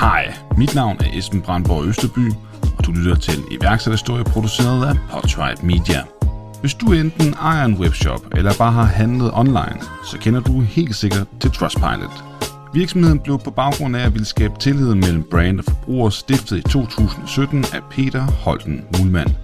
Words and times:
Hej, 0.00 0.34
mit 0.56 0.74
navn 0.74 0.96
er 1.00 1.18
Esben 1.18 1.42
Brandborg 1.42 1.86
Østerby, 1.86 2.32
og 2.78 2.86
du 2.86 2.92
lytter 2.92 3.16
til 3.16 3.42
iværksætterhistorie 3.50 4.24
produceret 4.24 4.86
af 4.86 4.94
Podtribe 5.10 5.66
Media. 5.66 6.02
Hvis 6.60 6.74
du 6.74 6.92
enten 6.92 7.34
ejer 7.34 7.64
en 7.64 7.74
webshop 7.74 8.20
eller 8.36 8.52
bare 8.58 8.72
har 8.72 8.84
handlet 8.84 9.30
online, 9.34 9.80
så 10.10 10.18
kender 10.18 10.40
du 10.40 10.60
helt 10.60 10.96
sikkert 10.96 11.26
til 11.40 11.50
Trustpilot. 11.50 12.24
Virksomheden 12.74 13.18
blev 13.18 13.38
på 13.38 13.50
baggrund 13.50 13.96
af 13.96 14.06
at 14.06 14.12
ville 14.12 14.26
skabe 14.26 14.54
tillid 14.60 14.94
mellem 14.94 15.24
brand 15.30 15.58
og 15.58 15.64
forbrugere 15.64 16.12
stiftet 16.12 16.58
i 16.58 16.62
2017 16.62 17.64
af 17.74 17.80
Peter 17.90 18.22
Holten 18.22 18.84
Mulman. 18.98 19.36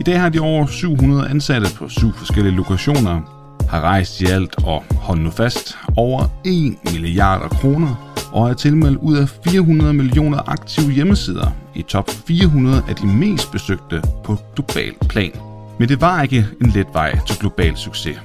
I 0.00 0.02
dag 0.02 0.20
har 0.20 0.28
de 0.28 0.40
over 0.40 0.66
700 0.66 1.28
ansatte 1.28 1.66
på 1.76 1.88
syv 1.88 2.12
forskellige 2.12 2.56
lokationer, 2.56 3.37
har 3.68 3.80
rejst 3.80 4.20
i 4.20 4.26
alt 4.26 4.64
og 4.64 4.84
hold 4.90 5.18
nu 5.18 5.30
fast 5.30 5.78
over 5.96 6.24
1 6.44 6.76
milliarder 6.92 7.48
kroner 7.48 8.08
og 8.32 8.50
er 8.50 8.54
tilmeldt 8.54 8.98
ud 8.98 9.16
af 9.16 9.28
400 9.28 9.94
millioner 9.94 10.50
aktive 10.50 10.92
hjemmesider 10.92 11.50
i 11.74 11.82
top 11.82 12.10
400 12.26 12.82
af 12.88 12.94
de 12.94 13.06
mest 13.06 13.52
besøgte 13.52 14.02
på 14.24 14.36
global 14.54 14.94
plan. 15.08 15.32
Men 15.78 15.88
det 15.88 16.00
var 16.00 16.22
ikke 16.22 16.46
en 16.60 16.70
let 16.70 16.86
vej 16.92 17.18
til 17.26 17.38
global 17.38 17.76
succes. 17.76 18.16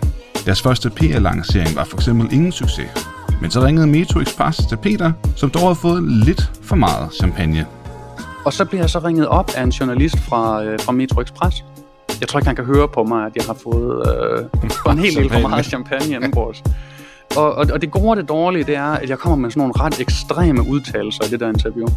Deres 0.45 0.61
første 0.61 0.89
PR-lancering 0.89 1.75
var 1.75 1.83
for 1.83 1.97
eksempel 1.97 2.33
ingen 2.33 2.51
succes. 2.51 2.89
Men 3.41 3.51
så 3.51 3.65
ringede 3.65 3.87
Metro 3.87 4.19
Express 4.19 4.67
til 4.69 4.77
Peter, 4.77 5.11
som 5.35 5.49
dog 5.49 5.61
havde 5.61 5.75
fået 5.75 6.03
lidt 6.03 6.51
for 6.61 6.75
meget 6.75 7.13
champagne. 7.13 7.65
Og 8.45 8.53
så 8.53 8.65
bliver 8.65 8.81
jeg 8.81 8.89
så 8.89 8.99
ringet 8.99 9.27
op 9.27 9.51
af 9.57 9.63
en 9.63 9.69
journalist 9.69 10.19
fra, 10.19 10.63
øh, 10.63 10.79
fra 10.79 10.91
Metro 10.91 11.21
Express. 11.21 11.63
Jeg 12.19 12.27
tror 12.27 12.39
ikke, 12.39 12.47
han 12.47 12.55
kan 12.55 12.65
høre 12.65 12.87
på 12.87 13.03
mig, 13.03 13.25
at 13.25 13.35
jeg 13.35 13.43
har 13.45 13.53
fået 13.63 14.07
øh, 14.07 14.45
en 14.93 14.99
helt 14.99 15.17
del 15.17 15.29
for 15.29 15.39
meget 15.39 15.65
champagne 15.65 16.15
indenbords. 16.15 16.63
Og, 17.37 17.55
og, 17.55 17.67
og 17.73 17.81
det 17.81 17.91
gode 17.91 18.09
og 18.09 18.17
det 18.17 18.29
dårlige, 18.29 18.63
det 18.63 18.75
er, 18.75 18.91
at 18.91 19.09
jeg 19.09 19.19
kommer 19.19 19.37
med 19.37 19.51
sådan 19.51 19.61
nogle 19.61 19.73
ret 19.79 20.01
ekstreme 20.01 20.67
udtalelser 20.67 21.23
i 21.23 21.27
det 21.27 21.39
der 21.39 21.47
interview. 21.47 21.87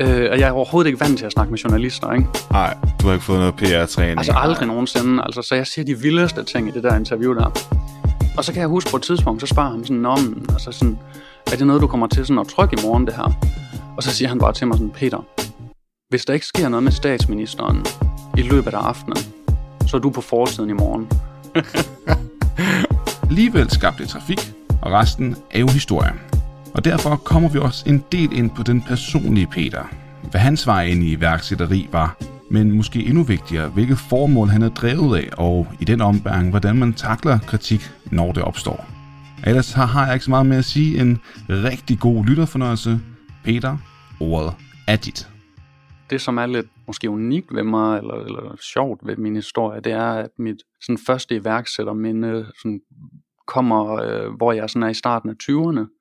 Øh, 0.00 0.28
og 0.32 0.38
jeg 0.38 0.48
er 0.48 0.52
overhovedet 0.52 0.88
ikke 0.88 1.00
vant 1.00 1.18
til 1.18 1.26
at 1.26 1.32
snakke 1.32 1.50
med 1.50 1.58
journalister, 1.58 2.12
ikke? 2.12 2.26
Nej, 2.50 2.76
du 3.00 3.06
har 3.06 3.12
ikke 3.12 3.24
fået 3.24 3.38
noget 3.38 3.54
PR-træning. 3.54 4.18
Altså 4.18 4.32
aldrig 4.36 4.66
nogensinde. 4.66 5.22
Altså, 5.22 5.42
så 5.42 5.54
jeg 5.54 5.66
siger 5.66 5.84
de 5.84 5.98
vildeste 5.98 6.44
ting 6.44 6.68
i 6.68 6.70
det 6.70 6.82
der 6.82 6.96
interview 6.96 7.34
der. 7.34 7.50
Og 8.36 8.44
så 8.44 8.52
kan 8.52 8.60
jeg 8.60 8.68
huske 8.68 8.90
på 8.90 8.96
et 8.96 9.02
tidspunkt, 9.02 9.40
så 9.40 9.46
spørger 9.46 9.70
han 9.70 9.84
sådan, 9.84 10.06
om, 10.06 10.46
altså 10.48 10.72
sådan, 10.72 10.98
er 11.52 11.56
det 11.56 11.66
noget, 11.66 11.82
du 11.82 11.86
kommer 11.86 12.06
til 12.06 12.26
sådan 12.26 12.38
at 12.38 12.48
trykke 12.48 12.76
i 12.78 12.86
morgen, 12.86 13.06
det 13.06 13.14
her? 13.14 13.32
Og 13.96 14.02
så 14.02 14.10
siger 14.10 14.28
han 14.28 14.38
bare 14.38 14.52
til 14.52 14.66
mig 14.66 14.76
sådan, 14.76 14.90
Peter, 14.90 15.24
hvis 16.08 16.24
der 16.24 16.34
ikke 16.34 16.46
sker 16.46 16.68
noget 16.68 16.82
med 16.82 16.92
statsministeren 16.92 17.86
i 18.36 18.42
løbet 18.42 18.74
af 18.74 18.78
aftenen, 18.78 19.16
så 19.86 19.96
er 19.96 20.00
du 20.00 20.10
på 20.10 20.20
forsiden 20.20 20.70
i 20.70 20.72
morgen. 20.72 21.08
Alligevel 23.30 23.70
skabte 23.70 24.06
trafik, 24.06 24.52
og 24.82 24.92
resten 24.92 25.36
er 25.50 25.60
jo 25.60 25.68
historie. 25.68 26.12
Og 26.74 26.84
derfor 26.84 27.16
kommer 27.16 27.48
vi 27.48 27.58
også 27.58 27.84
en 27.86 28.04
del 28.12 28.32
ind 28.32 28.50
på 28.50 28.62
den 28.62 28.82
personlige 28.82 29.46
Peter. 29.46 29.82
Hvad 30.30 30.40
hans 30.40 30.66
vej 30.66 30.84
ind 30.84 31.02
i 31.02 31.12
iværksætteri 31.12 31.88
var, 31.92 32.16
men 32.50 32.72
måske 32.72 33.06
endnu 33.06 33.22
vigtigere, 33.22 33.68
hvilket 33.68 33.98
formål 33.98 34.48
han 34.48 34.62
er 34.62 34.68
drevet 34.68 35.16
af, 35.18 35.28
og 35.36 35.66
i 35.80 35.84
den 35.84 36.00
ombæring, 36.00 36.50
hvordan 36.50 36.76
man 36.76 36.92
takler 36.92 37.38
kritik, 37.38 37.90
når 38.04 38.32
det 38.32 38.42
opstår. 38.42 38.86
Ellers 39.46 39.72
har 39.72 40.04
jeg 40.04 40.14
ikke 40.14 40.24
så 40.24 40.30
meget 40.30 40.46
med 40.46 40.56
at 40.56 40.64
sige 40.64 41.00
en 41.00 41.18
rigtig 41.48 41.98
god 41.98 42.24
lytterfornøjelse. 42.24 43.00
Peter, 43.44 43.76
ordet 44.20 44.52
er 44.86 44.96
dit. 44.96 45.28
Det, 46.10 46.20
som 46.20 46.38
er 46.38 46.46
lidt 46.46 46.66
måske 46.86 47.10
unikt 47.10 47.54
ved 47.54 47.62
mig, 47.62 47.98
eller, 47.98 48.14
eller 48.14 48.56
sjovt 48.60 49.00
ved 49.06 49.16
min 49.16 49.36
historie, 49.36 49.80
det 49.80 49.92
er, 49.92 50.12
at 50.12 50.30
mit 50.38 50.62
sådan, 50.80 50.98
første 51.06 51.36
iværksætterminde 51.36 52.46
sådan, 52.62 52.80
kommer, 53.46 53.92
øh, 53.92 54.32
hvor 54.36 54.52
jeg 54.52 54.70
sådan 54.70 54.82
er 54.82 54.88
i 54.88 54.94
starten 54.94 55.30
af 55.30 55.34
20'erne. 55.42 56.00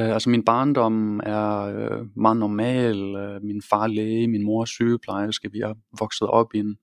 Øh, 0.00 0.12
altså 0.14 0.30
min 0.30 0.44
barndom 0.44 1.20
er 1.24 1.60
øh, 1.60 2.06
meget 2.16 2.36
normal. 2.36 3.16
Øh, 3.16 3.42
min 3.42 3.62
far 3.70 3.86
læge, 3.86 4.28
min 4.28 4.44
mor 4.44 4.64
sygeplejerske. 4.64 5.52
Vi 5.52 5.60
er 5.60 5.74
vokset 5.98 6.28
op 6.28 6.54
i 6.54 6.58
en 6.58 6.76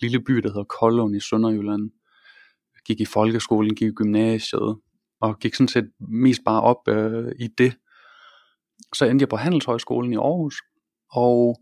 lille 0.00 0.20
by, 0.20 0.32
der 0.32 0.48
hedder 0.48 0.64
Koldund 0.64 1.16
i 1.16 1.20
Sønderjylland. 1.20 1.90
Gik 2.86 3.00
i 3.00 3.04
folkeskolen, 3.04 3.74
gik 3.74 3.88
i 3.88 3.94
gymnasiet, 3.94 4.76
og 5.20 5.38
gik 5.38 5.54
sådan 5.54 5.68
set 5.68 5.90
mest 6.00 6.40
bare 6.44 6.62
op 6.62 6.88
øh, 6.88 7.32
i 7.38 7.48
det. 7.58 7.76
Så 8.94 9.04
endte 9.04 9.22
jeg 9.22 9.28
på 9.28 9.36
Handelshøjskolen 9.36 10.12
i 10.12 10.16
Aarhus, 10.16 10.56
og 11.12 11.60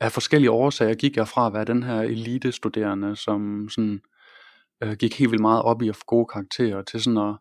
af 0.00 0.12
forskellige 0.12 0.50
årsager 0.50 0.94
gik 0.94 1.16
jeg 1.16 1.28
fra 1.28 1.46
at 1.46 1.52
være 1.52 1.64
den 1.64 1.82
her 1.82 2.00
elitestuderende, 2.00 3.16
som 3.16 3.68
sådan, 3.68 4.00
uh, 4.84 4.92
gik 4.92 5.18
helt 5.18 5.30
vildt 5.30 5.42
meget 5.42 5.62
op 5.62 5.82
i 5.82 5.88
at 5.88 5.96
få 5.96 6.02
gode 6.06 6.26
karakterer, 6.26 6.82
til 6.82 7.02
sådan 7.02 7.18
at 7.18 7.36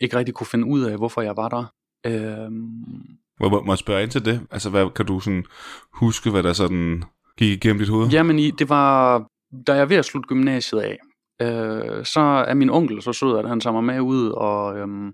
ikke 0.00 0.16
rigtig 0.16 0.34
kunne 0.34 0.46
finde 0.46 0.66
ud 0.66 0.82
af, 0.82 0.96
hvorfor 0.96 1.20
jeg 1.22 1.36
var 1.36 1.48
der. 1.48 1.72
Øhm, 2.06 3.18
må, 3.40 3.48
må, 3.48 3.62
må 3.62 3.72
jeg 3.72 3.78
spørge 3.78 4.02
ind 4.02 4.10
til 4.10 4.24
det? 4.24 4.40
Altså, 4.50 4.70
hvad, 4.70 4.90
kan 4.94 5.06
du 5.06 5.20
sådan 5.20 5.44
huske, 5.92 6.30
hvad 6.30 6.42
der 6.42 6.52
sådan 6.52 7.04
gik 7.36 7.50
igennem 7.50 7.78
dit 7.78 7.88
hoved? 7.88 8.08
Jamen, 8.08 8.38
i, 8.38 8.50
det 8.50 8.68
var, 8.68 9.18
da 9.66 9.72
jeg 9.72 9.80
er 9.80 9.86
ved 9.86 9.96
at 9.96 10.04
slutte 10.04 10.28
gymnasiet 10.28 10.80
af, 10.80 10.98
øh, 11.42 12.04
så 12.04 12.20
er 12.20 12.54
min 12.54 12.70
onkel 12.70 13.02
så 13.02 13.12
sød, 13.12 13.38
at 13.38 13.48
han 13.48 13.60
tager 13.60 13.74
mig 13.74 13.84
med 13.84 14.00
ud 14.00 14.28
og 14.28 14.78
øhm, 14.78 15.12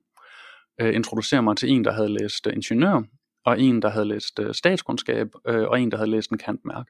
øh, 0.81 0.95
introducerer 0.95 1.41
mig 1.41 1.57
til 1.57 1.71
en, 1.71 1.85
der 1.85 1.93
havde 1.93 2.09
læst 2.09 2.47
øh, 2.47 2.53
ingeniør, 2.53 3.03
og 3.49 3.61
en, 3.61 3.83
der 3.83 3.89
havde 3.89 4.05
læst 4.05 4.39
øh, 4.39 4.55
statskundskab, 4.55 5.29
øh, 5.47 5.69
og 5.69 5.81
en, 5.81 5.91
der 5.91 5.97
havde 5.97 6.11
læst 6.11 6.31
en 6.31 6.39
kantmærk. 6.39 6.87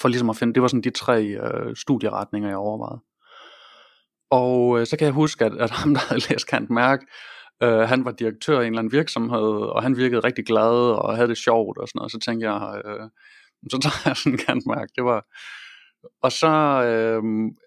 For 0.00 0.08
ligesom 0.08 0.30
at 0.30 0.36
finde, 0.36 0.54
det 0.54 0.62
var 0.62 0.68
sådan 0.68 0.82
de 0.82 0.90
tre 0.90 1.24
øh, 1.24 1.76
studieretninger, 1.76 2.48
jeg 2.48 2.58
overvejede. 2.58 3.00
Og 4.30 4.80
øh, 4.80 4.86
så 4.86 4.96
kan 4.96 5.04
jeg 5.04 5.14
huske, 5.14 5.44
at, 5.44 5.52
at 5.58 5.70
ham, 5.70 5.94
der 5.94 6.00
havde 6.08 6.22
læst 6.30 6.46
kantmærk, 6.46 7.00
øh, 7.62 7.78
han 7.78 8.04
var 8.04 8.10
direktør 8.10 8.60
i 8.60 8.66
en 8.66 8.72
eller 8.72 8.78
anden 8.78 8.92
virksomhed, 8.92 9.52
og 9.74 9.82
han 9.82 9.96
virkede 9.96 10.20
rigtig 10.20 10.46
glad 10.46 10.94
og 11.02 11.16
havde 11.16 11.28
det 11.28 11.38
sjovt 11.38 11.78
og 11.78 11.88
sådan 11.88 11.98
noget. 11.98 12.12
Så 12.12 12.18
tænkte 12.18 12.50
jeg, 12.50 12.82
øh, 12.84 13.08
så 13.70 13.78
tager 13.82 14.02
jeg 14.10 14.16
sådan 14.16 14.32
en 14.32 14.38
kantmærk. 14.38 14.88
Det 14.96 15.04
var... 15.04 15.26
Og 16.22 16.32
så 16.32 16.52
øh, 16.84 17.22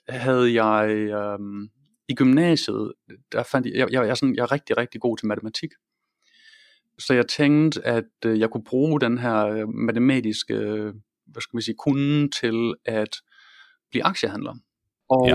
havde 0.09 0.63
jeg 0.63 0.89
Øh, 0.89 1.39
i 2.09 2.15
gymnasiet, 2.15 2.93
der 3.31 3.43
fandt 3.43 3.67
jeg, 3.67 3.75
jeg, 3.75 3.91
jeg, 3.91 4.09
er 4.09 4.13
sådan, 4.13 4.35
jeg 4.35 4.43
er 4.43 4.51
rigtig, 4.51 4.77
rigtig 4.77 5.01
god 5.01 5.17
til 5.17 5.27
matematik. 5.27 5.69
Så 6.99 7.13
jeg 7.13 7.27
tænkte, 7.27 7.85
at 7.85 8.05
uh, 8.25 8.39
jeg 8.39 8.49
kunne 8.49 8.63
bruge 8.63 9.01
den 9.01 9.17
her 9.17 9.65
matematiske, 9.65 10.55
hvad 11.25 11.41
skal 11.41 11.55
man 11.55 11.61
sige, 11.61 11.75
kunde 11.79 12.29
til 12.41 12.73
at 12.85 13.15
blive 13.89 14.03
aktiehandler. 14.03 14.53
Og 15.09 15.27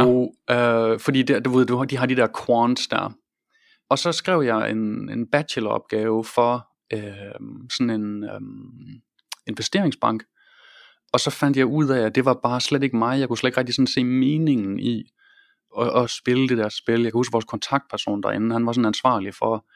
ja. 0.49 0.93
uh, 0.93 1.01
fordi 1.01 1.23
der, 1.23 1.41
du 1.41 1.51
ved, 1.51 1.87
de 1.87 1.97
har 1.97 2.07
de 2.07 2.17
der 2.17 2.29
quants 2.47 2.89
der, 2.89 3.13
og 3.91 3.99
så 3.99 4.13
skrev 4.13 4.43
jeg 4.43 4.71
en, 4.71 5.09
en 5.09 5.27
bacheloropgave 5.27 6.25
for 6.25 6.69
øh, 6.93 7.41
sådan 7.77 7.91
en, 7.91 8.25
øh, 8.25 8.41
investeringsbank. 9.47 10.25
Og 11.13 11.21
så 11.21 11.31
fandt 11.31 11.57
jeg 11.57 11.67
ud 11.67 11.89
af, 11.89 12.07
at 12.07 12.15
det 12.15 12.25
var 12.25 12.35
bare 12.43 12.61
slet 12.61 12.83
ikke 12.83 12.97
mig. 12.97 13.21
Jeg 13.21 13.29
kunne 13.29 13.39
slet 13.39 13.49
ikke 13.49 13.59
rigtig 13.59 13.75
sådan 13.75 13.87
se 13.87 14.05
meningen 14.05 14.79
i 14.79 15.05
at, 15.79 16.03
at 16.03 16.11
spille 16.11 16.49
det 16.49 16.59
der 16.59 16.69
spil. 16.69 17.03
Jeg 17.03 17.13
kan 17.13 17.19
huske 17.19 17.33
vores 17.33 17.45
kontaktperson 17.45 18.23
derinde, 18.23 18.53
han 18.53 18.67
var 18.67 18.73
sådan 18.73 18.87
ansvarlig 18.87 19.35
for, 19.35 19.67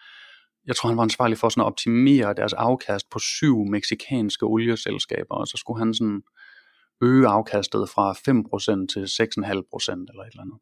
jeg 0.66 0.76
tror 0.76 0.88
han 0.88 0.96
var 0.96 1.02
ansvarlig 1.02 1.38
for 1.38 1.48
sådan 1.48 1.60
at 1.60 1.66
optimere 1.66 2.34
deres 2.34 2.52
afkast 2.52 3.10
på 3.10 3.18
syv 3.18 3.64
meksikanske 3.64 4.46
olieselskaber, 4.46 5.34
og 5.34 5.46
så 5.46 5.56
skulle 5.56 5.78
han 5.78 5.94
sådan 5.94 6.22
øge 7.02 7.26
afkastet 7.26 7.88
fra 7.88 8.12
5% 8.12 8.86
til 8.86 9.04
6,5% 9.04 9.90
eller 10.10 10.22
et 10.22 10.30
eller 10.30 10.42
andet. 10.42 10.58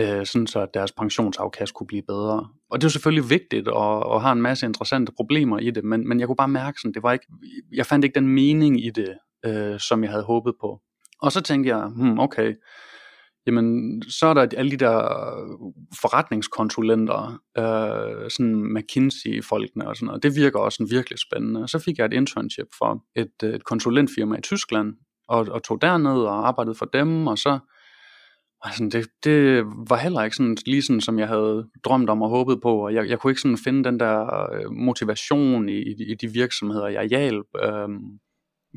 Øh, 0.00 0.26
sådan 0.26 0.46
så 0.46 0.60
at 0.60 0.74
deres 0.74 0.92
pensionsafkast 0.92 1.74
kunne 1.74 1.86
blive 1.86 2.02
bedre. 2.02 2.48
Og 2.70 2.80
det 2.80 2.84
er 2.84 2.88
jo 2.88 2.92
selvfølgelig 2.92 3.30
vigtigt, 3.30 3.68
og, 3.68 4.02
og 4.02 4.22
har 4.22 4.32
en 4.32 4.42
masse 4.42 4.66
interessante 4.66 5.12
problemer 5.12 5.58
i 5.58 5.70
det, 5.70 5.84
men, 5.84 6.08
men 6.08 6.20
jeg 6.20 6.28
kunne 6.28 6.36
bare 6.36 6.48
mærke 6.48 6.80
sådan, 6.80 6.94
det 6.94 7.02
var 7.02 7.12
ikke, 7.12 7.26
jeg 7.72 7.86
fandt 7.86 8.04
ikke 8.04 8.14
den 8.14 8.28
mening 8.28 8.84
i 8.84 8.90
det, 8.90 9.18
øh, 9.44 9.80
som 9.80 10.02
jeg 10.04 10.10
havde 10.10 10.24
håbet 10.24 10.54
på. 10.60 10.80
Og 11.22 11.32
så 11.32 11.40
tænkte 11.40 11.76
jeg, 11.76 11.86
hmm, 11.86 12.18
okay, 12.18 12.54
jamen 13.46 14.02
så 14.08 14.26
er 14.26 14.34
der 14.34 14.46
alle 14.56 14.70
de 14.70 14.76
der 14.76 14.98
øh, 14.98 15.72
forretningskonsulenter, 16.00 17.40
øh, 17.58 18.30
sådan 18.30 18.74
McKinsey-folkene 18.74 19.88
og 19.88 19.96
sådan 19.96 20.06
noget. 20.06 20.22
Det 20.22 20.36
virker 20.36 20.58
også 20.58 20.76
sådan 20.76 20.90
virkelig 20.90 21.18
spændende. 21.18 21.68
Så 21.68 21.78
fik 21.78 21.98
jeg 21.98 22.06
et 22.06 22.12
internship 22.12 22.66
for 22.78 23.04
et, 23.16 23.32
øh, 23.44 23.54
et 23.54 23.64
konsulentfirma 23.64 24.36
i 24.36 24.40
Tyskland, 24.40 24.94
og, 25.28 25.46
og 25.50 25.62
tog 25.62 25.82
derned 25.82 26.22
og 26.22 26.48
arbejdede 26.48 26.74
for 26.74 26.86
dem, 26.86 27.26
og 27.26 27.38
så 27.38 27.58
altså, 28.62 28.88
det, 28.92 29.08
det 29.24 29.64
var 29.88 29.96
heller 29.96 30.22
ikke 30.22 30.36
sådan, 30.36 30.56
lige 30.66 30.82
sådan, 30.82 31.00
som 31.00 31.18
jeg 31.18 31.28
havde 31.28 31.68
drømt 31.84 32.10
om 32.10 32.22
og 32.22 32.28
håbet 32.28 32.60
på, 32.62 32.84
og 32.84 32.94
jeg, 32.94 33.08
jeg 33.08 33.18
kunne 33.18 33.30
ikke 33.30 33.40
sådan 33.40 33.58
finde 33.58 33.84
den 33.84 34.00
der 34.00 34.50
øh, 34.52 34.70
motivation 34.70 35.68
i, 35.68 35.80
i 35.82 36.14
de 36.14 36.28
virksomheder, 36.28 36.88
jeg 36.88 37.04
hjalp. 37.04 37.46
Øh, 37.62 37.88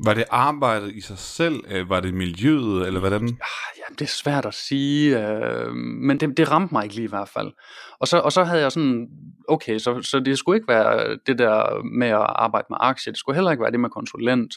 var 0.04 0.14
det 0.14 0.24
arbejdet 0.30 0.92
i 0.92 1.00
sig 1.00 1.18
selv? 1.18 1.64
Øh, 1.68 1.90
var 1.90 2.00
det 2.00 2.14
miljøet, 2.14 2.86
eller 2.86 3.00
hvordan? 3.00 3.22
Ah, 3.22 3.78
ja, 3.78 3.94
det 3.98 4.02
er 4.02 4.06
svært 4.06 4.46
at 4.46 4.54
sige, 4.54 5.28
øh, 5.28 5.72
men 5.74 6.20
det, 6.20 6.36
det 6.36 6.50
ramte 6.50 6.74
mig 6.74 6.84
ikke 6.84 6.94
lige 6.94 7.04
i 7.04 7.08
hvert 7.08 7.28
fald. 7.28 7.52
Og 7.98 8.08
så, 8.08 8.18
og 8.18 8.32
så 8.32 8.44
havde 8.44 8.60
jeg 8.60 8.72
sådan, 8.72 9.08
okay, 9.48 9.78
så, 9.78 10.02
så 10.02 10.20
det 10.20 10.38
skulle 10.38 10.56
ikke 10.56 10.68
være 10.68 11.18
det 11.26 11.38
der 11.38 11.82
med 11.98 12.08
at 12.08 12.26
arbejde 12.28 12.66
med 12.70 12.78
aktier, 12.80 13.12
det 13.12 13.18
skulle 13.18 13.36
heller 13.36 13.50
ikke 13.50 13.62
være 13.62 13.72
det 13.72 13.80
med 13.80 13.90
konsulent. 13.90 14.54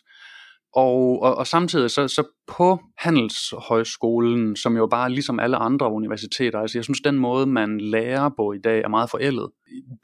Og, 0.75 1.21
og, 1.21 1.36
og 1.36 1.48
samtidig 1.48 1.92
så, 1.92 2.07
så 2.07 2.24
på 2.48 2.80
Handelshøjskolen, 2.98 4.56
som 4.56 4.77
jo 4.77 4.88
bare 4.88 5.10
ligesom 5.10 5.39
alle 5.39 5.57
andre 5.57 5.92
universiteter, 5.92 6.60
altså 6.60 6.77
jeg 6.77 6.83
synes 6.83 7.01
den 7.01 7.18
måde 7.18 7.45
man 7.45 7.81
lærer 7.81 8.30
på 8.38 8.54
i 8.54 8.60
dag 8.60 8.81
er 8.81 8.88
meget 8.88 9.10
forældet. 9.10 9.50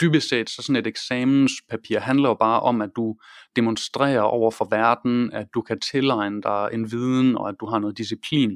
Dybest 0.02 0.30
set 0.30 0.50
så 0.50 0.62
sådan 0.62 0.76
et 0.76 0.88
eksamenspapir 0.88 2.00
handler 2.00 2.30
jo 2.30 2.36
bare 2.36 2.60
om 2.60 2.82
at 2.82 2.90
du 2.96 3.16
demonstrerer 3.56 4.22
over 4.22 4.52
for 4.52 4.68
verden, 4.72 5.34
at 5.34 5.48
du 5.54 5.62
kan 5.62 5.80
tilegne 5.80 6.42
dig 6.42 6.70
en 6.74 6.92
viden 6.92 7.38
og 7.38 7.50
at 7.50 7.56
du 7.60 7.66
har 7.66 7.80
noget 7.80 7.98
disciplin. 7.98 8.52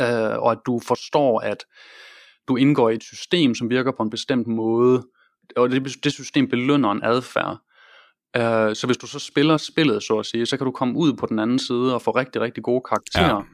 Øh, 0.00 0.38
og 0.38 0.52
at 0.52 0.58
du 0.66 0.80
forstår 0.88 1.40
at 1.40 1.64
du 2.48 2.56
indgår 2.56 2.90
i 2.90 2.94
et 2.94 3.02
system 3.02 3.54
som 3.54 3.70
virker 3.70 3.92
på 3.96 4.02
en 4.02 4.10
bestemt 4.10 4.46
måde, 4.46 5.06
og 5.56 5.70
det, 5.70 6.04
det 6.04 6.12
system 6.12 6.48
belønner 6.48 6.90
en 6.90 7.04
adfærd. 7.04 7.58
Uh, 8.36 8.74
så 8.74 8.82
hvis 8.86 8.96
du 8.96 9.06
så 9.06 9.18
spiller 9.18 9.56
spillet, 9.56 10.02
så 10.02 10.18
at 10.18 10.26
sige, 10.26 10.46
så 10.46 10.56
kan 10.56 10.64
du 10.64 10.70
komme 10.70 10.96
ud 10.96 11.12
på 11.12 11.26
den 11.26 11.38
anden 11.38 11.58
side 11.58 11.94
og 11.94 12.02
få 12.02 12.10
rigtig, 12.10 12.40
rigtig 12.40 12.62
gode 12.62 12.82
karakterer. 12.88 13.44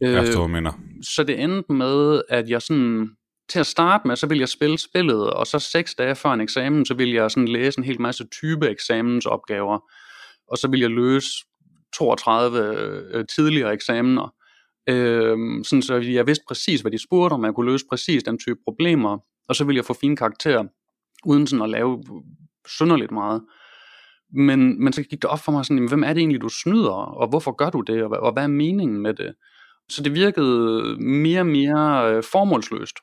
Ja, 0.00 0.10
jeg 0.10 0.26
forstår, 0.26 0.44
uh, 0.44 0.50
mener. 0.50 0.72
Så 1.02 1.22
det 1.22 1.40
endte 1.40 1.72
med, 1.72 2.22
at 2.28 2.50
jeg 2.50 2.62
sådan, 2.62 3.10
til 3.48 3.58
at 3.58 3.66
starte 3.66 4.08
med, 4.08 4.16
så 4.16 4.26
ville 4.26 4.40
jeg 4.40 4.48
spille 4.48 4.78
spillet, 4.78 5.30
og 5.30 5.46
så 5.46 5.58
seks 5.58 5.94
dage 5.94 6.14
før 6.14 6.30
en 6.30 6.40
eksamen, 6.40 6.86
så 6.86 6.94
ville 6.94 7.14
jeg 7.14 7.30
sådan 7.30 7.48
læse 7.48 7.78
en 7.78 7.84
hel 7.84 8.00
masse 8.00 8.24
type 8.24 8.68
eksamensopgaver, 8.68 9.78
og 10.48 10.58
så 10.58 10.68
ville 10.68 10.82
jeg 10.82 10.90
løse 10.90 11.30
32 11.96 13.18
uh, 13.18 13.24
tidligere 13.36 13.72
eksamener, 13.72 14.34
uh, 14.90 15.64
sådan 15.64 15.82
så 15.82 15.94
jeg 15.94 16.26
vidste 16.26 16.44
præcis, 16.48 16.80
hvad 16.80 16.92
de 16.92 17.02
spurgte 17.02 17.34
om, 17.34 17.44
jeg 17.44 17.54
kunne 17.54 17.72
løse 17.72 17.84
præcis 17.90 18.22
den 18.22 18.38
type 18.38 18.58
problemer, 18.64 19.18
og 19.48 19.56
så 19.56 19.64
ville 19.64 19.76
jeg 19.76 19.84
få 19.84 19.94
fine 19.94 20.16
karakterer, 20.16 20.64
uden 21.26 21.46
sådan 21.46 21.62
at 21.62 21.70
lave 21.70 22.02
synderligt 22.68 23.10
meget. 23.10 23.42
Men, 24.32 24.84
men 24.84 24.92
så 24.92 25.02
gik 25.02 25.22
det 25.22 25.30
op 25.30 25.40
for 25.40 25.52
mig 25.52 25.64
sådan, 25.64 25.88
hvem 25.88 26.02
er 26.02 26.08
det 26.08 26.18
egentlig, 26.18 26.40
du 26.40 26.48
snyder, 26.48 26.90
og 26.90 27.28
hvorfor 27.28 27.52
gør 27.52 27.70
du 27.70 27.80
det, 27.80 28.02
og, 28.02 28.10
og 28.10 28.32
hvad 28.32 28.42
er 28.42 28.48
meningen 28.48 29.00
med 29.00 29.14
det? 29.14 29.34
Så 29.88 30.02
det 30.02 30.14
virkede 30.14 30.96
mere 31.00 31.40
og 31.40 31.46
mere 31.46 32.10
øh, 32.10 32.22
formålsløst. 32.32 32.96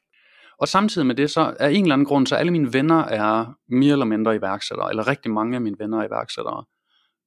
Og 0.62 0.68
samtidig 0.68 1.08
med 1.08 1.16
det, 1.16 1.32
så 1.32 1.56
er 1.60 1.68
en 1.68 1.82
eller 1.82 1.94
anden 1.94 2.06
grund, 2.06 2.28
så 2.28 2.36
alle 2.36 2.52
mine 2.52 2.74
venner 2.74 3.04
er 3.04 3.46
mere 3.70 3.92
eller 3.92 4.06
mindre 4.06 4.36
iværksættere, 4.36 4.90
eller 4.90 5.08
rigtig 5.08 5.32
mange 5.32 5.56
af 5.56 5.62
mine 5.62 5.76
venner 5.80 6.00
er 6.00 6.08
iværksættere, 6.08 6.64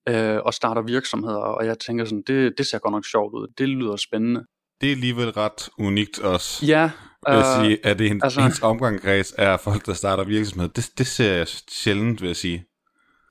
øh, 0.08 0.41
og 0.44 0.55
starter 0.55 0.82
virksomheder, 0.82 1.37
og 1.38 1.67
jeg 1.67 1.79
tænker 1.79 2.05
sådan, 2.05 2.23
det, 2.26 2.58
det 2.58 2.67
ser 2.67 2.79
godt 2.79 2.93
nok 2.93 3.05
sjovt 3.06 3.35
ud, 3.35 3.47
det 3.58 3.69
lyder 3.69 3.97
spændende. 3.97 4.44
Det 4.81 4.87
er 4.87 4.93
alligevel 4.93 5.31
ret 5.31 5.69
unikt 5.79 6.19
også. 6.19 6.67
Ja. 6.67 6.91
Vil 7.29 7.37
jeg 7.37 7.58
øh, 7.58 7.64
sige, 7.64 7.87
at 7.87 7.99
det 7.99 8.11
en, 8.11 8.20
altså, 8.23 8.41
ens 8.41 8.62
omgangskreds 8.62 9.35
er 9.38 9.56
folk, 9.56 9.87
der 9.87 9.93
starter 9.93 10.25
virksomhed. 10.25 10.69
Det, 10.69 10.91
det 10.99 11.06
ser 11.06 11.32
jeg 11.32 11.49
sjældent, 11.49 12.20
vil 12.20 12.26
jeg 12.26 12.37
sige. 12.37 12.64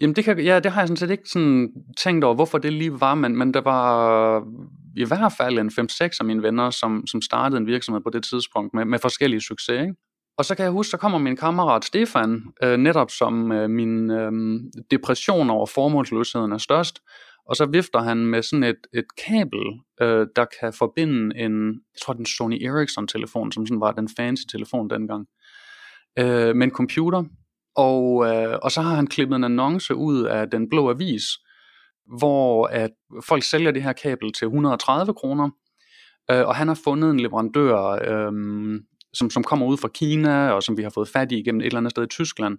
Jamen 0.01 0.15
det, 0.15 0.23
kan, 0.23 0.39
ja, 0.39 0.59
det 0.59 0.71
har 0.71 0.81
jeg 0.81 0.87
sådan 0.87 0.97
set 0.97 1.11
ikke 1.11 1.29
sådan 1.29 1.69
tænkt 1.97 2.23
over, 2.23 2.35
hvorfor 2.35 2.57
det 2.57 2.73
lige 2.73 3.01
var, 3.01 3.15
men, 3.15 3.37
men 3.37 3.53
der 3.53 3.61
var 3.61 4.43
i 4.95 5.05
hvert 5.05 5.33
fald 5.37 5.59
en 5.59 5.69
5-6 5.69 6.17
af 6.19 6.25
mine 6.25 6.43
venner, 6.43 6.69
som, 6.69 7.07
som 7.07 7.21
startede 7.21 7.61
en 7.61 7.67
virksomhed 7.67 8.01
på 8.01 8.09
det 8.09 8.23
tidspunkt 8.23 8.73
med, 8.73 8.85
med 8.85 8.99
forskellige 8.99 9.41
succes. 9.41 9.81
Ikke? 9.81 9.95
Og 10.37 10.45
så 10.45 10.55
kan 10.55 10.63
jeg 10.63 10.71
huske, 10.71 10.91
så 10.91 10.97
kommer 10.97 11.17
min 11.17 11.35
kammerat 11.35 11.85
Stefan, 11.85 12.43
øh, 12.63 12.77
netop 12.77 13.11
som 13.11 13.51
øh, 13.51 13.69
min 13.69 14.11
øh, 14.11 14.31
depression 14.91 15.49
over 15.49 15.65
formålsløsheden 15.65 16.51
er 16.51 16.57
størst, 16.57 16.99
og 17.45 17.55
så 17.55 17.65
vifter 17.65 17.99
han 17.99 18.17
med 18.17 18.41
sådan 18.41 18.63
et, 18.63 18.87
et 18.93 19.05
kabel, 19.27 19.63
øh, 20.01 20.27
der 20.35 20.45
kan 20.59 20.73
forbinde 20.73 21.37
en, 21.37 21.67
jeg 21.67 22.01
tror 22.01 22.13
den 22.13 22.25
Sony 22.25 22.63
Ericsson 22.63 23.07
telefon, 23.07 23.51
som 23.51 23.65
sådan 23.65 23.81
var 23.81 23.91
den 23.91 24.09
fancy 24.17 24.43
telefon 24.51 24.89
dengang, 24.89 25.27
øh, 26.19 26.55
med 26.55 26.67
en 26.67 26.71
computer, 26.71 27.23
og, 27.75 28.25
øh, 28.27 28.57
og 28.61 28.71
så 28.71 28.81
har 28.81 28.95
han 28.95 29.07
klippet 29.07 29.35
en 29.35 29.43
annonce 29.43 29.95
ud 29.95 30.23
af 30.23 30.49
den 30.49 30.69
blå 30.69 30.89
avis, 30.89 31.23
hvor 32.17 32.67
at 32.67 32.91
folk 33.25 33.43
sælger 33.43 33.71
det 33.71 33.83
her 33.83 33.93
kabel 33.93 34.33
til 34.33 34.45
130 34.45 35.13
kroner, 35.13 35.49
øh, 36.31 36.47
og 36.47 36.55
han 36.55 36.67
har 36.67 36.79
fundet 36.83 37.11
en 37.11 37.19
leverandør, 37.19 37.77
øh, 37.77 38.31
som, 39.13 39.29
som 39.29 39.43
kommer 39.43 39.65
ud 39.65 39.77
fra 39.77 39.87
Kina, 39.87 40.51
og 40.51 40.63
som 40.63 40.77
vi 40.77 40.83
har 40.83 40.89
fået 40.89 41.07
fat 41.07 41.31
i 41.31 41.43
gennem 41.43 41.61
et 41.61 41.65
eller 41.65 41.77
andet 41.77 41.91
sted 41.91 42.03
i 42.03 42.07
Tyskland, 42.07 42.57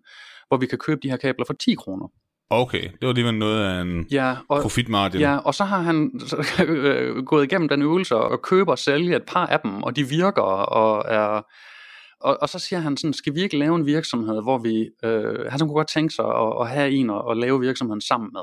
hvor 0.48 0.56
vi 0.56 0.66
kan 0.66 0.78
købe 0.78 1.00
de 1.02 1.10
her 1.10 1.16
kabler 1.16 1.44
for 1.46 1.54
10 1.54 1.74
kroner. 1.74 2.08
Okay, 2.52 2.82
det 2.82 3.02
var 3.02 3.08
alligevel 3.08 3.34
noget 3.34 3.64
af 3.64 3.80
en 3.80 4.06
ja, 4.10 4.36
og, 4.48 4.62
profitmargin. 4.62 5.20
Ja, 5.20 5.36
og 5.36 5.54
så 5.54 5.64
har 5.64 5.80
han 5.80 6.20
så, 6.20 6.44
øh, 6.64 7.24
gået 7.24 7.44
igennem 7.44 7.68
den 7.68 7.82
øvelse 7.82 8.16
og 8.16 8.42
køber 8.42 8.72
og 8.72 8.78
sælger 8.78 9.16
et 9.16 9.22
par 9.26 9.46
af 9.46 9.60
dem, 9.60 9.82
og 9.82 9.96
de 9.96 10.08
virker 10.08 10.42
og 10.42 11.04
er 11.08 11.42
og, 12.20 12.38
og 12.42 12.48
så 12.48 12.58
siger 12.58 12.80
han 12.80 12.96
sådan, 12.96 13.12
skal 13.12 13.34
vi 13.34 13.42
ikke 13.42 13.58
lave 13.58 13.74
en 13.76 13.86
virksomhed, 13.86 14.42
hvor 14.42 14.58
vi, 14.58 14.90
øh, 15.04 15.46
han 15.46 15.60
kunne 15.60 15.74
godt 15.74 15.88
tænke 15.88 16.14
sig 16.14 16.24
at, 16.24 16.52
at 16.60 16.68
have 16.68 16.90
en 16.90 17.10
og, 17.10 17.24
og 17.24 17.36
lave 17.36 17.60
virksomheden 17.60 18.00
sammen 18.00 18.30
med. 18.32 18.42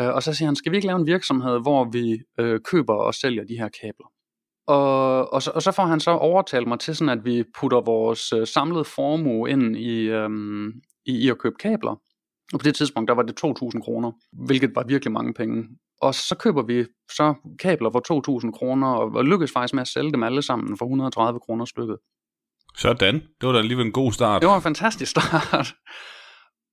Øh, 0.00 0.14
og 0.14 0.22
så 0.22 0.34
siger 0.34 0.46
han, 0.46 0.56
skal 0.56 0.72
vi 0.72 0.76
ikke 0.76 0.86
lave 0.86 0.98
en 0.98 1.06
virksomhed, 1.06 1.60
hvor 1.60 1.84
vi 1.84 2.18
øh, 2.38 2.60
køber 2.60 2.94
og 2.94 3.14
sælger 3.14 3.44
de 3.44 3.58
her 3.58 3.68
kabler? 3.68 4.06
Og, 4.66 5.32
og, 5.32 5.42
så, 5.42 5.52
og 5.54 5.62
så 5.62 5.72
får 5.72 5.84
han 5.84 6.00
så 6.00 6.10
overtalt 6.10 6.68
mig 6.68 6.78
til 6.78 6.96
sådan, 6.96 7.18
at 7.18 7.24
vi 7.24 7.44
putter 7.60 7.80
vores 7.80 8.32
øh, 8.32 8.46
samlede 8.46 8.84
formue 8.84 9.50
ind 9.50 9.76
i, 9.76 10.00
øh, 10.00 10.30
i, 11.06 11.24
i 11.24 11.28
at 11.30 11.38
købe 11.38 11.56
kabler. 11.60 12.00
Og 12.52 12.60
på 12.60 12.64
det 12.64 12.74
tidspunkt, 12.74 13.08
der 13.08 13.14
var 13.14 13.22
det 13.22 13.44
2.000 13.44 13.80
kroner, 13.84 14.12
hvilket 14.32 14.74
var 14.74 14.84
virkelig 14.84 15.12
mange 15.12 15.34
penge. 15.34 15.64
Og 16.00 16.14
så 16.14 16.36
køber 16.36 16.62
vi 16.62 16.84
så 17.10 17.34
kabler 17.58 17.90
for 17.90 18.42
2.000 18.46 18.50
kroner, 18.58 18.88
og, 18.88 19.12
og 19.14 19.24
lykkes 19.24 19.52
faktisk 19.52 19.74
med 19.74 19.80
at 19.80 19.88
sælge 19.88 20.12
dem 20.12 20.22
alle 20.22 20.42
sammen 20.42 20.78
for 20.78 20.84
130 20.84 21.40
kroner 21.40 21.64
stykket. 21.64 21.96
Sådan. 22.76 23.14
Det 23.14 23.46
var 23.46 23.52
da 23.52 23.58
alligevel 23.58 23.86
en 23.86 23.92
god 23.92 24.12
start. 24.12 24.42
Det 24.42 24.48
var 24.48 24.56
en 24.56 24.62
fantastisk 24.62 25.10
start. 25.10 25.74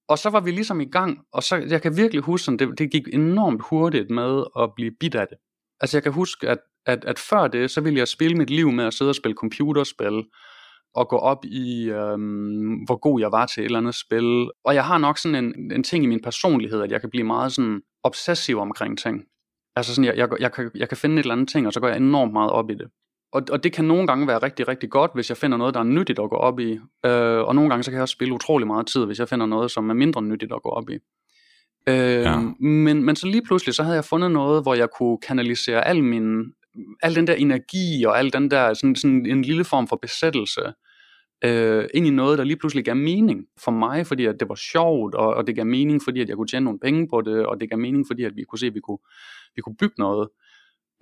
og 0.10 0.18
så 0.18 0.30
var 0.30 0.40
vi 0.40 0.52
ligesom 0.52 0.82
i 0.82 0.86
gang, 0.86 1.20
og 1.34 1.44
så, 1.44 1.56
jeg 1.56 1.82
kan 1.82 1.98
virkelig 1.98 2.24
huske, 2.24 2.52
at 2.52 2.60
det, 2.60 2.70
det 2.78 2.92
gik 2.92 3.04
enormt 3.14 3.62
hurtigt 3.70 4.10
med 4.10 4.44
at 4.60 4.70
blive 4.76 4.92
bit 5.00 5.16
af 5.16 5.28
det. 5.28 5.38
Altså 5.80 5.98
jeg 5.98 6.04
kan 6.04 6.12
huske, 6.12 6.50
at, 6.50 6.58
at, 6.86 7.06
at 7.06 7.20
før 7.20 7.48
det, 7.48 7.72
så 7.72 7.82
ville 7.82 8.00
jeg 8.00 8.08
spille 8.08 8.38
mit 8.38 8.50
liv 8.50 8.72
med 8.72 8.86
at 8.86 8.94
sidde 8.94 9.12
og 9.12 9.16
spille 9.16 9.36
computerspil, 9.36 10.24
og 10.96 11.10
gå 11.10 11.18
op 11.18 11.46
i, 11.46 11.90
øhm, 11.90 12.74
hvor 12.86 13.00
god 13.00 13.20
jeg 13.20 13.32
var 13.32 13.46
til 13.46 13.62
et 13.62 13.66
eller 13.66 13.80
andet 13.80 13.96
spil. 13.96 14.50
Og 14.66 14.76
jeg 14.76 14.86
har 14.86 14.98
nok 14.98 15.18
sådan 15.18 15.46
en, 15.46 15.72
en 15.72 15.84
ting 15.84 16.04
i 16.04 16.08
min 16.08 16.22
personlighed, 16.22 16.82
at 16.82 16.92
jeg 16.92 17.02
kan 17.02 17.10
blive 17.10 17.24
meget 17.24 17.52
sådan 17.52 17.82
obsessiv 18.04 18.60
omkring 18.60 18.98
ting. 18.98 19.24
Altså 19.76 19.96
sådan, 19.96 20.06
jeg, 20.06 20.18
jeg, 20.18 20.30
jeg, 20.40 20.52
kan, 20.52 20.72
jeg 20.76 20.90
kan 20.90 20.98
finde 20.98 21.16
et 21.16 21.20
eller 21.20 21.34
andet 21.34 21.50
ting, 21.50 21.68
og 21.68 21.74
så 21.74 21.80
går 21.80 21.88
jeg 21.88 21.98
enormt 21.98 22.34
meget 22.34 22.52
op 22.52 22.70
i 22.70 22.74
det 22.74 22.88
og, 23.32 23.42
og 23.52 23.64
det 23.64 23.74
kan 23.74 23.86
nogle 23.86 24.08
gange 24.08 24.28
være 24.28 24.38
rigtig, 24.38 24.68
rigtig 24.68 24.90
godt, 24.90 25.12
hvis 25.14 25.30
jeg 25.30 25.38
finder 25.38 25.58
noget, 25.58 25.74
der 25.74 25.80
er 25.80 25.84
nyttigt 25.84 26.20
at 26.20 26.30
gå 26.30 26.36
op 26.36 26.60
i. 26.60 26.72
Øh, 27.06 27.40
og 27.40 27.56
nogle 27.56 27.70
gange 27.70 27.84
så 27.84 27.92
kan 27.92 27.96
jeg 27.96 28.02
også 28.02 28.12
spille 28.12 28.34
utrolig 28.34 28.68
meget 28.68 28.88
tid, 28.88 29.06
hvis 29.06 29.20
jeg 29.20 29.30
finder 29.30 29.46
noget, 29.46 29.72
som 29.72 29.90
er 29.90 29.94
mindre 29.94 30.22
nyttigt 30.22 30.54
at 30.54 30.62
gå 30.64 30.70
op 30.70 30.90
i. 30.90 30.98
Øh, 31.90 32.22
ja. 32.22 32.40
men, 32.60 33.04
men 33.04 33.16
så 33.16 33.28
lige 33.28 33.44
pludselig, 33.46 33.76
så 33.76 33.84
havde 33.84 33.96
jeg 33.96 34.06
fundet 34.06 34.32
noget, 34.32 34.64
hvor 34.64 34.76
jeg 34.76 34.88
kunne 34.98 35.18
kanalisere 35.18 35.88
al 35.88 36.04
min, 36.04 36.54
al 37.04 37.16
den 37.16 37.28
der 37.28 37.34
energi 37.34 38.04
og 38.06 38.20
al 38.20 38.34
den 38.34 38.52
der, 38.52 38.74
sådan, 38.74 38.96
sådan 38.96 39.26
en 39.26 39.42
lille 39.42 39.64
form 39.64 39.88
for 39.88 39.96
besættelse 40.02 40.62
øh, 41.46 41.88
ind 41.94 42.08
i 42.08 42.10
noget, 42.10 42.38
der 42.38 42.44
lige 42.44 42.58
pludselig 42.58 42.86
gav 42.86 42.96
mening 42.96 43.46
for 43.64 43.72
mig, 43.72 44.08
fordi 44.08 44.26
at 44.26 44.36
det 44.40 44.50
var 44.50 44.56
sjovt, 44.56 45.16
og, 45.16 45.34
og 45.34 45.48
det 45.48 45.56
gav 45.56 45.66
mening, 45.66 46.02
fordi 46.04 46.22
at 46.22 46.30
jeg 46.30 46.38
kunne 46.38 46.48
tjene 46.48 46.64
nogle 46.64 46.80
penge 46.80 47.08
på 47.08 47.22
det, 47.22 47.46
og 47.46 47.60
det 47.62 47.70
gav 47.70 47.80
mening, 47.80 48.06
fordi 48.08 48.24
at 48.24 48.36
vi 48.36 48.44
kunne 48.44 48.60
se, 48.60 48.68
at 48.68 48.74
vi 48.74 48.80
kunne, 48.80 48.98
vi 49.56 49.62
kunne 49.62 49.76
bygge 49.80 49.96
noget. 49.98 50.30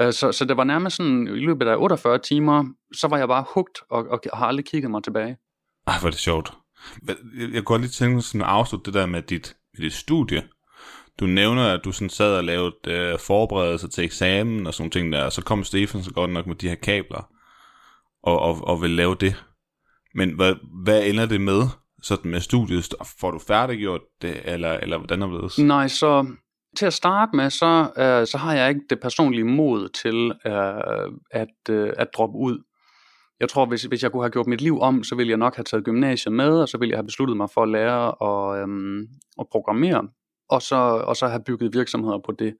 Øh, 0.02 0.14
så, 0.14 0.32
så 0.32 0.46
det 0.46 0.58
var 0.58 0.64
nærmest 0.64 0.96
sådan, 0.96 1.28
i 1.28 1.40
løbet 1.40 1.68
af 1.68 1.78
48 1.78 2.20
timer, 2.20 2.66
så 2.94 3.08
var 3.08 3.18
jeg 3.18 3.28
bare 3.28 3.46
hugt, 3.54 3.80
og, 3.90 4.08
og 4.08 4.22
har 4.34 4.46
aldrig 4.46 4.66
kigget 4.66 4.92
mig 4.92 5.04
tilbage. 5.04 5.38
Ej, 5.88 6.00
hvor 6.00 6.08
er 6.08 6.12
det 6.12 6.20
sjovt. 6.20 6.54
Jeg, 7.08 7.16
jeg 7.38 7.48
kunne 7.48 7.62
godt 7.64 7.82
lige 7.82 7.92
tænke 7.92 8.14
mig 8.14 8.24
sådan 8.24 8.42
at 8.42 8.48
afslutte 8.48 8.86
det 8.86 8.94
der 8.94 9.06
med 9.06 9.22
dit, 9.22 9.56
med 9.74 9.84
dit 9.84 9.94
studie. 9.94 10.44
Du 11.20 11.26
nævner, 11.26 11.74
at 11.74 11.82
du 11.86 11.92
sådan 11.92 12.10
sad 12.10 12.38
og 12.38 12.44
lavede 12.44 12.76
øh, 12.88 13.20
forberedelser 13.20 13.88
til 13.88 14.04
eksamen 14.04 14.68
og 14.68 14.74
sådan 14.74 14.92
ting 14.92 15.14
der, 15.14 15.24
og 15.24 15.32
så 15.32 15.44
kom 15.44 15.64
Stefan 15.64 16.04
så 16.04 16.12
godt 16.14 16.32
nok 16.32 16.48
med 16.48 16.56
de 16.56 16.70
her 16.70 16.76
kabler, 16.76 17.30
og, 18.24 18.40
og, 18.40 18.68
og 18.68 18.82
vil 18.82 18.90
lave 18.90 19.16
det. 19.16 19.44
Men 20.16 20.36
hvad, 20.36 20.56
hvad 20.84 21.04
ender 21.06 21.26
det 21.26 21.42
med, 21.42 21.62
sådan 22.02 22.32
med 22.32 22.40
studiet? 22.40 22.94
Får 23.20 23.32
du 23.32 23.40
færdiggjort 23.40 24.02
det, 24.22 24.42
eller, 24.46 24.74
eller 24.74 24.98
hvordan 24.98 25.22
er 25.22 25.28
det? 25.28 25.66
Nej, 25.66 25.88
så 25.88 26.26
til 26.78 26.86
at 26.86 26.94
starte 26.94 27.36
med, 27.36 27.50
så, 27.50 27.92
øh, 27.98 28.28
så 28.28 28.38
har 28.38 28.54
jeg 28.54 28.70
ikke 28.70 28.82
det 28.90 29.00
personlige 29.00 29.44
mod 29.44 29.90
til 29.90 30.32
øh, 30.46 31.12
at, 31.32 31.70
øh, 31.70 31.94
at 31.98 32.08
droppe 32.14 32.38
ud. 32.38 32.64
Jeg 33.40 33.50
tror, 33.50 33.66
hvis, 33.66 33.84
hvis 33.84 34.04
jeg 34.04 34.12
kunne 34.12 34.24
have 34.24 34.32
gjort 34.32 34.48
mit 34.48 34.62
liv 34.62 34.80
om, 34.80 35.04
så 35.04 35.16
ville 35.16 35.30
jeg 35.30 35.38
nok 35.38 35.56
have 35.56 35.64
taget 35.64 35.86
gymnasiet 35.86 36.34
med, 36.34 36.62
og 36.62 36.70
så 36.70 36.78
ville 36.78 36.92
jeg 36.92 36.98
have 36.98 37.06
besluttet 37.06 37.38
mig 37.38 37.50
for 37.50 37.64
at 37.64 37.70
lære 37.70 38.12
og, 38.12 38.58
øh, 38.58 38.68
at 39.40 39.46
programmere, 39.52 40.08
og 40.50 40.62
så, 40.62 40.76
og 41.08 41.16
så 41.16 41.28
have 41.28 41.44
bygget 41.44 41.74
virksomheder 41.74 42.20
på 42.26 42.32
det. 42.32 42.56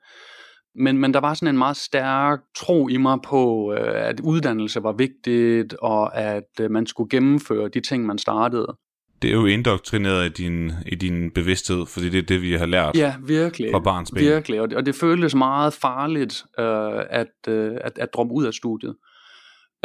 Men, 0.76 0.98
men 0.98 1.14
der 1.14 1.20
var 1.20 1.34
sådan 1.34 1.56
en 1.56 1.58
meget 1.58 1.78
stærk 1.78 2.40
tro 2.58 2.88
i 2.88 2.98
mig 2.98 3.18
på, 3.26 3.74
øh, 3.74 4.08
at 4.10 4.20
uddannelse 4.20 4.84
var 4.84 4.92
vigtigt, 4.92 5.74
og 5.74 6.18
at 6.18 6.50
øh, 6.62 6.72
man 6.72 6.88
skulle 6.88 7.10
gennemføre 7.10 7.70
de 7.70 7.82
ting, 7.82 8.06
man 8.06 8.18
startede. 8.18 8.78
Det 9.22 9.30
er 9.30 9.34
jo 9.34 9.46
indoktrineret 9.46 10.26
i 10.26 10.44
din, 10.44 10.72
i 10.86 10.96
din 10.96 11.32
bevidsthed, 11.32 11.86
fordi 11.86 12.10
det 12.10 12.18
er 12.18 12.26
det, 12.26 12.42
vi 12.42 12.54
har 12.54 12.66
lært 12.66 12.96
Ja, 12.96 13.16
virkelig. 13.24 13.72
fra 13.72 13.80
barns 13.80 14.12
ben. 14.12 14.20
Virkelig, 14.24 14.62
og 14.62 14.70
det, 14.70 14.78
og 14.78 14.86
det 14.86 14.96
føltes 14.96 15.36
meget 15.36 15.74
farligt 15.74 16.44
øh, 16.60 17.04
at, 17.10 17.28
øh, 17.48 17.72
at, 17.82 17.98
at 17.98 18.10
droppe 18.14 18.34
ud 18.34 18.46
af 18.46 18.54
studiet. 18.54 18.96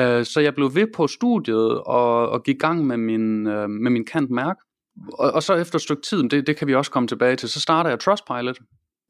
Øh, 0.00 0.24
så 0.24 0.40
jeg 0.40 0.54
blev 0.54 0.74
ved 0.74 0.86
på 0.94 1.06
studiet 1.06 1.80
og, 1.80 2.28
og 2.28 2.42
gik 2.42 2.54
i 2.54 2.58
gang 2.58 2.86
med 2.86 2.96
min, 2.96 3.46
øh, 3.46 3.70
med 3.70 3.90
min 3.90 4.04
kant 4.04 4.30
mærk. 4.30 4.56
Og, 5.12 5.32
og 5.32 5.42
så 5.42 5.54
efter 5.54 5.76
et 5.76 5.82
stykke 5.82 6.02
tid, 6.02 6.22
det, 6.22 6.46
det 6.46 6.56
kan 6.56 6.68
vi 6.68 6.74
også 6.74 6.90
komme 6.90 7.06
tilbage 7.06 7.36
til, 7.36 7.48
så 7.48 7.60
starter 7.60 7.90
jeg 7.90 8.00
Trustpilot, 8.00 8.58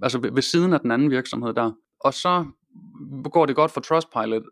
altså 0.02 0.19
ved, 0.19 0.31
ved 0.33 0.43
siden 0.43 0.73
af 0.73 0.81
den 0.81 0.90
anden 0.90 1.11
virksomhed 1.11 1.54
der. 1.54 1.73
Og 2.00 2.14
så 2.14 2.45
går 3.33 3.47
det 3.47 3.57
godt 3.57 3.71
for 3.71 3.81
Trustpilot. 3.81 4.43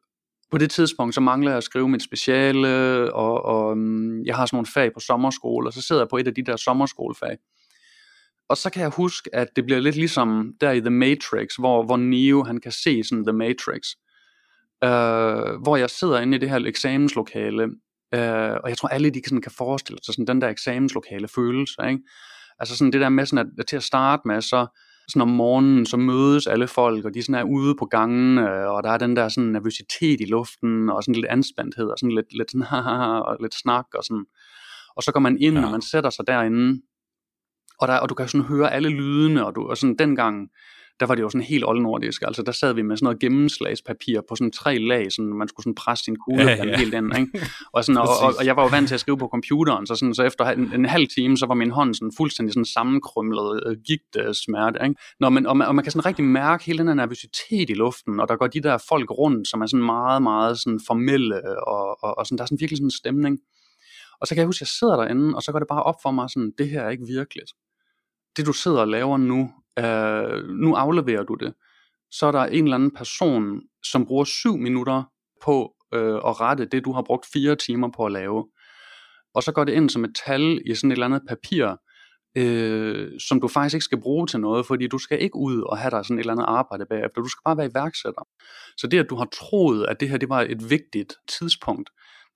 På 0.53 0.59
det 0.59 0.71
tidspunkt, 0.71 1.15
så 1.15 1.21
mangler 1.21 1.51
jeg 1.51 1.59
at 1.59 1.65
skrive 1.65 1.89
mit 1.89 2.03
speciale, 2.03 2.69
og, 3.15 3.45
og 3.45 3.79
mm, 3.79 4.25
jeg 4.25 4.37
har 4.37 4.47
sådan 4.47 4.57
nogle 4.57 4.67
fag 4.75 4.93
på 4.95 5.01
sommerskole, 5.01 5.69
og 5.69 5.73
så 5.73 5.83
sidder 5.83 6.03
jeg 6.03 6.09
på 6.09 6.17
et 6.17 6.27
af 6.27 6.35
de 6.35 6.43
der 6.43 6.57
sommerskolefag. 6.57 7.37
Og 8.49 8.57
så 8.57 8.71
kan 8.71 8.83
jeg 8.83 8.91
huske, 8.91 9.31
at 9.33 9.49
det 9.57 9.65
bliver 9.65 9.81
lidt 9.81 9.97
ligesom 9.97 10.53
der 10.61 10.71
i 10.71 10.81
The 10.81 10.91
Matrix, 10.91 11.57
hvor, 11.59 11.83
hvor 11.83 11.97
Neo 11.97 12.45
han 12.45 12.61
kan 12.61 12.73
se 12.73 13.05
sådan 13.05 13.25
The 13.25 13.33
Matrix. 13.33 13.83
Øh, 14.85 15.63
hvor 15.63 15.77
jeg 15.77 15.91
sidder 15.91 16.21
inde 16.21 16.37
i 16.37 16.41
det 16.41 16.51
her 16.51 16.59
eksamenslokale, 16.67 17.63
øh, 18.15 18.53
og 18.63 18.69
jeg 18.69 18.79
tror 18.79 18.89
alle 18.89 19.11
de 19.11 19.23
sådan 19.25 19.43
kan 19.43 19.53
forestille 19.53 19.99
sig 20.05 20.15
sådan 20.15 20.27
den 20.27 20.41
der 20.41 20.49
eksamenslokale 20.49 21.29
følelse, 21.29 21.77
ikke? 21.89 22.03
Altså 22.59 22.77
sådan 22.77 22.93
det 22.93 23.01
der 23.01 23.09
med 23.09 23.27
sådan, 23.27 23.47
at, 23.47 23.53
at 23.59 23.67
til 23.67 23.77
at 23.77 23.83
starte 23.83 24.23
med, 24.25 24.41
så 24.41 24.67
sådan 25.09 25.23
om 25.23 25.29
morgenen, 25.29 25.87
så 25.87 25.97
mødes 25.97 26.47
alle 26.47 26.69
folk, 26.69 27.05
og 27.05 27.15
de 27.15 27.23
sådan 27.23 27.35
er 27.35 27.43
ude 27.43 27.75
på 27.79 27.85
gangen, 27.85 28.39
og 28.39 28.83
der 28.83 28.91
er 28.91 28.99
den 28.99 29.17
der 29.17 29.29
sådan 29.29 29.51
nervøsitet 29.51 30.21
i 30.21 30.25
luften, 30.25 30.91
og 30.91 31.03
sådan 31.03 31.15
lidt 31.15 31.27
anspændthed, 31.27 31.87
og 31.87 31.99
sådan 31.99 32.15
lidt, 32.15 32.33
lidt 32.37 32.51
sådan, 32.51 32.67
og 33.29 33.37
lidt 33.41 33.55
snak, 33.55 33.87
og 33.95 34.05
sådan. 34.05 34.25
Og 34.97 35.03
så 35.03 35.13
går 35.13 35.21
man 35.21 35.37
ind, 35.41 35.59
ja. 35.59 35.65
og 35.65 35.71
man 35.71 35.83
sætter 35.83 36.11
sig 36.11 36.27
derinde, 36.27 36.83
og, 37.79 37.89
der, 37.89 37.99
og 37.99 38.09
du 38.09 38.15
kan 38.15 38.29
sådan 38.29 38.47
høre 38.47 38.73
alle 38.73 38.89
lydene, 38.89 39.47
og, 39.47 39.55
du, 39.55 39.69
og 39.69 39.77
sådan 39.77 39.97
dengang, 39.97 40.49
der 41.03 41.09
var 41.09 41.15
det 41.15 41.23
jo 41.23 41.29
sådan 41.29 41.45
helt 41.45 41.65
oldnordisk, 41.65 42.23
altså 42.23 42.43
der 42.43 42.53
sad 42.53 42.73
vi 42.75 42.83
med 42.83 42.97
sådan 42.97 43.05
noget 43.05 43.19
gennemslagspapir 43.21 44.21
på 44.29 44.37
sådan 44.37 44.53
tre 44.53 44.79
lag, 44.79 45.13
sådan 45.13 45.33
man 45.33 45.49
skulle 45.49 45.65
sådan 45.65 45.75
presse 45.75 46.05
sin 46.05 46.17
kugle 46.17 46.45
ja, 46.45 46.65
ja. 46.65 46.77
helt 46.77 46.95
ind, 46.95 47.19
ikke? 47.19 47.47
Og, 47.73 47.85
sådan, 47.85 47.99
og, 47.99 48.09
og, 48.23 48.35
og, 48.39 48.47
jeg 48.47 48.57
var 48.57 48.63
jo 48.63 48.69
vant 48.69 48.89
til 48.89 48.95
at 48.95 49.01
skrive 49.01 49.19
på 49.19 49.29
computeren, 49.29 49.87
så, 49.87 49.95
sådan, 49.95 50.15
så 50.15 50.23
efter 50.23 50.45
en, 50.45 50.73
en 50.75 50.85
halv 50.85 51.07
time, 51.09 51.37
så 51.37 51.47
var 51.47 51.55
min 51.55 51.71
hånd 51.71 51.95
sådan 51.95 52.13
fuldstændig 52.17 52.53
sådan 52.53 52.65
sammenkrymlet, 52.65 53.63
øh, 53.67 53.77
gigt 53.87 54.17
øh, 54.19 54.35
smerte, 54.35 54.79
ikke? 54.85 54.95
Når 55.21 55.29
man, 55.29 55.47
og, 55.47 55.57
man, 55.57 55.69
og 55.69 55.75
man 55.75 55.85
kan 55.85 55.93
sådan 55.93 56.07
rigtig 56.07 56.25
mærke 56.25 56.65
hele 56.65 56.79
den 56.79 56.87
her 56.87 56.95
nervøsitet 56.95 57.71
i 57.71 57.75
luften, 57.75 58.21
og 58.21 58.29
der 58.29 58.37
går 58.37 58.47
de 58.47 58.61
der 58.61 58.79
folk 58.89 59.11
rundt, 59.11 59.49
som 59.49 59.61
er 59.61 59.67
sådan 59.67 59.85
meget, 59.85 60.23
meget 60.23 60.59
sådan 60.61 60.81
formelle, 60.87 61.65
og, 61.69 62.05
og, 62.05 62.19
og 62.19 62.27
sådan, 62.27 62.39
der 62.39 62.45
er 62.45 62.47
sådan 62.47 62.61
virkelig 62.61 62.79
sådan 62.79 62.87
en 62.87 62.91
stemning. 63.03 63.39
Og 64.21 64.27
så 64.27 64.35
kan 64.35 64.41
jeg 64.41 64.47
huske, 64.47 64.59
at 64.59 64.61
jeg 64.61 64.75
sidder 64.79 64.97
derinde, 64.97 65.37
og 65.37 65.43
så 65.43 65.53
går 65.53 65.59
det 65.59 65.69
bare 65.69 65.83
op 65.83 65.99
for 66.03 66.11
mig 66.11 66.31
sådan, 66.31 66.53
det 66.59 66.69
her 66.69 66.83
er 66.83 66.91
ikke 66.91 67.07
virkeligt. 67.07 67.51
Det 68.37 68.47
du 68.47 68.53
sidder 68.53 68.81
og 68.81 68.89
laver 68.89 69.17
nu, 69.17 69.51
øh, 69.79 70.49
nu 70.49 70.75
afleverer 70.75 71.23
du 71.23 71.35
det, 71.35 71.55
så 72.11 72.27
er 72.27 72.33
der 72.33 72.45
en 72.45 72.65
eller 72.65 72.75
anden 72.75 72.95
person, 72.95 73.61
som 73.85 74.07
bruger 74.07 74.25
syv 74.25 74.57
minutter 74.57 75.03
på 75.45 75.75
øh, 75.95 76.15
at 76.15 76.41
rette 76.41 76.65
det, 76.65 76.85
du 76.85 76.93
har 76.93 77.03
brugt 77.03 77.27
fire 77.33 77.57
timer 77.57 77.89
på 77.97 78.07
at 78.07 78.13
lave. 78.13 78.49
Og 79.35 79.43
så 79.43 79.53
går 79.53 79.65
det 79.65 79.73
ind 79.73 79.91
som 79.91 80.05
et 80.05 80.13
tal 80.27 80.61
i 80.67 80.75
sådan 80.75 80.91
et 80.91 80.95
eller 80.95 81.07
andet 81.07 81.23
papir, 81.29 81.77
øh, 82.37 83.21
som 83.29 83.41
du 83.41 83.49
faktisk 83.49 83.75
ikke 83.75 83.85
skal 83.85 84.01
bruge 84.01 84.27
til 84.27 84.41
noget, 84.41 84.67
fordi 84.67 84.87
du 84.87 84.99
skal 84.99 85.23
ikke 85.23 85.37
ud 85.37 85.61
og 85.61 85.79
have 85.79 85.91
dig 85.91 86.05
sådan 86.05 86.19
et 86.19 86.21
eller 86.21 86.33
andet 86.33 86.45
arbejde 86.49 86.87
bagefter. 86.87 87.23
Du 87.23 87.29
skal 87.29 87.43
bare 87.45 87.57
være 87.57 87.71
iværksætter. 87.71 88.23
Så 88.77 88.87
det, 88.87 88.99
at 88.99 89.11
du 89.11 89.17
har 89.17 89.29
troet, 89.33 89.87
at 89.87 90.01
det 90.01 90.09
her 90.09 90.17
det 90.17 90.29
var 90.29 90.41
et 90.41 90.71
vigtigt 90.71 91.15
tidspunkt, 91.39 91.91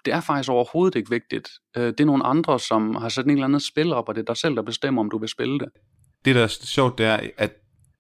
det 0.05 0.13
er 0.13 0.21
faktisk 0.21 0.51
overhovedet 0.51 0.95
ikke 0.95 1.11
vigtigt. 1.11 1.49
Øh, 1.77 1.87
det 1.87 2.01
er 2.01 2.05
nogle 2.05 2.25
andre, 2.27 2.61
som 2.61 2.95
har 2.95 3.09
sat 3.09 3.25
en 3.25 3.31
eller 3.31 3.45
anden 3.45 3.61
spil 3.61 3.93
op, 3.93 4.09
og 4.09 4.15
det 4.15 4.21
er 4.21 4.25
dig 4.25 4.37
selv, 4.37 4.57
der 4.57 4.63
bestemmer, 4.63 5.03
om 5.03 5.11
du 5.11 5.19
vil 5.19 5.29
spille 5.29 5.59
det 5.59 5.69
det 6.27 6.35
der 6.35 6.43
er 6.43 6.57
sjovt, 6.63 6.99
det 6.99 7.07
er, 7.07 7.21
at 7.37 7.53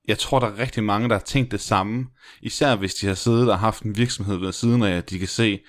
jeg 0.08 0.18
tror, 0.18 0.38
der 0.38 0.46
er 0.46 0.58
rigtig 0.58 0.84
mange, 0.84 1.08
der 1.08 1.14
har 1.14 1.22
tænkt 1.22 1.50
det 1.50 1.60
samme. 1.60 2.06
Især 2.42 2.76
hvis 2.76 2.94
de 2.94 3.06
har 3.06 3.14
siddet 3.14 3.50
og 3.50 3.58
haft 3.58 3.82
en 3.82 3.96
virksomhed 3.96 4.36
ved 4.36 4.52
siden 4.52 4.82
af, 4.82 4.96
at 4.96 5.10
de 5.10 5.18
kan 5.18 5.28
se, 5.28 5.60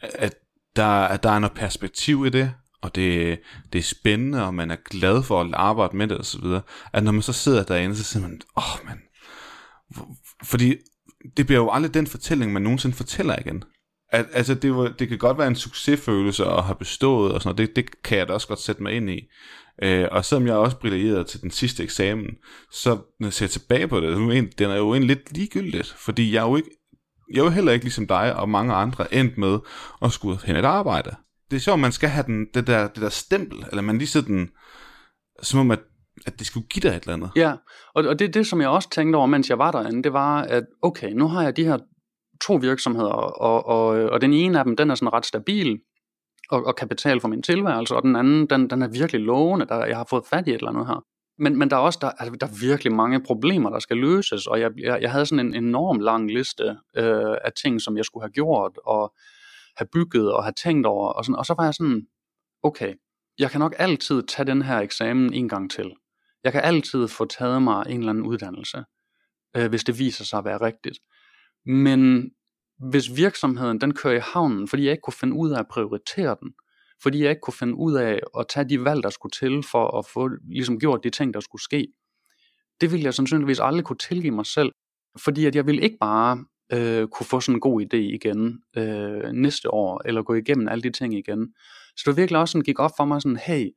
at 0.00 0.34
der, 0.76 0.86
at 0.86 1.22
der 1.22 1.30
er 1.30 1.38
noget 1.38 1.56
perspektiv 1.56 2.26
i 2.26 2.30
det, 2.30 2.52
og 2.82 2.94
det, 2.94 3.38
det 3.72 3.78
er 3.78 3.82
spændende, 3.82 4.46
og 4.46 4.54
man 4.54 4.70
er 4.70 4.76
glad 4.90 5.22
for 5.22 5.40
at 5.40 5.54
arbejde 5.54 5.96
med 5.96 6.08
det 6.08 6.18
og 6.18 6.24
så 6.24 6.40
videre. 6.40 6.62
At 6.92 7.04
når 7.04 7.12
man 7.12 7.22
så 7.22 7.32
sidder 7.32 7.64
derinde, 7.64 7.96
så 7.96 8.04
siger 8.04 8.22
man, 8.22 8.40
åh 8.56 8.74
oh, 8.74 8.86
man, 8.86 8.98
fordi 10.44 10.76
det 11.36 11.46
bliver 11.46 11.60
jo 11.60 11.70
aldrig 11.70 11.94
den 11.94 12.06
fortælling, 12.06 12.52
man 12.52 12.62
nogensinde 12.62 12.96
fortæller 12.96 13.38
igen. 13.38 13.64
At, 14.08 14.26
altså, 14.32 14.54
det, 14.54 14.74
var, 14.76 14.88
det 14.98 15.08
kan 15.08 15.18
godt 15.18 15.38
være 15.38 15.46
en 15.46 15.56
succesfølelse 15.56 16.44
at 16.44 16.64
have 16.64 16.76
bestået, 16.76 17.32
og 17.32 17.42
sådan 17.42 17.56
noget. 17.56 17.76
Det, 17.76 17.76
det 17.76 18.02
kan 18.02 18.18
jeg 18.18 18.28
da 18.28 18.32
også 18.32 18.48
godt 18.48 18.60
sætte 18.60 18.82
mig 18.82 18.92
ind 18.92 19.10
i. 19.10 19.28
Øh, 19.82 20.08
og 20.10 20.24
selvom 20.24 20.46
jeg 20.46 20.54
også 20.54 20.78
brillerede 20.78 21.24
til 21.24 21.42
den 21.42 21.50
sidste 21.50 21.82
eksamen, 21.82 22.36
så 22.72 22.98
når 23.20 23.26
jeg 23.26 23.32
ser 23.32 23.46
tilbage 23.46 23.88
på 23.88 24.00
det, 24.00 24.58
den 24.58 24.70
er 24.70 24.76
jo 24.76 24.94
en 24.94 25.04
lidt 25.04 25.32
ligegyldigt, 25.36 25.94
fordi 25.98 26.34
jeg 26.34 26.44
er 26.44 26.48
jo 26.48 26.56
ikke, 26.56 26.70
jeg 27.32 27.40
er 27.40 27.44
jo 27.44 27.50
heller 27.50 27.72
ikke 27.72 27.84
ligesom 27.84 28.06
dig 28.06 28.36
og 28.36 28.48
mange 28.48 28.74
andre 28.74 29.14
endt 29.14 29.38
med 29.38 29.58
at 30.02 30.12
skulle 30.12 30.38
hen 30.44 30.56
et 30.56 30.64
arbejde. 30.64 31.10
Det 31.50 31.56
er 31.56 31.60
sjovt, 31.60 31.80
man 31.80 31.92
skal 31.92 32.08
have 32.08 32.26
den, 32.26 32.46
det, 32.54 32.66
der, 32.66 32.88
det 32.88 33.02
der 33.02 33.08
stempel, 33.08 33.64
eller 33.70 33.82
man 33.82 33.98
lige 33.98 34.08
sådan, 34.08 34.48
som 35.42 35.60
om 35.60 35.70
at 35.70 35.78
at 36.26 36.38
det 36.38 36.46
skulle 36.46 36.66
give 36.66 36.80
dig 36.80 36.96
et 36.96 37.02
eller 37.02 37.14
andet. 37.14 37.30
Ja, 37.36 37.52
og, 37.94 38.04
og 38.04 38.18
det 38.18 38.28
er 38.28 38.32
det, 38.32 38.46
som 38.46 38.60
jeg 38.60 38.68
også 38.68 38.90
tænkte 38.90 39.16
over, 39.16 39.26
mens 39.26 39.50
jeg 39.50 39.58
var 39.58 39.70
derinde, 39.70 40.02
det 40.02 40.12
var, 40.12 40.42
at 40.42 40.64
okay, 40.82 41.12
nu 41.12 41.28
har 41.28 41.42
jeg 41.42 41.56
de 41.56 41.64
her 41.64 41.78
to 42.46 42.54
virksomheder, 42.54 43.10
og, 43.10 43.66
og, 43.66 43.86
og 43.86 44.20
den 44.20 44.32
ene 44.32 44.58
af 44.58 44.64
dem, 44.64 44.76
den 44.76 44.90
er 44.90 44.94
sådan 44.94 45.12
ret 45.12 45.26
stabil, 45.26 45.78
og, 46.52 46.66
og 46.66 46.76
kapital 46.76 47.20
for 47.20 47.28
min 47.28 47.42
tilværelse, 47.42 47.96
og 47.96 48.02
den 48.02 48.16
anden, 48.16 48.46
den, 48.46 48.70
den 48.70 48.82
er 48.82 48.88
virkelig 48.88 49.20
lovende, 49.20 49.66
der, 49.66 49.84
jeg 49.84 49.96
har 49.96 50.06
fået 50.10 50.26
fat 50.26 50.48
i 50.48 50.50
et 50.50 50.54
eller 50.54 50.70
andet 50.70 50.86
her. 50.86 51.04
Men, 51.38 51.58
men 51.58 51.70
der 51.70 51.76
er 51.76 51.80
også 51.80 51.98
der, 52.02 52.10
altså, 52.10 52.36
der 52.40 52.46
er 52.46 52.60
virkelig 52.60 52.92
mange 52.92 53.22
problemer, 53.22 53.70
der 53.70 53.78
skal 53.78 53.96
løses, 53.96 54.46
og 54.46 54.60
jeg, 54.60 54.70
jeg, 54.78 55.02
jeg 55.02 55.12
havde 55.12 55.26
sådan 55.26 55.46
en 55.46 55.64
enorm 55.64 56.00
lang 56.00 56.30
liste 56.30 56.64
øh, 56.96 57.36
af 57.44 57.52
ting, 57.62 57.80
som 57.80 57.96
jeg 57.96 58.04
skulle 58.04 58.24
have 58.24 58.32
gjort, 58.32 58.78
og 58.84 59.14
have 59.76 59.88
bygget, 59.92 60.32
og 60.32 60.44
have 60.44 60.52
tænkt 60.62 60.86
over, 60.86 61.08
og, 61.08 61.24
sådan, 61.24 61.36
og 61.36 61.46
så 61.46 61.54
var 61.58 61.64
jeg 61.64 61.74
sådan, 61.74 62.06
okay, 62.62 62.94
jeg 63.38 63.50
kan 63.50 63.60
nok 63.60 63.74
altid 63.78 64.22
tage 64.22 64.46
den 64.46 64.62
her 64.62 64.78
eksamen 64.78 65.34
en 65.34 65.48
gang 65.48 65.70
til. 65.70 65.92
Jeg 66.44 66.52
kan 66.52 66.60
altid 66.64 67.08
få 67.08 67.24
taget 67.24 67.62
mig 67.62 67.84
en 67.88 67.98
eller 67.98 68.10
anden 68.10 68.26
uddannelse, 68.26 68.84
øh, 69.56 69.68
hvis 69.68 69.84
det 69.84 69.98
viser 69.98 70.24
sig 70.24 70.38
at 70.38 70.44
være 70.44 70.60
rigtigt. 70.60 70.98
Men 71.66 72.30
hvis 72.90 73.16
virksomheden 73.16 73.80
den 73.80 73.94
kører 73.94 74.16
i 74.16 74.20
havnen, 74.34 74.68
fordi 74.68 74.84
jeg 74.84 74.90
ikke 74.90 75.02
kunne 75.02 75.14
finde 75.20 75.34
ud 75.34 75.50
af 75.50 75.58
at 75.58 75.68
prioritere 75.68 76.36
den, 76.40 76.52
fordi 77.02 77.22
jeg 77.22 77.30
ikke 77.30 77.40
kunne 77.40 77.54
finde 77.54 77.74
ud 77.74 77.94
af 77.94 78.20
at 78.38 78.46
tage 78.48 78.68
de 78.68 78.84
valg, 78.84 79.02
der 79.02 79.10
skulle 79.10 79.30
til 79.30 79.62
for 79.70 79.98
at 79.98 80.06
få 80.06 80.28
ligesom 80.50 80.78
gjort 80.78 81.04
de 81.04 81.10
ting, 81.10 81.34
der 81.34 81.40
skulle 81.40 81.62
ske, 81.62 81.88
det 82.80 82.92
ville 82.92 83.04
jeg 83.04 83.14
sandsynligvis 83.14 83.60
aldrig 83.60 83.84
kunne 83.84 83.98
tilgive 84.08 84.34
mig 84.34 84.46
selv, 84.46 84.72
fordi 85.18 85.46
at 85.46 85.54
jeg 85.54 85.66
ville 85.66 85.82
ikke 85.82 85.96
bare 86.00 86.44
øh, 86.72 87.08
kunne 87.08 87.26
få 87.26 87.40
sådan 87.40 87.56
en 87.56 87.60
god 87.60 87.82
idé 87.82 87.96
igen 87.96 88.62
øh, 88.76 89.32
næste 89.32 89.74
år, 89.74 90.02
eller 90.04 90.22
gå 90.22 90.34
igennem 90.34 90.68
alle 90.68 90.82
de 90.82 90.90
ting 90.90 91.14
igen. 91.14 91.54
Så 91.96 92.02
det 92.06 92.16
virkelig 92.16 92.40
også 92.40 92.52
sådan, 92.52 92.64
gik 92.64 92.78
op 92.78 92.90
for 92.96 93.04
mig 93.04 93.22
sådan, 93.22 93.36
hey, 93.36 93.70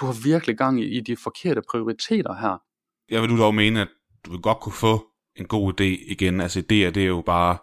du 0.00 0.06
har 0.06 0.22
virkelig 0.24 0.58
gang 0.58 0.80
i, 0.80 0.84
i 0.84 1.00
de 1.00 1.16
forkerte 1.16 1.62
prioriteter 1.70 2.34
her. 2.34 2.62
Jeg 3.10 3.22
vil 3.22 3.30
du 3.30 3.38
dog 3.38 3.54
mene, 3.54 3.80
at 3.80 3.88
du 4.26 4.30
vil 4.30 4.40
godt 4.40 4.60
kunne 4.60 4.72
få 4.72 5.07
en 5.40 5.46
god 5.48 5.80
idé 5.80 6.12
igen. 6.12 6.40
Altså 6.40 6.58
idéer, 6.60 6.90
det 6.90 6.96
er 6.96 7.06
jo 7.06 7.22
bare 7.26 7.56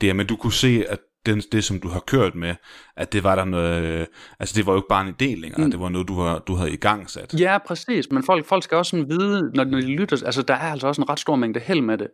det, 0.00 0.16
men 0.16 0.26
du 0.26 0.36
kunne 0.36 0.52
se, 0.52 0.84
at 0.88 0.98
det, 1.26 1.52
det, 1.52 1.64
som 1.64 1.80
du 1.80 1.88
har 1.88 2.00
kørt 2.00 2.34
med, 2.34 2.54
at 2.96 3.12
det 3.12 3.24
var 3.24 3.34
der 3.34 3.44
noget, 3.44 4.06
altså 4.40 4.54
det 4.56 4.66
var 4.66 4.72
jo 4.72 4.78
ikke 4.78 4.88
bare 4.88 5.08
en 5.08 5.14
idé 5.14 5.40
længere, 5.40 5.64
mm. 5.64 5.70
det 5.70 5.80
var 5.80 5.88
noget, 5.88 6.08
du, 6.08 6.20
har, 6.20 6.38
du 6.38 6.54
havde 6.54 6.72
i 6.72 6.76
gang 6.76 7.10
sat. 7.10 7.34
Ja, 7.40 7.58
præcis, 7.66 8.10
men 8.10 8.22
folk, 8.22 8.46
folk 8.46 8.64
skal 8.64 8.76
også 8.76 8.90
sådan 8.90 9.08
vide, 9.08 9.50
når, 9.54 9.64
når 9.64 9.80
de 9.80 9.86
lytter, 9.86 10.22
altså 10.26 10.42
der 10.42 10.54
er 10.54 10.72
altså 10.72 10.86
også 10.86 11.02
en 11.02 11.08
ret 11.08 11.20
stor 11.20 11.36
mængde 11.36 11.60
held 11.60 11.80
med 11.80 11.98
det. 11.98 12.08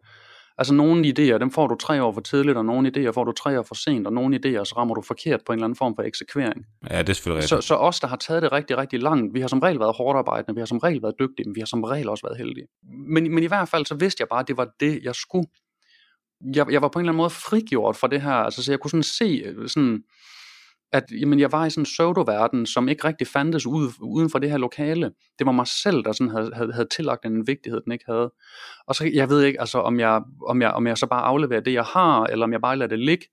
Altså 0.59 0.75
nogle 0.75 1.09
idéer, 1.09 1.39
dem 1.39 1.51
får 1.51 1.67
du 1.67 1.75
tre 1.75 2.03
år 2.03 2.13
for 2.13 2.21
tidligt, 2.21 2.57
og 2.57 2.65
nogle 2.65 2.93
idéer 2.97 3.11
får 3.11 3.25
du 3.25 3.33
tre 3.33 3.59
år 3.59 3.63
for 3.63 3.75
sent, 3.75 4.07
og 4.07 4.13
nogle 4.13 4.37
idéer, 4.37 4.65
så 4.65 4.75
rammer 4.77 4.95
du 4.95 5.03
forkert 5.03 5.41
på 5.47 5.53
en 5.53 5.59
eller 5.59 5.65
anden 5.65 5.77
form 5.77 5.97
for 5.97 6.03
eksekvering. 6.03 6.67
Ja, 6.91 6.99
det 6.99 7.09
er 7.09 7.13
selvfølgelig 7.13 7.43
rigtigt. 7.43 7.65
Så, 7.65 7.69
så 7.69 7.75
os, 7.75 8.01
der 8.01 8.07
har 8.07 8.17
taget 8.17 8.43
det 8.43 8.53
rigtig, 8.53 8.77
rigtig 8.77 9.03
langt, 9.03 9.35
vi 9.35 9.41
har 9.41 9.49
som 9.49 9.59
regel 9.59 9.81
været 9.81 9.97
hårdt 9.97 10.19
arbejdende, 10.19 10.55
vi 10.55 10.61
har 10.61 10.67
som 10.67 10.79
regel 10.79 11.03
været 11.03 11.15
dygtige, 11.19 11.49
men 11.49 11.55
vi 11.55 11.61
har 11.61 11.67
som 11.67 11.85
regel 11.85 12.09
også 12.09 12.27
været 12.27 12.39
heldige. 12.39 12.67
Men, 13.09 13.35
men 13.35 13.45
i 13.45 13.47
hvert 13.47 13.69
fald, 13.69 13.87
så 13.87 13.95
vidste 13.95 14.21
jeg 14.21 14.29
bare, 14.29 14.41
at 14.41 14.49
det 14.49 14.57
var 14.57 14.69
det, 14.81 15.01
jeg 15.03 15.15
skulle. 15.15 15.49
Jeg, 16.55 16.73
jeg 16.73 16.83
var 16.83 16.89
på 16.89 16.99
en 16.99 17.03
eller 17.03 17.13
anden 17.13 17.23
måde 17.23 17.31
frigjort 17.31 17.97
fra 17.97 18.09
det 18.09 18.23
her, 18.23 18.33
altså 18.33 18.63
så 18.63 18.73
jeg 18.73 18.81
kunne 18.81 18.91
sådan 18.91 19.03
se, 19.03 19.43
øh, 19.45 19.69
sådan, 19.69 20.03
at 20.95 21.05
jamen, 21.21 21.41
jeg 21.41 21.53
var 21.53 21.67
i 21.67 21.71
sådan 21.71 21.83
en 21.83 21.85
pseudo-verden, 21.85 22.67
som 22.67 22.89
ikke 22.89 23.09
rigtig 23.09 23.27
fandtes 23.27 23.67
ude, 23.67 23.91
uden 24.01 24.31
for 24.31 24.39
det 24.39 24.51
her 24.51 24.59
lokale. 24.59 25.11
Det 25.39 25.47
var 25.47 25.53
mig 25.53 25.67
selv, 25.67 26.05
der 26.05 26.13
sådan 26.13 26.31
havde, 26.31 26.51
havde, 26.55 26.73
havde 26.73 26.89
tillagt 26.97 27.25
en 27.25 27.47
vigtighed, 27.47 27.81
den 27.81 27.93
ikke 27.93 28.05
havde. 28.09 28.33
Og 28.87 28.95
så, 28.95 29.11
jeg 29.15 29.29
ved 29.29 29.43
ikke, 29.43 29.61
altså, 29.61 29.79
om, 29.79 30.01
jeg, 30.01 30.23
om, 30.47 30.63
jeg, 30.63 30.71
om 30.71 30.87
jeg 30.87 30.99
så 30.99 31.07
bare 31.07 31.23
afleverer 31.23 31.61
det, 31.61 31.73
jeg 31.73 31.85
har, 31.85 32.25
eller 32.25 32.45
om 32.47 32.53
jeg 32.53 32.61
bare 32.61 32.77
lader 32.77 32.89
det 32.89 32.99
ligge. 32.99 33.27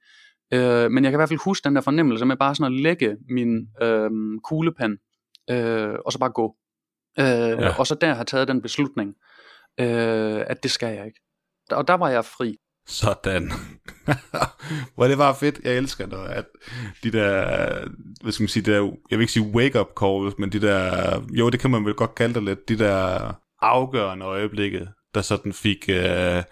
Øh, 0.53 0.91
men 0.91 1.03
jeg 1.03 1.11
kan 1.11 1.17
i 1.17 1.19
hvert 1.19 1.29
fald 1.29 1.39
huske 1.45 1.63
den 1.63 1.75
der 1.75 1.81
fornemmelse 1.81 2.25
med 2.25 2.37
bare 2.37 2.55
sådan 2.55 2.73
at 2.73 2.79
lægge 2.79 3.17
min 3.29 3.67
øh, 3.81 4.09
kuglepen, 4.43 4.97
øh, 5.49 5.95
og 6.05 6.11
så 6.11 6.19
bare 6.19 6.31
gå. 6.31 6.55
Øh, 7.19 7.25
ja. 7.25 7.79
Og 7.79 7.87
så 7.87 7.95
der 7.95 8.13
have 8.13 8.25
taget 8.25 8.47
den 8.47 8.61
beslutning, 8.61 9.13
øh, 9.79 10.43
at 10.47 10.63
det 10.63 10.71
skal 10.71 10.95
jeg 10.95 11.05
ikke. 11.05 11.21
Og 11.71 11.87
der 11.87 11.93
var 11.93 12.09
jeg 12.09 12.25
fri. 12.25 12.57
Sådan. 12.87 13.51
Hvor 14.95 15.07
det 15.07 15.17
var 15.17 15.33
fedt. 15.33 15.59
Jeg 15.63 15.77
elsker 15.77 16.05
det, 16.05 16.17
at 16.17 16.45
de 17.03 17.11
der, 17.11 17.45
hvad 18.21 18.31
skal 18.31 18.43
man 18.43 18.47
sige, 18.47 18.71
der, 18.71 18.91
jeg 19.11 19.17
vil 19.17 19.21
ikke 19.21 19.33
sige 19.33 19.51
wake-up 19.55 19.87
calls, 19.99 20.37
men 20.37 20.51
de 20.51 20.61
der, 20.61 21.21
jo, 21.31 21.49
det 21.49 21.59
kan 21.59 21.71
man 21.71 21.85
vel 21.85 21.93
godt 21.93 22.15
kalde 22.15 22.33
det 22.33 22.43
lidt, 22.43 22.69
de 22.69 22.77
der 22.77 23.33
afgørende 23.61 24.25
øjeblikke, 24.25 24.87
der 25.15 25.21
sådan 25.21 25.53
fik, 25.53 25.85
øh, 25.89 26.43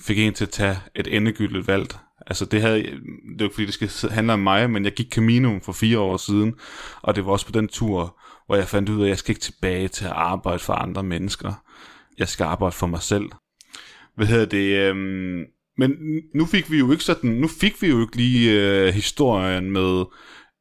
fik 0.00 0.18
en 0.18 0.34
til 0.34 0.44
at 0.44 0.50
tage 0.50 0.78
et 0.94 1.16
endegyldigt 1.16 1.68
valg. 1.68 1.88
Altså 2.26 2.44
det 2.44 2.60
havde, 2.60 2.82
det 2.82 3.40
er 3.40 3.44
ikke 3.44 3.54
fordi 3.54 3.66
det 3.66 3.74
skal 3.74 4.10
handle 4.10 4.32
om 4.32 4.38
mig, 4.38 4.70
men 4.70 4.84
jeg 4.84 4.92
gik 4.92 5.12
Camino 5.12 5.58
for 5.62 5.72
fire 5.72 5.98
år 5.98 6.16
siden, 6.16 6.54
og 7.02 7.16
det 7.16 7.26
var 7.26 7.32
også 7.32 7.46
på 7.46 7.52
den 7.52 7.68
tur, 7.68 8.18
hvor 8.46 8.56
jeg 8.56 8.68
fandt 8.68 8.88
ud 8.88 9.00
af, 9.00 9.04
at 9.04 9.08
jeg 9.08 9.18
skal 9.18 9.30
ikke 9.30 9.40
tilbage 9.40 9.88
til 9.88 10.04
at 10.04 10.12
arbejde 10.14 10.58
for 10.58 10.72
andre 10.72 11.02
mennesker. 11.02 11.52
Jeg 12.18 12.28
skal 12.28 12.44
arbejde 12.44 12.72
for 12.72 12.86
mig 12.86 13.02
selv. 13.02 13.24
Hvad 14.16 14.26
hedder 14.26 14.46
det? 14.46 14.76
Øhm, 14.76 15.44
men 15.78 15.90
nu 16.34 16.46
fik 16.46 16.70
vi 16.70 16.78
jo 16.78 16.92
ikke 16.92 17.04
sådan, 17.04 17.30
nu 17.30 17.48
fik 17.48 17.82
vi 17.82 17.86
jo 17.88 18.00
ikke 18.00 18.16
lige 18.16 18.60
øh, 18.60 18.94
historien 18.94 19.70
med 19.70 20.04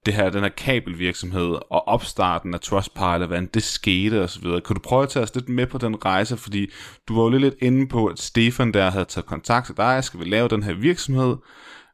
det 0.06 0.13
her, 0.13 0.30
den 0.30 0.41
her 0.41 0.50
kabelvirksomhed 0.50 1.50
og 1.72 1.88
opstarten 1.88 2.53
af 2.53 2.60
Trustpilot, 2.60 3.27
hvordan 3.27 3.50
det 3.53 3.63
skete 3.63 4.24
og 4.24 4.30
så 4.30 4.41
videre. 4.41 4.62
Kan 4.62 4.75
du 4.75 4.82
prøve 4.82 5.03
at 5.03 5.10
tage 5.10 5.24
os 5.24 5.36
lidt 5.36 5.50
med 5.50 5.68
på 5.68 5.77
den 5.77 6.06
rejse, 6.06 6.38
fordi 6.38 6.72
du 7.08 7.15
var 7.15 7.24
jo 7.24 7.30
lidt 7.30 7.56
inde 7.62 7.88
på, 7.88 8.06
at 8.06 8.20
Stefan 8.20 8.74
der 8.74 8.89
havde 8.89 9.06
taget 9.06 9.25
kontakt 9.25 9.65
til 9.65 9.77
dig, 9.77 10.03
skal 10.03 10.20
vi 10.20 10.25
lave 10.25 10.48
den 10.48 10.63
her 10.63 10.74
virksomhed 10.74 11.36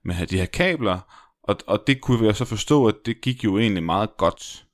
med 0.06 0.28
de 0.28 0.38
her 0.38 0.46
kabler, 0.46 1.00
og, 1.44 1.58
og 1.68 1.84
det 1.88 2.02
kunne 2.02 2.28
vi 2.28 2.34
så 2.34 2.46
forstå, 2.46 2.88
at 2.88 2.96
det 3.06 3.22
gik 3.22 3.44
jo 3.44 3.58
egentlig 3.58 3.84
meget 3.84 4.10
godt. 4.18 4.66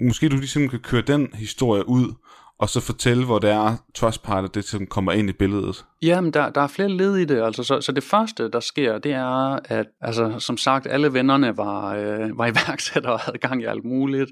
Måske 0.00 0.28
du 0.28 0.36
ligesom 0.36 0.68
kan 0.68 0.78
køre 0.78 1.02
den 1.02 1.28
historie 1.34 1.88
ud, 1.88 2.14
og 2.58 2.68
så 2.68 2.80
fortælle, 2.80 3.24
hvor 3.24 3.38
det 3.38 3.50
er 3.50 3.76
Trustpilot, 3.94 4.54
det 4.54 4.64
som 4.64 4.86
kommer 4.86 5.12
ind 5.12 5.30
i 5.30 5.32
billedet. 5.32 5.84
Jamen, 6.02 6.32
der, 6.32 6.50
der 6.50 6.60
er 6.60 6.66
flere 6.66 6.88
led 6.88 7.16
i 7.16 7.24
det. 7.24 7.42
Altså, 7.42 7.62
så, 7.62 7.80
så 7.80 7.92
det 7.92 8.04
første, 8.04 8.50
der 8.50 8.60
sker, 8.60 8.98
det 8.98 9.12
er, 9.12 9.58
at 9.64 9.86
altså, 10.00 10.38
som 10.38 10.56
sagt, 10.56 10.86
alle 10.86 11.12
vennerne 11.12 11.56
var, 11.56 11.94
øh, 11.94 12.38
var 12.38 12.46
iværksættere 12.52 13.12
og 13.12 13.20
havde 13.20 13.38
gang 13.38 13.62
i 13.62 13.64
alt 13.64 13.84
muligt. 13.84 14.30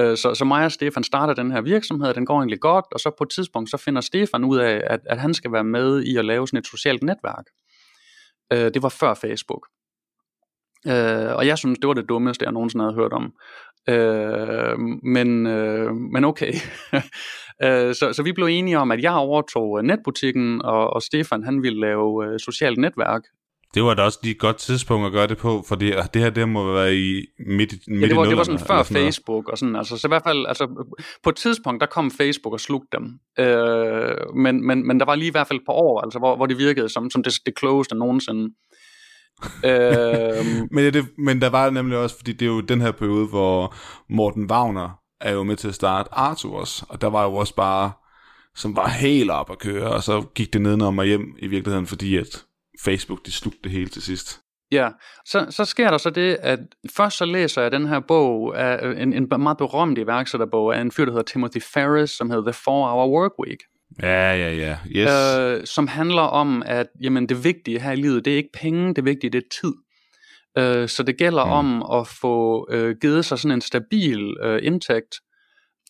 Øh, 0.00 0.16
så, 0.16 0.34
så 0.34 0.44
mig 0.44 0.64
og 0.64 0.72
Stefan 0.72 1.04
starter 1.04 1.34
den 1.34 1.50
her 1.50 1.60
virksomhed, 1.60 2.14
den 2.14 2.26
går 2.26 2.38
egentlig 2.38 2.60
godt, 2.60 2.84
og 2.92 3.00
så 3.00 3.10
på 3.18 3.24
et 3.24 3.30
tidspunkt, 3.30 3.70
så 3.70 3.76
finder 3.76 4.00
Stefan 4.00 4.44
ud 4.44 4.58
af, 4.58 4.82
at, 4.86 5.00
at 5.06 5.20
han 5.20 5.34
skal 5.34 5.52
være 5.52 5.64
med 5.64 6.02
i 6.02 6.16
at 6.16 6.24
lave 6.24 6.48
sådan 6.48 6.58
et 6.58 6.66
socialt 6.66 7.02
netværk. 7.02 7.44
Øh, 8.52 8.74
det 8.74 8.82
var 8.82 8.88
før 8.88 9.14
Facebook. 9.14 9.66
Øh, 10.86 11.36
og 11.36 11.46
jeg 11.46 11.58
synes, 11.58 11.78
det 11.78 11.88
var 11.88 11.94
det 11.94 12.08
dummeste, 12.08 12.44
jeg 12.44 12.52
nogensinde 12.52 12.84
havde 12.84 12.94
hørt 12.94 13.12
om. 13.12 13.32
Øh, 13.88 14.78
men, 15.02 15.46
øh, 15.46 15.92
men 15.94 16.24
okay. 16.24 16.52
øh, 17.62 17.94
så, 17.94 18.12
så 18.12 18.22
vi 18.22 18.32
blev 18.32 18.46
enige 18.46 18.78
om, 18.78 18.90
at 18.90 19.02
jeg 19.02 19.12
overtog 19.12 19.78
øh, 19.78 19.84
netbutikken, 19.84 20.62
og, 20.62 20.90
og 20.92 21.02
Stefan 21.02 21.44
han 21.44 21.62
ville 21.62 21.80
lave 21.80 22.26
øh, 22.26 22.40
socialt 22.40 22.78
netværk. 22.78 23.22
Det 23.74 23.82
var 23.82 23.94
da 23.94 24.02
også 24.02 24.18
lige 24.22 24.34
et 24.34 24.38
godt 24.38 24.56
tidspunkt 24.56 25.06
at 25.06 25.12
gøre 25.12 25.26
det 25.26 25.38
på, 25.38 25.64
for 25.68 25.74
det 25.74 25.94
her 26.14 26.30
det 26.30 26.48
må 26.48 26.72
være 26.72 26.94
i 26.94 27.26
midt, 27.38 27.74
midt 27.88 28.02
ja, 28.02 28.08
det 28.08 28.16
var, 28.16 28.24
i 28.24 28.28
det 28.28 28.36
var 28.36 28.42
sådan 28.42 28.60
før 28.60 28.82
Facebook 28.82 29.48
og 29.48 29.58
sådan, 29.58 29.76
altså 29.76 29.98
så 29.98 30.06
i 30.06 30.10
hvert 30.10 30.22
fald, 30.22 30.46
altså 30.46 30.86
på 31.22 31.30
et 31.30 31.36
tidspunkt, 31.36 31.80
der 31.80 31.86
kom 31.86 32.10
Facebook 32.10 32.52
og 32.52 32.60
slugte 32.60 32.88
dem, 32.96 33.04
øh, 33.38 34.36
men, 34.36 34.66
men, 34.66 34.86
men 34.86 35.00
der 35.00 35.06
var 35.06 35.14
lige 35.14 35.28
i 35.28 35.30
hvert 35.30 35.46
fald 35.46 35.58
et 35.58 35.66
par 35.66 35.72
år, 35.72 36.00
altså 36.00 36.18
hvor, 36.18 36.36
hvor 36.36 36.46
det 36.46 36.58
virkede 36.58 36.88
som, 36.88 37.10
som 37.10 37.22
det, 37.22 37.32
det 37.46 37.54
klogeste 37.54 37.94
nogensinde. 37.94 38.54
Øhm, 39.64 40.68
men, 40.70 40.94
det, 40.94 41.06
men 41.18 41.40
der 41.40 41.50
var 41.50 41.70
nemlig 41.70 41.98
også, 41.98 42.16
fordi 42.16 42.32
det 42.32 42.42
er 42.42 42.50
jo 42.50 42.60
den 42.60 42.80
her 42.80 42.92
periode, 42.92 43.26
hvor 43.26 43.74
Morten 44.08 44.50
Wagner 44.50 44.99
er 45.20 45.32
jo 45.32 45.42
med 45.42 45.56
til 45.56 45.68
at 45.68 45.74
starte 45.74 46.08
Arthurs, 46.12 46.82
og 46.88 47.00
der 47.00 47.06
var 47.06 47.24
jo 47.24 47.34
også 47.34 47.54
bare, 47.54 47.92
som 48.54 48.76
var 48.76 48.88
helt 48.88 49.30
op 49.30 49.50
at 49.50 49.58
køre, 49.58 49.88
og 49.88 50.02
så 50.02 50.24
gik 50.34 50.52
det 50.52 50.60
nedenom 50.60 50.98
og 50.98 51.04
hjem 51.04 51.36
i 51.38 51.46
virkeligheden, 51.46 51.86
fordi 51.86 52.16
at 52.16 52.44
Facebook, 52.84 53.26
de 53.26 53.32
slugte 53.32 53.60
det 53.64 53.72
hele 53.72 53.88
til 53.88 54.02
sidst. 54.02 54.40
Ja, 54.72 54.88
så, 55.26 55.46
så 55.50 55.64
sker 55.64 55.90
der 55.90 55.98
så 55.98 56.10
det, 56.10 56.36
at 56.40 56.58
først 56.96 57.16
så 57.16 57.24
læser 57.24 57.62
jeg 57.62 57.72
den 57.72 57.86
her 57.86 58.00
bog, 58.00 58.60
af 58.60 59.02
en, 59.02 59.12
en 59.12 59.28
meget 59.38 59.58
berømt 59.58 59.98
iværksætterbog 59.98 60.76
af 60.76 60.80
en 60.80 60.90
fyr, 60.90 61.04
der 61.04 61.12
hedder 61.12 61.24
Timothy 61.24 61.60
Ferris, 61.72 62.10
som 62.10 62.30
hedder 62.30 62.52
The 62.52 62.60
4-Hour 62.60 63.08
Work 63.08 63.32
Week. 63.46 63.58
Ja, 64.02 64.34
ja, 64.34 64.54
ja. 64.54 64.78
Yes. 64.86 65.10
Øh, 65.38 65.66
som 65.66 65.86
handler 65.86 66.22
om, 66.22 66.62
at 66.66 66.86
jamen, 67.02 67.28
det 67.28 67.44
vigtige 67.44 67.80
her 67.80 67.92
i 67.92 67.96
livet, 67.96 68.24
det 68.24 68.32
er 68.32 68.36
ikke 68.36 68.52
penge, 68.54 68.94
det 68.94 69.04
vigtige, 69.04 69.30
det 69.30 69.38
er 69.38 69.48
tid. 69.60 69.72
Øh, 70.58 70.88
så 70.88 71.02
det 71.02 71.18
gælder 71.18 71.44
mm. 71.44 71.50
om 71.50 71.98
at 72.00 72.06
få 72.06 72.66
øh, 72.70 72.96
givet 73.00 73.24
sig 73.24 73.38
sådan 73.38 73.54
en 73.54 73.60
stabil 73.60 74.36
øh, 74.42 74.60
indtægt, 74.62 75.14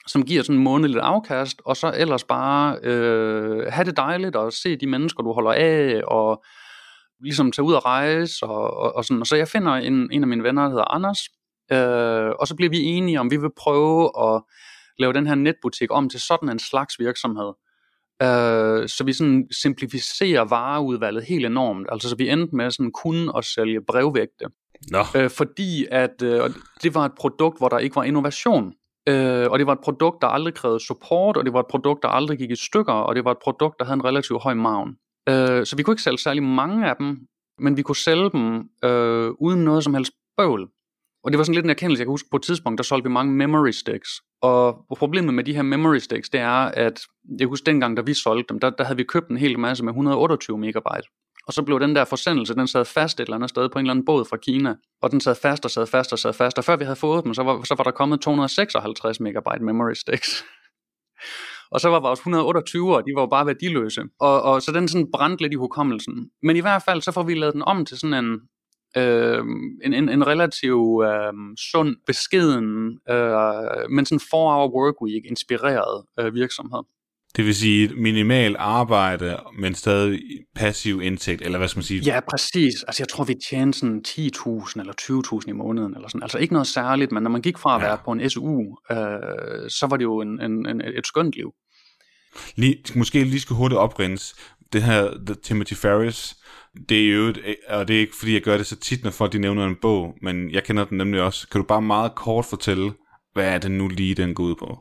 som 0.06 0.22
giver 0.22 0.42
sådan 0.42 0.56
en 0.56 0.64
månedligt 0.64 1.00
afkast, 1.00 1.62
og 1.64 1.76
så 1.76 1.92
ellers 1.96 2.24
bare 2.24 2.78
øh, 2.82 3.66
have 3.72 3.84
det 3.84 3.96
dejligt 3.96 4.36
og 4.36 4.52
se 4.52 4.76
de 4.76 4.86
mennesker, 4.86 5.22
du 5.22 5.32
holder 5.32 5.52
af, 5.52 6.02
og 6.06 6.44
ligesom 7.20 7.52
tage 7.52 7.66
ud 7.66 7.72
og 7.72 7.84
rejse, 7.84 8.46
og, 8.46 8.76
og, 8.76 8.96
og 8.96 9.04
sådan. 9.04 9.20
Og 9.20 9.26
så 9.26 9.36
jeg 9.36 9.48
finder 9.48 9.72
en, 9.72 10.08
en 10.12 10.22
af 10.22 10.28
mine 10.28 10.42
venner, 10.42 10.62
der 10.62 10.68
hedder 10.68 10.94
Anders, 10.94 11.18
øh, 11.72 12.34
og 12.40 12.46
så 12.46 12.56
bliver 12.56 12.70
vi 12.70 12.78
enige 12.78 13.20
om, 13.20 13.30
vi 13.30 13.36
vil 13.36 13.50
prøve 13.56 14.10
at 14.26 14.42
lave 14.98 15.12
den 15.12 15.26
her 15.26 15.34
netbutik 15.34 15.88
om 15.90 16.08
til 16.08 16.20
sådan 16.20 16.48
en 16.48 16.58
slags 16.58 16.98
virksomhed. 16.98 17.52
Øh, 18.22 18.88
så 18.88 19.02
vi 19.06 19.12
sådan 19.12 19.48
simplificerer 19.62 20.44
vareudvalget 20.44 21.24
helt 21.24 21.46
enormt. 21.46 21.86
Altså 21.92 22.08
så 22.08 22.16
vi 22.16 22.28
endte 22.28 22.56
med 22.56 22.70
sådan 22.70 22.92
kun 22.92 23.30
at 23.36 23.44
sælge 23.44 23.80
brevvægte. 23.88 24.44
Nå. 24.90 25.04
Øh, 25.16 25.30
fordi 25.30 25.86
at 25.90 26.22
øh, 26.22 26.50
det 26.82 26.94
var 26.94 27.04
et 27.04 27.12
produkt, 27.18 27.58
hvor 27.58 27.68
der 27.68 27.78
ikke 27.78 27.96
var 27.96 28.04
innovation. 28.04 28.72
Øh, 29.08 29.50
og 29.50 29.58
det 29.58 29.66
var 29.66 29.72
et 29.72 29.80
produkt, 29.84 30.22
der 30.22 30.28
aldrig 30.28 30.54
krævede 30.54 30.86
support, 30.86 31.36
og 31.36 31.44
det 31.44 31.52
var 31.52 31.60
et 31.60 31.66
produkt, 31.70 32.02
der 32.02 32.08
aldrig 32.08 32.38
gik 32.38 32.50
i 32.50 32.56
stykker, 32.56 32.92
og 32.92 33.14
det 33.14 33.24
var 33.24 33.30
et 33.30 33.38
produkt, 33.44 33.74
der 33.78 33.84
havde 33.84 33.94
en 33.94 34.04
relativt 34.04 34.42
høj 34.42 34.54
maven. 34.54 34.96
Øh, 35.28 35.66
så 35.66 35.76
vi 35.76 35.82
kunne 35.82 35.92
ikke 35.92 36.02
sælge 36.02 36.18
særlig 36.18 36.42
mange 36.42 36.88
af 36.88 36.96
dem, 36.96 37.18
men 37.58 37.76
vi 37.76 37.82
kunne 37.82 37.96
sælge 37.96 38.30
dem 38.30 38.68
øh, 38.84 39.30
uden 39.38 39.64
noget 39.64 39.84
som 39.84 39.94
helst 39.94 40.12
bøvl. 40.36 40.68
Og 41.24 41.32
det 41.32 41.38
var 41.38 41.44
sådan 41.44 41.54
lidt 41.54 41.64
en 41.64 41.70
erkendelse, 41.70 42.00
jeg 42.00 42.06
kan 42.06 42.12
huske 42.12 42.28
på 42.30 42.36
et 42.36 42.42
tidspunkt, 42.42 42.78
der 42.78 42.84
solgte 42.84 43.08
vi 43.08 43.12
mange 43.12 43.32
memory 43.32 43.70
sticks. 43.70 44.08
Og 44.42 44.86
problemet 44.98 45.34
med 45.34 45.44
de 45.44 45.54
her 45.54 45.62
memory 45.62 45.98
sticks, 45.98 46.28
det 46.28 46.40
er, 46.40 46.70
at 46.86 47.00
jeg 47.38 47.48
husker 47.48 47.64
dengang, 47.64 47.96
da 47.96 48.02
vi 48.02 48.14
solgte 48.14 48.52
dem, 48.52 48.60
der, 48.60 48.70
der 48.70 48.84
havde 48.84 48.96
vi 48.96 49.04
købt 49.04 49.28
en 49.28 49.36
hel 49.36 49.58
masse 49.58 49.84
med 49.84 49.92
128 49.92 50.58
megabyte. 50.58 51.08
Og 51.46 51.52
så 51.52 51.62
blev 51.62 51.80
den 51.80 51.96
der 51.96 52.04
forsendelse, 52.04 52.54
den 52.54 52.68
sad 52.68 52.84
fast 52.84 53.20
et 53.20 53.24
eller 53.24 53.36
andet 53.36 53.50
sted 53.50 53.68
på 53.68 53.78
en 53.78 53.84
eller 53.84 53.92
anden 53.92 54.04
båd 54.04 54.24
fra 54.24 54.36
Kina. 54.36 54.74
Og 55.02 55.10
den 55.10 55.20
sad 55.20 55.34
fast 55.34 55.64
og 55.64 55.70
sad 55.70 55.86
fast 55.86 56.12
og 56.12 56.18
sad 56.18 56.32
fast. 56.32 56.58
Og 56.58 56.64
før 56.64 56.76
vi 56.76 56.84
havde 56.84 56.96
fået 56.96 57.24
dem, 57.24 57.34
så 57.34 57.42
var, 57.42 57.62
så 57.64 57.74
var 57.74 57.84
der 57.84 57.90
kommet 57.90 58.20
256 58.20 59.20
megabyte 59.20 59.64
memory 59.64 59.92
sticks. 59.92 60.44
og 61.72 61.80
så 61.80 61.88
var 61.88 62.00
vores 62.00 62.18
128, 62.18 62.96
og 62.96 63.02
de 63.06 63.14
var 63.14 63.22
jo 63.22 63.26
bare 63.26 63.46
værdiløse. 63.46 64.02
Og, 64.20 64.42
og 64.42 64.62
så 64.62 64.72
den 64.72 64.88
sådan 64.88 65.10
brændte 65.12 65.42
lidt 65.42 65.52
i 65.52 65.56
hukommelsen. 65.56 66.30
Men 66.42 66.56
i 66.56 66.60
hvert 66.60 66.82
fald, 66.82 67.02
så 67.02 67.12
får 67.12 67.22
vi 67.22 67.34
lavet 67.34 67.54
den 67.54 67.62
om 67.62 67.84
til 67.84 67.98
sådan 67.98 68.24
en, 68.24 68.40
øh, 68.96 69.44
en, 69.84 69.94
en, 69.94 70.08
en 70.08 70.26
relativ 70.26 71.02
øh, 71.06 71.32
sund, 71.72 71.96
beskeden, 72.06 72.98
øh, 73.10 73.90
men 73.90 74.06
sådan 74.06 74.20
4-hour 74.20 74.74
work 74.74 75.02
week 75.02 75.24
inspireret 75.24 76.04
øh, 76.20 76.34
virksomhed. 76.34 76.82
Det 77.36 77.46
vil 77.46 77.54
sige 77.54 77.94
minimal 77.94 78.56
arbejde, 78.58 79.36
men 79.58 79.74
stadig 79.74 80.20
passiv 80.54 81.00
indtægt, 81.02 81.42
eller 81.42 81.58
hvad 81.58 81.68
skal 81.68 81.78
man 81.78 81.84
sige? 81.84 82.00
Ja, 82.00 82.20
præcis. 82.30 82.82
Altså 82.82 83.02
jeg 83.02 83.08
tror, 83.08 83.24
vi 83.24 83.34
tjente 83.50 83.78
sådan 83.78 84.02
10.000 84.08 84.80
eller 84.80 84.92
20.000 85.42 85.48
i 85.48 85.52
måneden, 85.52 85.94
eller 85.94 86.08
sådan. 86.08 86.22
Altså 86.22 86.38
ikke 86.38 86.52
noget 86.52 86.66
særligt, 86.66 87.12
men 87.12 87.22
når 87.22 87.30
man 87.30 87.42
gik 87.42 87.58
fra 87.58 87.76
at 87.76 87.82
være 87.82 87.90
ja. 87.90 87.96
på 88.04 88.12
en 88.12 88.30
SU, 88.30 88.60
øh, 88.90 88.96
så 89.70 89.86
var 89.90 89.96
det 89.96 90.04
jo 90.04 90.20
en, 90.20 90.40
en, 90.42 90.66
en, 90.66 90.80
et 90.80 91.06
skønt 91.06 91.34
liv. 91.34 91.52
Lige, 92.56 92.76
måske 92.94 93.24
lige 93.24 93.40
skal 93.40 93.56
hurtigt 93.56 93.78
oprindes 93.78 94.34
det 94.72 94.82
her 94.82 95.10
The 95.26 95.34
Timothy 95.34 95.74
Ferris, 95.74 96.36
det 96.88 97.06
er 97.06 97.14
jo, 97.14 97.34
og 97.68 97.88
det 97.88 97.96
er 97.96 98.00
ikke 98.00 98.16
fordi 98.18 98.34
jeg 98.34 98.42
gør 98.42 98.56
det 98.56 98.66
så 98.66 98.76
tit, 98.76 99.04
når 99.04 99.10
folk 99.10 99.32
de 99.32 99.38
nævner 99.38 99.66
en 99.66 99.76
bog, 99.82 100.14
men 100.22 100.50
jeg 100.50 100.64
kender 100.64 100.84
den 100.84 100.98
nemlig 100.98 101.22
også. 101.22 101.48
Kan 101.48 101.60
du 101.60 101.66
bare 101.66 101.82
meget 101.82 102.14
kort 102.14 102.44
fortælle, 102.44 102.92
hvad 103.32 103.54
er 103.54 103.58
det 103.58 103.70
nu 103.70 103.88
lige, 103.88 104.14
den 104.14 104.34
går 104.34 104.44
ud 104.44 104.54
på? 104.54 104.78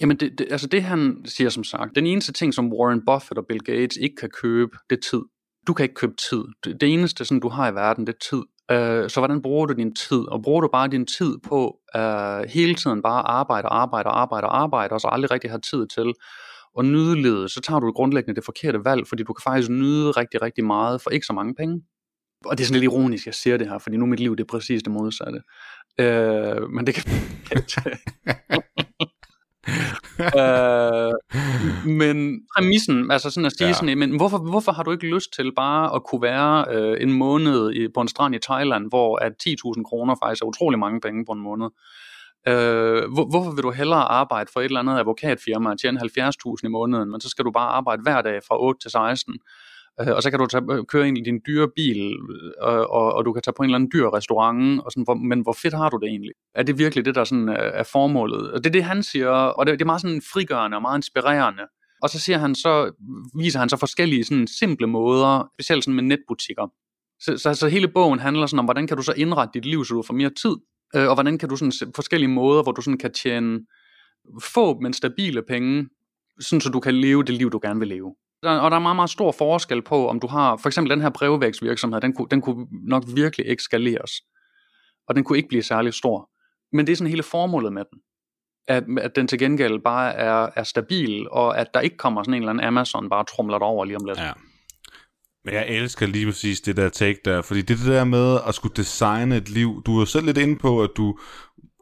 Jamen, 0.00 0.16
det, 0.16 0.38
det, 0.38 0.46
altså 0.50 0.66
det 0.66 0.82
han 0.82 1.16
siger 1.24 1.50
som 1.50 1.64
sagt, 1.64 1.94
den 1.94 2.06
eneste 2.06 2.32
ting, 2.32 2.54
som 2.54 2.72
Warren 2.72 3.02
Buffett 3.06 3.38
og 3.38 3.44
Bill 3.48 3.60
Gates 3.60 3.96
ikke 3.96 4.16
kan 4.16 4.30
købe, 4.42 4.76
det 4.90 4.96
er 4.96 5.00
tid. 5.10 5.22
Du 5.66 5.72
kan 5.72 5.84
ikke 5.84 5.94
købe 5.94 6.14
tid. 6.30 6.44
Det, 6.64 6.80
det 6.80 6.92
eneste, 6.92 7.24
sådan, 7.24 7.40
du 7.40 7.48
har 7.48 7.70
i 7.70 7.74
verden, 7.74 8.06
det 8.06 8.14
er 8.14 8.18
tid. 8.30 8.42
Øh, 8.70 9.10
så 9.10 9.20
hvordan 9.20 9.42
bruger 9.42 9.66
du 9.66 9.74
din 9.74 9.94
tid? 9.94 10.18
Og 10.28 10.42
bruger 10.42 10.60
du 10.60 10.68
bare 10.72 10.88
din 10.88 11.06
tid 11.06 11.38
på 11.48 11.76
øh, 11.96 12.44
hele 12.48 12.74
tiden 12.74 13.02
bare 13.02 13.22
arbejde, 13.28 13.68
arbejde, 13.68 14.08
arbejde, 14.08 14.46
arbejde, 14.46 14.92
og 14.92 15.00
så 15.00 15.08
aldrig 15.12 15.30
rigtig 15.30 15.50
har 15.50 15.58
tid 15.58 15.86
til 15.86 16.12
at 16.78 16.84
nyde 16.84 17.22
livet, 17.22 17.50
så 17.50 17.60
tager 17.60 17.80
du 17.80 17.92
grundlæggende 17.92 18.36
det 18.36 18.44
forkerte 18.44 18.84
valg, 18.84 19.06
fordi 19.06 19.22
du 19.22 19.32
kan 19.32 19.42
faktisk 19.42 19.70
nyde 19.70 20.10
rigtig, 20.10 20.42
rigtig 20.42 20.64
meget 20.64 21.02
for 21.02 21.10
ikke 21.10 21.26
så 21.26 21.32
mange 21.32 21.54
penge. 21.54 21.82
Og 22.44 22.58
det 22.58 22.64
er 22.64 22.66
sådan 22.66 22.80
lidt 22.80 22.92
ironisk, 22.92 23.26
jeg 23.26 23.34
siger 23.34 23.56
det 23.56 23.68
her, 23.68 23.78
fordi 23.78 23.96
nu 23.96 24.06
mit 24.06 24.20
liv 24.20 24.36
det 24.36 24.42
er 24.42 24.48
præcis 24.48 24.82
det 24.82 24.92
modsatte. 24.92 25.40
Uh, 25.98 26.70
men 26.70 26.86
det 26.86 26.94
kan... 26.94 27.04
øh, 30.40 31.12
men 31.86 32.40
præmissen, 32.56 33.10
altså 33.10 33.30
sådan 33.30 33.46
at 33.46 33.52
sige 33.52 33.68
ja. 33.68 33.74
sådan, 33.74 33.98
men 33.98 34.16
hvorfor, 34.16 34.38
hvorfor 34.38 34.72
har 34.72 34.82
du 34.82 34.90
ikke 34.90 35.14
lyst 35.14 35.32
til 35.32 35.54
bare 35.54 35.94
at 35.94 36.04
kunne 36.04 36.22
være 36.22 36.64
øh, 36.70 37.02
en 37.02 37.12
måned 37.12 37.70
i, 37.72 37.88
på 37.94 38.00
en 38.00 38.08
strand 38.08 38.34
i 38.34 38.38
Thailand, 38.38 38.88
hvor 38.88 39.16
at 39.16 39.32
10.000 39.48 39.82
kroner 39.82 40.14
faktisk 40.22 40.42
er 40.42 40.46
utrolig 40.46 40.78
mange 40.78 41.00
penge 41.00 41.24
på 41.24 41.32
en 41.32 41.40
måned? 41.40 41.68
Øh, 42.48 43.12
hvor, 43.12 43.30
hvorfor 43.30 43.50
vil 43.50 43.62
du 43.62 43.70
hellere 43.70 44.04
arbejde 44.20 44.50
for 44.52 44.60
et 44.60 44.64
eller 44.64 44.80
andet 44.80 44.98
advokatfirma 44.98 45.70
og 45.70 45.80
tjene 45.80 46.00
70.000 46.00 46.64
i 46.64 46.68
måneden, 46.68 47.10
men 47.10 47.20
så 47.20 47.28
skal 47.28 47.44
du 47.44 47.50
bare 47.50 47.68
arbejde 47.68 48.02
hver 48.02 48.22
dag 48.22 48.40
fra 48.48 48.62
8 48.62 48.80
til 48.80 48.90
16? 48.90 49.34
Øh, 50.00 50.14
og 50.16 50.22
så 50.22 50.30
kan 50.30 50.38
du 50.38 50.46
tage, 50.46 50.64
øh, 50.70 50.84
køre 50.84 51.08
ind 51.08 51.18
i 51.18 51.20
din 51.20 51.40
dyre 51.46 51.68
bil, 51.76 52.00
øh, 52.06 52.52
og, 52.60 52.74
øh, 52.74 52.80
og, 52.80 53.14
og 53.14 53.24
du 53.24 53.32
kan 53.32 53.42
tage 53.42 53.54
på 53.56 53.62
en 53.62 53.68
eller 53.68 53.78
anden 53.78 53.90
dyr 53.94 54.08
restaurant, 54.14 54.80
og 54.84 54.92
sådan, 54.92 55.04
hvor, 55.04 55.14
men 55.14 55.40
hvor 55.40 55.56
fedt 55.62 55.74
har 55.74 55.88
du 55.90 55.98
det 55.98 56.08
egentlig? 56.08 56.32
Er 56.54 56.62
det 56.62 56.78
virkelig 56.78 57.04
det, 57.04 57.14
der 57.14 57.24
sådan 57.24 57.48
øh, 57.48 57.70
er 57.74 57.82
formålet? 57.82 58.52
Og 58.52 58.64
det 58.64 58.70
er 58.70 58.72
det, 58.72 58.84
han 58.84 59.02
siger, 59.02 59.30
og 59.30 59.66
det, 59.66 59.72
det 59.72 59.80
er 59.80 59.86
meget 59.86 60.00
sådan 60.00 60.22
frigørende 60.32 60.76
og 60.76 60.82
meget 60.82 60.98
inspirerende. 60.98 61.62
Og 62.02 62.10
så 62.10 62.18
siger 62.20 62.38
han 62.38 62.54
så, 62.54 62.92
viser 63.38 63.58
han 63.58 63.68
så 63.68 63.76
forskellige 63.76 64.24
sådan 64.24 64.46
simple 64.46 64.86
måder, 64.86 65.50
specielt 65.56 65.84
sådan 65.84 65.94
med 65.94 66.02
netbutikker. 66.04 66.66
Så, 67.20 67.38
så, 67.38 67.54
så 67.54 67.68
hele 67.68 67.88
bogen 67.88 68.18
handler 68.18 68.46
sådan 68.46 68.58
om, 68.58 68.64
hvordan 68.64 68.86
kan 68.86 68.96
du 68.96 69.02
så 69.02 69.12
indrette 69.16 69.52
dit 69.54 69.64
liv, 69.64 69.84
så 69.84 69.94
du 69.94 70.02
får 70.02 70.14
mere 70.14 70.30
tid, 70.30 70.56
Øh, 70.96 71.08
og 71.08 71.14
hvordan 71.14 71.38
kan 71.38 71.48
du 71.48 71.56
sådan 71.56 71.92
forskellige 71.94 72.30
måder, 72.30 72.62
hvor 72.62 72.72
du 72.72 72.82
sådan 72.82 72.98
kan 72.98 73.12
tjene 73.12 73.60
få, 74.42 74.80
men 74.80 74.92
stabile 74.92 75.42
penge, 75.42 75.88
sådan 76.40 76.60
så 76.60 76.68
du 76.68 76.80
kan 76.80 76.94
leve 76.94 77.24
det 77.24 77.34
liv, 77.34 77.50
du 77.50 77.60
gerne 77.62 77.78
vil 77.78 77.88
leve. 77.88 78.14
Der, 78.42 78.58
og 78.58 78.70
der 78.70 78.76
er 78.76 78.80
meget, 78.80 78.96
meget 78.96 79.10
stor 79.10 79.32
forskel 79.32 79.82
på, 79.82 80.08
om 80.08 80.20
du 80.20 80.26
har, 80.26 80.56
for 80.56 80.68
eksempel 80.68 80.90
den 80.90 81.00
her 81.00 81.10
brevvæksvirksomhed, 81.10 82.00
den 82.00 82.12
kunne, 82.12 82.28
den 82.30 82.40
kunne 82.40 82.66
nok 82.70 83.04
virkelig 83.14 83.46
ikke 83.46 83.62
skaleres. 83.62 84.12
Og 85.08 85.14
den 85.14 85.24
kunne 85.24 85.38
ikke 85.38 85.48
blive 85.48 85.62
særlig 85.62 85.94
stor. 85.94 86.30
Men 86.72 86.86
det 86.86 86.92
er 86.92 86.96
sådan 86.96 87.10
hele 87.10 87.22
formålet 87.22 87.72
med 87.72 87.84
den. 87.92 88.00
At, 88.68 88.84
at 89.00 89.16
den 89.16 89.28
til 89.28 89.38
gengæld 89.38 89.80
bare 89.80 90.14
er, 90.14 90.48
er 90.56 90.62
stabil, 90.62 91.30
og 91.30 91.58
at 91.58 91.74
der 91.74 91.80
ikke 91.80 91.96
kommer 91.96 92.22
sådan 92.22 92.34
en 92.34 92.42
eller 92.42 92.50
anden 92.50 92.66
Amazon 92.66 93.08
bare 93.08 93.24
trumler 93.24 93.58
over 93.58 93.84
lige 93.84 93.96
om 93.96 94.04
lidt. 94.04 94.18
Ja. 94.18 94.32
Men 95.44 95.54
jeg 95.54 95.68
elsker 95.68 96.06
lige 96.06 96.26
præcis 96.26 96.60
det 96.60 96.76
der 96.76 96.88
take 96.88 97.18
der, 97.24 97.42
fordi 97.42 97.62
det 97.62 97.78
der 97.86 98.04
med 98.04 98.38
at 98.46 98.54
skulle 98.54 98.76
designe 98.76 99.36
et 99.36 99.48
liv, 99.48 99.82
du 99.86 100.00
er 100.00 100.04
selv 100.04 100.26
lidt 100.26 100.38
inde 100.38 100.56
på, 100.56 100.82
at 100.82 100.90
du 100.96 101.18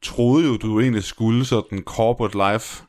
troede 0.02 0.46
jo, 0.46 0.56
du 0.56 0.80
egentlig 0.80 1.04
skulle 1.04 1.44
sådan 1.44 1.82
corporate 1.82 2.52
life, 2.52 2.84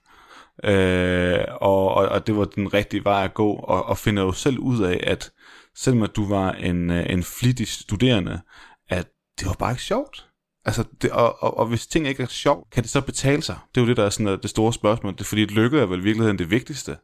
Øh, 0.64 1.46
og, 1.62 1.94
og, 1.94 2.10
og 2.10 2.28
det 2.28 2.38
var 2.38 2.46
den 2.46 2.74
rigtige 2.74 3.04
vej 3.04 3.24
at 3.24 3.34
gå, 3.34 3.52
og, 3.54 3.86
og 3.86 3.98
finder 3.98 4.24
jo 4.24 4.32
selv 4.32 4.60
ud 4.60 4.84
af, 4.84 5.00
at 5.04 5.32
selvom 5.76 6.04
at 6.04 6.16
du 6.16 6.28
var 6.28 6.52
en, 6.52 6.92
øh, 6.92 7.06
en 7.10 7.24
flittig 7.24 7.68
studerende, 7.68 8.42
at 8.90 9.08
det 9.40 9.48
var 9.48 9.56
bare 9.60 9.72
ikke 9.72 9.84
sjovt. 9.84 10.26
Altså, 10.66 10.84
det, 11.02 11.12
og, 11.12 11.44
og, 11.44 11.58
og 11.58 11.66
hvis 11.68 11.88
ting 11.88 12.08
ikke 12.08 12.24
er 12.24 12.28
sjovt, 12.28 12.72
kan 12.72 12.84
det 12.84 12.92
så 12.92 13.02
betale 13.02 13.42
sig? 13.42 13.58
Det 13.76 13.82
er 13.82 13.86
jo 13.86 13.90
det, 13.90 13.98
der 13.98 14.06
er 14.06 14.10
sådan 14.10 14.28
øh, 14.28 14.42
det 14.42 14.50
store 14.50 14.74
spørgsmål. 14.74 15.14
Det 15.14 15.22
er 15.22 15.26
fordi, 15.26 15.46
lykke 15.46 15.80
er 15.80 15.86
vel 15.86 16.00
i 16.00 16.04
virkeligheden 16.04 16.40
det 16.40 16.52
vigtigste. 16.52 16.98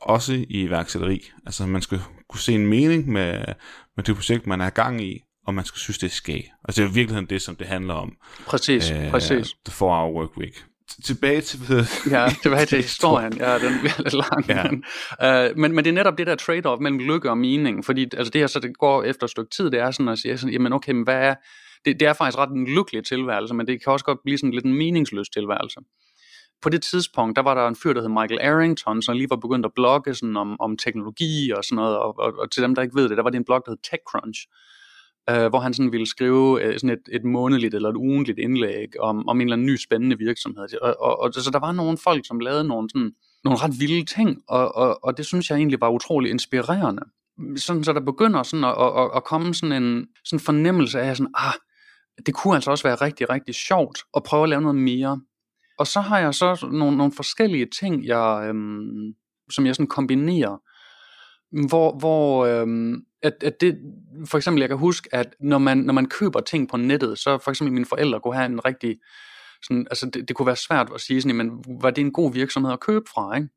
Også 0.00 0.32
i 0.32 0.46
iværksætteri. 0.48 1.30
Altså, 1.46 1.66
man 1.66 1.82
skal 1.82 2.00
kunne 2.28 2.40
se 2.40 2.52
en 2.52 2.66
mening 2.66 3.08
med, 3.08 3.44
med 3.96 4.04
det 4.04 4.14
projekt, 4.14 4.46
man 4.46 4.60
er 4.60 4.70
gang 4.70 5.00
i, 5.04 5.20
og 5.46 5.54
man 5.54 5.64
skal 5.64 5.78
synes, 5.78 5.98
det 5.98 6.06
er 6.06 6.14
skæg. 6.14 6.50
Altså, 6.64 6.82
det 6.82 6.88
er 6.88 6.92
i 6.92 6.94
virkeligheden 6.94 7.30
det, 7.30 7.42
som 7.42 7.56
det 7.56 7.66
handler 7.66 7.94
om. 7.94 8.16
Præcis, 8.46 8.90
øh, 8.90 9.10
præcis. 9.10 9.48
The 9.66 9.86
4-hour 9.86 10.12
work 10.12 10.36
week 10.36 10.64
tilbage 11.04 11.40
til... 11.40 11.58
ja, 12.10 12.28
tilbage 12.42 12.66
til 12.66 12.78
historien. 12.88 13.32
Ja, 13.38 13.58
den 13.58 13.78
bliver 13.80 14.02
lidt 14.02 14.14
lang. 14.14 14.48
Ja. 14.48 14.62
Men, 14.70 14.84
uh, 15.52 15.58
men, 15.58 15.74
men 15.74 15.84
det 15.84 15.90
er 15.90 15.94
netop 15.94 16.18
det 16.18 16.26
der 16.26 16.36
trade-off 16.36 16.80
mellem 16.80 16.98
lykke 16.98 17.30
og 17.30 17.38
mening, 17.38 17.84
fordi 17.84 18.02
altså 18.02 18.30
det 18.30 18.40
her 18.40 18.46
så 18.46 18.60
det 18.60 18.78
går 18.78 19.02
efter 19.02 19.24
et 19.24 19.30
stykke 19.30 19.50
tid, 19.50 19.70
det 19.70 19.80
er 19.80 19.90
sådan 19.90 20.08
at 20.08 20.18
sige, 20.18 20.38
sådan, 20.38 20.52
jamen 20.52 20.72
okay, 20.72 20.92
men 20.92 21.04
hvad 21.04 21.14
er... 21.28 21.34
Det, 21.84 22.00
det 22.00 22.08
er 22.08 22.12
faktisk 22.12 22.38
ret 22.38 22.50
en 22.50 22.66
lykkelig 22.66 23.04
tilværelse, 23.04 23.54
men 23.54 23.66
det 23.66 23.84
kan 23.84 23.92
også 23.92 24.04
godt 24.04 24.18
blive 24.24 24.38
sådan 24.38 24.50
lidt 24.50 24.64
en 24.64 24.74
meningsløs 24.74 25.28
tilværelse. 25.28 25.80
På 26.62 26.68
det 26.68 26.82
tidspunkt, 26.82 27.36
der 27.36 27.42
var 27.42 27.54
der 27.54 27.68
en 27.68 27.76
fyr, 27.76 27.92
der 27.92 28.00
hed 28.00 28.08
Michael 28.08 28.40
Arrington, 28.40 29.02
som 29.02 29.16
lige 29.16 29.30
var 29.30 29.36
begyndt 29.36 29.66
at 29.66 29.72
blogge 29.74 30.14
sådan 30.14 30.36
om, 30.36 30.60
om 30.60 30.76
teknologi 30.76 31.50
og 31.50 31.64
sådan 31.64 31.76
noget, 31.76 31.98
og, 31.98 32.18
og, 32.18 32.32
og 32.38 32.50
til 32.50 32.62
dem, 32.62 32.74
der 32.74 32.82
ikke 32.82 32.96
ved 32.96 33.08
det, 33.08 33.16
der 33.16 33.22
var 33.22 33.30
det 33.30 33.38
en 33.38 33.44
blog, 33.44 33.62
der 33.66 33.72
hed 33.72 33.78
TechCrunch, 33.82 34.46
øh, 35.30 35.46
hvor 35.48 35.58
han 35.58 35.74
sådan 35.74 35.92
ville 35.92 36.06
skrive 36.06 36.62
øh, 36.62 36.74
sådan 36.74 36.90
et, 36.90 37.02
et 37.12 37.24
månedligt 37.24 37.74
eller 37.74 37.88
et 37.88 37.96
ugentligt 37.96 38.38
indlæg 38.38 39.00
om, 39.00 39.28
om 39.28 39.40
en 39.40 39.46
eller 39.46 39.56
anden 39.56 39.66
ny 39.66 39.76
spændende 39.76 40.18
virksomhed. 40.18 40.66
Og, 40.82 40.96
og, 41.00 41.20
og 41.20 41.34
så 41.34 41.50
der 41.50 41.58
var 41.58 41.72
nogle 41.72 41.98
folk, 41.98 42.26
som 42.26 42.40
lavede 42.40 42.64
nogle, 42.64 42.90
sådan, 42.90 43.12
nogle 43.44 43.58
ret 43.58 43.80
vilde 43.80 44.04
ting, 44.04 44.42
og, 44.48 44.76
og, 44.76 45.04
og 45.04 45.16
det 45.16 45.26
synes 45.26 45.50
jeg 45.50 45.56
egentlig 45.56 45.80
var 45.80 45.88
utrolig 45.88 46.30
inspirerende. 46.30 47.02
Sådan, 47.56 47.84
så 47.84 47.92
der 47.92 48.00
begynder 48.00 48.42
sådan 48.42 48.64
at, 48.64 48.74
at, 49.00 49.10
at 49.16 49.24
komme 49.24 49.54
sådan 49.54 49.82
en 49.82 50.06
sådan 50.24 50.40
fornemmelse 50.40 51.00
af, 51.00 51.16
sådan, 51.16 51.32
ah, 51.34 51.52
det 52.26 52.34
kunne 52.34 52.54
altså 52.54 52.70
også 52.70 52.88
være 52.88 52.94
rigtig, 52.94 53.30
rigtig 53.30 53.54
sjovt 53.54 53.98
at 54.16 54.22
prøve 54.22 54.42
at 54.42 54.48
lave 54.48 54.62
noget 54.62 54.76
mere. 54.76 55.20
Og 55.80 55.86
så 55.86 56.00
har 56.00 56.18
jeg 56.18 56.34
så 56.34 56.68
nogle, 56.72 56.96
nogle 56.96 57.12
forskellige 57.12 57.66
ting, 57.80 58.06
jeg, 58.06 58.44
øhm, 58.48 59.14
som 59.50 59.66
jeg 59.66 59.74
sådan 59.74 59.86
kombinerer, 59.86 60.56
hvor, 61.68 61.98
hvor 61.98 62.46
øhm, 62.46 63.04
at, 63.22 63.34
at 63.42 63.60
det, 63.60 63.78
for 64.26 64.38
eksempel, 64.38 64.60
jeg 64.60 64.68
kan 64.68 64.78
huske, 64.78 65.08
at 65.14 65.34
når 65.40 65.58
man, 65.58 65.78
når 65.78 65.92
man 65.92 66.06
køber 66.06 66.40
ting 66.40 66.68
på 66.68 66.76
nettet, 66.76 67.18
så 67.18 67.38
for 67.38 67.50
eksempel 67.50 67.72
mine 67.72 67.86
forældre 67.86 68.20
kunne 68.20 68.34
have 68.34 68.46
en 68.46 68.64
rigtig, 68.64 68.96
sådan, 69.62 69.86
altså 69.90 70.06
det, 70.06 70.28
det 70.28 70.36
kunne 70.36 70.46
være 70.46 70.56
svært 70.56 70.90
at 70.94 71.00
sige 71.00 71.22
sådan, 71.22 71.36
men 71.36 71.64
var 71.82 71.90
det 71.90 72.02
en 72.02 72.12
god 72.12 72.32
virksomhed 72.32 72.72
at 72.72 72.80
købe 72.80 73.04
fra, 73.14 73.36
ikke? 73.36 73.48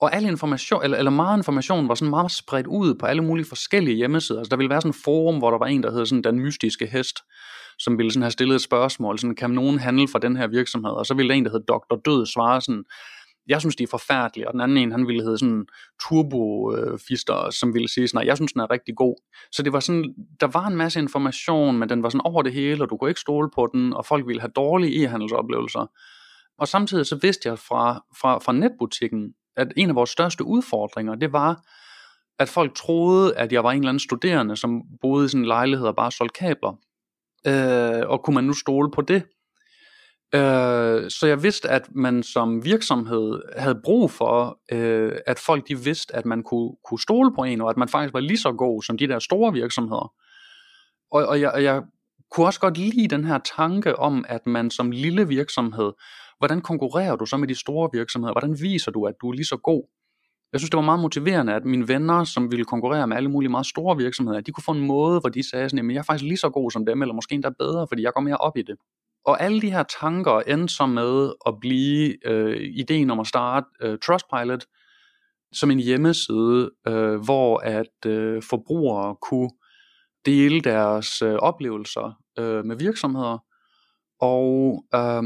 Og 0.00 0.14
al 0.14 0.24
information, 0.24 0.84
eller, 0.84 0.98
eller 0.98 1.10
meget 1.10 1.38
information 1.38 1.88
var 1.88 1.94
sådan 1.94 2.10
meget 2.10 2.30
spredt 2.30 2.66
ud 2.66 2.94
på 2.94 3.06
alle 3.06 3.22
mulige 3.24 3.46
forskellige 3.46 3.96
hjemmesider. 3.96 4.38
Altså 4.38 4.50
der 4.50 4.56
ville 4.56 4.70
være 4.70 4.80
sådan 4.80 4.90
et 4.90 5.02
forum, 5.04 5.38
hvor 5.38 5.50
der 5.50 5.58
var 5.58 5.66
en, 5.66 5.82
der 5.82 5.92
hed 5.92 6.06
sådan 6.06 6.24
den 6.24 6.40
mystiske 6.40 6.86
hest, 6.86 7.16
som 7.80 7.98
ville 7.98 8.12
sådan 8.12 8.22
have 8.22 8.30
stillet 8.30 8.54
et 8.54 8.60
spørgsmål, 8.60 9.18
sådan, 9.18 9.34
kan 9.34 9.50
nogen 9.50 9.78
handle 9.78 10.08
fra 10.08 10.18
den 10.18 10.36
her 10.36 10.46
virksomhed? 10.46 10.90
Og 10.90 11.06
så 11.06 11.14
ville 11.14 11.28
der 11.28 11.34
en, 11.34 11.44
der 11.44 11.50
hed 11.50 11.60
Dr. 11.60 11.96
Død, 12.04 12.26
svare 12.26 12.60
sådan, 12.60 12.84
jeg 13.48 13.60
synes, 13.60 13.76
de 13.76 13.82
er 13.82 13.88
forfærdelige, 13.88 14.48
og 14.48 14.52
den 14.52 14.60
anden 14.60 14.76
en, 14.76 14.92
han 14.92 15.06
ville 15.06 15.22
hedde 15.22 15.38
sådan 15.38 15.66
turbo-fister, 16.02 17.50
som 17.50 17.74
ville 17.74 17.88
sige 17.88 18.08
sådan, 18.08 18.26
jeg 18.26 18.36
synes, 18.36 18.52
den 18.52 18.60
er 18.60 18.70
rigtig 18.70 18.96
god. 18.96 19.16
Så 19.52 19.62
det 19.62 19.72
var 19.72 19.80
sådan, 19.80 20.14
der 20.40 20.46
var 20.46 20.66
en 20.66 20.76
masse 20.76 21.00
information, 21.00 21.78
men 21.78 21.88
den 21.88 22.02
var 22.02 22.08
sådan 22.08 22.20
over 22.24 22.42
det 22.42 22.52
hele, 22.52 22.84
og 22.84 22.90
du 22.90 22.96
kunne 22.96 23.10
ikke 23.10 23.20
stole 23.20 23.50
på 23.54 23.68
den, 23.72 23.92
og 23.92 24.06
folk 24.06 24.26
ville 24.26 24.40
have 24.40 24.52
dårlige 24.56 25.04
e-handelsoplevelser. 25.04 25.86
Og 26.58 26.68
samtidig 26.68 27.06
så 27.06 27.18
vidste 27.22 27.48
jeg 27.48 27.58
fra, 27.58 28.04
fra, 28.20 28.38
fra 28.38 28.52
netbutikken, 28.52 29.34
at 29.56 29.72
en 29.76 29.88
af 29.88 29.94
vores 29.94 30.10
største 30.10 30.44
udfordringer, 30.44 31.14
det 31.14 31.32
var, 31.32 31.62
at 32.38 32.48
folk 32.48 32.74
troede, 32.74 33.36
at 33.36 33.52
jeg 33.52 33.64
var 33.64 33.70
en 33.70 33.78
eller 33.78 33.88
anden 33.88 34.00
studerende, 34.00 34.56
som 34.56 34.82
boede 35.00 35.24
i 35.24 35.28
sådan 35.28 35.40
en 35.40 35.48
lejlighed 35.48 35.86
og 35.86 35.96
bare 35.96 36.12
solgte 36.12 36.38
kabler. 36.38 36.76
Øh, 37.46 38.08
og 38.08 38.22
kunne 38.24 38.34
man 38.34 38.44
nu 38.44 38.52
stole 38.52 38.90
på 38.90 39.02
det? 39.02 39.22
Øh, 40.34 41.10
så 41.10 41.26
jeg 41.26 41.42
vidste, 41.42 41.68
at 41.68 41.88
man 41.94 42.22
som 42.22 42.64
virksomhed 42.64 43.42
havde 43.56 43.80
brug 43.84 44.10
for, 44.10 44.60
øh, 44.72 45.12
at 45.26 45.38
folk 45.38 45.68
de 45.68 45.78
vidste, 45.78 46.16
at 46.16 46.26
man 46.26 46.42
kunne, 46.42 46.70
kunne 46.84 47.00
stole 47.00 47.34
på 47.34 47.42
en, 47.42 47.60
og 47.60 47.70
at 47.70 47.76
man 47.76 47.88
faktisk 47.88 48.14
var 48.14 48.20
lige 48.20 48.38
så 48.38 48.52
god 48.52 48.82
som 48.82 48.98
de 48.98 49.08
der 49.08 49.18
store 49.18 49.52
virksomheder. 49.52 50.12
Og, 51.12 51.26
og 51.26 51.40
jeg, 51.40 51.52
jeg 51.62 51.82
kunne 52.30 52.46
også 52.46 52.60
godt 52.60 52.78
lide 52.78 53.08
den 53.08 53.24
her 53.24 53.38
tanke 53.58 53.98
om, 53.98 54.24
at 54.28 54.46
man 54.46 54.70
som 54.70 54.90
lille 54.90 55.28
virksomhed, 55.28 55.92
hvordan 56.38 56.60
konkurrerer 56.60 57.16
du 57.16 57.26
så 57.26 57.36
med 57.36 57.48
de 57.48 57.54
store 57.54 57.88
virksomheder? 57.92 58.32
Hvordan 58.32 58.60
viser 58.60 58.90
du, 58.90 59.04
at 59.04 59.14
du 59.20 59.28
er 59.28 59.32
lige 59.32 59.46
så 59.46 59.56
god? 59.56 59.99
Jeg 60.52 60.60
synes, 60.60 60.70
det 60.70 60.76
var 60.76 60.84
meget 60.84 61.00
motiverende, 61.00 61.54
at 61.54 61.64
mine 61.64 61.88
venner, 61.88 62.24
som 62.24 62.50
ville 62.50 62.64
konkurrere 62.64 63.06
med 63.06 63.16
alle 63.16 63.30
mulige 63.30 63.50
meget 63.50 63.66
store 63.66 63.96
virksomheder, 63.96 64.40
de 64.40 64.52
kunne 64.52 64.64
få 64.64 64.72
en 64.72 64.86
måde, 64.86 65.20
hvor 65.20 65.28
de 65.28 65.50
sagde 65.50 65.68
sådan, 65.68 65.90
at 65.90 65.94
jeg 65.94 66.00
er 66.00 66.04
faktisk 66.04 66.24
lige 66.24 66.36
så 66.36 66.50
god 66.50 66.70
som 66.70 66.86
dem, 66.86 67.02
eller 67.02 67.14
måske 67.14 67.34
endda 67.34 67.50
bedre, 67.58 67.86
fordi 67.88 68.02
jeg 68.02 68.12
går 68.12 68.20
mere 68.20 68.36
op 68.36 68.56
i 68.56 68.62
det. 68.62 68.76
Og 69.24 69.42
alle 69.42 69.60
de 69.60 69.70
her 69.70 69.82
tanker 70.00 70.40
endte 70.40 70.74
så 70.74 70.86
med 70.86 71.32
at 71.46 71.54
blive 71.60 72.26
øh, 72.26 72.60
ideen 72.60 73.10
om 73.10 73.20
at 73.20 73.26
starte 73.26 73.66
øh, 73.82 73.98
Trustpilot 73.98 74.64
som 75.52 75.70
en 75.70 75.78
hjemmeside, 75.78 76.70
øh, 76.88 77.14
hvor 77.24 77.58
at 77.58 78.06
øh, 78.06 78.42
forbrugere 78.42 79.16
kunne 79.22 79.50
dele 80.26 80.60
deres 80.60 81.22
øh, 81.22 81.34
oplevelser 81.34 82.22
øh, 82.38 82.64
med 82.64 82.76
virksomheder, 82.76 83.38
og 84.20 84.84
øh, 84.94 85.22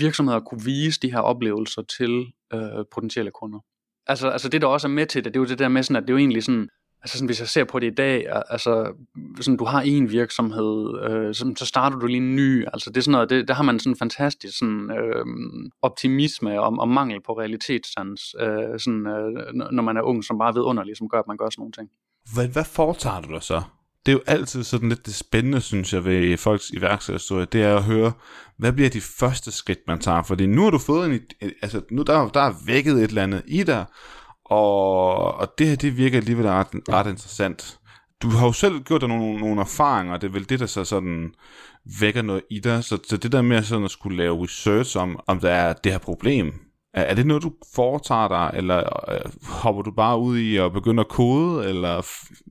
virksomheder 0.00 0.40
kunne 0.40 0.64
vise 0.64 1.00
de 1.00 1.12
her 1.12 1.20
oplevelser 1.20 1.82
til 1.82 2.26
øh, 2.54 2.84
potentielle 2.94 3.30
kunder. 3.30 3.60
Altså, 4.06 4.28
altså 4.28 4.48
det, 4.48 4.62
der 4.62 4.66
også 4.66 4.86
er 4.86 4.90
med 4.90 5.06
til 5.06 5.24
det, 5.24 5.34
det 5.34 5.38
er 5.38 5.42
jo 5.42 5.48
det 5.48 5.58
der 5.58 5.68
med 5.68 5.82
sådan, 5.82 5.96
at 5.96 6.02
det 6.02 6.10
er 6.10 6.14
jo 6.14 6.18
egentlig 6.18 6.44
sådan, 6.44 6.68
altså 7.02 7.18
sådan, 7.18 7.26
hvis 7.26 7.40
jeg 7.40 7.48
ser 7.48 7.64
på 7.64 7.78
det 7.78 7.86
i 7.86 7.94
dag, 7.94 8.26
altså 8.48 8.92
sådan, 9.40 9.56
du 9.56 9.64
har 9.64 9.80
en 9.80 10.10
virksomhed, 10.10 11.00
øh, 11.02 11.34
så, 11.34 11.54
så 11.58 11.66
starter 11.66 11.98
du 11.98 12.06
lige 12.06 12.16
en 12.16 12.36
ny, 12.36 12.64
altså 12.72 12.90
det 12.90 12.96
er 12.96 13.00
sådan 13.00 13.12
noget, 13.12 13.30
det, 13.30 13.48
der 13.48 13.54
har 13.54 13.62
man 13.62 13.78
sådan 13.78 13.92
en 13.92 13.98
fantastisk 13.98 14.58
sådan, 14.58 14.90
øh, 14.90 15.24
optimisme 15.82 16.60
og, 16.60 16.76
og 16.78 16.88
mangel 16.88 17.22
på 17.26 17.32
realitetssans, 17.32 18.34
øh, 18.40 18.80
sådan, 18.80 19.06
øh, 19.06 19.54
når 19.72 19.82
man 19.82 19.96
er 19.96 20.02
ung, 20.02 20.24
som 20.24 20.38
bare 20.38 20.54
ved 20.54 20.62
underligt, 20.62 20.98
som 20.98 21.08
gør, 21.08 21.18
at 21.18 21.26
man 21.28 21.36
gør 21.36 21.50
sådan 21.50 21.60
nogle 21.60 21.72
ting. 21.72 21.88
Hvad, 22.34 22.48
hvad 22.48 22.64
foretager 22.64 23.20
du 23.20 23.32
dig 23.32 23.42
så? 23.42 23.62
Det 24.06 24.12
er 24.12 24.16
jo 24.16 24.22
altid 24.26 24.64
sådan 24.64 24.88
lidt 24.88 25.06
det 25.06 25.14
spændende, 25.14 25.60
synes 25.60 25.92
jeg, 25.92 26.04
ved 26.04 26.36
folks 26.36 26.70
iværksætterhistorie, 26.70 27.46
det 27.52 27.62
er 27.62 27.76
at 27.76 27.82
høre, 27.82 28.12
hvad 28.58 28.72
bliver 28.72 28.90
de 28.90 29.00
første 29.00 29.52
skridt, 29.52 29.78
man 29.86 29.98
tager? 29.98 30.22
Fordi 30.22 30.46
nu 30.46 30.62
har 30.62 30.70
du 30.70 30.78
fået 30.78 31.10
en, 31.10 31.20
altså 31.62 31.82
nu 31.90 32.02
der, 32.02 32.28
der 32.28 32.40
er 32.40 32.54
vækket 32.66 32.94
et 32.94 33.08
eller 33.08 33.22
andet 33.22 33.42
i 33.46 33.62
dig, 33.62 33.84
og, 34.44 35.34
og 35.34 35.52
det 35.58 35.68
her, 35.68 35.76
det 35.76 35.96
virker 35.96 36.18
alligevel 36.18 36.46
ret, 36.46 36.66
ret 36.88 37.06
interessant. 37.06 37.78
Du 38.22 38.28
har 38.28 38.46
jo 38.46 38.52
selv 38.52 38.80
gjort 38.80 39.00
dig 39.00 39.08
nogle, 39.08 39.40
nogle 39.40 39.60
erfaringer, 39.60 40.16
det 40.16 40.28
er 40.28 40.32
vel 40.32 40.48
det, 40.48 40.60
der 40.60 40.66
så 40.66 40.84
sådan 40.84 41.30
vækker 42.00 42.22
noget 42.22 42.42
i 42.50 42.60
dig. 42.60 42.84
Så, 42.84 42.98
så 43.08 43.16
det 43.16 43.32
der 43.32 43.42
med 43.42 43.62
sådan 43.62 43.84
at 43.84 43.90
skulle 43.90 44.16
lave 44.16 44.44
research 44.44 44.96
om, 44.96 45.20
om 45.26 45.40
der 45.40 45.50
er 45.50 45.72
det 45.72 45.92
her 45.92 45.98
problem, 45.98 46.65
er, 46.96 47.14
det 47.14 47.26
noget, 47.26 47.42
du 47.42 47.52
foretager 47.74 48.28
dig, 48.28 48.50
eller 48.54 49.10
øh, 49.12 49.32
hopper 49.48 49.82
du 49.82 49.90
bare 49.90 50.18
ud 50.18 50.38
i 50.38 50.56
at 50.56 50.72
begynde 50.72 51.00
at 51.00 51.08
kode, 51.08 51.68
eller 51.68 52.06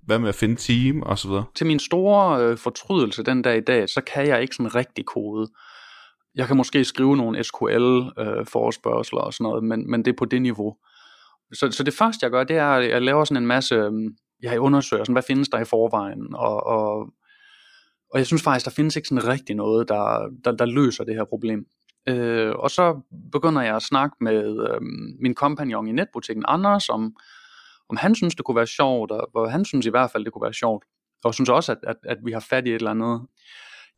hvad 0.05 0.19
med 0.19 0.29
at 0.29 0.36
finde 0.36 0.55
team, 0.55 1.01
og 1.01 1.17
så 1.19 1.27
videre? 1.27 1.45
Til 1.55 1.67
min 1.67 1.79
store 1.79 2.43
øh, 2.43 2.58
fortrydelse 2.58 3.23
den 3.23 3.41
dag 3.41 3.58
i 3.58 3.62
dag, 3.62 3.89
så 3.89 4.01
kan 4.01 4.27
jeg 4.27 4.41
ikke 4.41 4.55
sådan 4.55 4.75
rigtig 4.75 5.05
kode. 5.05 5.47
Jeg 6.36 6.47
kan 6.47 6.58
måske 6.58 6.86
skrive 6.86 7.17
nogle 7.17 7.43
SQL-forespørgseler 7.43 9.21
øh, 9.21 9.27
og 9.27 9.34
sådan 9.34 9.43
noget, 9.43 9.63
men, 9.63 9.91
men 9.91 10.05
det 10.05 10.12
er 10.12 10.17
på 10.17 10.25
det 10.25 10.41
niveau. 10.41 10.75
Så, 11.53 11.71
så 11.71 11.84
det 11.84 11.93
første, 11.93 12.23
jeg 12.23 12.31
gør, 12.31 12.43
det 12.43 12.55
er, 12.58 12.69
at 12.69 12.89
jeg 12.89 13.01
laver 13.01 13.23
sådan 13.23 13.43
en 13.43 13.47
masse, 13.47 13.75
øh, 13.75 13.91
jeg 14.41 14.60
undersøger, 14.60 15.03
sådan, 15.03 15.13
hvad 15.13 15.23
findes 15.27 15.49
der 15.49 15.60
i 15.60 15.65
forvejen, 15.65 16.36
og, 16.36 16.65
og, 16.65 17.08
og 18.12 18.19
jeg 18.19 18.25
synes 18.25 18.43
faktisk, 18.43 18.65
der 18.65 18.71
findes 18.71 18.95
ikke 18.95 19.08
sådan 19.08 19.27
rigtig 19.27 19.55
noget, 19.55 19.89
der, 19.89 20.29
der, 20.43 20.51
der 20.51 20.65
løser 20.65 21.03
det 21.03 21.15
her 21.15 21.25
problem. 21.25 21.65
Øh, 22.09 22.51
og 22.55 22.71
så 22.71 23.01
begynder 23.31 23.61
jeg 23.61 23.75
at 23.75 23.83
snakke 23.83 24.15
med 24.21 24.67
øh, 24.69 24.81
min 25.21 25.35
kompagnon 25.35 25.87
i 25.87 25.91
netbutikken, 25.91 26.45
Anders, 26.47 26.89
om, 26.89 27.15
om 27.89 27.97
han 27.97 28.15
synes, 28.15 28.35
det 28.35 28.45
kunne 28.45 28.57
være 28.57 28.67
sjovt, 28.67 29.11
og, 29.11 29.29
og 29.35 29.51
han 29.51 29.65
synes 29.65 29.85
i 29.85 29.89
hvert 29.89 30.11
fald, 30.11 30.25
det 30.25 30.33
kunne 30.33 30.43
være 30.43 30.53
sjovt. 30.53 30.83
Og 31.23 31.33
synes 31.33 31.49
også, 31.49 31.71
at, 31.71 31.77
at, 31.83 31.95
at 32.03 32.17
vi 32.25 32.31
har 32.31 32.39
fat 32.39 32.67
i 32.67 32.69
et 32.69 32.75
eller 32.75 32.91
andet. 32.91 33.21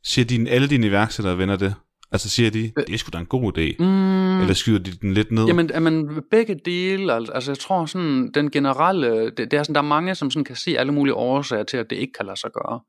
Siger 0.04 0.26
dine, 0.26 0.50
alle 0.50 0.68
dine 0.68 0.88
iværksættere 0.88 1.38
venner 1.38 1.56
det? 1.56 1.76
Altså 2.12 2.30
siger 2.30 2.52
de, 2.52 2.72
det 2.78 2.94
er 2.94 2.98
sgu 2.98 3.10
da 3.14 3.18
en 3.18 3.26
god 3.26 3.58
idé? 3.58 3.84
Mm, 3.84 4.42
Eller 4.42 4.54
skyder 4.54 4.80
de 4.80 4.92
den 4.92 5.14
lidt 5.14 5.32
ned? 5.32 5.46
Jamen, 5.46 5.70
jamen 5.74 6.24
begge 6.32 6.60
dele, 6.66 7.14
altså, 7.14 7.34
altså 7.34 7.52
jeg 7.52 7.60
tror 7.60 7.86
sådan, 7.86 8.32
den 8.34 8.52
generelle, 8.52 9.26
det, 9.26 9.38
det 9.38 9.54
er 9.54 9.64
sådan, 9.64 9.76
der 9.76 9.82
er 9.82 9.86
mange, 9.86 10.16
som 10.16 10.32
sådan 10.32 10.44
kan 10.46 10.56
se 10.56 10.78
alle 10.78 10.94
mulige 10.94 11.14
årsager 11.14 11.64
til, 11.64 11.78
at 11.78 11.90
det 11.90 11.96
ikke 11.96 12.14
kan 12.14 12.26
lade 12.26 12.40
sig 12.40 12.52
gøre. 12.52 12.80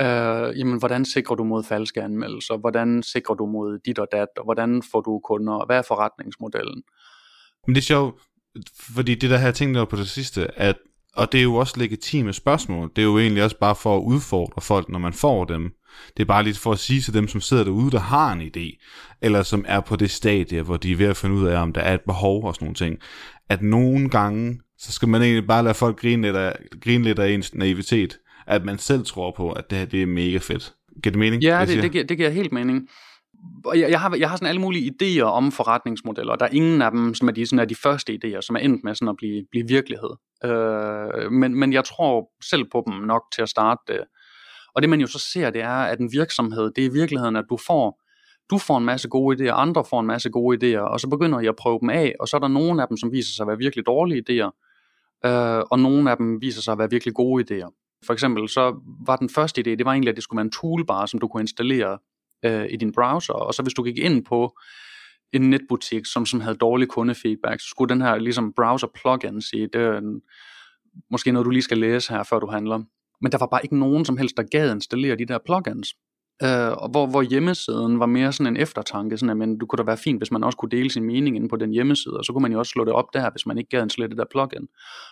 Øh, 0.00 0.58
jamen, 0.58 0.78
hvordan 0.78 1.04
sikrer 1.04 1.36
du 1.36 1.44
mod 1.44 1.64
falske 1.64 2.02
anmeldelser? 2.02 2.56
Hvordan 2.56 3.02
sikrer 3.02 3.34
du 3.34 3.46
mod 3.46 3.78
dit 3.86 3.98
og 3.98 4.08
dat? 4.12 4.28
Og 4.38 4.44
hvordan 4.44 4.82
får 4.92 5.00
du 5.00 5.20
kunder? 5.24 5.66
Hvad 5.66 5.78
er 5.78 5.82
forretningsmodellen? 5.82 6.82
Men 7.66 7.74
det 7.74 7.80
er 7.80 7.84
sjovt, 7.84 8.20
fordi 8.94 9.14
det 9.14 9.30
der 9.30 9.36
har 9.36 9.46
jeg 9.46 9.54
tænkt 9.54 9.76
over 9.76 9.86
på 9.86 9.96
det 9.96 10.08
sidste, 10.08 10.58
at, 10.60 10.76
og 11.16 11.32
det 11.32 11.38
er 11.38 11.42
jo 11.42 11.54
også 11.54 11.74
legitime 11.76 12.32
spørgsmål, 12.32 12.90
det 12.96 13.02
er 13.02 13.06
jo 13.06 13.18
egentlig 13.18 13.44
også 13.44 13.58
bare 13.58 13.74
for 13.74 13.96
at 13.96 14.02
udfordre 14.02 14.62
folk, 14.62 14.88
når 14.88 14.98
man 14.98 15.12
får 15.12 15.44
dem. 15.44 15.72
Det 16.16 16.22
er 16.22 16.26
bare 16.26 16.44
lidt 16.44 16.58
for 16.58 16.72
at 16.72 16.78
sige 16.78 17.00
til 17.00 17.14
dem, 17.14 17.28
som 17.28 17.40
sidder 17.40 17.64
derude, 17.64 17.90
der 17.90 17.98
har 18.00 18.32
en 18.32 18.40
idé, 18.40 18.86
eller 19.22 19.42
som 19.42 19.64
er 19.68 19.80
på 19.80 19.96
det 19.96 20.10
stadie, 20.10 20.62
hvor 20.62 20.76
de 20.76 20.92
er 20.92 20.96
ved 20.96 21.06
at 21.06 21.16
finde 21.16 21.36
ud 21.36 21.46
af, 21.46 21.62
om 21.62 21.72
der 21.72 21.80
er 21.80 21.94
et 21.94 22.00
behov 22.00 22.44
og 22.44 22.54
sådan 22.54 22.64
nogle 22.66 22.74
ting, 22.74 22.98
at 23.48 23.62
nogle 23.62 24.08
gange, 24.08 24.60
så 24.78 24.92
skal 24.92 25.08
man 25.08 25.22
egentlig 25.22 25.46
bare 25.46 25.62
lade 25.62 25.74
folk 25.74 26.00
grine 26.00 26.22
lidt 26.22 26.36
af, 26.36 26.56
grine 26.80 27.04
lidt 27.04 27.18
af 27.18 27.30
ens 27.30 27.54
naivitet, 27.54 28.18
at 28.54 28.64
man 28.64 28.78
selv 28.78 29.04
tror 29.04 29.30
på, 29.30 29.52
at 29.52 29.70
det 29.70 29.78
her 29.78 29.84
det 29.84 30.02
er 30.02 30.06
mega 30.06 30.38
fedt. 30.38 30.74
Giver 31.02 31.10
det 31.12 31.18
mening? 31.18 31.42
Ja, 31.42 31.56
jeg 31.56 31.66
det, 31.66 31.68
siger? 31.68 31.82
det, 31.82 31.92
giver, 31.92 32.04
det 32.04 32.16
giver 32.16 32.30
helt 32.30 32.52
mening. 32.52 32.88
Og 33.64 33.80
Jeg, 33.80 33.90
jeg, 33.90 34.00
har, 34.00 34.16
jeg 34.16 34.30
har 34.30 34.36
sådan 34.36 34.48
alle 34.48 34.60
mulige 34.60 34.92
idéer 34.92 35.22
om 35.22 35.52
forretningsmodeller. 35.52 36.36
Der 36.36 36.46
er 36.46 36.50
ingen 36.52 36.82
af 36.82 36.90
dem, 36.90 37.14
som 37.14 37.28
er 37.28 37.32
de, 37.32 37.46
sådan 37.46 37.58
er 37.58 37.64
de 37.64 37.74
første 37.74 38.18
idéer, 38.24 38.40
som 38.40 38.56
er 38.56 38.60
endt 38.60 38.84
med 38.84 38.94
sådan 38.94 39.08
at 39.08 39.16
blive, 39.16 39.44
blive 39.50 39.68
virkelighed. 39.68 40.10
Øh, 40.44 41.32
men, 41.32 41.54
men 41.54 41.72
jeg 41.72 41.84
tror 41.84 42.28
selv 42.50 42.64
på 42.72 42.84
dem 42.86 42.94
nok 42.94 43.22
til 43.34 43.42
at 43.42 43.48
starte 43.48 43.80
det. 43.88 44.00
Og 44.74 44.82
det 44.82 44.90
man 44.90 45.00
jo 45.00 45.06
så 45.06 45.18
ser, 45.18 45.50
det 45.50 45.62
er, 45.62 45.68
at 45.68 45.98
en 45.98 46.12
virksomhed, 46.12 46.70
det 46.76 46.84
er 46.84 46.88
i 46.88 46.92
virkeligheden, 46.92 47.36
at 47.36 47.44
du 47.50 47.56
får, 47.66 48.00
du 48.50 48.58
får 48.58 48.78
en 48.78 48.84
masse 48.84 49.08
gode 49.08 49.36
idéer, 49.36 49.54
andre 49.54 49.84
får 49.90 50.00
en 50.00 50.06
masse 50.06 50.30
gode 50.30 50.56
idéer, 50.58 50.80
og 50.80 51.00
så 51.00 51.08
begynder 51.08 51.40
I 51.40 51.46
at 51.46 51.56
prøve 51.56 51.78
dem 51.80 51.90
af, 51.90 52.14
og 52.20 52.28
så 52.28 52.36
er 52.36 52.40
der 52.40 52.48
nogle 52.48 52.82
af 52.82 52.88
dem, 52.88 52.96
som 52.96 53.12
viser 53.12 53.32
sig 53.32 53.44
at 53.44 53.48
være 53.48 53.58
virkelig 53.58 53.86
dårlige 53.86 54.22
idéer, 54.28 54.50
øh, 55.26 55.62
og 55.70 55.78
nogle 55.78 56.10
af 56.10 56.16
dem 56.16 56.40
viser 56.40 56.62
sig 56.62 56.72
at 56.72 56.78
være 56.78 56.90
virkelig 56.90 57.14
gode 57.14 57.44
idéer. 57.44 57.81
For 58.06 58.12
eksempel 58.12 58.48
så 58.48 58.80
var 59.06 59.16
den 59.16 59.28
første 59.28 59.60
idé, 59.60 59.70
det 59.70 59.84
var 59.84 59.92
egentlig, 59.92 60.10
at 60.10 60.16
det 60.16 60.24
skulle 60.24 60.38
være 60.38 60.44
en 60.44 60.50
toolbar, 60.50 61.06
som 61.06 61.20
du 61.20 61.28
kunne 61.28 61.42
installere 61.42 61.98
øh, 62.44 62.66
i 62.70 62.76
din 62.76 62.92
browser, 62.92 63.32
og 63.32 63.54
så 63.54 63.62
hvis 63.62 63.74
du 63.74 63.82
gik 63.82 63.98
ind 63.98 64.24
på 64.24 64.58
en 65.32 65.50
netbutik, 65.50 66.06
som, 66.06 66.26
som 66.26 66.40
havde 66.40 66.56
dårlig 66.56 66.88
kundefeedback, 66.88 67.60
så 67.60 67.68
skulle 67.68 67.94
den 67.94 68.02
her 68.02 68.18
ligesom 68.18 68.52
browser 68.52 68.86
plugin 68.94 69.40
sige, 69.40 69.68
det 69.72 69.80
er 69.80 69.98
en, 69.98 70.20
måske 71.10 71.32
noget, 71.32 71.46
du 71.46 71.50
lige 71.50 71.62
skal 71.62 71.78
læse 71.78 72.12
her, 72.12 72.22
før 72.22 72.38
du 72.38 72.46
handler. 72.46 72.82
Men 73.20 73.32
der 73.32 73.38
var 73.38 73.46
bare 73.46 73.62
ikke 73.62 73.78
nogen 73.78 74.04
som 74.04 74.16
helst, 74.16 74.36
der 74.36 74.42
gad 74.42 74.74
installere 74.74 75.16
de 75.16 75.24
der 75.24 75.38
plugins. 75.46 75.94
Øh, 76.42 76.72
og 76.82 76.90
hvor, 76.90 77.06
hvor 77.06 77.22
hjemmesiden 77.22 78.00
var 78.00 78.06
mere 78.06 78.32
sådan 78.32 78.56
en 78.56 78.62
eftertanke, 78.62 79.18
sådan 79.18 79.30
at 79.30 79.36
men, 79.36 79.58
du 79.58 79.66
kunne 79.66 79.76
da 79.76 79.82
være 79.82 79.96
fint, 79.96 80.20
hvis 80.20 80.30
man 80.30 80.44
også 80.44 80.58
kunne 80.58 80.70
dele 80.70 80.90
sin 80.90 81.04
mening 81.04 81.36
inde 81.36 81.48
på 81.48 81.56
den 81.56 81.70
hjemmeside, 81.70 82.16
og 82.18 82.24
så 82.24 82.32
kunne 82.32 82.42
man 82.42 82.52
jo 82.52 82.58
også 82.58 82.70
slå 82.70 82.84
det 82.84 82.92
op 82.92 83.14
der, 83.14 83.30
hvis 83.30 83.46
man 83.46 83.58
ikke 83.58 83.70
gad 83.70 83.82
installere 83.82 84.10
det 84.10 84.18
der 84.18 84.24
plugin. 84.30 84.68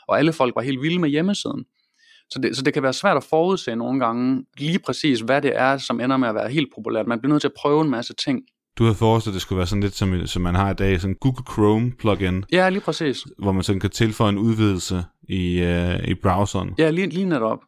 Og 0.09 0.19
alle 0.19 0.33
folk 0.33 0.57
var 0.57 0.63
helt 0.63 0.83
vilde 0.83 1.01
med 1.01 1.09
hjemmesiden. 1.09 1.65
Så 2.33 2.39
det, 2.43 2.57
så 2.57 2.63
det 2.63 2.75
kan 2.75 2.83
være 2.83 2.93
svært 2.93 3.17
at 3.17 3.25
forudse 3.25 3.77
nogle 3.77 4.01
gange 4.01 4.45
lige 4.59 4.79
præcis, 4.79 5.21
hvad 5.21 5.43
det 5.43 5.53
er, 5.57 5.79
som 5.79 6.01
ender 6.01 6.17
med 6.17 6.29
at 6.29 6.35
være 6.35 6.49
helt 6.51 6.69
populært. 6.75 7.07
Man 7.07 7.21
bliver 7.21 7.31
nødt 7.33 7.41
til 7.41 7.49
at 7.49 7.55
prøve 7.59 7.81
en 7.85 7.91
masse 7.91 8.15
ting. 8.15 8.41
Du 8.79 8.85
havde 8.85 8.97
forestillet, 8.97 9.33
at 9.33 9.35
det 9.35 9.43
skulle 9.43 9.57
være 9.57 9.67
sådan 9.67 9.83
lidt, 9.83 9.95
som, 9.95 10.27
som 10.27 10.43
man 10.43 10.55
har 10.55 10.71
i 10.71 10.75
dag, 10.75 11.01
sådan 11.01 11.17
Google 11.21 11.45
Chrome 11.53 11.93
plugin, 11.99 12.45
Ja, 12.53 12.69
lige 12.69 12.81
præcis. 12.81 13.19
hvor 13.43 13.53
man 13.53 13.63
sådan 13.63 13.81
kan 13.81 13.91
tilføje 13.91 14.29
en 14.31 14.39
udvidelse 14.39 15.05
i, 15.29 15.63
uh, 15.63 16.09
i 16.09 16.15
browseren. 16.15 16.75
Ja, 16.79 16.91
lige, 16.91 17.07
lige 17.07 17.25
netop. 17.25 17.59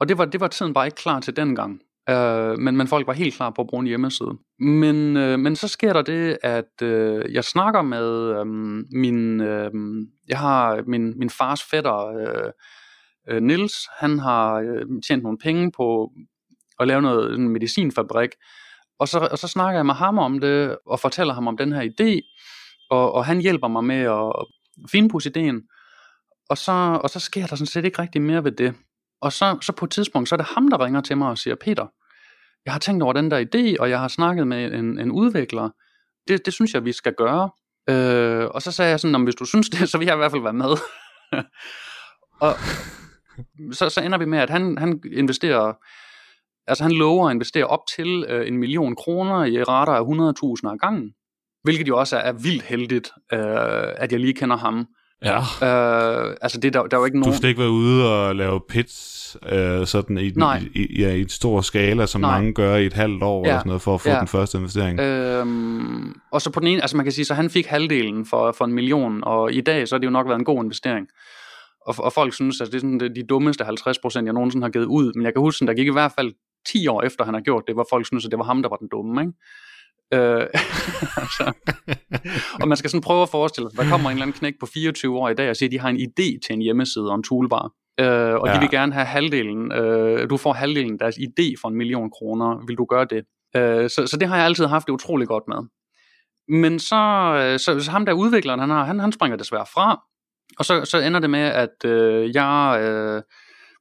Og 0.00 0.08
det 0.08 0.18
var, 0.18 0.24
det 0.24 0.40
var 0.40 0.48
tiden 0.48 0.74
bare 0.74 0.86
ikke 0.86 0.96
klar 0.96 1.20
til 1.20 1.36
dengang. 1.36 1.80
Uh, 2.10 2.58
men, 2.58 2.76
men 2.76 2.88
folk 2.88 3.06
var 3.06 3.12
helt 3.12 3.34
klar 3.34 3.50
på 3.50 3.62
at 3.62 3.68
bruge 3.68 3.80
en 3.80 3.86
hjemmeside. 3.86 4.30
Men, 4.60 5.16
uh, 5.16 5.38
men 5.40 5.56
så 5.56 5.68
sker 5.68 5.92
der 5.92 6.02
det, 6.02 6.38
at 6.42 6.82
uh, 6.82 7.32
jeg 7.34 7.44
snakker 7.44 7.82
med 7.82 8.40
um, 8.40 8.84
min, 8.92 9.40
uh, 9.40 9.70
jeg 10.28 10.38
har 10.38 10.82
min, 10.86 11.18
min 11.18 11.30
fars 11.30 11.62
fætter, 11.62 12.04
uh, 12.06 12.50
Øh, 13.28 13.42
Nils, 13.42 13.74
han 13.98 14.18
har 14.18 14.54
øh, 14.54 14.86
tjent 15.06 15.22
nogle 15.22 15.38
penge 15.38 15.72
på 15.72 16.12
at 16.80 16.88
lave 16.88 17.02
noget 17.02 17.34
en 17.34 17.48
medicinfabrik, 17.48 18.30
og 18.98 19.08
så, 19.08 19.28
og 19.30 19.38
så 19.38 19.48
snakker 19.48 19.78
jeg 19.78 19.86
med 19.86 19.94
ham 19.94 20.18
om 20.18 20.40
det, 20.40 20.78
og 20.86 21.00
fortæller 21.00 21.34
ham 21.34 21.46
om 21.48 21.56
den 21.56 21.72
her 21.72 21.82
idé, 21.82 22.20
og, 22.90 23.12
og 23.12 23.24
han 23.24 23.40
hjælper 23.40 23.68
mig 23.68 23.84
med 23.84 23.96
at 24.00 24.46
finpudse 24.90 25.28
ideen, 25.28 25.62
og 26.50 26.58
så, 26.58 27.00
og 27.02 27.10
så 27.10 27.20
sker 27.20 27.46
der 27.46 27.56
sådan 27.56 27.66
set 27.66 27.84
ikke 27.84 28.02
rigtig 28.02 28.22
mere 28.22 28.44
ved 28.44 28.52
det. 28.52 28.74
Og 29.20 29.32
så, 29.32 29.58
så 29.62 29.72
på 29.72 29.84
et 29.84 29.90
tidspunkt, 29.90 30.28
så 30.28 30.34
er 30.34 30.36
det 30.36 30.46
ham, 30.46 30.68
der 30.68 30.84
ringer 30.84 31.00
til 31.00 31.16
mig 31.16 31.28
og 31.28 31.38
siger, 31.38 31.54
Peter, 31.54 31.86
jeg 32.64 32.72
har 32.72 32.80
tænkt 32.80 33.02
over 33.02 33.12
den 33.12 33.30
der 33.30 33.44
idé, 33.44 33.80
og 33.80 33.90
jeg 33.90 34.00
har 34.00 34.08
snakket 34.08 34.46
med 34.46 34.72
en, 34.72 34.98
en 34.98 35.10
udvikler. 35.10 35.70
Det, 36.28 36.46
det 36.46 36.54
synes 36.54 36.74
jeg, 36.74 36.84
vi 36.84 36.92
skal 36.92 37.14
gøre. 37.18 37.50
Øh, 37.90 38.46
og 38.46 38.62
så 38.62 38.72
sagde 38.72 38.90
jeg 38.90 39.00
sådan, 39.00 39.24
hvis 39.24 39.34
du 39.34 39.44
synes 39.44 39.70
det, 39.70 39.88
så 39.90 39.98
vil 39.98 40.06
jeg 40.06 40.14
i 40.14 40.16
hvert 40.16 40.30
fald 40.30 40.42
være 40.42 40.52
med. 40.52 40.76
og 42.46 42.52
så, 43.72 43.88
så 43.88 44.00
ender 44.00 44.18
vi 44.18 44.24
med, 44.24 44.38
at 44.38 44.50
han, 44.50 44.78
han 44.78 45.00
investerer, 45.12 45.72
altså 46.66 46.84
han 46.84 46.92
lover 46.92 47.28
at 47.28 47.34
investere 47.34 47.64
op 47.66 47.80
til 47.96 48.24
øh, 48.28 48.48
en 48.48 48.58
million 48.58 48.96
kroner 48.96 49.44
i 49.44 49.62
rater 49.62 49.92
af 49.92 50.02
100.000 50.64 50.72
af 50.72 50.78
gangen. 50.78 51.10
Hvilket 51.64 51.88
jo 51.88 51.98
også 51.98 52.16
er, 52.16 52.20
er 52.20 52.32
vildt 52.32 52.62
heldigt, 52.62 53.10
øh, 53.32 53.40
at 53.96 54.12
jeg 54.12 54.20
lige 54.20 54.32
kender 54.34 54.56
ham. 54.56 54.86
Ja. 55.24 55.38
Øh, 55.38 56.36
altså 56.40 56.60
det, 56.60 56.72
der, 56.72 56.82
der 56.82 56.96
er 56.96 57.00
jo 57.00 57.04
ikke 57.04 57.16
Du 57.16 57.20
nogen... 57.20 57.36
skal 57.36 57.48
ikke 57.48 57.60
være 57.60 57.70
ude 57.70 58.12
og 58.28 58.36
lave 58.36 58.60
pits 58.68 59.36
øh, 59.52 59.86
sådan 59.86 60.18
i, 60.18 60.30
Nej. 60.36 60.62
i, 60.74 61.02
ja, 61.02 61.08
i 61.12 61.20
et 61.20 61.32
stor 61.32 61.60
skala, 61.60 62.06
som 62.06 62.20
Nej. 62.20 62.30
mange 62.38 62.54
gør 62.54 62.76
i 62.76 62.86
et 62.86 62.92
halvt 62.92 63.22
år 63.22 63.42
Ja. 63.44 63.48
eller 63.48 63.58
sådan 63.58 63.68
noget, 63.68 63.82
for 63.82 63.94
at 63.94 64.00
få 64.00 64.08
Ja. 64.08 64.18
den 64.18 64.28
første 64.28 64.58
investering. 64.58 65.00
Øhm, 65.00 66.14
og 66.32 66.42
så 66.42 66.50
på 66.50 66.60
den 66.60 66.68
ene, 66.68 66.80
altså 66.82 66.96
man 66.96 67.04
kan 67.06 67.12
sige, 67.12 67.24
så 67.24 67.34
han 67.34 67.50
fik 67.50 67.66
halvdelen 67.66 68.26
for, 68.26 68.52
for 68.52 68.64
en 68.64 68.72
million, 68.72 69.24
og 69.24 69.52
i 69.52 69.60
dag 69.60 69.88
så 69.88 69.94
har 69.94 69.98
det 69.98 70.06
jo 70.06 70.10
nok 70.10 70.26
været 70.28 70.38
en 70.38 70.44
god 70.44 70.64
investering. 70.64 71.06
Og, 71.88 71.94
og 71.98 72.12
folk 72.12 72.34
synes, 72.34 72.60
at 72.60 72.66
det 72.66 72.74
er 72.74 72.80
sådan 72.80 73.00
de, 73.00 73.14
de 73.14 73.22
dummeste 73.22 73.64
50 73.64 73.98
procent, 73.98 74.26
jeg 74.26 74.34
nogensinde 74.34 74.64
har 74.64 74.70
givet 74.70 74.84
ud. 74.84 75.12
Men 75.14 75.24
jeg 75.24 75.32
kan 75.34 75.40
huske, 75.40 75.62
at 75.62 75.68
der 75.68 75.74
gik 75.74 75.86
i 75.86 75.92
hvert 75.92 76.12
fald 76.12 76.32
10 76.66 76.88
år 76.88 77.02
efter, 77.02 77.24
han 77.24 77.34
har 77.34 77.40
gjort 77.40 77.62
det, 77.66 77.74
hvor 77.74 77.86
folk 77.90 78.06
synes, 78.06 78.24
at 78.24 78.30
det 78.30 78.38
var 78.38 78.44
ham, 78.44 78.62
der 78.62 78.68
var 78.68 78.76
den 78.76 78.88
dumme. 78.88 79.20
Ikke? 79.20 79.32
Øh, 80.14 80.46
altså. 81.22 81.52
og 82.62 82.68
man 82.68 82.76
skal 82.76 82.90
sådan 82.90 83.02
prøve 83.02 83.22
at 83.22 83.28
forestille 83.28 83.70
sig, 83.70 83.78
der 83.78 83.90
kommer 83.90 84.10
en 84.10 84.16
eller 84.16 84.26
anden 84.26 84.38
knæk 84.38 84.54
på 84.60 84.66
24 84.66 85.18
år 85.18 85.28
i 85.28 85.34
dag 85.34 85.50
og 85.50 85.56
siger, 85.56 85.68
at 85.68 85.72
de 85.72 85.78
har 85.78 85.88
en 85.88 85.96
idé 85.96 86.38
til 86.46 86.52
en 86.52 86.60
hjemmeside 86.60 87.10
og 87.10 87.14
en 87.14 87.22
toolbar. 87.22 87.72
Øh, 88.00 88.06
og 88.06 88.12
ja. 88.12 88.38
Ja. 88.46 88.54
de 88.54 88.60
vil 88.60 88.70
gerne 88.70 88.92
have 88.92 89.06
halvdelen, 89.06 89.72
øh, 89.72 90.30
du 90.30 90.36
får 90.36 90.52
halvdelen 90.52 90.92
af 90.92 90.98
deres 90.98 91.16
idé 91.16 91.54
for 91.60 91.68
en 91.68 91.74
million 91.74 92.10
kroner, 92.10 92.66
vil 92.66 92.76
du 92.76 92.84
gøre 92.84 93.06
det? 93.10 93.24
Øh, 93.56 93.90
så, 93.90 94.06
så 94.06 94.16
det 94.20 94.28
har 94.28 94.36
jeg 94.36 94.44
altid 94.44 94.66
haft 94.66 94.86
det 94.86 94.92
utrolig 94.92 95.28
godt 95.28 95.44
med. 95.48 95.58
Men 96.48 96.78
så, 96.78 96.96
øh, 97.40 97.58
så, 97.58 97.80
så 97.80 97.90
ham 97.90 98.06
der 98.06 98.12
udvikleren, 98.12 98.60
han, 98.60 98.70
har, 98.70 98.84
han, 98.84 98.98
han 98.98 99.12
springer 99.12 99.36
desværre 99.36 99.66
fra, 99.74 100.02
Og 100.58 100.64
så, 100.64 100.84
så 100.84 100.98
ender 100.98 101.20
det 101.20 101.30
med, 101.30 101.40
at 101.40 101.84
øh, 101.84 102.34
jeg 102.34 102.80
øh, 102.82 103.22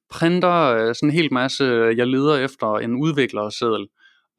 printer 0.09 0.61
øh, 0.61 0.95
sådan 0.95 1.09
en 1.09 1.15
hel 1.15 1.33
masse, 1.33 1.65
jeg 1.97 2.07
leder 2.07 2.35
efter 2.35 2.75
en 2.75 2.95
udviklerseddel, 2.95 3.87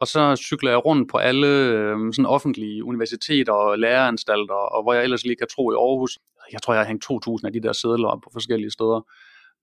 og 0.01 0.07
så 0.07 0.37
cykler 0.37 0.71
jeg 0.71 0.85
rundt 0.85 1.11
på 1.11 1.17
alle 1.17 1.47
øh, 1.47 1.97
sådan 2.13 2.27
offentlige 2.27 2.85
universiteter 2.85 3.53
og 3.53 3.79
læreanstalter, 3.79 4.55
og 4.55 4.83
hvor 4.83 4.95
jeg 4.95 5.05
ellers 5.05 5.25
lige 5.25 5.37
kan 5.37 5.47
tro 5.57 5.73
i 5.73 5.75
Aarhus. 5.75 6.19
Jeg 6.53 6.63
tror, 6.63 6.75
jeg 6.75 6.81
har 6.81 6.89
hængt 6.89 7.05
2.000 7.05 7.47
af 7.47 7.53
de 7.53 7.63
der 7.63 7.73
sædler 7.73 8.09
op 8.09 8.21
på 8.25 8.31
forskellige 8.33 8.71
steder. 8.71 9.01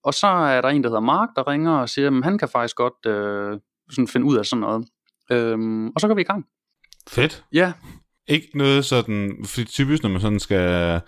Og 0.03 0.13
så 0.13 0.27
er 0.27 0.61
der 0.61 0.69
en, 0.69 0.83
der 0.83 0.89
hedder 0.89 1.01
Mark, 1.01 1.29
der 1.35 1.47
ringer 1.47 1.77
og 1.77 1.89
siger, 1.89 2.07
at 2.07 2.23
han 2.23 2.38
kan 2.38 2.49
faktisk 2.49 2.75
godt 2.75 3.05
øh, 3.05 3.59
sådan 3.89 4.07
finde 4.07 4.27
ud 4.27 4.38
af 4.38 4.45
sådan 4.45 4.61
noget. 4.61 4.88
Øhm, 5.31 5.88
og 5.88 6.01
så 6.01 6.07
går 6.07 6.15
vi 6.15 6.21
i 6.21 6.31
gang. 6.31 6.45
Fedt. 7.07 7.45
Ja. 7.53 7.73
Ikke 8.27 8.47
noget 8.53 8.85
sådan, 8.85 9.45
fordi 9.45 9.65
typisk 9.65 10.03
når 10.03 10.09
man 10.09 10.21
sådan 10.21 10.39
skal 10.39 11.01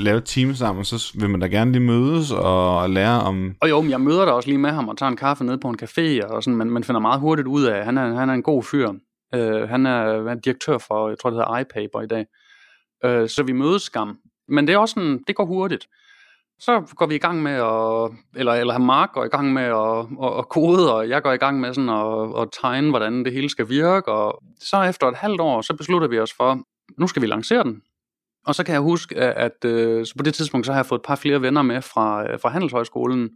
lave 0.00 0.18
et 0.18 0.24
team 0.24 0.54
sammen, 0.54 0.84
så 0.84 1.12
vil 1.20 1.30
man 1.30 1.40
da 1.40 1.46
gerne 1.46 1.72
lige 1.72 1.82
mødes 1.82 2.30
og 2.30 2.90
lære 2.90 3.20
om... 3.20 3.54
Og 3.60 3.70
jo, 3.70 3.80
men 3.80 3.90
jeg 3.90 4.00
møder 4.00 4.24
dig 4.24 4.34
også 4.34 4.48
lige 4.48 4.58
med 4.58 4.70
ham 4.70 4.88
og 4.88 4.98
tager 4.98 5.10
en 5.10 5.16
kaffe 5.16 5.44
ned 5.44 5.58
på 5.58 5.68
en 5.68 5.78
café, 5.82 6.26
og 6.26 6.42
sådan, 6.42 6.56
man, 6.56 6.70
man 6.70 6.84
finder 6.84 7.00
meget 7.00 7.20
hurtigt 7.20 7.48
ud 7.48 7.64
af, 7.64 7.78
at 7.78 7.84
han 7.84 7.98
er, 7.98 8.14
han 8.14 8.30
er 8.30 8.34
en 8.34 8.42
god 8.42 8.62
fyr. 8.62 8.88
Uh, 9.36 9.68
han 9.68 9.86
er, 9.86 10.30
er 10.30 10.34
direktør 10.34 10.78
for, 10.78 11.08
jeg 11.08 11.18
tror 11.18 11.30
det 11.30 11.38
hedder 11.38 11.58
iPaper 11.58 12.00
i 12.00 12.06
dag. 12.06 12.26
Uh, 13.06 13.28
så 13.28 13.42
vi 13.46 13.52
mødes 13.52 13.82
skam. 13.82 14.18
Men 14.48 14.66
det 14.66 14.74
er 14.74 14.78
også 14.78 14.92
sådan, 14.92 15.20
det 15.26 15.36
går 15.36 15.44
hurtigt. 15.44 15.86
Så 16.58 16.94
går 16.96 17.06
vi 17.06 17.14
i 17.14 17.18
gang 17.18 17.42
med 17.42 17.52
at, 17.52 18.10
eller, 18.36 18.52
eller 18.52 18.78
Mark 18.78 19.12
går 19.12 19.24
i 19.24 19.28
gang 19.28 19.52
med 19.52 19.62
at, 19.62 19.98
at, 20.22 20.38
at 20.38 20.48
kode, 20.48 20.94
og 20.94 21.08
jeg 21.08 21.22
går 21.22 21.32
i 21.32 21.36
gang 21.36 21.60
med 21.60 21.74
sådan 21.74 21.88
at, 21.88 22.42
at 22.42 22.48
tegne, 22.62 22.90
hvordan 22.90 23.24
det 23.24 23.32
hele 23.32 23.48
skal 23.48 23.68
virke, 23.68 24.12
og 24.12 24.42
så 24.60 24.82
efter 24.82 25.06
et 25.06 25.16
halvt 25.16 25.40
år, 25.40 25.60
så 25.60 25.74
beslutter 25.76 26.08
vi 26.08 26.18
os 26.18 26.32
for, 26.32 26.58
nu 26.98 27.06
skal 27.06 27.22
vi 27.22 27.26
lancere 27.26 27.62
den. 27.62 27.82
Og 28.46 28.54
så 28.54 28.64
kan 28.64 28.72
jeg 28.72 28.82
huske, 28.82 29.16
at, 29.16 29.52
at 29.62 29.70
øh, 29.70 30.06
så 30.06 30.14
på 30.16 30.22
det 30.22 30.34
tidspunkt, 30.34 30.66
så 30.66 30.72
har 30.72 30.78
jeg 30.78 30.86
fået 30.86 30.98
et 30.98 31.04
par 31.06 31.16
flere 31.16 31.42
venner 31.42 31.62
med 31.62 31.82
fra, 31.82 32.32
øh, 32.32 32.40
fra 32.40 32.48
Handelshøjskolen, 32.48 33.30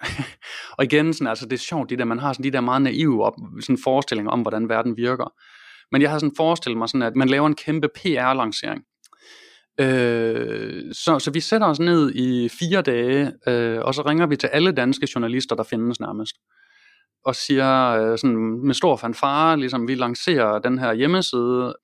og 0.78 0.84
igen, 0.84 1.14
sådan, 1.14 1.26
altså, 1.26 1.44
det 1.44 1.52
er 1.52 1.58
sjovt, 1.58 1.90
det 1.90 1.98
der, 1.98 2.04
man 2.04 2.18
har 2.18 2.32
sådan 2.32 2.44
de 2.44 2.50
der 2.50 2.60
meget 2.60 2.82
naive 2.82 3.24
op, 3.24 3.34
sådan 3.60 3.78
forestillinger 3.84 4.32
om, 4.32 4.40
hvordan 4.40 4.68
verden 4.68 4.96
virker. 4.96 5.32
Men 5.92 6.02
jeg 6.02 6.10
har 6.10 6.18
sådan 6.18 6.36
forestillet 6.36 6.78
mig 6.78 6.88
sådan, 6.88 7.02
at 7.02 7.16
man 7.16 7.28
laver 7.28 7.46
en 7.46 7.54
kæmpe 7.54 7.88
PR-lancering. 7.98 8.82
Øh, 9.80 10.94
så, 10.94 11.18
så 11.18 11.30
vi 11.30 11.40
sætter 11.40 11.66
os 11.66 11.80
ned 11.80 12.14
i 12.14 12.48
fire 12.48 12.82
dage, 12.82 13.32
øh, 13.48 13.80
og 13.82 13.94
så 13.94 14.02
ringer 14.02 14.26
vi 14.26 14.36
til 14.36 14.46
alle 14.46 14.72
danske 14.72 15.08
journalister, 15.14 15.56
der 15.56 15.62
findes 15.62 16.00
nærmest. 16.00 16.36
Og 17.24 17.34
siger 17.34 17.90
øh, 17.90 18.18
sådan 18.18 18.36
med 18.66 18.74
stor 18.74 18.96
fanfare, 18.96 19.58
ligesom 19.58 19.88
vi 19.88 19.94
lancerer 19.94 20.58
den 20.58 20.78
her 20.78 20.92
hjemmeside, 20.92 21.74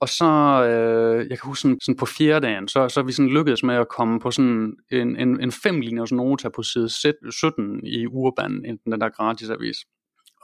og 0.00 0.08
så, 0.08 0.24
øh, 0.64 1.26
jeg 1.30 1.38
kan 1.38 1.48
huske 1.48 1.62
sådan, 1.62 1.80
sådan 1.80 1.96
på 1.96 2.06
fjerde 2.06 2.46
dagen, 2.46 2.68
så, 2.68 2.88
så 2.88 3.02
vi 3.02 3.12
sådan 3.12 3.30
lykkedes 3.30 3.62
med 3.62 3.74
at 3.74 3.88
komme 3.88 4.20
på 4.20 4.30
sådan 4.30 4.72
en, 4.92 5.16
en, 5.16 5.40
en 5.40 5.52
fem 5.52 5.80
linjers 5.80 6.12
nota 6.12 6.48
på 6.48 6.62
side 6.62 6.88
17 7.30 7.86
i 7.86 8.06
Urban, 8.06 8.50
den 8.86 9.00
der 9.00 9.08
gratisavis. 9.08 9.76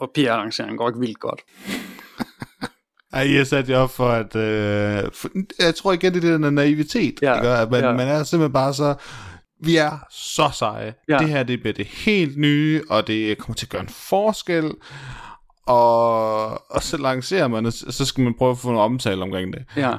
Og 0.00 0.10
PR-arrangeringen 0.14 0.76
går 0.76 0.88
ikke 0.88 1.00
vildt 1.00 1.20
godt. 1.20 1.40
Ej, 3.12 3.34
jeg 3.34 3.46
satte 3.46 3.72
jeg 3.72 3.80
op 3.80 3.90
for, 3.90 4.08
at... 4.08 4.36
Øh, 4.36 5.10
for, 5.12 5.28
jeg 5.58 5.74
tror 5.74 5.92
igen, 5.92 6.14
det 6.14 6.24
er 6.24 6.38
den 6.38 6.54
naivitet, 6.54 7.22
ja, 7.22 7.34
det 7.34 7.42
gør, 7.42 7.54
at 7.54 7.70
man, 7.70 7.84
ja. 7.84 7.92
man 7.92 8.08
er 8.08 8.22
simpelthen 8.22 8.52
bare 8.52 8.74
så... 8.74 8.94
Vi 9.64 9.76
er 9.76 9.98
så 10.10 10.50
seje. 10.54 10.94
Ja. 11.08 11.18
Det 11.18 11.28
her, 11.28 11.42
det 11.42 11.60
bliver 11.60 11.74
det 11.74 11.86
helt 11.86 12.36
nye, 12.36 12.82
og 12.90 13.06
det 13.06 13.38
kommer 13.38 13.54
til 13.54 13.66
at 13.66 13.70
gøre 13.70 13.82
en 13.82 13.88
forskel. 13.88 14.72
Og, 15.70 16.72
og 16.72 16.82
så 16.82 16.96
lancerer 16.96 17.48
man 17.48 17.64
det, 17.64 17.74
så 17.74 18.06
skal 18.06 18.24
man 18.24 18.34
prøve 18.34 18.50
at 18.50 18.58
få 18.58 18.70
en 18.70 18.76
omtale 18.76 19.22
omkring 19.22 19.52
det. 19.52 19.64
Ja. 19.76 19.94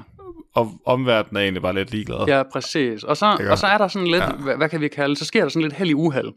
Og 0.56 0.72
omverdenen 0.86 1.38
er 1.38 1.42
egentlig 1.42 1.62
bare 1.62 1.74
lidt 1.74 1.92
ligeglad. 1.92 2.26
Ja, 2.28 2.44
præcis. 2.44 3.04
Og 3.04 3.18
så, 3.18 3.48
og 3.50 3.58
så 3.58 3.68
er 3.68 3.78
der 3.78 3.88
sådan 3.88 4.08
lidt, 4.08 4.24
ja. 4.24 4.32
hvad, 4.32 4.58
hvad 4.58 4.70
kan 4.70 4.82
vi 4.82 4.88
kalde 4.88 5.16
så 5.16 5.26
sker 5.26 5.42
der 5.42 5.50
sådan 5.50 5.62
lidt 5.62 5.74
held 5.74 5.90
i 5.90 5.94
uheld. 5.94 6.34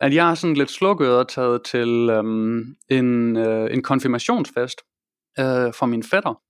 At 0.00 0.14
jeg 0.14 0.30
er 0.30 0.34
sådan 0.34 0.56
lidt 0.56 0.70
slukket 0.70 1.16
og 1.16 1.28
taget 1.28 1.62
til 1.62 2.10
øhm, 2.10 2.76
en, 2.90 3.36
øh, 3.36 3.74
en 3.74 3.82
konfirmationsfest 3.82 4.80
øh, 5.38 5.72
for 5.72 5.86
min 5.86 6.02
fætter, 6.02 6.40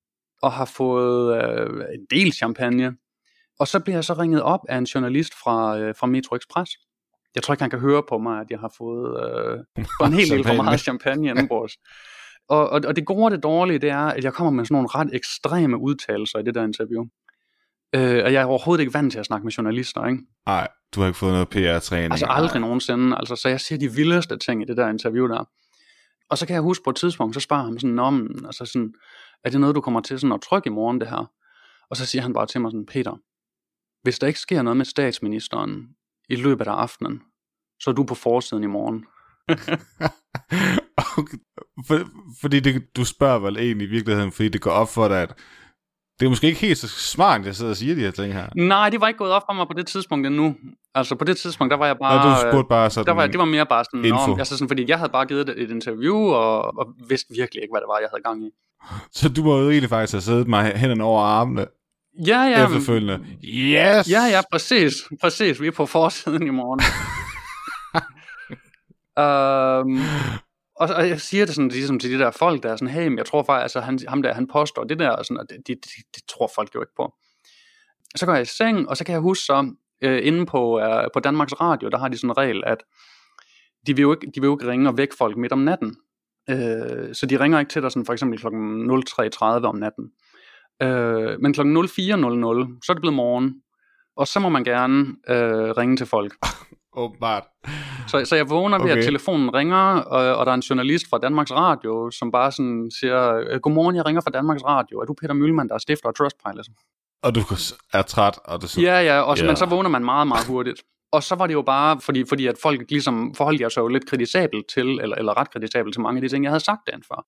og 0.42 0.52
har 0.52 0.64
fået 0.64 1.42
øh, 1.42 1.66
en 1.94 2.06
del 2.10 2.32
champagne. 2.32 2.96
Og 3.60 3.68
så 3.68 3.80
bliver 3.80 3.96
jeg 3.96 4.04
så 4.04 4.12
ringet 4.12 4.42
op 4.42 4.60
af 4.68 4.78
en 4.78 4.84
journalist 4.84 5.34
fra, 5.34 5.78
øh, 5.78 5.94
fra 5.94 6.06
Metro 6.06 6.36
Express. 6.36 6.72
Jeg 7.34 7.42
tror 7.42 7.54
ikke, 7.54 7.62
han 7.62 7.70
kan 7.70 7.78
høre 7.78 8.02
på 8.08 8.18
mig, 8.18 8.40
at 8.40 8.46
jeg 8.50 8.58
har 8.58 8.74
fået 8.78 9.06
øh, 9.24 9.58
en 10.06 10.12
helt 10.12 10.32
del 10.32 10.44
for 10.46 10.54
meget 10.54 10.80
champagne 10.80 11.28
indenbords. 11.28 11.72
og, 12.54 12.70
og, 12.70 12.80
og 12.86 12.96
det 12.96 13.06
gode 13.06 13.24
og 13.24 13.30
det 13.30 13.42
dårlige, 13.42 13.78
det 13.78 13.90
er, 13.90 14.06
at 14.06 14.24
jeg 14.24 14.32
kommer 14.32 14.50
med 14.50 14.64
sådan 14.64 14.74
nogle 14.74 14.88
ret 14.88 15.10
ekstreme 15.12 15.78
udtalelser 15.78 16.38
i 16.38 16.42
det 16.42 16.54
der 16.54 16.64
interview. 16.64 17.04
Øh, 17.94 18.24
og 18.24 18.32
jeg 18.32 18.42
er 18.42 18.44
overhovedet 18.44 18.82
ikke 18.82 18.94
vant 18.94 19.12
til 19.12 19.18
at 19.18 19.26
snakke 19.26 19.44
med 19.44 19.52
journalister, 19.52 20.06
ikke? 20.06 20.22
Nej, 20.46 20.68
du 20.94 21.00
har 21.00 21.06
ikke 21.06 21.18
fået 21.18 21.32
noget 21.32 21.48
PR-træning. 21.48 22.12
Altså 22.12 22.26
aldrig 22.28 22.60
nogensinde. 22.60 23.16
Altså, 23.16 23.36
så 23.36 23.48
jeg 23.48 23.60
siger 23.60 23.78
de 23.78 23.92
vildeste 23.92 24.38
ting 24.38 24.62
i 24.62 24.64
det 24.64 24.76
der 24.76 24.88
interview 24.88 25.28
der. 25.28 25.44
Og 26.30 26.38
så 26.38 26.46
kan 26.46 26.54
jeg 26.54 26.62
huske 26.62 26.84
på 26.84 26.90
et 26.90 26.96
tidspunkt, 26.96 27.34
så 27.34 27.40
spørger 27.40 27.64
han 27.64 27.78
sådan, 27.78 27.98
om, 27.98 28.44
altså 28.44 28.64
sådan, 28.64 28.94
er 29.44 29.50
det 29.50 29.60
noget, 29.60 29.76
du 29.76 29.80
kommer 29.80 30.00
til 30.00 30.20
sådan 30.20 30.32
at 30.32 30.40
trykke 30.40 30.66
i 30.66 30.70
morgen, 30.70 31.00
det 31.00 31.08
her? 31.08 31.30
Og 31.90 31.96
så 31.96 32.06
siger 32.06 32.22
han 32.22 32.32
bare 32.32 32.46
til 32.46 32.60
mig 32.60 32.70
sådan, 32.70 32.86
Peter, 32.86 33.16
hvis 34.02 34.18
der 34.18 34.26
ikke 34.26 34.40
sker 34.40 34.62
noget 34.62 34.76
med 34.76 34.84
statsministeren 34.84 35.88
i 36.28 36.36
løbet 36.36 36.66
af 36.66 36.72
aftenen, 36.72 37.22
så 37.80 37.90
er 37.90 37.94
du 37.94 38.04
på 38.04 38.14
forsiden 38.14 38.64
i 38.64 38.66
morgen. 38.66 39.06
okay. 41.18 41.38
For, 41.86 41.98
fordi 42.40 42.60
det, 42.60 42.96
du 42.96 43.04
spørger 43.04 43.38
vel 43.38 43.56
egentlig 43.56 43.86
i 43.86 43.90
virkeligheden, 43.90 44.32
fordi 44.32 44.48
det 44.48 44.60
går 44.60 44.70
op 44.70 44.88
for 44.88 45.08
dig, 45.08 45.22
at 45.22 45.34
det 46.20 46.26
er 46.26 46.30
måske 46.30 46.46
ikke 46.46 46.60
helt 46.60 46.78
så 46.78 46.88
smart, 46.88 47.40
at 47.40 47.46
jeg 47.46 47.56
sidder 47.56 47.70
og 47.70 47.76
siger 47.76 47.94
de 47.94 48.00
her 48.00 48.10
ting 48.10 48.32
her. 48.32 48.48
Nej, 48.56 48.90
det 48.90 49.00
var 49.00 49.08
ikke 49.08 49.18
gået 49.18 49.32
op 49.32 49.42
for 49.48 49.52
mig 49.52 49.66
på 49.66 49.72
det 49.72 49.86
tidspunkt 49.86 50.26
endnu. 50.26 50.56
Altså 50.94 51.14
på 51.14 51.24
det 51.24 51.36
tidspunkt, 51.36 51.70
der 51.70 51.76
var 51.76 51.86
jeg 51.86 51.98
bare... 51.98 52.18
Og 52.18 52.24
du 52.24 52.50
spurgte 52.50 52.68
bare 52.68 52.90
sådan 52.90 53.06
der 53.06 53.12
var, 53.12 53.26
Det 53.26 53.38
var 53.38 53.44
mere 53.44 53.66
bare 53.66 53.84
sådan, 53.84 54.04
info. 54.04 54.32
Om, 54.32 54.38
altså 54.38 54.56
sådan, 54.56 54.68
fordi 54.68 54.84
jeg 54.88 54.98
havde 54.98 55.12
bare 55.12 55.26
givet 55.26 55.48
et, 55.48 55.62
et 55.62 55.70
interview, 55.70 56.16
og, 56.16 56.78
og 56.78 56.94
vidste 57.08 57.34
virkelig 57.34 57.62
ikke, 57.62 57.72
hvad 57.72 57.80
det 57.80 57.88
var, 57.88 57.98
jeg 57.98 58.08
havde 58.12 58.22
gang 58.22 58.46
i. 58.46 58.50
Så 59.12 59.28
du 59.28 59.42
må 59.42 59.60
jo 59.60 59.70
egentlig 59.70 59.90
faktisk 59.90 60.12
have 60.12 60.20
siddet 60.20 60.48
mig 60.48 60.76
hen 60.76 61.00
over 61.00 61.22
armene 61.22 61.66
Ja, 62.26 62.42
ja. 62.42 62.64
Efterfølgende. 62.64 63.26
Yes! 63.44 64.10
Ja, 64.10 64.22
ja, 64.24 64.40
præcis. 64.50 64.94
Præcis, 65.20 65.60
vi 65.60 65.66
er 65.66 65.72
på 65.72 65.86
forsiden 65.86 66.46
i 66.46 66.50
morgen. 66.50 66.80
um, 69.20 70.00
og, 70.80 70.88
og 70.96 71.08
jeg 71.08 71.20
siger 71.20 71.46
det 71.46 71.54
sådan 71.54 71.68
ligesom 71.68 71.98
til 71.98 72.10
de 72.10 72.18
der 72.18 72.30
folk, 72.30 72.62
der 72.62 72.72
er 72.72 72.76
sådan, 72.76 72.94
hey, 72.94 73.16
jeg 73.16 73.26
tror 73.26 73.42
faktisk, 73.42 73.62
altså 73.62 73.80
han, 73.80 73.98
ham 74.08 74.22
der, 74.22 74.34
han 74.34 74.46
påstår 74.46 74.84
det 74.84 74.98
der, 74.98 75.10
og, 75.10 75.24
sådan, 75.24 75.40
og 75.40 75.46
det, 75.50 75.56
det, 75.66 75.84
det, 75.84 75.92
det 76.14 76.22
tror 76.28 76.50
folk 76.54 76.74
jo 76.74 76.80
ikke 76.80 76.94
på. 76.96 77.14
Så 78.16 78.26
går 78.26 78.32
jeg 78.32 78.42
i 78.42 78.44
seng, 78.44 78.88
og 78.88 78.96
så 78.96 79.04
kan 79.04 79.12
jeg 79.12 79.20
huske 79.20 79.44
så, 79.44 79.72
øh, 80.02 80.26
inde 80.26 80.46
på, 80.46 80.80
øh, 80.80 81.04
på 81.14 81.20
Danmarks 81.20 81.60
Radio, 81.60 81.88
der 81.88 81.98
har 81.98 82.08
de 82.08 82.18
sådan 82.18 82.30
en 82.30 82.36
regel, 82.36 82.62
at 82.66 82.78
de 83.86 83.96
vil 83.96 84.02
jo 84.02 84.12
ikke, 84.14 84.26
de 84.26 84.40
vil 84.40 84.46
jo 84.46 84.56
ikke 84.56 84.70
ringe 84.70 84.88
og 84.88 84.98
vække 84.98 85.14
folk 85.18 85.36
midt 85.36 85.52
om 85.52 85.58
natten. 85.58 85.96
Øh, 86.50 87.14
så 87.14 87.26
de 87.26 87.40
ringer 87.40 87.58
ikke 87.58 87.70
til 87.70 87.82
dig 87.82 87.92
sådan 87.92 88.06
for 88.06 88.12
eksempel 88.12 88.38
kl. 88.38 88.46
03.30 88.46 89.44
om 89.66 89.76
natten. 89.76 90.12
Øh, 90.82 91.40
men 91.40 91.52
kl. 91.52 91.60
04.00, 91.60 91.64
så 92.84 92.92
er 92.92 92.94
det 92.94 93.00
blevet 93.00 93.14
morgen, 93.14 93.54
og 94.16 94.28
så 94.28 94.40
må 94.40 94.48
man 94.48 94.64
gerne 94.64 95.06
øh, 95.28 95.70
ringe 95.70 95.96
til 95.96 96.06
folk. 96.06 96.32
Åbenbart. 96.92 97.44
Så, 98.06 98.24
så 98.24 98.36
jeg 98.36 98.50
vågner 98.50 98.78
ved, 98.78 98.90
okay. 98.90 98.98
at 98.98 99.04
telefonen 99.04 99.54
ringer, 99.54 99.76
og, 99.76 100.36
og 100.36 100.46
der 100.46 100.52
er 100.52 100.56
en 100.56 100.60
journalist 100.60 101.10
fra 101.10 101.18
Danmarks 101.18 101.52
Radio, 101.52 102.10
som 102.10 102.32
bare 102.32 102.52
sådan 102.52 102.90
siger, 103.00 103.34
øh, 103.34 103.60
godmorgen, 103.60 103.96
jeg 103.96 104.06
ringer 104.06 104.22
fra 104.22 104.30
Danmarks 104.30 104.64
Radio. 104.64 104.98
Er 105.00 105.04
du 105.04 105.14
Peter 105.20 105.34
Møllemann, 105.34 105.68
der 105.68 105.74
er 105.74 105.78
stifter 105.78 106.08
af 106.08 106.14
Trustpilot? 106.14 106.66
Og 107.22 107.34
du 107.34 107.40
er 107.92 108.02
træt, 108.02 108.38
og 108.44 108.60
det 108.60 108.70
så... 108.70 108.80
Ja, 108.80 109.00
ja, 109.00 109.20
og 109.20 109.38
så, 109.38 109.44
yeah. 109.44 109.50
men 109.50 109.56
så 109.56 109.66
vågner 109.66 109.90
man 109.90 110.04
meget, 110.04 110.28
meget 110.28 110.46
hurtigt. 110.46 110.82
Og 111.12 111.22
så 111.22 111.34
var 111.34 111.46
det 111.46 111.54
jo 111.54 111.62
bare, 111.62 112.00
fordi, 112.00 112.24
fordi 112.28 112.46
at 112.46 112.56
folk 112.62 112.90
ligesom 112.90 113.34
forholdt 113.34 113.72
sig 113.72 113.80
jo 113.80 113.88
lidt 113.88 114.06
kritisabelt 114.10 114.66
til, 114.74 115.00
eller, 115.00 115.16
eller 115.16 115.36
ret 115.36 115.50
kritisabelt 115.50 115.94
til 115.94 116.00
mange 116.00 116.18
af 116.18 116.22
de 116.22 116.28
ting, 116.28 116.44
jeg 116.44 116.50
havde 116.50 116.64
sagt 116.64 116.80
den 116.92 117.02
før. 117.08 117.26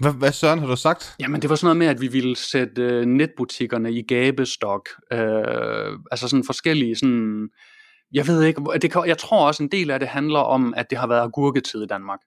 Hvad, 0.00 0.12
hvad 0.12 0.32
søren 0.32 0.58
har 0.58 0.66
du 0.66 0.76
sagt? 0.76 1.16
Jamen, 1.20 1.42
det 1.42 1.50
var 1.50 1.56
sådan 1.56 1.66
noget 1.66 1.76
med, 1.76 1.86
at 1.86 2.00
vi 2.00 2.08
ville 2.08 2.36
sætte 2.36 2.82
øh, 2.82 3.04
netbutikkerne 3.04 3.92
i 3.92 4.02
gabestok. 4.02 4.88
Øh, 5.12 5.98
altså 6.10 6.28
sådan 6.28 6.44
forskellige 6.44 6.96
sådan... 6.96 7.48
Jeg 8.12 8.26
ved 8.26 8.42
ikke, 8.42 8.62
det 8.82 8.90
kan, 8.90 9.02
jeg 9.06 9.18
tror 9.18 9.46
også 9.46 9.62
en 9.62 9.68
del 9.68 9.90
af 9.90 10.00
det 10.00 10.08
handler 10.08 10.38
om, 10.38 10.74
at 10.76 10.90
det 10.90 10.98
har 10.98 11.06
været 11.06 11.20
agurketid 11.20 11.82
i 11.82 11.86
Danmark. 11.86 12.18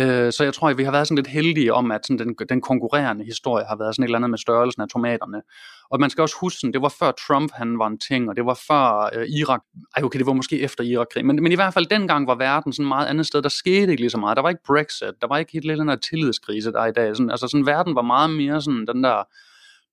Øh, 0.00 0.32
så 0.32 0.44
jeg 0.44 0.54
tror, 0.54 0.68
at 0.68 0.78
vi 0.78 0.84
har 0.84 0.92
været 0.92 1.06
sådan 1.06 1.16
lidt 1.16 1.26
heldige 1.26 1.74
om, 1.74 1.90
at 1.90 2.06
sådan 2.06 2.26
den, 2.26 2.34
den 2.48 2.60
konkurrerende 2.60 3.24
historie 3.24 3.64
har 3.64 3.76
været 3.76 3.94
sådan 3.94 4.02
et 4.02 4.06
eller 4.06 4.18
andet 4.18 4.30
med 4.30 4.38
størrelsen 4.38 4.82
af 4.82 4.88
tomaterne. 4.88 5.42
Og 5.90 6.00
man 6.00 6.10
skal 6.10 6.22
også 6.22 6.36
huske, 6.40 6.60
sådan, 6.60 6.72
det 6.72 6.82
var 6.82 6.94
før 6.98 7.12
Trump 7.26 7.52
han 7.54 7.78
var 7.78 7.86
en 7.86 7.98
ting, 7.98 8.28
og 8.28 8.36
det 8.36 8.46
var 8.46 8.60
før 8.68 9.10
øh, 9.14 9.26
Irak. 9.28 9.60
Ej, 9.96 10.02
okay, 10.02 10.18
det 10.18 10.26
var 10.26 10.32
måske 10.32 10.60
efter 10.60 10.84
Irak-krig. 10.84 11.26
Men, 11.26 11.42
men 11.42 11.52
i 11.52 11.54
hvert 11.54 11.74
fald 11.74 11.86
dengang 11.86 12.26
var 12.26 12.34
verden 12.34 12.72
sådan 12.72 12.88
meget 12.88 13.06
andet 13.06 13.26
sted. 13.26 13.42
Der 13.42 13.48
skete 13.48 13.90
ikke 13.90 14.02
lige 14.02 14.10
så 14.10 14.18
meget. 14.18 14.36
Der 14.36 14.42
var 14.42 14.48
ikke 14.48 14.62
Brexit. 14.66 15.14
Der 15.20 15.26
var 15.26 15.38
ikke 15.38 15.52
helt 15.52 15.64
lidt 15.64 15.78
den 15.78 16.00
tillidskrise, 16.00 16.72
der 16.72 16.80
er 16.80 16.86
i 16.86 16.92
dag. 16.92 17.16
Sådan, 17.16 17.30
altså 17.30 17.48
sådan, 17.48 17.66
verden 17.66 17.94
var 17.94 18.02
meget 18.02 18.30
mere 18.30 18.62
sådan 18.62 18.86
den 18.86 19.04
der 19.04 19.22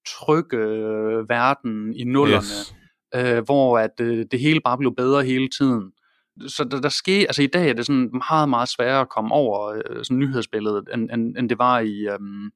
trygge 0.08 0.58
øh, 0.58 1.30
verden 1.30 1.94
i 1.96 2.04
nullerne. 2.04 2.38
Yes. 2.38 2.76
Øh, 3.16 3.44
hvor 3.46 3.80
at 3.80 4.00
øh, 4.02 4.26
det 4.32 4.40
hele 4.40 4.62
bare 4.62 4.78
blev 4.78 4.96
bedre 4.96 5.24
hele 5.24 5.50
tiden 5.58 5.92
så 6.48 6.64
der, 6.64 6.82
der 6.82 6.90
sker, 6.90 7.20
altså 7.20 7.42
i 7.42 7.48
dag 7.48 7.70
er 7.70 7.74
det 7.74 7.86
sådan 7.86 8.10
meget, 8.30 8.50
meget 8.50 8.70
sværere 8.70 9.02
at 9.02 9.10
komme 9.10 9.34
over 9.34 9.70
øh, 9.70 10.06
sådan 10.06 10.20
nyhedsbilledet, 10.20 10.90
end, 10.94 11.10
end, 11.14 11.38
end 11.38 11.50
det 11.50 11.60
var 11.60 11.80
i, 11.80 12.08
øhm, 12.08 12.52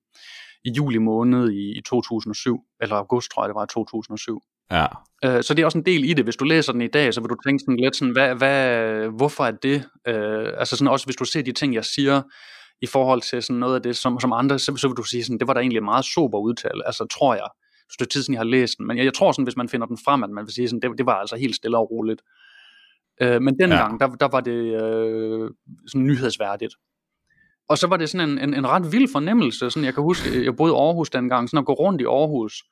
i 0.65 0.71
juli 0.77 0.97
måned 0.97 1.51
i, 1.51 1.77
i 1.77 1.81
2007, 1.81 2.59
eller 2.81 2.95
august 2.95 3.31
tror 3.31 3.43
jeg 3.43 3.49
det 3.49 3.55
var 3.55 3.63
i 3.63 3.73
2007. 3.73 4.41
Ja. 4.71 4.85
Øh, 5.25 5.43
så 5.43 5.53
det 5.53 5.61
er 5.61 5.65
også 5.65 5.77
en 5.77 5.85
del 5.85 6.09
i 6.09 6.13
det. 6.13 6.25
Hvis 6.25 6.35
du 6.35 6.45
læser 6.45 6.71
den 6.71 6.81
i 6.81 6.87
dag, 6.87 7.13
så 7.13 7.21
vil 7.21 7.29
du 7.29 7.35
tænke 7.45 7.59
sådan 7.59 7.79
lidt 7.79 7.95
sådan, 7.95 8.11
hvad, 8.11 8.35
hvad, 8.35 9.09
hvorfor 9.09 9.45
er 9.45 9.51
det? 9.51 9.89
Øh, 10.07 10.53
altså 10.57 10.75
sådan 10.75 10.91
også, 10.91 11.05
hvis 11.05 11.15
du 11.15 11.25
ser 11.25 11.41
de 11.41 11.51
ting, 11.51 11.73
jeg 11.73 11.85
siger, 11.85 12.21
i 12.81 12.85
forhold 12.85 13.21
til 13.21 13.43
sådan 13.43 13.59
noget 13.59 13.75
af 13.75 13.81
det, 13.81 13.97
som, 13.97 14.19
som 14.19 14.33
andre, 14.33 14.59
så, 14.59 14.75
så 14.75 14.87
vil 14.87 14.97
du 14.97 15.03
sige 15.03 15.23
sådan, 15.23 15.39
det 15.39 15.47
var 15.47 15.53
da 15.53 15.59
egentlig 15.59 15.83
meget 15.83 16.05
super 16.05 16.39
udtale, 16.39 16.85
altså 16.85 17.05
tror 17.05 17.35
jeg. 17.35 17.47
Er 18.01 18.05
tid 18.05 18.23
siden, 18.23 18.33
jeg 18.33 18.39
har 18.39 18.45
læst 18.45 18.77
den. 18.77 18.87
Men 18.87 18.97
jeg, 18.97 19.05
jeg 19.05 19.13
tror 19.13 19.31
sådan, 19.31 19.43
hvis 19.43 19.57
man 19.57 19.69
finder 19.69 19.87
den 19.87 19.97
frem, 20.05 20.23
at 20.23 20.29
man 20.29 20.45
vil 20.45 20.53
sige 20.53 20.67
sådan, 20.69 20.79
det, 20.79 20.97
det 20.97 21.05
var 21.05 21.13
altså 21.13 21.35
helt 21.35 21.55
stille 21.55 21.77
og 21.77 21.91
roligt. 21.91 22.21
Øh, 23.21 23.41
men 23.41 23.59
dengang, 23.59 24.01
ja. 24.01 24.07
der, 24.07 24.15
der 24.15 24.27
var 24.27 24.39
det 24.39 24.81
øh, 24.81 25.49
sådan 25.87 26.07
nyhedsværdigt. 26.07 26.73
Og 27.69 27.77
så 27.77 27.87
var 27.87 27.97
det 27.97 28.09
sådan 28.09 28.29
en, 28.29 28.39
en, 28.39 28.53
en 28.53 28.67
ret 28.67 28.91
vild 28.91 29.11
fornemmelse. 29.11 29.69
Sådan, 29.69 29.85
jeg 29.85 29.93
kan 29.93 30.03
huske, 30.03 30.45
jeg 30.45 30.55
boede 30.55 30.73
i 30.73 30.75
Aarhus 30.75 31.09
dengang, 31.09 31.49
sådan 31.49 31.59
at 31.59 31.65
gå 31.65 31.73
rundt 31.73 32.01
i 32.01 32.05
Aarhus. 32.05 32.63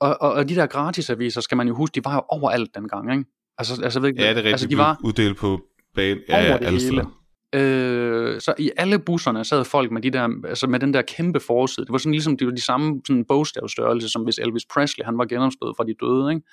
Og, 0.00 0.16
og, 0.20 0.32
og 0.32 0.48
de 0.48 0.54
der 0.54 0.66
gratisaviser, 0.66 1.40
skal 1.40 1.56
man 1.56 1.68
jo 1.68 1.74
huske, 1.74 1.94
de 1.94 2.04
var 2.04 2.14
jo 2.14 2.22
overalt 2.28 2.74
dengang, 2.74 3.12
ikke? 3.12 3.24
Altså, 3.58 3.82
altså, 3.82 4.00
ved 4.00 4.08
ikke, 4.08 4.22
ja, 4.22 4.28
det 4.28 4.32
er 4.32 4.36
rigtigt. 4.36 4.52
Altså, 4.52 4.66
de 4.66 4.78
var 4.78 5.00
uddelt 5.04 5.36
på 5.36 5.60
bane, 5.94 6.20
ja, 6.28 6.48
over 6.48 6.58
det 6.58 6.82
hele. 6.82 7.06
Øh, 7.54 8.40
så 8.40 8.54
i 8.58 8.70
alle 8.76 8.98
busserne 8.98 9.44
sad 9.44 9.64
folk 9.64 9.90
med, 9.90 10.02
de 10.02 10.10
der, 10.10 10.28
altså 10.48 10.66
med 10.66 10.80
den 10.80 10.94
der 10.94 11.02
kæmpe 11.02 11.40
forside. 11.40 11.86
Det 11.86 11.92
var 11.92 11.98
sådan 11.98 12.12
ligesom 12.12 12.36
de, 12.36 12.46
var 12.46 12.52
de 12.52 12.60
samme 12.60 13.00
sådan 13.06 13.24
bogstavstørrelse, 13.24 14.08
som 14.08 14.22
hvis 14.22 14.38
Elvis 14.38 14.66
Presley 14.74 15.04
han 15.04 15.18
var 15.18 15.24
genopstået 15.24 15.76
fra 15.76 15.84
de 15.84 15.94
døde. 16.00 16.30
Ikke? 16.34 16.46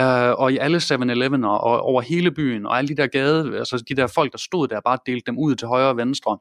Uh, 0.00 0.40
og 0.40 0.52
i 0.52 0.58
alle 0.58 0.78
7-Eleven'er 0.78 1.46
og 1.46 1.80
over 1.80 2.02
hele 2.02 2.30
byen, 2.30 2.66
og 2.66 2.78
alle 2.78 2.88
de 2.88 2.96
der 2.96 3.06
gade, 3.06 3.58
altså 3.58 3.84
de 3.88 3.94
der 3.94 4.06
folk, 4.06 4.32
der 4.32 4.38
stod 4.38 4.68
der, 4.68 4.80
bare 4.80 4.98
delte 5.06 5.26
dem 5.26 5.38
ud 5.38 5.54
til 5.54 5.68
højre 5.68 5.88
og 5.88 5.96
venstre. 5.96 6.38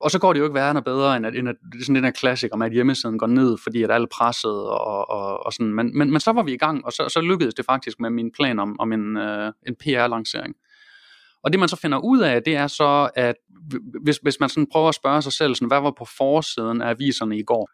Og 0.00 0.10
så 0.10 0.18
går 0.18 0.32
det 0.32 0.40
jo 0.40 0.44
ikke 0.44 0.54
værre 0.54 0.82
bedre, 0.82 1.16
end 1.16 1.26
at, 1.26 1.34
end 1.34 1.48
at 1.48 1.56
sådan 1.82 1.94
den 1.94 2.04
her 2.04 2.10
klassiker 2.10 2.56
med, 2.56 2.66
at 2.66 2.72
hjemmesiden 2.72 3.18
går 3.18 3.26
ned, 3.26 3.58
fordi 3.62 3.82
at 3.82 3.90
alle 3.90 4.06
presset 4.12 4.68
og, 4.68 5.10
og, 5.10 5.46
og 5.46 5.52
sådan. 5.52 5.74
Men, 5.74 5.98
men, 5.98 6.10
men 6.10 6.20
så 6.20 6.32
var 6.32 6.42
vi 6.42 6.52
i 6.52 6.56
gang, 6.56 6.84
og 6.84 6.92
så, 6.92 7.08
så 7.08 7.20
lykkedes 7.20 7.54
det 7.54 7.64
faktisk 7.64 8.00
med 8.00 8.10
min 8.10 8.32
plan 8.32 8.58
om, 8.58 8.80
om 8.80 8.92
en, 8.92 9.16
uh, 9.16 9.52
en 9.66 9.76
PR-lancering. 9.82 10.54
Og 11.42 11.52
det 11.52 11.60
man 11.60 11.68
så 11.68 11.76
finder 11.76 11.98
ud 11.98 12.20
af, 12.20 12.42
det 12.42 12.56
er 12.56 12.66
så, 12.66 13.10
at 13.14 13.36
hvis, 14.02 14.16
hvis 14.16 14.40
man 14.40 14.48
sådan 14.48 14.66
prøver 14.72 14.88
at 14.88 14.94
spørge 14.94 15.22
sig 15.22 15.32
selv, 15.32 15.54
sådan, 15.54 15.68
hvad 15.68 15.80
var 15.80 15.94
på 15.98 16.04
forsiden 16.16 16.82
af 16.82 16.90
aviserne 16.90 17.38
i 17.38 17.42
går? 17.42 17.70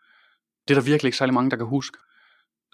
Det 0.69 0.77
er 0.77 0.81
der 0.81 0.87
virkelig 0.87 1.09
ikke 1.09 1.19
særlig 1.19 1.35
mange, 1.35 1.51
der 1.51 1.57
kan 1.57 1.67
huske. 1.67 1.99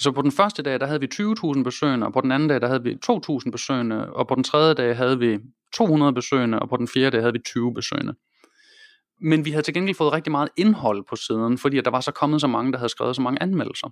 Så 0.00 0.12
på 0.12 0.22
den 0.22 0.32
første 0.32 0.62
dag, 0.62 0.80
der 0.80 0.86
havde 0.86 1.00
vi 1.00 1.08
20.000 1.14 1.62
besøgende, 1.62 2.06
og 2.06 2.12
på 2.12 2.20
den 2.20 2.32
anden 2.32 2.48
dag, 2.48 2.60
der 2.60 2.66
havde 2.66 2.82
vi 2.82 2.96
2.000 3.10 3.50
besøgende, 3.50 4.12
og 4.12 4.28
på 4.28 4.34
den 4.34 4.44
tredje 4.44 4.74
dag 4.74 4.96
havde 4.96 5.18
vi 5.18 5.38
200 5.74 6.12
besøgende, 6.12 6.58
og 6.58 6.68
på 6.68 6.76
den 6.76 6.88
fjerde 6.88 7.10
dag 7.10 7.20
havde 7.20 7.32
vi 7.32 7.38
20 7.38 7.74
besøgende. 7.74 8.14
Men 9.20 9.44
vi 9.44 9.50
havde 9.50 9.62
til 9.62 9.74
gengæld 9.74 9.96
fået 9.96 10.12
rigtig 10.12 10.30
meget 10.30 10.48
indhold 10.56 11.04
på 11.08 11.16
siden, 11.16 11.58
fordi 11.58 11.78
at 11.78 11.84
der 11.84 11.90
var 11.90 12.00
så 12.00 12.12
kommet 12.12 12.40
så 12.40 12.46
mange, 12.46 12.72
der 12.72 12.78
havde 12.78 12.88
skrevet 12.88 13.16
så 13.16 13.22
mange 13.22 13.42
anmeldelser. 13.42 13.88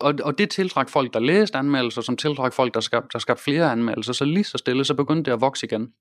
Og, 0.00 0.14
og 0.22 0.38
det 0.38 0.50
tiltrak 0.50 0.88
folk, 0.90 1.14
der 1.14 1.20
læste 1.20 1.58
anmeldelser, 1.58 2.02
som 2.02 2.16
tiltrak 2.16 2.52
folk, 2.52 2.74
der 2.74 2.80
skabte, 2.80 3.08
der 3.12 3.18
skab 3.18 3.38
flere 3.38 3.72
anmeldelser, 3.72 4.12
så 4.12 4.24
lige 4.24 4.44
så 4.44 4.58
stille, 4.58 4.84
så 4.84 4.94
begyndte 4.94 5.30
det 5.30 5.34
at 5.34 5.40
vokse 5.40 5.66
igen. 5.66 5.92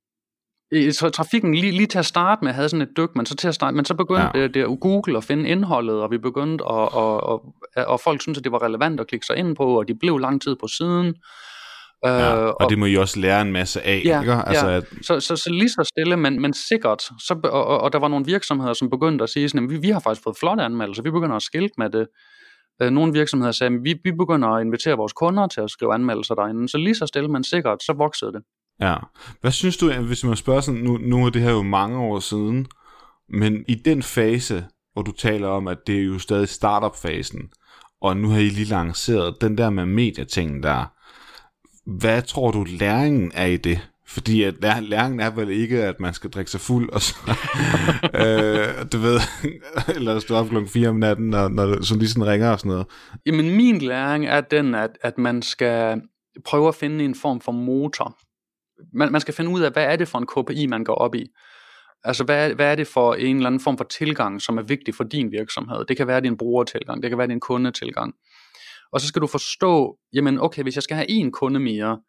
Så 0.92 1.10
trafikken 1.14 1.56
lige, 1.56 1.72
lige 1.72 1.88
til 1.88 2.00
at 2.00 2.06
starte 2.06 2.46
med 2.46 2.54
havde 2.54 2.70
sådan 2.70 2.82
et 2.82 2.98
dyk, 2.98 3.10
men 3.16 3.26
så 3.26 3.36
til 3.36 3.48
at 3.48 3.56
starte, 3.56 3.76
men 3.76 3.86
så 3.86 3.94
begyndte 3.94 4.32
ja. 4.34 4.42
det, 4.42 4.54
det 4.54 4.62
at 4.62 4.80
Google 4.82 5.18
at 5.18 5.24
finde 5.24 5.50
indholdet, 5.50 6.02
og 6.02 6.12
vi 6.12 6.18
begyndte 6.18 6.64
at, 6.64 6.70
og, 6.94 7.24
og, 7.24 7.56
og 7.88 8.00
folk 8.00 8.22
syntes, 8.22 8.38
at 8.38 8.44
det 8.44 8.52
var 8.52 8.64
relevant 8.64 9.00
at 9.00 9.08
klikke 9.08 9.26
sig 9.26 9.38
ind 9.38 9.56
på, 9.56 9.80
og 9.80 9.88
de 9.88 9.96
blev 9.96 10.18
lang 10.18 10.42
tid 10.42 10.56
på 10.56 10.68
siden. 10.68 11.16
Ja, 12.06 12.36
øh, 12.36 12.48
og, 12.48 12.62
og 12.62 12.70
det 12.70 12.80
må 12.80 12.86
I 12.86 12.96
også 12.96 13.20
lære 13.20 13.42
en 13.42 13.52
masse 13.52 13.82
af, 13.82 14.02
ja, 14.06 14.20
ikke? 14.20 14.34
Altså, 14.34 14.68
ja. 14.68 14.76
At... 14.76 14.84
Så, 15.02 15.20
så, 15.20 15.36
så 15.36 15.50
lige 15.52 15.70
så 15.70 15.84
stille, 15.84 16.18
men, 16.18 16.42
men 16.42 16.54
sikkert. 16.54 17.02
Så, 17.02 17.40
og, 17.44 17.66
og, 17.66 17.82
og 17.82 17.94
der 17.94 18.00
var 18.00 18.08
nogle 18.08 18.26
virksomheder, 18.26 18.74
som 18.74 18.90
begyndte 18.90 19.24
at 19.24 19.30
sige, 19.30 19.50
sådan, 19.50 19.70
vi, 19.70 19.78
vi 19.78 19.90
har 19.90 20.00
faktisk 20.00 20.24
fået 20.24 20.38
flotte 20.38 20.64
anmeldelser, 20.64 21.04
vi 21.04 21.12
begynder 21.12 21.36
at 21.36 21.42
skilte 21.42 21.74
med 21.78 21.90
det. 21.90 22.08
Øh, 22.82 22.90
nogle 22.90 23.14
virksomheder 23.14 23.52
sagde, 23.52 23.74
vi, 23.84 23.96
vi 24.04 24.12
begynder 24.12 24.48
at 24.48 24.66
invitere 24.66 24.98
vores 24.98 25.14
kunder 25.14 25.48
til 25.48 25.62
at 25.62 25.70
skrive 25.70 25.94
anmeldelser 25.94 26.36
derinde. 26.36 26.70
Så 26.70 26.78
lige 26.78 26.96
så 26.96 27.06
stille, 27.06 27.30
men 27.30 27.44
sikkert, 27.44 27.84
så 27.84 27.94
voksede 27.94 28.34
det. 28.34 28.42
Ja. 28.82 28.96
Hvad 29.42 29.52
synes 29.52 29.78
du, 29.78 29.94
hvis 29.94 30.24
man 30.24 30.36
spørger 30.36 30.62
sådan, 30.62 30.82
nu, 30.82 30.98
nu 30.98 31.26
er 31.26 31.30
det 31.30 31.42
her 31.42 31.52
jo 31.52 31.64
mange 31.64 32.00
år 32.00 32.20
siden, 32.20 32.68
men 33.30 33.66
i 33.68 33.76
den 33.76 34.04
fase, 34.04 34.66
hvor 34.94 35.02
du 35.02 35.12
taler 35.12 35.48
om, 35.48 35.68
at 35.68 35.78
det 35.88 36.00
er 36.00 36.04
jo 36.04 36.20
stadig 36.20 36.50
startup-fasen, 36.50 37.50
og 38.02 38.18
nu 38.18 38.30
har 38.30 38.40
I 38.40 38.50
lige 38.50 38.66
lanceret 38.66 39.42
den 39.42 39.58
der 39.58 39.70
med 39.70 39.86
medietingen 39.86 40.64
der, 40.64 40.86
hvad 41.86 42.22
tror 42.22 42.52
du 42.52 42.64
læringen 42.64 43.32
er 43.36 43.46
i 43.46 43.58
det? 43.58 43.90
Fordi 44.08 44.44
at 44.44 44.56
læringen 44.82 45.20
er 45.20 45.30
vel 45.30 45.50
ikke, 45.50 45.84
at 45.84 46.00
man 46.00 46.14
skal 46.14 46.30
drikke 46.30 46.52
sig 46.52 46.60
fuld, 46.60 46.90
og 46.90 47.02
så, 47.02 47.16
øh, 48.24 48.92
du 48.92 48.98
ved, 48.98 49.20
eller 49.96 50.20
stå 50.20 50.36
op 50.36 50.50
klokken 50.50 50.70
4 50.70 50.90
om 50.90 50.96
natten, 50.96 51.30
når, 51.30 51.48
når 51.48 51.84
så 51.84 51.96
lige 51.96 52.10
sådan 52.10 52.28
ringer 52.28 52.50
og 52.52 52.60
sådan 52.60 52.70
noget. 52.70 52.88
Jamen 53.26 53.56
min 53.56 53.80
læring 53.80 54.26
er 54.26 54.42
den, 54.42 54.76
at, 54.76 54.90
at 55.02 55.18
man 55.18 55.42
skal 55.42 56.02
prøve 56.46 56.68
at 56.68 56.76
finde 56.76 57.06
en 57.06 57.16
form 57.16 57.42
for 57.42 57.52
motor. 57.52 58.18
Man, 58.94 59.12
man 59.12 59.22
skal 59.22 59.34
finde 59.34 59.52
ud 59.52 59.62
af, 59.62 59.72
hvad 59.72 59.84
er 59.84 59.96
det 59.96 60.08
for 60.08 60.20
en 60.20 60.28
KPI, 60.28 60.68
man 60.68 60.84
går 60.84 60.96
op 60.96 61.16
i. 61.16 61.26
Altså, 62.04 62.24
hvad, 62.24 62.54
hvad 62.54 62.72
er 62.72 62.76
det 62.76 62.88
for 62.88 63.14
en 63.14 63.36
eller 63.36 63.48
anden 63.48 63.62
form 63.62 63.78
for 63.78 63.84
tilgang, 63.84 64.42
som 64.42 64.58
er 64.58 64.62
vigtig 64.62 64.96
for 64.96 65.04
din 65.04 65.32
virksomhed? 65.32 65.86
Det 65.86 65.98
kan 65.98 66.08
være 66.08 66.22
din 66.22 66.38
brugertilgang, 66.38 67.04
det 67.04 67.12
kan 67.12 67.18
være 67.18 67.28
din 67.28 67.40
kundetilgang. 67.40 68.14
Og 68.92 69.02
så 69.02 69.08
skal 69.08 69.22
du 69.22 69.28
forstå, 69.28 69.98
jamen 70.14 70.40
okay, 70.40 70.64
hvis 70.64 70.76
jeg 70.76 70.84
skal 70.84 70.96
have 70.96 71.10
en 71.10 71.32
kunde 71.32 71.60
mere, 71.60 72.00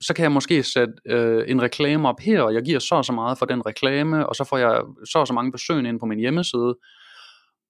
så 0.00 0.14
kan 0.14 0.22
jeg 0.22 0.32
måske 0.32 0.62
sætte 0.62 0.94
øh, 1.06 1.44
en 1.46 1.62
reklame 1.62 2.08
op 2.08 2.20
her, 2.20 2.42
og 2.42 2.54
jeg 2.54 2.62
giver 2.62 2.78
så 2.78 2.94
og 2.94 3.04
så 3.04 3.12
meget 3.12 3.38
for 3.38 3.46
den 3.46 3.66
reklame, 3.66 4.26
og 4.26 4.36
så 4.36 4.44
får 4.44 4.56
jeg 4.56 4.80
så 5.10 5.18
og 5.18 5.26
så 5.26 5.32
mange 5.32 5.52
besøgende 5.52 5.90
ind 5.90 6.00
på 6.00 6.06
min 6.06 6.18
hjemmeside. 6.18 6.76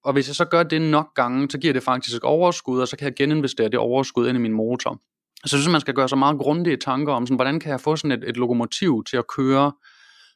Og 0.03 0.13
hvis 0.13 0.27
jeg 0.27 0.35
så 0.35 0.45
gør 0.45 0.63
det 0.63 0.81
nok 0.81 1.07
gange, 1.15 1.49
så 1.49 1.57
giver 1.57 1.73
det 1.73 1.83
faktisk 1.83 2.23
overskud, 2.23 2.81
og 2.81 2.87
så 2.87 2.97
kan 2.97 3.05
jeg 3.05 3.15
geninvestere 3.15 3.69
det 3.69 3.79
overskud 3.79 4.27
ind 4.27 4.37
i 4.37 4.41
min 4.41 4.53
motor. 4.53 5.01
Så 5.45 5.55
jeg 5.55 5.61
synes, 5.61 5.71
man 5.71 5.81
skal 5.81 5.93
gøre 5.93 6.09
sig 6.09 6.17
meget 6.17 6.37
grundige 6.37 6.77
tanker 6.77 7.13
om, 7.13 7.25
sådan, 7.25 7.35
hvordan 7.35 7.59
kan 7.59 7.71
jeg 7.71 7.81
få 7.81 7.95
sådan 7.95 8.11
et, 8.11 8.29
et 8.29 8.37
lokomotiv 8.37 9.03
til 9.09 9.17
at 9.17 9.27
køre, 9.37 9.71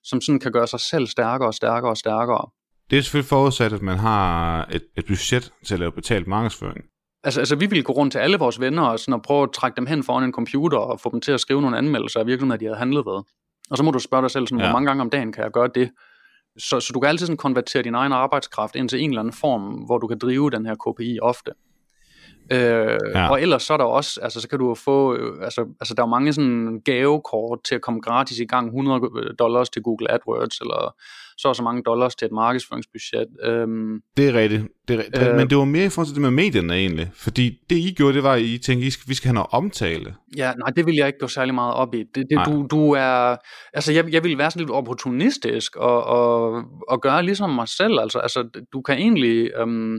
som 0.04 0.22
sådan 0.22 0.40
kan 0.40 0.52
gøre 0.52 0.68
sig 0.68 0.80
selv 0.80 1.08
stærkere 1.08 1.50
og 1.50 1.54
stærkere 1.54 1.92
og 1.92 1.98
stærkere. 1.98 2.50
Det 2.90 2.98
er 2.98 3.02
selvfølgelig 3.02 3.30
forudsat, 3.30 3.74
at 3.74 3.82
man 3.82 3.98
har 3.98 4.66
et, 4.72 4.84
et 4.98 5.06
budget 5.06 5.54
til 5.66 5.74
at 5.74 5.80
lave 5.80 5.92
betalt 5.92 6.28
markedsføring. 6.28 6.86
Altså, 7.24 7.40
altså 7.40 7.56
vi 7.56 7.66
ville 7.66 7.84
gå 7.84 7.94
rundt 7.94 8.12
til 8.12 8.20
alle 8.20 8.38
vores 8.38 8.60
venner 8.60 8.84
og, 8.84 9.00
sådan, 9.00 9.14
og 9.14 9.22
prøve 9.22 9.44
at 9.44 9.50
trække 9.54 9.76
dem 9.76 9.86
hen 9.86 10.04
foran 10.04 10.24
en 10.24 10.32
computer 10.32 10.78
og 10.78 11.00
få 11.00 11.12
dem 11.12 11.22
til 11.22 11.32
at 11.32 11.40
skrive 11.40 11.62
nogle 11.62 11.78
anmeldelser 11.78 12.20
af 12.20 12.28
virksomheder, 12.28 12.58
de 12.58 12.66
havde 12.66 12.78
handlet 12.78 13.06
ved. 13.06 13.24
Og 13.72 13.78
så 13.78 13.84
må 13.84 13.92
du 13.92 14.00
spørge 14.00 14.22
dig 14.22 14.32
selv, 14.32 14.48
sådan, 14.48 14.60
ja. 14.60 14.66
hvor 14.66 14.74
mange 14.74 14.88
gange 14.88 15.02
om 15.02 15.10
dagen 15.10 15.34
kan 15.34 15.44
jeg 15.44 15.52
gøre 15.52 15.70
det? 15.76 15.92
Så, 16.58 16.80
så 16.80 16.92
du 16.94 17.00
kan 17.00 17.10
altid 17.10 17.26
sådan 17.26 17.38
konvertere 17.38 17.84
din 17.84 17.96
egen 17.96 18.12
arbejdskraft 18.12 18.76
ind 18.76 18.90
til 18.90 19.02
en 19.02 19.10
eller 19.10 19.22
anden 19.22 19.34
form, 19.34 19.62
hvor 19.62 19.98
du 19.98 20.08
kan 20.08 20.18
drive 20.18 20.50
den 20.50 20.66
her 20.66 20.76
KPI 20.76 21.20
ofte. 21.22 21.52
Øh, 22.52 22.98
ja. 23.16 23.30
Og 23.30 23.42
ellers 23.42 23.64
så 23.64 23.74
er 23.74 23.78
der 23.78 23.86
også, 23.86 24.20
altså 24.22 24.42
så 24.42 24.50
kan 24.50 24.60
du 24.60 24.76
få, 24.76 25.16
øh, 25.16 25.44
altså, 25.44 25.66
altså 25.80 25.94
der 25.94 26.04
er 26.04 26.08
mange 26.08 26.34
sådan 26.34 26.82
gavekort 26.86 27.60
til 27.64 27.76
at 27.76 27.82
komme 27.82 28.02
gratis 28.02 28.40
i 28.40 28.46
gang, 28.46 28.68
100 28.68 29.02
dollars 29.40 29.70
til 29.70 29.82
Google 29.82 30.12
AdWords, 30.12 30.60
eller 30.60 30.96
så 31.38 31.48
og 31.48 31.56
så 31.56 31.64
mange 31.64 31.84
dollars 31.84 32.16
til 32.16 32.26
et 32.26 32.32
markedsføringsbudget. 32.32 33.28
Øhm, 33.44 34.02
det 34.18 34.28
er 34.28 34.34
rigtigt, 34.34 34.64
det 34.88 34.94
er 34.94 34.98
rigtigt. 34.98 35.28
Øh, 35.28 35.36
men 35.36 35.50
det 35.50 35.58
var 35.58 35.66
mere 35.66 35.86
i 35.86 35.90
forhold 35.90 36.08
til 36.08 36.16
det 36.16 36.22
med 36.22 36.32
medierne 36.32 36.74
egentlig, 36.74 37.12
fordi 37.14 37.60
det 37.70 37.76
I 37.76 37.94
gjorde, 37.98 38.14
det 38.14 38.24
var, 38.24 38.34
at 38.34 38.42
I 38.42 38.58
tænkte, 38.58 38.88
I 38.88 38.90
skal, 38.90 39.10
vi 39.10 39.14
skal 39.14 39.28
have 39.28 39.34
noget 39.34 39.48
omtale. 39.52 40.16
Ja, 40.38 40.54
nej, 40.54 40.70
det 40.76 40.86
vil 40.86 40.96
jeg 40.96 41.08
ikke 41.08 41.20
gå 41.20 41.28
særlig 41.28 41.54
meget 41.56 41.74
op 41.74 41.96
i. 41.96 42.04
Det, 42.16 42.26
det, 42.30 42.40
du, 42.46 42.68
du 42.72 42.92
er, 42.92 43.36
altså 43.74 43.94
jeg, 43.94 44.14
jeg 44.14 44.24
vil 44.24 44.38
være 44.38 44.52
sådan 44.52 44.62
lidt 44.62 44.72
opportunistisk 44.72 45.76
og, 45.76 46.04
og, 46.04 46.64
og 46.88 47.02
gøre 47.02 47.24
ligesom 47.24 47.50
mig 47.50 47.68
selv, 47.68 48.00
altså, 48.00 48.20
altså 48.20 48.64
du 48.74 48.82
kan 48.82 48.98
egentlig, 48.98 49.52
øhm, 49.58 49.98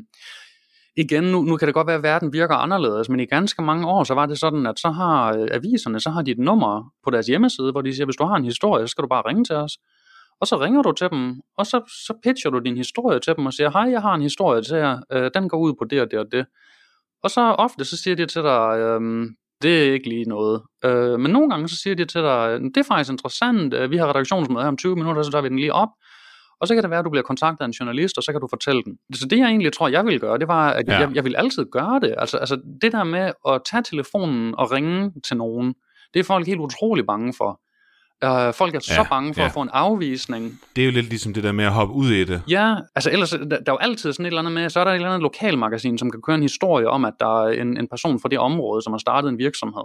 igen, 0.97 1.25
nu, 1.25 1.43
nu 1.43 1.57
kan 1.57 1.67
det 1.67 1.75
godt 1.75 1.87
være, 1.87 1.97
at 1.97 2.03
verden 2.03 2.33
virker 2.33 2.55
anderledes, 2.55 3.09
men 3.09 3.21
i 3.21 3.25
ganske 3.25 3.63
mange 3.63 3.87
år, 3.87 4.05
så 4.05 4.15
var 4.15 4.27
det 4.27 4.39
sådan, 4.39 4.67
at 4.67 4.79
så 4.79 4.91
har 4.91 5.37
øh, 5.37 5.49
aviserne, 5.51 6.01
så 6.01 6.11
har 6.11 6.23
de 6.23 6.31
et 6.31 6.39
nummer 6.39 6.93
på 7.05 7.11
deres 7.11 7.27
hjemmeside, 7.27 7.73
hvor 7.73 7.81
de 7.81 7.95
siger, 7.95 8.05
hvis 8.05 8.17
du 8.17 8.25
har 8.25 8.37
en 8.37 8.45
historie, 8.45 8.87
så 8.87 8.91
skal 8.91 9.03
du 9.03 9.09
bare 9.09 9.23
ringe 9.29 9.45
til 9.45 9.57
os. 9.57 9.79
Og 10.41 10.47
så 10.47 10.61
ringer 10.61 10.83
du 10.83 10.93
til 10.93 11.09
dem, 11.11 11.41
og 11.59 11.67
så, 11.67 11.81
så 12.07 12.15
pitcher 12.23 12.51
du 12.51 12.59
din 12.59 12.77
historie 12.77 13.21
til 13.21 13.37
dem 13.37 13.47
og 13.47 13.53
siger, 13.53 13.71
hej, 13.71 13.91
jeg 13.91 14.03
har 14.03 14.15
en 14.15 14.23
historie 14.23 14.63
til 14.63 14.77
jer, 14.77 15.01
øh, 15.13 15.31
den 15.35 15.49
går 15.49 15.59
ud 15.59 15.75
på 15.75 15.85
det 15.85 16.01
og 16.01 16.11
det 16.11 16.19
og 16.19 16.27
det. 16.33 16.47
Og 17.23 17.31
så 17.31 17.41
ofte, 17.41 17.85
så 17.85 17.97
siger 17.97 18.17
de 18.17 18.27
til 18.27 18.43
dig, 18.43 18.79
øh, 18.79 19.27
det 19.63 19.89
er 19.89 19.93
ikke 19.93 20.09
lige 20.09 20.25
noget. 20.25 20.63
Øh, 20.85 21.21
men 21.21 21.33
nogle 21.33 21.51
gange, 21.51 21.69
så 21.69 21.77
siger 21.77 21.95
de 21.97 22.05
til 22.05 22.21
dig, 22.21 22.61
det 22.61 22.77
er 22.77 22.85
faktisk 22.89 23.11
interessant, 23.11 23.75
øh, 23.75 23.91
vi 23.91 23.97
har 23.97 24.09
redaktionsmøde 24.09 24.63
her 24.63 24.69
om 24.69 24.77
20 24.77 24.97
minutter, 24.97 25.23
så 25.23 25.31
tager 25.31 25.43
vi 25.43 25.49
den 25.49 25.59
lige 25.59 25.73
op. 25.73 25.89
Og 26.61 26.69
så 26.69 26.75
kan 26.75 26.83
det 26.83 26.91
være, 26.91 26.99
at 26.99 27.05
du 27.05 27.11
bliver 27.11 27.23
kontaktet 27.23 27.61
af 27.61 27.67
en 27.67 27.73
journalist, 27.73 28.19
og 28.19 28.23
så 28.23 28.33
kan 28.33 28.41
du 28.41 28.49
fortælle 28.51 28.83
den. 28.83 28.99
Så 29.15 29.27
det 29.27 29.39
jeg 29.39 29.47
egentlig 29.47 29.73
tror, 29.73 29.89
jeg 29.89 30.07
vil 30.07 30.21
gøre, 30.21 30.39
det 30.39 30.49
var, 30.49 30.71
at 30.71 30.89
ja. 30.89 30.99
jeg, 30.99 31.11
jeg 31.15 31.25
vil 31.25 31.37
altid 31.37 31.65
gøre 31.73 32.01
det. 32.01 32.15
Altså, 32.19 32.37
altså 32.37 32.61
det 32.83 32.93
der 32.93 33.05
med 33.05 33.33
at 33.49 33.61
tage 33.71 33.83
telefonen 33.83 34.55
og 34.59 34.73
ringe 34.73 35.13
til 35.25 35.37
nogen, 35.37 35.75
det 36.15 36.21
er 36.21 36.25
folk 36.25 36.47
helt 36.47 36.61
utrolig 36.61 37.07
bange 37.07 37.35
for. 37.37 37.61
Uh, 38.25 38.55
folk 38.55 38.75
er 38.75 38.81
ja, 38.89 38.95
så 38.95 39.07
bange 39.11 39.35
for 39.35 39.41
ja. 39.41 39.47
at 39.47 39.53
få 39.53 39.63
en 39.63 39.69
afvisning. 39.73 40.61
Det 40.77 40.83
er 40.83 40.87
jo 40.87 40.93
lidt 40.93 41.07
ligesom 41.07 41.35
det 41.35 41.45
der 41.45 41.53
med 41.53 41.65
at 41.65 41.73
hoppe 41.73 41.95
ud 41.95 42.11
i 42.11 42.25
det. 42.25 42.43
Ja, 42.49 42.77
altså 42.95 43.11
ellers, 43.11 43.31
der, 43.31 43.45
der 43.45 43.57
er 43.57 43.73
jo 43.73 43.77
altid 43.77 44.13
sådan 44.13 44.27
et 44.27 44.31
eller 44.31 44.39
andet 44.39 44.53
med, 44.53 44.71
så 44.71 44.81
er 44.81 44.85
der 44.85 44.91
et 44.91 44.95
eller 44.95 45.09
andet 45.09 45.23
lokalmagasin, 45.23 45.99
som 45.99 46.11
kan 46.11 46.23
køre 46.23 46.37
en 46.37 46.43
historie 46.43 46.89
om, 46.89 47.05
at 47.05 47.15
der 47.21 47.45
er 47.45 47.49
en, 47.49 47.77
en 47.77 47.89
person 47.89 48.21
fra 48.21 48.29
det 48.29 48.39
område, 48.39 48.83
som 48.83 48.93
har 48.93 48.99
startet 48.99 49.29
en 49.29 49.39
virksomhed. 49.39 49.83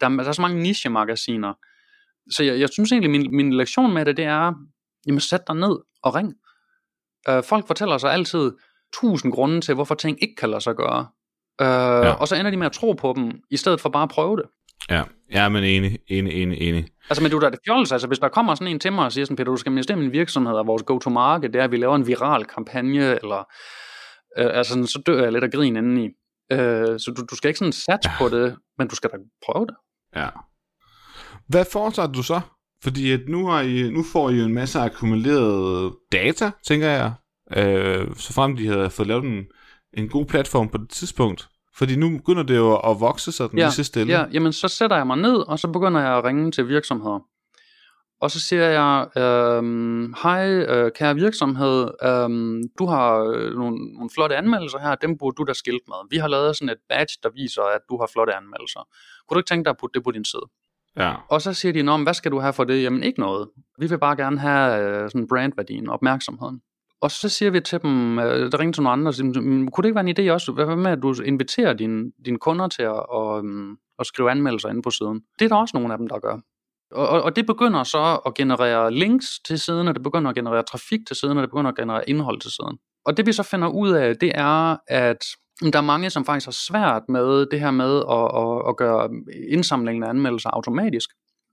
Der, 0.00 0.08
der 0.08 0.24
er 0.24 0.32
så 0.32 0.42
mange 0.42 0.62
niche-magasiner. 0.62 1.52
Så 2.30 2.44
jeg, 2.44 2.60
jeg 2.60 2.68
synes 2.72 2.92
egentlig, 2.92 3.10
min, 3.10 3.36
min 3.36 3.52
lektion 3.52 3.94
med 3.94 4.04
det, 4.04 4.16
det 4.16 4.24
er, 4.24 4.52
jamen 5.06 5.20
sæt 5.20 5.40
dig 5.46 5.56
ned 5.56 5.78
og 6.06 6.14
ring. 6.14 6.34
Uh, 7.28 7.44
folk 7.44 7.66
fortæller 7.66 7.98
sig 7.98 8.12
altid 8.12 8.52
tusind 8.94 9.32
grunde 9.32 9.60
til, 9.60 9.74
hvorfor 9.74 9.94
ting 9.94 10.22
ikke 10.22 10.34
kan 10.34 10.50
lade 10.50 10.60
sig 10.60 10.74
gøre. 10.74 11.06
Øh, 11.60 12.06
ja. 12.06 12.12
Og 12.12 12.28
så 12.28 12.36
ender 12.36 12.50
de 12.50 12.56
med 12.56 12.66
at 12.66 12.72
tro 12.72 12.92
på 12.92 13.12
dem, 13.16 13.40
i 13.50 13.56
stedet 13.56 13.80
for 13.80 13.88
bare 13.88 14.02
at 14.02 14.08
prøve 14.08 14.36
det. 14.36 14.44
Ja, 14.90 15.02
ja 15.32 15.48
men 15.48 15.64
enig, 15.64 15.98
enig, 16.08 16.42
enig, 16.42 16.60
enig. 16.60 16.86
Altså, 17.10 17.22
men 17.22 17.30
du 17.30 17.38
der 17.40 17.46
er 17.46 17.50
det 17.50 17.58
fjols, 17.66 17.92
altså 17.92 18.06
hvis 18.06 18.18
der 18.18 18.28
kommer 18.28 18.54
sådan 18.54 18.66
en 18.66 18.80
til 18.80 18.92
mig 18.92 19.04
og 19.04 19.12
siger 19.12 19.24
sådan, 19.24 19.36
Peter, 19.36 19.50
du 19.50 19.56
skal 19.56 19.72
investere 19.72 19.98
i 19.98 20.00
min 20.00 20.12
virksomhed, 20.12 20.54
og 20.54 20.66
vores 20.66 20.82
go-to-market, 20.82 21.52
det 21.52 21.60
er, 21.60 21.64
at 21.64 21.70
vi 21.70 21.76
laver 21.76 21.96
en 21.96 22.06
viral 22.06 22.44
kampagne, 22.44 23.18
eller 23.22 23.38
øh, 24.38 24.58
altså, 24.58 24.74
så 24.74 25.02
dør 25.06 25.22
jeg 25.22 25.32
lidt 25.32 25.44
af 25.44 25.50
grin 25.50 25.76
indeni. 25.76 26.08
Øh, 26.52 26.98
så 26.98 27.12
du, 27.16 27.24
du 27.30 27.36
skal 27.36 27.48
ikke 27.48 27.58
sådan 27.58 27.72
satse 27.72 28.10
ja. 28.10 28.18
på 28.18 28.28
det, 28.28 28.56
men 28.78 28.88
du 28.88 28.94
skal 28.94 29.10
da 29.10 29.16
prøve 29.46 29.66
det. 29.66 29.74
Ja. 30.16 30.28
Hvad 31.48 31.64
foretager 31.72 32.08
du 32.08 32.22
så? 32.22 32.40
Fordi 32.82 33.12
at 33.12 33.20
nu, 33.28 33.46
har 33.46 33.60
I, 33.60 33.90
nu 33.90 34.02
får 34.02 34.30
I 34.30 34.40
en 34.40 34.54
masse 34.54 34.78
akkumuleret 34.78 35.92
data, 36.12 36.50
tænker 36.66 36.88
jeg, 36.88 37.12
øh, 37.56 38.14
så 38.16 38.32
frem 38.32 38.56
de 38.56 38.66
havde 38.66 38.90
fået 38.90 39.08
lavet 39.08 39.24
en, 39.24 39.44
en 39.94 40.08
god 40.08 40.26
platform 40.26 40.68
på 40.68 40.78
det 40.78 40.90
tidspunkt. 40.90 41.48
Fordi 41.76 41.96
nu 41.96 42.10
begynder 42.10 42.42
det 42.42 42.56
jo 42.56 42.76
at 42.76 43.00
vokse 43.00 43.32
sådan 43.32 43.58
ja, 43.58 43.64
lige 43.64 43.72
så 43.72 43.84
stille. 43.84 44.12
Ja, 44.12 44.24
jamen 44.32 44.52
så 44.52 44.68
sætter 44.68 44.96
jeg 44.96 45.06
mig 45.06 45.16
ned, 45.16 45.36
og 45.36 45.58
så 45.58 45.68
begynder 45.68 46.00
jeg 46.00 46.18
at 46.18 46.24
ringe 46.24 46.50
til 46.50 46.68
virksomheder. 46.68 47.20
Og 48.20 48.30
så 48.30 48.40
siger 48.40 48.64
jeg, 48.64 49.08
øhm, 49.16 50.14
hej 50.22 50.48
øh, 50.50 50.92
kære 50.92 51.14
virksomhed, 51.14 51.90
øhm, 52.02 52.62
du 52.78 52.86
har 52.86 53.18
øh, 53.18 53.54
nogle, 53.54 53.76
nogle 53.94 54.10
flotte 54.14 54.36
anmeldelser 54.36 54.78
her, 54.78 54.94
dem 54.94 55.18
burde 55.18 55.34
du 55.34 55.44
da 55.44 55.52
skilt 55.52 55.82
med. 55.88 55.96
Vi 56.10 56.16
har 56.16 56.28
lavet 56.28 56.56
sådan 56.56 56.68
et 56.68 56.78
badge, 56.88 57.18
der 57.22 57.30
viser, 57.34 57.62
at 57.62 57.80
du 57.88 57.98
har 58.00 58.08
flotte 58.12 58.34
anmeldelser. 58.34 58.88
Kunne 59.28 59.34
du 59.34 59.38
ikke 59.38 59.48
tænke 59.48 59.64
dig 59.64 59.70
at 59.70 59.76
putte 59.80 59.94
det 59.94 60.04
på 60.04 60.10
din 60.10 60.24
side? 60.24 60.46
Ja. 60.96 61.14
Og 61.28 61.42
så 61.42 61.52
siger 61.52 61.72
de, 61.72 61.82
Nå, 61.82 61.96
hvad 61.96 62.14
skal 62.14 62.32
du 62.32 62.38
have 62.38 62.52
for 62.52 62.64
det? 62.64 62.82
Jamen 62.82 63.02
ikke 63.02 63.20
noget. 63.20 63.48
Vi 63.78 63.86
vil 63.86 63.98
bare 63.98 64.16
gerne 64.16 64.38
have 64.38 64.80
øh, 64.80 65.10
sådan 65.10 65.28
brandværdien, 65.28 65.88
opmærksomheden. 65.88 66.60
Og 67.00 67.10
så 67.10 67.28
siger 67.28 67.50
vi 67.50 67.60
til 67.60 67.82
dem, 67.82 68.18
øh, 68.18 68.52
der 68.52 68.60
ringer 68.60 68.72
til 68.72 68.82
nogle 68.82 68.92
andre, 68.92 69.10
og 69.10 69.14
siger, 69.14 69.32
kunne 69.32 69.82
det 69.82 69.84
ikke 69.84 69.94
være 69.94 70.08
en 70.08 70.18
idé 70.18 70.32
også, 70.32 70.52
hvad 70.52 70.76
med 70.76 70.90
at 70.90 71.02
du 71.02 71.14
inviterer 71.24 71.72
dine, 71.72 72.12
dine 72.24 72.38
kunder 72.38 72.68
til 72.68 72.82
at, 72.82 73.06
og, 73.08 73.44
øh, 73.44 73.76
at 73.98 74.06
skrive 74.06 74.30
anmeldelser 74.30 74.68
inde 74.68 74.82
på 74.82 74.90
siden? 74.90 75.20
Det 75.38 75.44
er 75.44 75.48
der 75.48 75.56
også 75.56 75.76
nogle 75.76 75.92
af 75.92 75.98
dem, 75.98 76.08
der 76.08 76.18
gør. 76.18 76.38
Og, 76.92 77.08
og, 77.08 77.22
og 77.22 77.36
det 77.36 77.46
begynder 77.46 77.82
så 77.82 78.20
at 78.26 78.34
generere 78.34 78.92
links 78.94 79.40
til 79.46 79.58
siden, 79.58 79.88
og 79.88 79.94
det 79.94 80.02
begynder 80.02 80.30
at 80.30 80.36
generere 80.36 80.62
trafik 80.62 81.00
til 81.06 81.16
siden, 81.16 81.38
og 81.38 81.42
det 81.42 81.50
begynder 81.50 81.70
at 81.70 81.76
generere 81.76 82.10
indhold 82.10 82.40
til 82.40 82.50
siden. 82.50 82.78
Og 83.04 83.16
det 83.16 83.26
vi 83.26 83.32
så 83.32 83.42
finder 83.42 83.68
ud 83.68 83.90
af, 83.90 84.16
det 84.16 84.32
er, 84.34 84.76
at 84.88 85.24
der 85.60 85.78
er 85.78 85.82
mange, 85.82 86.10
som 86.10 86.24
faktisk 86.24 86.46
har 86.46 86.52
svært 86.52 87.02
med 87.08 87.46
det 87.46 87.60
her 87.60 87.70
med 87.70 87.96
at, 88.10 88.42
at, 88.42 88.68
at 88.68 88.76
gøre 88.76 89.10
indsamlingen 89.50 90.04
af 90.04 90.08
anmeldelser 90.08 90.50
automatisk. 90.50 91.10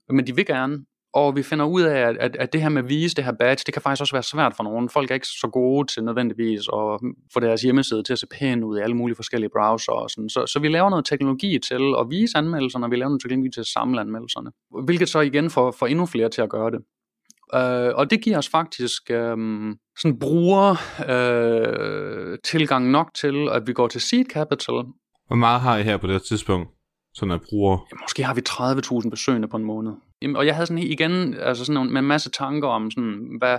Men 0.08 0.26
de 0.26 0.34
vil 0.36 0.46
gerne, 0.46 0.84
og 1.14 1.36
vi 1.36 1.42
finder 1.42 1.64
ud 1.64 1.82
af, 1.82 2.00
at, 2.00 2.16
at, 2.20 2.36
at 2.36 2.52
det 2.52 2.62
her 2.62 2.68
med 2.68 2.82
at 2.82 2.88
vise 2.88 3.16
det 3.16 3.24
her 3.24 3.32
badge, 3.32 3.62
det 3.66 3.74
kan 3.74 3.82
faktisk 3.82 4.00
også 4.00 4.14
være 4.14 4.22
svært 4.22 4.54
for 4.56 4.64
nogen. 4.64 4.88
Folk 4.88 5.10
er 5.10 5.14
ikke 5.14 5.26
så 5.26 5.48
gode 5.52 5.86
til 5.86 6.04
nødvendigvis 6.04 6.60
at 6.60 7.00
få 7.32 7.40
deres 7.40 7.62
hjemmeside 7.62 8.02
til 8.02 8.12
at 8.12 8.18
se 8.18 8.26
pæn 8.26 8.64
ud 8.64 8.78
i 8.78 8.80
alle 8.80 8.96
mulige 8.96 9.16
forskellige 9.16 9.50
browser 9.56 9.92
og 9.92 10.10
sådan. 10.10 10.28
Så, 10.28 10.46
så 10.46 10.58
vi 10.58 10.68
laver 10.68 10.90
noget 10.90 11.04
teknologi 11.04 11.58
til 11.58 11.94
at 12.00 12.06
vise 12.10 12.38
anmeldelserne, 12.38 12.86
og 12.86 12.90
vi 12.90 12.96
laver 12.96 13.08
noget 13.08 13.22
teknologi 13.22 13.50
til 13.50 13.60
at 13.60 13.66
samle 13.66 14.00
anmeldelserne. 14.00 14.50
Hvilket 14.84 15.08
så 15.08 15.20
igen 15.20 15.50
får, 15.50 15.70
får 15.70 15.86
endnu 15.86 16.06
flere 16.06 16.28
til 16.28 16.42
at 16.42 16.50
gøre 16.50 16.70
det. 16.70 16.80
Uh, 17.52 17.98
og 17.98 18.10
det 18.10 18.22
giver 18.22 18.38
os 18.38 18.48
faktisk 18.48 19.10
um, 19.10 19.78
sådan 19.98 20.18
bruger 20.18 20.70
uh, 20.98 22.36
tilgang 22.44 22.90
nok 22.90 23.14
til, 23.14 23.48
at 23.52 23.66
vi 23.66 23.72
går 23.72 23.88
til 23.88 24.00
seed 24.00 24.24
capital. 24.24 24.74
Hvor 25.26 25.36
meget 25.36 25.60
har 25.60 25.76
I 25.76 25.82
her 25.82 25.96
på 25.96 26.06
det 26.06 26.22
tidspunkt? 26.22 26.68
sådan 27.14 27.34
at 27.34 27.40
bruger? 27.40 27.78
Ja, 27.92 27.96
måske 28.02 28.24
har 28.24 28.34
vi 28.34 28.42
30.000 29.04 29.10
besøgende 29.10 29.48
på 29.48 29.56
en 29.56 29.64
måned. 29.64 29.92
Jamen, 30.22 30.36
og 30.36 30.46
jeg 30.46 30.54
havde 30.54 30.66
sådan 30.66 30.82
igen 30.82 31.34
altså 31.34 31.64
sådan 31.64 31.92
med 31.92 31.98
en 31.98 32.08
masse 32.08 32.30
tanker 32.30 32.68
om, 32.68 32.90
sådan, 32.90 33.36
hvad 33.38 33.58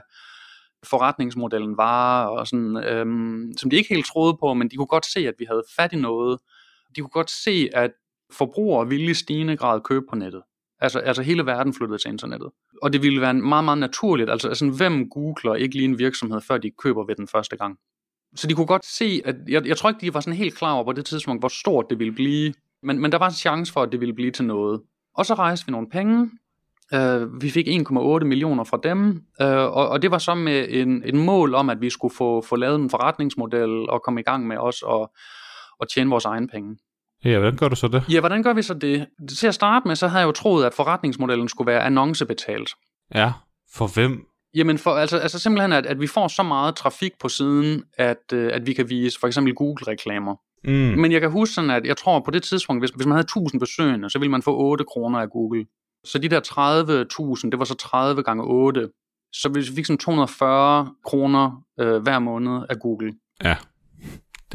forretningsmodellen 0.83 1.77
var, 1.77 2.25
og 2.25 2.47
sådan, 2.47 2.77
øhm, 2.77 3.57
som 3.57 3.69
de 3.69 3.75
ikke 3.75 3.93
helt 3.93 4.05
troede 4.05 4.37
på, 4.39 4.53
men 4.53 4.69
de 4.69 4.75
kunne 4.75 4.87
godt 4.87 5.05
se, 5.05 5.19
at 5.27 5.33
vi 5.39 5.45
havde 5.45 5.63
fat 5.75 5.93
i 5.93 5.95
noget. 5.95 6.39
De 6.95 7.01
kunne 7.01 7.09
godt 7.09 7.31
se, 7.31 7.69
at 7.73 7.91
forbrugere 8.31 8.87
ville 8.87 9.11
i 9.11 9.13
stigende 9.13 9.57
grad 9.57 9.81
købe 9.81 10.05
på 10.09 10.15
nettet. 10.15 10.41
Altså, 10.79 10.99
altså 10.99 11.21
hele 11.21 11.45
verden 11.45 11.73
flyttede 11.73 11.97
til 11.97 12.11
internettet. 12.11 12.49
Og 12.81 12.93
det 12.93 13.01
ville 13.01 13.21
være 13.21 13.33
meget, 13.33 13.65
meget 13.65 13.77
naturligt. 13.77 14.29
Altså, 14.29 14.47
altså 14.47 14.69
hvem 14.69 15.09
googler 15.09 15.55
ikke 15.55 15.75
lige 15.75 15.85
en 15.85 15.99
virksomhed, 15.99 16.41
før 16.41 16.57
de 16.57 16.71
køber 16.71 17.05
ved 17.05 17.15
den 17.15 17.27
første 17.27 17.57
gang? 17.57 17.77
Så 18.35 18.47
de 18.47 18.53
kunne 18.53 18.65
godt 18.65 18.85
se, 18.85 19.21
at 19.25 19.35
jeg, 19.47 19.67
jeg 19.67 19.77
tror 19.77 19.89
ikke, 19.89 20.01
de 20.01 20.13
var 20.13 20.19
sådan 20.19 20.37
helt 20.37 20.57
klar 20.57 20.73
over 20.73 20.83
på 20.83 20.91
det 20.91 21.05
tidspunkt, 21.05 21.41
hvor 21.41 21.49
stort 21.49 21.85
det 21.89 21.99
ville 21.99 22.13
blive. 22.13 22.53
Men, 22.83 22.99
men 22.99 23.11
der 23.11 23.17
var 23.17 23.27
en 23.27 23.33
chance 23.33 23.73
for, 23.73 23.81
at 23.81 23.91
det 23.91 23.99
ville 23.99 24.13
blive 24.13 24.31
til 24.31 24.45
noget. 24.45 24.81
Og 25.15 25.25
så 25.25 25.33
rejste 25.33 25.65
vi 25.65 25.71
nogle 25.71 25.89
penge. 25.89 26.29
Uh, 26.95 27.41
vi 27.41 27.49
fik 27.49 27.67
1,8 27.67 28.23
millioner 28.23 28.63
fra 28.63 28.79
dem, 28.83 29.23
uh, 29.41 29.47
og, 29.47 29.89
og 29.89 30.01
det 30.01 30.11
var 30.11 30.17
så 30.17 30.35
med 30.35 30.65
en, 30.69 31.03
en 31.05 31.17
mål 31.25 31.55
om, 31.55 31.69
at 31.69 31.81
vi 31.81 31.89
skulle 31.89 32.13
få, 32.15 32.41
få 32.41 32.55
lavet 32.55 32.79
en 32.79 32.89
forretningsmodel 32.89 33.89
og 33.89 34.01
komme 34.03 34.19
i 34.19 34.23
gang 34.23 34.47
med 34.47 34.57
os 34.57 34.81
og, 34.81 35.13
og 35.79 35.89
tjene 35.89 36.09
vores 36.09 36.25
egen 36.25 36.47
penge. 36.47 36.77
Ja, 37.25 37.39
hvordan 37.39 37.57
gør 37.57 37.67
du 37.67 37.75
så 37.75 37.87
det? 37.87 38.03
Ja, 38.09 38.19
hvordan 38.19 38.43
gør 38.43 38.53
vi 38.53 38.61
så 38.61 38.73
det? 38.73 39.07
Til 39.37 39.47
at 39.47 39.53
starte 39.53 39.87
med, 39.87 39.95
så 39.95 40.07
havde 40.07 40.19
jeg 40.19 40.27
jo 40.27 40.31
troet, 40.31 40.65
at 40.65 40.73
forretningsmodellen 40.73 41.49
skulle 41.49 41.71
være 41.71 41.83
annoncebetalt. 41.83 42.69
Ja, 43.15 43.31
for 43.73 43.87
hvem? 43.87 44.25
Jamen, 44.55 44.77
for, 44.77 44.91
altså, 44.91 45.17
altså 45.17 45.39
simpelthen, 45.39 45.71
at, 45.73 45.85
at 45.85 46.01
vi 46.01 46.07
får 46.07 46.27
så 46.27 46.43
meget 46.43 46.75
trafik 46.75 47.11
på 47.19 47.29
siden, 47.29 47.83
at, 47.97 48.17
uh, 48.33 48.49
at 48.51 48.67
vi 48.67 48.73
kan 48.73 48.89
vise 48.89 49.19
for 49.19 49.27
eksempel 49.27 49.55
Google-reklamer. 49.55 50.35
Mm. 50.63 50.71
Men 50.73 51.11
jeg 51.11 51.21
kan 51.21 51.31
huske 51.31 51.53
sådan, 51.53 51.69
at 51.69 51.85
jeg 51.85 51.97
tror 51.97 52.19
på 52.19 52.31
det 52.31 52.43
tidspunkt, 52.43 52.81
hvis, 52.81 52.89
hvis 52.89 53.05
man 53.05 53.15
havde 53.15 53.25
1000 53.25 53.59
besøgende, 53.59 54.09
så 54.09 54.19
ville 54.19 54.31
man 54.31 54.41
få 54.41 54.57
8 54.57 54.85
kroner 54.85 55.19
af 55.19 55.29
Google. 55.29 55.65
Så 56.05 56.19
de 56.19 56.29
der 56.29 56.39
30.000, 57.43 57.49
det 57.49 57.59
var 57.59 57.65
så 57.65 57.75
30 57.75 58.23
gange 58.23 58.43
8. 58.43 58.89
Så 59.33 59.49
vi 59.49 59.63
fik 59.75 59.85
sådan 59.85 59.97
240 59.97 60.93
kroner 61.05 61.63
øh, 61.79 62.01
hver 62.01 62.19
måned 62.19 62.63
af 62.69 62.79
Google. 62.79 63.13
Ja, 63.43 63.55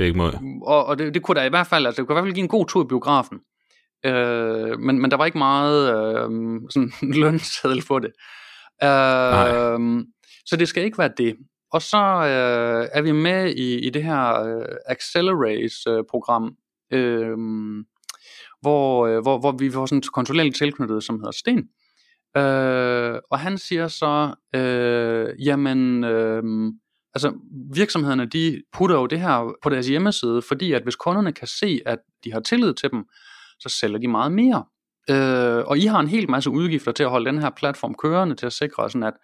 det 0.00 0.04
er 0.04 0.06
ikke 0.06 0.18
måde. 0.18 0.40
Og, 0.62 0.86
og 0.86 0.98
det, 0.98 1.14
det 1.14 1.22
kunne 1.22 1.40
da 1.40 1.46
i 1.46 1.48
hvert 1.48 1.66
fald, 1.66 1.86
altså 1.86 2.02
det 2.02 2.06
kunne 2.06 2.14
i 2.14 2.16
hvert 2.16 2.24
fald 2.24 2.34
give 2.34 2.42
en 2.44 2.48
god 2.48 2.66
tur 2.66 2.84
i 2.84 2.86
biografen. 2.86 3.38
Øh, 4.06 4.78
men, 4.78 5.00
men 5.00 5.10
der 5.10 5.16
var 5.16 5.26
ikke 5.26 5.38
meget 5.38 5.88
øh, 5.88 6.60
sådan 6.70 6.92
lønseddel 7.22 7.82
for 7.82 7.98
det. 7.98 8.12
Øh, 8.82 10.04
så 10.46 10.56
det 10.58 10.68
skal 10.68 10.84
ikke 10.84 10.98
være 10.98 11.12
det. 11.18 11.36
Og 11.72 11.82
så 11.82 11.96
øh, 11.96 12.88
er 12.92 13.02
vi 13.02 13.12
med 13.12 13.50
i, 13.50 13.86
i 13.86 13.90
det 13.90 14.04
her 14.04 14.42
øh, 14.42 14.76
Accelerate-program, 14.86 16.56
øh, 16.92 17.36
hvor, 18.60 19.06
øh, 19.06 19.22
hvor, 19.22 19.38
hvor 19.38 19.52
vi 19.52 19.70
får 19.70 19.86
sådan 19.86 19.98
en 19.98 20.02
konsulent 20.14 20.56
tilknyttet, 20.56 21.04
som 21.04 21.16
hedder 21.16 21.30
Sten. 21.30 21.68
Øh, 22.36 23.18
og 23.30 23.38
han 23.38 23.58
siger 23.58 23.88
så, 23.88 24.34
øh, 24.54 25.46
jamen, 25.46 26.04
øh, 26.04 26.42
altså 27.14 27.32
virksomhederne, 27.74 28.26
de 28.26 28.62
putter 28.72 28.96
jo 28.96 29.06
det 29.06 29.20
her 29.20 29.52
på 29.62 29.68
deres 29.70 29.86
hjemmeside, 29.86 30.42
fordi 30.42 30.72
at 30.72 30.82
hvis 30.82 30.96
kunderne 30.96 31.32
kan 31.32 31.48
se, 31.48 31.80
at 31.86 31.98
de 32.24 32.32
har 32.32 32.40
tillid 32.40 32.74
til 32.74 32.90
dem, 32.90 33.04
så 33.60 33.68
sælger 33.68 33.98
de 33.98 34.08
meget 34.08 34.32
mere. 34.32 34.64
Øh, 35.10 35.64
og 35.66 35.78
I 35.78 35.86
har 35.86 36.00
en 36.00 36.08
hel 36.08 36.30
masse 36.30 36.50
udgifter 36.50 36.92
til 36.92 37.02
at 37.02 37.10
holde 37.10 37.30
den 37.30 37.38
her 37.38 37.50
platform 37.50 37.94
kørende, 37.94 38.34
til 38.34 38.46
at 38.46 38.52
sikre 38.52 38.90
sådan, 38.90 39.02
at 39.02 39.14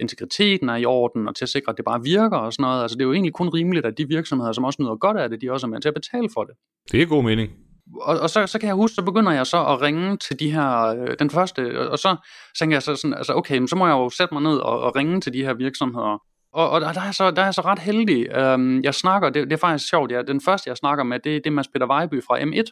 integriteten 0.00 0.68
er 0.68 0.76
i 0.76 0.84
orden, 0.84 1.28
og 1.28 1.36
til 1.36 1.44
at 1.44 1.48
sikre, 1.48 1.70
at 1.70 1.76
det 1.76 1.84
bare 1.84 2.02
virker 2.02 2.36
og 2.36 2.52
sådan 2.52 2.62
noget. 2.62 2.82
Altså 2.82 2.94
det 2.94 3.02
er 3.02 3.06
jo 3.06 3.12
egentlig 3.12 3.32
kun 3.32 3.48
rimeligt, 3.48 3.86
at 3.86 3.98
de 3.98 4.08
virksomheder, 4.08 4.52
som 4.52 4.64
også 4.64 4.82
nyder 4.82 4.96
godt 4.96 5.16
af 5.16 5.30
det, 5.30 5.40
de 5.40 5.52
også 5.52 5.66
er 5.66 5.70
med 5.70 5.80
til 5.80 5.88
at 5.88 5.94
betale 5.94 6.28
for 6.34 6.44
det. 6.44 6.54
Det 6.92 7.02
er 7.02 7.06
god 7.06 7.24
mening. 7.24 7.52
Og, 8.00 8.20
og 8.20 8.30
så, 8.30 8.46
så 8.46 8.58
kan 8.58 8.66
jeg 8.66 8.76
huske, 8.76 8.94
så 8.94 9.02
begynder 9.02 9.32
jeg 9.32 9.46
så 9.46 9.64
at 9.64 9.82
ringe 9.82 10.16
til 10.16 10.40
de 10.40 10.50
her, 10.50 10.86
øh, 10.86 11.16
den 11.18 11.30
første, 11.30 11.90
og 11.90 11.98
så 11.98 12.16
tænker 12.58 12.76
jeg 12.76 12.82
så 12.82 12.96
sådan, 12.96 13.14
altså 13.14 13.34
okay, 13.34 13.66
så 13.66 13.76
må 13.76 13.86
jeg 13.86 13.92
jo 13.92 14.10
sætte 14.10 14.34
mig 14.34 14.42
ned 14.42 14.56
og, 14.56 14.80
og 14.80 14.96
ringe 14.96 15.20
til 15.20 15.32
de 15.32 15.44
her 15.44 15.54
virksomheder. 15.54 16.22
Og, 16.54 16.70
og 16.70 16.80
der, 16.80 17.00
er 17.00 17.12
så, 17.12 17.30
der 17.30 17.42
er 17.42 17.46
jeg 17.46 17.54
så 17.54 17.60
ret 17.60 17.78
heldig. 17.78 18.36
Um, 18.54 18.82
jeg 18.82 18.94
snakker, 18.94 19.30
det, 19.30 19.44
det 19.44 19.52
er 19.52 19.56
faktisk 19.56 19.88
sjovt, 19.88 20.12
ja, 20.12 20.22
den 20.22 20.40
første 20.40 20.70
jeg 20.70 20.76
snakker 20.76 21.04
med, 21.04 21.18
det, 21.18 21.44
det 21.44 21.46
er 21.46 21.50
Mads 21.50 21.68
Peter 21.68 21.86
Vejby 21.86 22.22
fra 22.22 22.38
M1, 22.40 22.64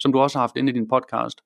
som 0.00 0.12
du 0.12 0.18
også 0.20 0.38
har 0.38 0.42
haft 0.42 0.56
inde 0.56 0.70
i 0.70 0.74
din 0.74 0.88
podcast. 0.88 1.40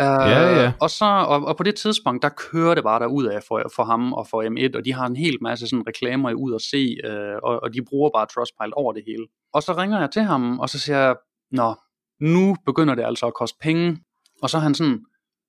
Uh, 0.00 0.06
ja, 0.06 0.62
ja. 0.62 0.72
Og, 0.80 0.90
så, 0.90 1.04
og, 1.04 1.44
og 1.44 1.56
på 1.56 1.62
det 1.62 1.74
tidspunkt, 1.74 2.22
der 2.22 2.28
kører 2.28 2.74
det 2.74 2.84
bare 2.84 3.00
derud 3.00 3.26
af 3.26 3.42
for, 3.48 3.62
for 3.76 3.84
ham 3.84 4.12
og 4.12 4.26
for 4.26 4.42
M1, 4.42 4.76
og 4.78 4.84
de 4.84 4.92
har 4.92 5.06
en 5.06 5.16
hel 5.16 5.36
masse 5.40 5.68
sådan 5.68 5.86
reklamer 5.88 6.32
ud 6.32 6.54
at 6.54 6.62
se, 6.62 6.96
uh, 7.08 7.50
og, 7.50 7.62
og 7.62 7.74
de 7.74 7.84
bruger 7.88 8.10
bare 8.14 8.26
Trustpilot 8.26 8.72
over 8.76 8.92
det 8.92 9.02
hele. 9.06 9.26
Og 9.54 9.62
så 9.62 9.72
ringer 9.72 10.00
jeg 10.00 10.10
til 10.10 10.22
ham, 10.22 10.58
og 10.58 10.68
så 10.68 10.78
siger 10.78 10.98
jeg, 10.98 11.16
nå, 11.50 11.74
nu 12.20 12.56
begynder 12.66 12.94
det 12.94 13.04
altså 13.04 13.26
at 13.26 13.34
koste 13.34 13.58
penge. 13.60 13.98
Og 14.42 14.50
så 14.50 14.56
er 14.56 14.60
han 14.60 14.74
sådan, 14.74 15.00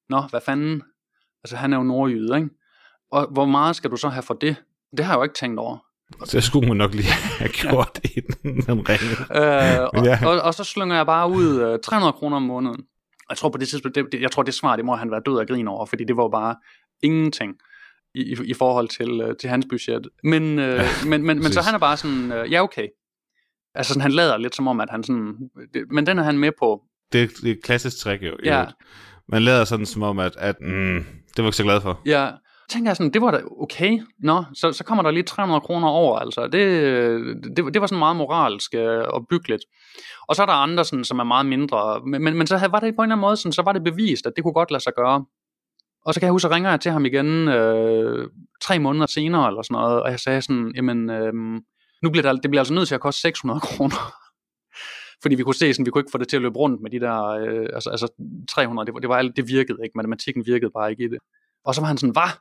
nå, 0.10 0.22
hvad 0.30 0.41
fanden? 0.41 0.82
Altså, 1.43 1.55
han 1.55 1.74
er 1.74 1.78
jo 1.78 1.84
nordjyde, 1.84 2.36
ikke? 2.36 2.49
Og 3.12 3.28
hvor 3.32 3.45
meget 3.45 3.76
skal 3.76 3.91
du 3.91 3.97
så 3.97 4.10
have 4.10 4.24
for 4.24 4.34
det? 4.34 4.55
Det 4.97 5.05
har 5.05 5.13
jeg 5.13 5.17
jo 5.17 5.23
ikke 5.23 5.35
tænkt 5.35 5.59
over. 5.59 5.77
Så 6.25 6.41
skulle 6.41 6.67
man 6.67 6.77
nok 6.77 6.93
lige 6.93 7.09
have 7.39 7.49
gjort 7.49 7.99
ja. 8.03 8.21
det, 8.21 8.67
den 8.67 8.89
ring. 8.89 9.01
Øh, 9.35 9.88
og, 9.93 10.05
ja. 10.05 10.27
og, 10.27 10.41
og, 10.41 10.53
så 10.53 10.63
slynger 10.63 10.95
jeg 10.95 11.05
bare 11.05 11.29
ud 11.29 11.73
uh, 11.73 11.79
300 11.83 12.13
kroner 12.13 12.35
om 12.35 12.43
måneden 12.43 12.83
jeg 13.29 13.38
tror 13.38 13.49
på 13.49 13.57
det 13.57 13.67
tidspunkt, 13.67 13.95
det, 13.95 14.05
det, 14.11 14.21
jeg 14.21 14.31
tror 14.31 14.43
det 14.43 14.53
svar, 14.53 14.75
det 14.75 14.85
må 14.85 14.95
han 14.95 15.11
være 15.11 15.21
død 15.25 15.39
af 15.39 15.47
grin 15.47 15.67
over, 15.67 15.85
fordi 15.85 16.03
det 16.03 16.17
var 16.17 16.29
bare 16.29 16.55
ingenting 17.03 17.55
i, 18.15 18.21
i, 18.21 18.35
i 18.45 18.53
forhold 18.53 18.88
til, 18.88 19.23
uh, 19.23 19.31
til 19.39 19.49
hans 19.49 19.65
budget. 19.69 20.07
Men, 20.23 20.59
ja, 20.59 20.83
men, 21.05 21.23
men, 21.23 21.43
men 21.43 21.51
så 21.51 21.61
han 21.61 21.75
er 21.75 21.79
bare 21.79 21.97
sådan, 21.97 22.31
uh, 22.31 22.51
ja 22.51 22.63
okay. 22.63 22.88
Altså 23.75 23.93
sådan, 23.93 24.01
han 24.01 24.11
lader 24.11 24.38
lidt 24.38 24.55
som 24.55 24.67
om, 24.67 24.79
at 24.79 24.89
han 24.89 25.03
sådan, 25.03 25.49
det, 25.73 25.91
men 25.91 26.07
den 26.07 26.19
er 26.19 26.23
han 26.23 26.38
med 26.38 26.51
på. 26.59 26.81
Det, 27.13 27.29
det 27.41 27.51
er 27.51 27.55
et 27.55 27.63
klassisk 27.63 27.97
trick 27.97 28.23
jo. 28.23 28.38
Ja. 28.43 28.65
Man 29.29 29.41
lader 29.41 29.65
sådan 29.65 29.85
som 29.85 30.03
om, 30.03 30.19
at, 30.19 30.35
at 30.38 30.55
mm, 30.61 31.05
det 31.35 31.43
var 31.43 31.45
ikke 31.45 31.57
så 31.57 31.63
glad 31.63 31.81
for. 31.81 32.01
Ja, 32.05 32.29
tænker 32.70 32.89
jeg 32.89 32.97
sådan, 32.97 33.13
det 33.13 33.22
var 33.22 33.32
da 33.32 33.41
okay. 33.59 33.99
Nå, 34.20 34.43
så, 34.53 34.72
så 34.72 34.84
kommer 34.84 35.03
der 35.03 35.11
lige 35.11 35.24
300 35.24 35.61
kroner 35.61 35.88
over, 35.88 36.20
altså. 36.20 36.47
Det, 36.47 37.57
det, 37.57 37.74
det 37.74 37.82
var 37.82 37.88
sådan 37.88 37.99
meget 37.99 38.15
moralsk 38.15 38.74
øh, 38.74 39.03
og 39.07 39.28
byggeligt. 39.30 39.63
Og 40.28 40.36
så 40.36 40.41
er 40.41 40.45
der 40.45 40.53
andre, 40.53 40.86
sådan, 40.86 41.03
som 41.03 41.20
er 41.20 41.24
meget 41.24 41.45
mindre. 41.45 42.01
Men, 42.05 42.24
men, 42.24 42.38
men 42.38 42.47
så 42.47 42.68
var 42.72 42.80
det 42.80 42.95
på 42.95 43.01
en 43.01 43.05
eller 43.05 43.15
anden 43.15 43.20
måde, 43.20 43.38
sådan, 43.38 43.53
så 43.53 43.61
var 43.61 43.72
det 43.72 43.84
bevist, 43.84 44.26
at 44.26 44.34
det 44.36 44.43
kunne 44.43 44.53
godt 44.53 44.72
lade 44.72 44.84
sig 44.84 44.93
gøre. 44.95 45.26
Og 46.05 46.13
så 46.13 46.20
kan 46.20 46.26
jeg 46.26 46.32
huske, 46.32 46.41
så 46.41 46.49
ringer 46.49 46.70
jeg 46.70 46.82
til 46.82 46.91
ham 46.91 47.05
igen 47.05 47.47
øh, 47.47 48.30
tre 48.61 48.80
måneder 48.80 49.05
senere, 49.05 49.47
eller 49.47 49.61
sådan 49.61 49.76
noget, 49.76 50.01
og 50.01 50.11
jeg 50.11 50.20
sagde 50.20 50.41
sådan, 50.41 50.72
jamen, 50.76 51.09
øh, 51.09 51.34
nu 52.03 52.09
bliver 52.11 52.34
det, 52.34 52.43
det 52.43 52.51
bliver 52.51 52.61
altså 52.61 52.74
nødt 52.74 52.88
til 52.88 52.95
at 52.95 53.01
koste 53.01 53.22
600 53.22 53.59
kroner. 53.59 54.13
Fordi 55.22 55.36
vi 55.36 55.43
kunne 55.43 55.55
se, 55.55 55.74
sådan, 55.74 55.86
vi 55.86 55.91
kunne 55.91 55.99
ikke 55.99 56.11
få 56.11 56.18
det 56.18 56.28
til 56.28 56.36
at 56.36 56.41
løbe 56.41 56.57
rundt 56.57 56.82
med 56.82 56.91
de 56.91 56.99
der, 56.99 57.24
øh, 57.24 57.68
altså, 57.74 57.89
altså 57.89 58.07
300, 58.49 58.86
det, 58.86 58.93
var, 58.93 58.99
det, 58.99 59.09
var 59.09 59.22
det 59.22 59.47
virkede 59.47 59.78
ikke, 59.84 59.93
matematikken 59.95 60.45
virkede 60.45 60.72
bare 60.72 60.91
ikke 60.91 61.03
i 61.03 61.07
det. 61.07 61.20
Og 61.65 61.76
så 61.76 61.82
var 61.82 61.88
han 61.88 61.97
sådan, 61.97 62.13
hvad? 62.13 62.32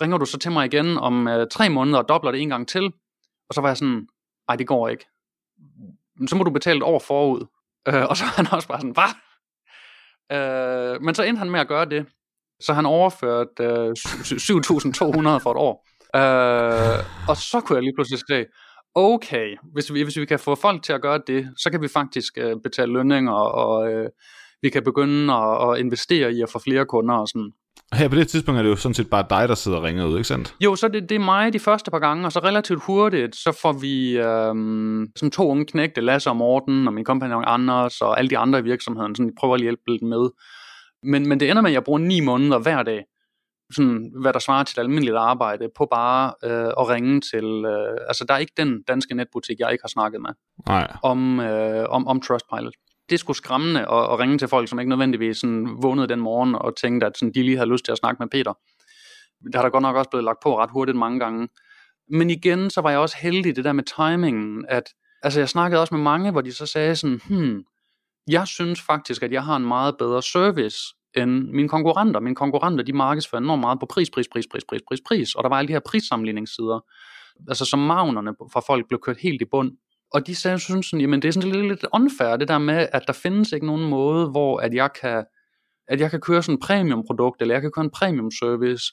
Ringer 0.00 0.18
du 0.18 0.24
så 0.24 0.38
til 0.38 0.52
mig 0.52 0.66
igen 0.66 0.98
om 0.98 1.28
øh, 1.28 1.46
tre 1.50 1.68
måneder 1.68 1.98
og 1.98 2.08
dobler 2.08 2.30
det 2.30 2.40
en 2.40 2.48
gang 2.48 2.68
til? 2.68 2.92
Og 3.48 3.54
så 3.54 3.60
var 3.60 3.68
jeg 3.68 3.76
sådan, 3.76 4.06
nej, 4.48 4.56
det 4.56 4.66
går 4.66 4.88
ikke. 4.88 5.06
Så 6.28 6.36
må 6.36 6.44
du 6.44 6.50
betale 6.50 6.76
et 6.76 6.82
år 6.82 6.98
forud. 6.98 7.46
Øh, 7.88 8.04
og 8.04 8.16
så 8.16 8.24
var 8.24 8.32
han 8.36 8.46
også 8.52 8.68
bare 8.68 8.80
sådan, 8.80 8.96
hvad? 8.98 9.12
Øh, 10.32 11.02
men 11.02 11.14
så 11.14 11.22
endte 11.22 11.38
han 11.38 11.50
med 11.50 11.60
at 11.60 11.68
gøre 11.68 11.84
det. 11.84 12.06
Så 12.60 12.72
han 12.72 12.86
overførte 12.86 13.62
øh, 13.64 13.90
7.200 13.90 15.42
for 15.42 15.50
et 15.50 15.56
år. 15.56 15.86
Øh, 16.16 17.04
og 17.28 17.36
så 17.36 17.60
kunne 17.60 17.76
jeg 17.76 17.82
lige 17.82 17.94
pludselig 17.96 18.20
se, 18.28 18.46
okay, 18.94 19.56
hvis 19.72 19.92
vi, 19.92 20.02
hvis 20.02 20.16
vi 20.16 20.26
kan 20.26 20.38
få 20.38 20.54
folk 20.54 20.82
til 20.82 20.92
at 20.92 21.02
gøre 21.02 21.20
det, 21.26 21.48
så 21.56 21.70
kan 21.70 21.82
vi 21.82 21.88
faktisk 21.88 22.38
øh, 22.38 22.56
betale 22.62 22.92
lønninger, 22.92 23.32
og 23.32 23.92
øh, 23.92 24.10
vi 24.62 24.70
kan 24.70 24.84
begynde 24.84 25.34
at, 25.34 25.70
at 25.70 25.78
investere 25.78 26.32
i 26.32 26.42
at 26.42 26.50
få 26.50 26.58
flere 26.58 26.86
kunder 26.86 27.14
og 27.14 27.28
sådan. 27.28 27.52
Her 27.94 28.08
på 28.08 28.14
det 28.14 28.28
tidspunkt 28.28 28.58
er 28.58 28.62
det 28.62 28.70
jo 28.70 28.76
sådan 28.76 28.94
set 28.94 29.10
bare 29.10 29.26
dig, 29.30 29.48
der 29.48 29.54
sidder 29.54 29.78
og 29.78 29.84
ringer 29.84 30.04
ud, 30.04 30.16
ikke 30.16 30.24
sandt? 30.24 30.54
Jo, 30.60 30.76
så 30.76 30.88
det, 30.88 31.08
det 31.08 31.14
er 31.14 31.18
mig 31.18 31.52
de 31.52 31.58
første 31.58 31.90
par 31.90 31.98
gange, 31.98 32.26
og 32.26 32.32
så 32.32 32.38
relativt 32.38 32.82
hurtigt, 32.82 33.36
så 33.36 33.58
får 33.62 33.72
vi 33.72 34.18
øhm, 34.18 35.12
sådan 35.16 35.30
to 35.30 35.48
unge 35.48 35.66
knægte, 35.66 36.00
Lasse 36.00 36.30
og 36.30 36.36
Morten, 36.36 36.86
og 36.86 36.94
min 36.94 37.04
kompagnon 37.04 37.44
Anders, 37.46 38.00
og 38.00 38.18
alle 38.18 38.30
de 38.30 38.38
andre 38.38 38.58
i 38.58 38.62
virksomheden, 38.62 39.14
sådan 39.14 39.28
de 39.28 39.34
prøver 39.40 39.54
at 39.54 39.60
hjælpe 39.60 39.82
dem 39.86 40.08
med. 40.08 40.30
Men, 41.02 41.28
men 41.28 41.40
det 41.40 41.50
ender 41.50 41.62
med, 41.62 41.70
at 41.70 41.74
jeg 41.74 41.84
bruger 41.84 41.98
ni 41.98 42.20
måneder 42.20 42.58
hver 42.58 42.82
dag, 42.82 43.04
sådan, 43.72 44.12
hvad 44.20 44.32
der 44.32 44.38
svarer 44.38 44.64
til 44.64 44.78
et 44.78 44.82
almindeligt 44.82 45.16
arbejde, 45.16 45.68
på 45.76 45.86
bare 45.90 46.32
øh, 46.44 46.72
at 46.80 46.88
ringe 46.88 47.20
til, 47.20 47.44
øh, 47.44 47.98
altså 48.08 48.24
der 48.28 48.34
er 48.34 48.38
ikke 48.38 48.52
den 48.56 48.82
danske 48.82 49.14
netbutik, 49.14 49.58
jeg 49.58 49.72
ikke 49.72 49.82
har 49.82 49.88
snakket 49.88 50.20
med, 50.20 50.30
Nej. 50.66 50.92
om, 51.02 51.40
øh, 51.40 51.86
om, 51.88 52.06
om 52.06 52.20
Trustpilot. 52.20 52.74
Det 53.10 53.16
er 53.16 53.18
sgu 53.18 53.32
skræmmende 53.32 53.80
at, 53.80 54.12
at 54.12 54.18
ringe 54.18 54.38
til 54.38 54.48
folk, 54.48 54.68
som 54.68 54.78
ikke 54.80 54.88
nødvendigvis 54.88 55.36
sådan, 55.36 55.76
vågnede 55.82 56.08
den 56.08 56.20
morgen 56.20 56.54
og 56.54 56.76
tænkte, 56.76 57.06
at 57.06 57.18
sådan, 57.18 57.34
de 57.34 57.42
lige 57.42 57.56
havde 57.56 57.70
lyst 57.70 57.84
til 57.84 57.92
at 57.92 57.98
snakke 57.98 58.22
med 58.22 58.28
Peter. 58.28 58.52
Det 59.44 59.54
har 59.54 59.62
der 59.62 59.70
godt 59.70 59.82
nok 59.82 59.96
også 59.96 60.10
blevet 60.10 60.24
lagt 60.24 60.38
på 60.42 60.58
ret 60.58 60.70
hurtigt 60.70 60.98
mange 60.98 61.18
gange. 61.18 61.48
Men 62.10 62.30
igen, 62.30 62.70
så 62.70 62.80
var 62.80 62.90
jeg 62.90 62.98
også 62.98 63.16
heldig 63.20 63.56
det 63.56 63.64
der 63.64 63.72
med 63.72 63.84
timingen, 63.84 64.64
at 64.68 64.84
altså 65.22 65.40
jeg 65.40 65.48
snakkede 65.48 65.80
også 65.80 65.94
med 65.94 66.02
mange, 66.02 66.30
hvor 66.30 66.40
de 66.40 66.52
så 66.52 66.66
sagde 66.66 66.96
sådan, 66.96 67.20
hmm, 67.28 67.64
jeg 68.28 68.46
synes 68.46 68.80
faktisk, 68.80 69.22
at 69.22 69.32
jeg 69.32 69.44
har 69.44 69.56
en 69.56 69.66
meget 69.66 69.98
bedre 69.98 70.22
service 70.22 70.78
end 71.16 71.48
mine 71.48 71.68
konkurrenter. 71.68 72.20
Mine 72.20 72.36
konkurrenter, 72.36 72.84
de 72.84 72.92
markedsfører 72.92 73.42
enormt 73.42 73.60
meget 73.60 73.80
på 73.80 73.86
pris, 73.86 74.10
pris, 74.10 74.26
pris, 74.32 74.46
pris, 74.50 74.64
pris, 74.68 74.80
pris, 74.88 75.00
pris. 75.06 75.34
Og 75.34 75.42
der 75.44 75.48
var 75.48 75.58
alle 75.58 75.68
de 75.68 75.72
her 75.72 75.80
prissammenligningssider, 75.80 76.80
altså 77.48 77.64
som 77.64 77.78
magnerne 77.78 78.34
fra 78.52 78.60
folk 78.60 78.88
blev 78.88 79.00
kørt 79.00 79.16
helt 79.16 79.42
i 79.42 79.44
bund. 79.44 79.72
Og 80.14 80.26
de 80.26 80.34
sagde, 80.34 80.58
synes 80.58 80.86
sådan, 80.86 81.00
jamen 81.00 81.22
det 81.22 81.28
er 81.28 81.32
sådan 81.32 81.50
lidt, 81.50 81.66
lidt 81.66 81.86
unfair, 81.94 82.36
det 82.36 82.48
der 82.48 82.58
med, 82.58 82.88
at 82.92 83.02
der 83.06 83.12
findes 83.12 83.52
ikke 83.52 83.66
nogen 83.66 83.88
måde, 83.88 84.30
hvor 84.30 84.60
at 84.60 84.74
jeg 84.74 84.90
kan, 85.00 85.24
at 85.88 86.00
jeg 86.00 86.10
kan 86.10 86.20
køre 86.20 86.42
sådan 86.42 86.54
en 86.54 86.60
premium 86.60 87.04
produkt, 87.06 87.42
eller 87.42 87.54
jeg 87.54 87.62
kan 87.62 87.70
køre 87.70 87.84
en 87.84 87.90
premium 87.90 88.30
service. 88.30 88.84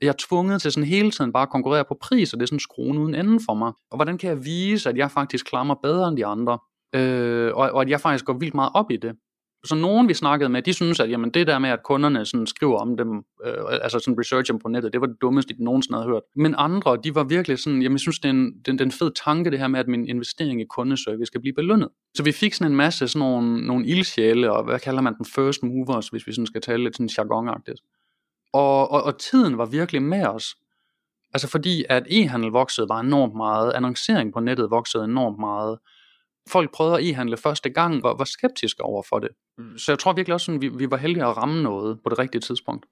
Jeg 0.00 0.08
er 0.08 0.14
tvunget 0.18 0.62
til 0.62 0.72
sådan 0.72 0.88
hele 0.88 1.10
tiden 1.10 1.32
bare 1.32 1.42
at 1.42 1.50
konkurrere 1.50 1.84
på 1.84 1.96
pris, 2.00 2.32
og 2.32 2.38
det 2.40 2.42
er 2.42 2.46
sådan 2.46 2.60
skruen 2.60 2.98
uden 2.98 3.14
ende 3.14 3.40
for 3.46 3.54
mig. 3.54 3.72
Og 3.90 3.96
hvordan 3.96 4.18
kan 4.18 4.30
jeg 4.30 4.44
vise, 4.44 4.88
at 4.88 4.96
jeg 4.96 5.10
faktisk 5.10 5.46
klarer 5.46 5.64
mig 5.64 5.76
bedre 5.82 6.08
end 6.08 6.16
de 6.16 6.26
andre? 6.26 6.58
Øh, 6.94 7.52
og, 7.54 7.70
og 7.70 7.82
at 7.82 7.88
jeg 7.88 8.00
faktisk 8.00 8.24
går 8.24 8.32
vildt 8.32 8.54
meget 8.54 8.70
op 8.74 8.90
i 8.90 8.96
det 8.96 9.16
så 9.66 9.74
nogen 9.74 10.08
vi 10.08 10.14
snakkede 10.14 10.48
med, 10.48 10.62
de 10.62 10.72
synes, 10.72 11.00
at 11.00 11.10
jamen, 11.10 11.30
det 11.30 11.46
der 11.46 11.58
med, 11.58 11.70
at 11.70 11.82
kunderne 11.82 12.26
sådan 12.26 12.46
skriver 12.46 12.78
om 12.78 12.96
dem, 12.96 13.16
øh, 13.44 13.54
altså 13.82 13.98
sådan 13.98 14.18
research 14.20 14.52
på 14.62 14.68
nettet, 14.68 14.92
det 14.92 15.00
var 15.00 15.06
det 15.06 15.16
dummeste, 15.20 15.54
de 15.54 15.64
nogensinde 15.64 15.98
havde 15.98 16.08
hørt. 16.08 16.22
Men 16.36 16.54
andre, 16.58 16.98
de 17.04 17.14
var 17.14 17.24
virkelig 17.24 17.58
sådan, 17.58 17.82
jamen 17.82 17.94
jeg 17.94 18.00
synes, 18.00 18.18
det 18.18 18.28
er 18.28 18.32
en, 18.32 18.52
den, 18.66 18.78
den 18.78 18.90
fed 18.90 19.10
tanke, 19.24 19.50
det 19.50 19.58
her 19.58 19.68
med, 19.68 19.80
at 19.80 19.88
min 19.88 20.08
investering 20.08 20.60
i 20.60 20.64
kundeservice 20.64 21.26
skal 21.26 21.40
blive 21.40 21.54
belønnet. 21.54 21.88
Så 22.14 22.22
vi 22.22 22.32
fik 22.32 22.54
sådan 22.54 22.72
en 22.72 22.76
masse 22.76 23.08
sådan 23.08 23.28
nogle, 23.28 23.66
nogle 23.66 23.86
ildsjæle, 23.86 24.52
og 24.52 24.64
hvad 24.64 24.78
kalder 24.78 25.00
man 25.00 25.14
den, 25.14 25.24
first 25.24 25.62
movers, 25.62 26.08
hvis 26.08 26.26
vi 26.26 26.32
sådan 26.32 26.46
skal 26.46 26.60
tale 26.60 26.82
lidt 26.84 26.96
sådan 26.96 27.10
jargonagtigt. 27.18 27.80
Og, 28.52 28.90
og, 28.90 29.02
og 29.02 29.18
tiden 29.18 29.58
var 29.58 29.66
virkelig 29.66 30.02
med 30.02 30.26
os. 30.26 30.56
Altså 31.34 31.48
fordi, 31.48 31.84
at 31.88 32.06
e-handel 32.06 32.50
voksede 32.50 32.88
var 32.88 33.00
enormt 33.00 33.34
meget, 33.34 33.72
annoncering 33.72 34.32
på 34.32 34.40
nettet 34.40 34.70
voksede 34.70 35.04
enormt 35.04 35.38
meget, 35.38 35.78
folk 36.50 36.74
prøvede 36.74 36.98
at 36.98 37.04
e-handle 37.04 37.36
første 37.36 37.70
gang, 37.70 38.02
var, 38.02 38.16
var 38.16 38.24
skeptiske 38.24 38.82
over 38.82 39.02
for 39.08 39.18
det. 39.18 39.28
Så 39.76 39.92
jeg 39.92 39.98
tror 39.98 40.12
virkelig 40.12 40.34
også, 40.34 40.52
at 40.52 40.60
vi, 40.60 40.68
vi 40.68 40.90
var 40.90 40.96
heldige 40.96 41.24
at 41.24 41.36
ramme 41.36 41.62
noget 41.62 41.98
på 42.04 42.10
det 42.10 42.18
rigtige 42.18 42.40
tidspunkt. 42.40 42.86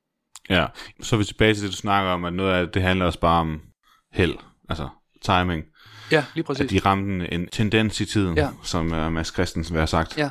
Ja, 0.51 0.67
så 1.01 1.17
er 1.17 1.19
vi 1.19 1.25
tilbage 1.25 1.55
til 1.55 1.63
det, 1.63 1.71
du 1.71 1.77
snakker 1.77 2.11
om, 2.11 2.25
at 2.25 2.33
noget 2.33 2.53
af 2.53 2.69
det 2.69 2.83
handler 2.83 3.07
også 3.07 3.21
bare 3.21 3.41
om 3.41 3.61
held, 4.13 4.35
altså 4.69 4.89
timing. 5.23 5.65
Ja, 6.11 6.25
lige 6.35 6.45
præcis. 6.45 6.65
At 6.65 6.71
de 6.71 6.79
ramte 6.79 7.33
en 7.33 7.49
tendens 7.49 8.01
i 8.01 8.05
tiden, 8.05 8.37
ja. 8.37 8.49
som 8.63 8.87
uh, 8.87 9.13
Mads 9.13 9.33
Christensen 9.33 9.77
har 9.77 9.87
sagt. 9.87 10.19
Ja. 10.19 10.31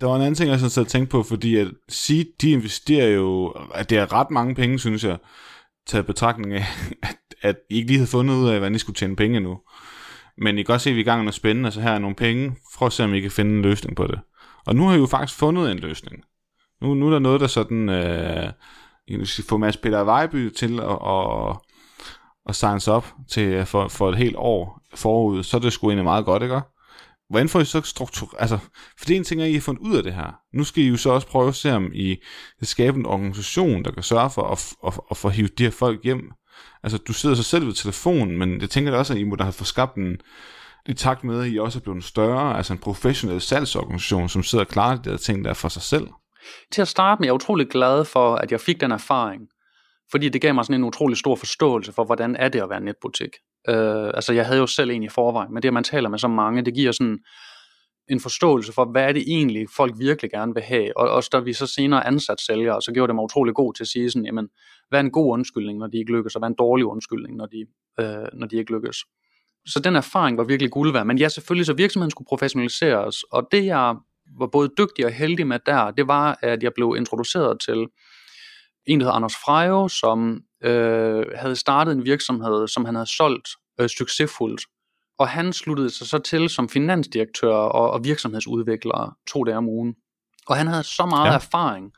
Der 0.00 0.06
var 0.06 0.16
en 0.16 0.22
anden 0.22 0.34
ting, 0.34 0.50
jeg 0.50 0.58
sådan 0.58 0.70
set 0.70 0.88
tænkte 0.88 1.10
på, 1.10 1.22
fordi 1.22 1.56
at 1.56 1.68
Seed, 1.88 2.24
de 2.40 2.50
investerer 2.50 3.08
jo, 3.08 3.48
at 3.74 3.90
det 3.90 3.98
er 3.98 4.12
ret 4.12 4.30
mange 4.30 4.54
penge, 4.54 4.78
synes 4.78 5.04
jeg, 5.04 5.18
taget 5.86 6.06
betragtning 6.06 6.54
af, 6.54 6.64
at, 7.02 7.16
at 7.42 7.56
I 7.70 7.74
ikke 7.74 7.86
lige 7.86 7.98
havde 7.98 8.10
fundet 8.10 8.34
ud 8.34 8.48
af, 8.48 8.58
hvordan 8.58 8.74
I 8.74 8.78
skulle 8.78 8.96
tjene 8.96 9.16
penge 9.16 9.40
nu. 9.40 9.58
Men 10.40 10.58
I 10.58 10.62
kan 10.62 10.72
godt 10.72 10.80
se, 10.80 10.90
at 10.90 10.96
vi 10.96 11.00
er 11.00 11.04
i 11.04 11.08
gang 11.08 11.18
med 11.18 11.24
noget 11.24 11.34
spændende, 11.34 11.70
så 11.70 11.80
her 11.80 11.90
er 11.90 11.98
nogle 11.98 12.16
penge. 12.16 12.56
for 12.78 12.86
at 12.86 12.92
se, 12.92 13.04
om 13.04 13.14
I 13.14 13.20
kan 13.20 13.30
finde 13.30 13.56
en 13.56 13.62
løsning 13.62 13.96
på 13.96 14.06
det. 14.06 14.20
Og 14.66 14.76
nu 14.76 14.86
har 14.86 14.94
I 14.94 14.98
jo 14.98 15.06
faktisk 15.06 15.38
fundet 15.38 15.70
en 15.70 15.78
løsning. 15.78 16.24
Nu, 16.82 16.94
nu 16.94 17.06
er 17.06 17.10
der 17.10 17.18
noget, 17.18 17.40
der 17.40 17.46
sådan... 17.46 17.88
Øh, 17.88 18.52
I 19.06 19.24
skal 19.24 19.44
få 19.44 19.56
Mads 19.56 19.76
Peter 19.76 20.04
Vejby 20.04 20.50
til 20.50 20.80
at, 20.80 20.98
at, 21.06 21.56
at 22.48 22.56
signs 22.56 22.88
op 22.88 23.06
til, 23.28 23.48
øh, 23.48 23.66
for, 23.66 23.88
for 23.88 24.08
et 24.08 24.16
helt 24.16 24.36
år 24.36 24.80
forud, 24.94 25.42
så 25.42 25.56
er 25.56 25.60
det 25.60 25.72
sgu 25.72 25.88
egentlig 25.88 26.04
meget 26.04 26.24
godt, 26.24 26.42
ikke? 26.42 26.60
Hvordan 27.30 27.48
får 27.48 27.60
I 27.60 27.64
så 27.64 27.80
struktur... 27.80 28.34
Altså, 28.38 28.58
for 28.98 29.04
det 29.06 29.10
er 29.10 29.16
en 29.16 29.24
ting, 29.24 29.42
at 29.42 29.50
I 29.50 29.52
har 29.52 29.60
fundet 29.60 29.82
ud 29.82 29.96
af 29.96 30.02
det 30.02 30.14
her. 30.14 30.40
Nu 30.54 30.64
skal 30.64 30.84
I 30.84 30.88
jo 30.88 30.96
så 30.96 31.10
også 31.10 31.26
prøve 31.26 31.48
at 31.48 31.54
se, 31.54 31.72
om 31.72 31.90
I 31.94 32.16
kan 32.58 32.66
skabe 32.66 32.98
en 32.98 33.06
organisation, 33.06 33.84
der 33.84 33.90
kan 33.90 34.02
sørge 34.02 34.30
for 34.30 34.42
at, 34.42 34.72
at, 34.86 35.00
at 35.10 35.16
få 35.16 35.28
hivet 35.28 35.58
de 35.58 35.62
her 35.62 35.70
folk 35.70 36.04
hjem 36.04 36.32
Altså, 36.82 36.98
du 36.98 37.12
sidder 37.12 37.34
så 37.34 37.42
selv 37.42 37.66
ved 37.66 37.72
telefonen, 37.72 38.38
men 38.38 38.60
jeg 38.60 38.70
tænker 38.70 38.90
da 38.90 38.98
også, 38.98 39.12
at 39.12 39.18
I 39.18 39.24
må 39.24 39.36
da 39.36 39.44
have 39.44 39.52
fået 39.52 39.66
skabt 39.66 39.96
en, 39.96 40.20
i 40.86 40.94
takt 40.94 41.24
med, 41.24 41.44
at 41.44 41.52
I 41.52 41.58
også 41.58 41.78
er 41.78 41.82
blevet 41.82 42.04
større, 42.04 42.56
altså 42.56 42.72
en 42.72 42.78
professionel 42.78 43.40
salgsorganisation, 43.40 44.28
som 44.28 44.42
sidder 44.42 44.64
og 44.64 44.70
klarer 44.70 44.96
de 44.96 45.10
der 45.10 45.16
ting 45.16 45.44
der 45.44 45.54
for 45.54 45.68
sig 45.68 45.82
selv. 45.82 46.08
Til 46.72 46.82
at 46.82 46.88
starte 46.88 47.20
med, 47.20 47.26
jeg 47.26 47.30
er 47.30 47.34
utrolig 47.34 47.68
glad 47.68 48.04
for, 48.04 48.34
at 48.34 48.52
jeg 48.52 48.60
fik 48.60 48.80
den 48.80 48.92
erfaring, 48.92 49.42
fordi 50.10 50.28
det 50.28 50.40
gav 50.40 50.54
mig 50.54 50.64
sådan 50.64 50.80
en 50.80 50.84
utrolig 50.84 51.16
stor 51.16 51.36
forståelse 51.36 51.92
for, 51.92 52.04
hvordan 52.04 52.36
er 52.36 52.48
det 52.48 52.62
at 52.62 52.70
være 52.70 52.80
netbutik. 52.80 53.30
Øh, 53.68 54.10
altså, 54.14 54.32
jeg 54.32 54.46
havde 54.46 54.58
jo 54.58 54.66
selv 54.66 54.90
en 54.90 55.02
i 55.02 55.08
forvejen, 55.08 55.54
men 55.54 55.62
det, 55.62 55.68
at 55.68 55.74
man 55.74 55.84
taler 55.84 56.08
med 56.08 56.18
så 56.18 56.28
mange, 56.28 56.64
det 56.64 56.74
giver 56.74 56.92
sådan 56.92 57.18
en 58.10 58.20
forståelse 58.20 58.72
for, 58.72 58.84
hvad 58.84 59.08
er 59.08 59.12
det 59.12 59.22
egentlig, 59.26 59.66
folk 59.76 59.94
virkelig 59.98 60.30
gerne 60.30 60.54
vil 60.54 60.62
have. 60.62 60.96
Og 60.96 61.10
også 61.10 61.30
da 61.32 61.38
vi 61.38 61.52
så 61.52 61.66
senere 61.66 62.06
ansat 62.06 62.40
sælgere, 62.40 62.82
så 62.82 62.92
gjorde 62.92 63.08
det 63.08 63.14
mig 63.14 63.24
utrolig 63.24 63.54
god 63.54 63.74
til 63.74 63.84
at 63.84 63.88
sige 63.88 64.10
sådan, 64.10 64.26
jamen, 64.26 64.48
hvad 64.88 64.98
er 64.98 65.04
en 65.04 65.10
god 65.10 65.32
undskyldning, 65.32 65.78
når 65.78 65.86
de 65.86 65.98
ikke 65.98 66.12
lykkes, 66.12 66.34
og 66.34 66.38
hvad 66.38 66.46
er 66.46 66.50
en 66.50 66.56
dårlig 66.58 66.86
undskyldning, 66.86 67.36
når 67.36 67.46
de, 67.46 67.66
øh, 68.00 68.26
når 68.32 68.46
de 68.46 68.56
ikke 68.56 68.72
lykkes. 68.72 68.96
Så 69.66 69.80
den 69.80 69.96
erfaring 69.96 70.38
var 70.38 70.44
virkelig 70.44 70.70
guld 70.70 70.92
værd. 70.92 71.06
Men 71.06 71.18
ja, 71.18 71.28
selvfølgelig, 71.28 71.66
så 71.66 71.72
virksomheden 71.72 72.10
skulle 72.10 72.26
professionaliseres, 72.28 73.22
og 73.22 73.48
det 73.52 73.64
jeg 73.64 73.96
var 74.38 74.46
både 74.46 74.70
dygtig 74.78 75.06
og 75.06 75.12
heldig 75.12 75.46
med 75.46 75.58
der, 75.66 75.90
det 75.90 76.08
var, 76.08 76.38
at 76.42 76.62
jeg 76.62 76.72
blev 76.74 76.94
introduceret 76.98 77.60
til 77.60 77.86
en, 78.86 79.00
der 79.00 79.06
hedder 79.06 79.16
Anders 79.16 79.36
Frejo, 79.44 79.88
som 79.88 80.40
øh, 80.64 81.26
havde 81.34 81.56
startet 81.56 81.92
en 81.92 82.04
virksomhed, 82.04 82.68
som 82.68 82.84
han 82.84 82.94
havde 82.94 83.16
solgt 83.16 83.48
øh, 83.80 83.88
succesfuldt 83.88 84.60
og 85.20 85.28
han 85.28 85.52
sluttede 85.52 85.90
sig 85.90 86.06
så 86.06 86.18
til 86.18 86.48
som 86.48 86.68
finansdirektør 86.68 87.54
og, 87.54 87.90
og 87.90 88.04
virksomhedsudvikler 88.04 89.16
to 89.26 89.44
dage 89.44 89.56
om 89.56 89.68
ugen. 89.68 89.94
Og 90.46 90.56
han 90.56 90.66
havde 90.66 90.82
så 90.82 91.06
meget 91.06 91.30
ja. 91.30 91.34
erfaring 91.34 91.92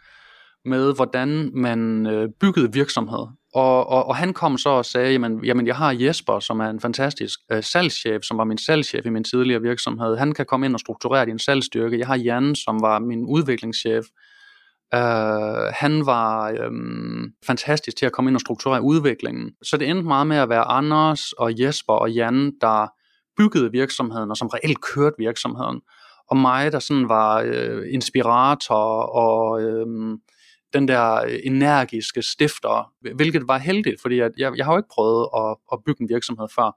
med, 0.64 0.94
hvordan 0.94 1.50
man 1.54 2.06
øh, 2.06 2.28
byggede 2.40 2.72
virksomhed. 2.72 3.26
Og, 3.54 3.88
og, 3.88 4.06
og 4.06 4.16
han 4.16 4.32
kom 4.32 4.58
så 4.58 4.68
og 4.68 4.84
sagde, 4.84 5.12
jamen, 5.12 5.44
jamen 5.44 5.66
jeg 5.66 5.76
har 5.76 5.92
Jesper, 5.92 6.40
som 6.40 6.60
er 6.60 6.70
en 6.70 6.80
fantastisk 6.80 7.38
øh, 7.52 7.62
salgschef, 7.62 8.22
som 8.22 8.38
var 8.38 8.44
min 8.44 8.58
salgschef 8.58 9.06
i 9.06 9.10
min 9.10 9.24
tidligere 9.24 9.62
virksomhed. 9.62 10.16
Han 10.16 10.32
kan 10.32 10.46
komme 10.46 10.66
ind 10.66 10.74
og 10.74 10.80
strukturere 10.80 11.26
din 11.26 11.38
salgsstyrke. 11.38 11.98
Jeg 11.98 12.06
har 12.06 12.16
Jan, 12.16 12.54
som 12.54 12.80
var 12.80 12.98
min 12.98 13.24
udviklingschef. 13.26 14.04
Uh, 14.96 15.72
han 15.74 16.06
var 16.06 16.50
øhm, 16.60 17.32
fantastisk 17.46 17.96
til 17.96 18.06
at 18.06 18.12
komme 18.12 18.30
ind 18.30 18.36
og 18.36 18.40
strukturere 18.40 18.82
udviklingen. 18.82 19.50
Så 19.62 19.76
det 19.76 19.88
endte 19.90 20.04
meget 20.04 20.26
med 20.26 20.36
at 20.36 20.48
være 20.48 20.64
Anders 20.64 21.32
og 21.32 21.60
Jesper 21.60 21.92
og 21.92 22.12
Jan, 22.12 22.52
der 22.60 22.88
byggede 23.36 23.72
virksomheden, 23.72 24.30
og 24.30 24.36
som 24.36 24.48
reelt 24.48 24.80
kørte 24.80 25.16
virksomheden. 25.18 25.80
Og 26.30 26.36
mig, 26.36 26.72
der 26.72 26.78
sådan 26.78 27.08
var 27.08 27.42
øh, 27.46 27.82
inspirator 27.90 29.02
og 29.02 29.62
øh, 29.62 29.86
den 30.72 30.88
der 30.88 31.18
energiske 31.44 32.22
stifter, 32.22 32.92
hvilket 33.14 33.48
var 33.48 33.58
heldigt, 33.58 34.00
fordi 34.02 34.20
at 34.20 34.32
jeg, 34.38 34.52
jeg 34.56 34.64
har 34.64 34.72
jo 34.72 34.78
ikke 34.78 34.94
prøvet 34.94 35.28
at, 35.36 35.56
at 35.72 35.78
bygge 35.86 36.02
en 36.02 36.08
virksomhed 36.08 36.46
før. 36.56 36.76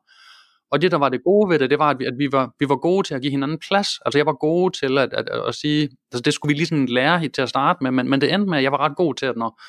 Og 0.72 0.82
det, 0.82 0.92
der 0.92 0.98
var 0.98 1.10
det 1.10 1.24
gode 1.24 1.50
ved 1.50 1.60
det, 1.60 1.70
det 1.70 1.80
var, 1.80 1.90
at 1.90 2.00
vi, 2.00 2.06
at 2.06 2.14
vi, 2.18 2.28
var, 2.32 2.52
vi 2.60 2.70
var 2.70 2.76
gode 2.76 3.08
til 3.08 3.16
at 3.16 3.22
give 3.22 3.32
hinanden 3.32 3.60
plads. 3.68 3.88
Altså 4.06 4.20
jeg 4.20 4.26
var 4.26 4.34
gode 4.34 4.80
til 4.80 4.98
at, 4.98 5.14
at, 5.14 5.30
at, 5.30 5.48
at 5.48 5.56
sige, 5.56 5.84
altså 5.84 6.22
det 6.26 6.34
skulle 6.34 6.56
vi 6.56 6.64
lige 6.64 6.94
lære 6.94 7.28
til 7.28 7.42
at 7.42 7.50
starte 7.50 7.80
med, 7.82 7.92
men, 7.92 8.10
men 8.10 8.22
det 8.22 8.34
endte 8.34 8.50
med, 8.50 8.58
at 8.58 8.64
jeg 8.64 8.72
var 8.72 8.78
ret 8.78 8.96
god 8.96 9.16
til, 9.16 9.26
at 9.26 9.38
når, 9.38 9.62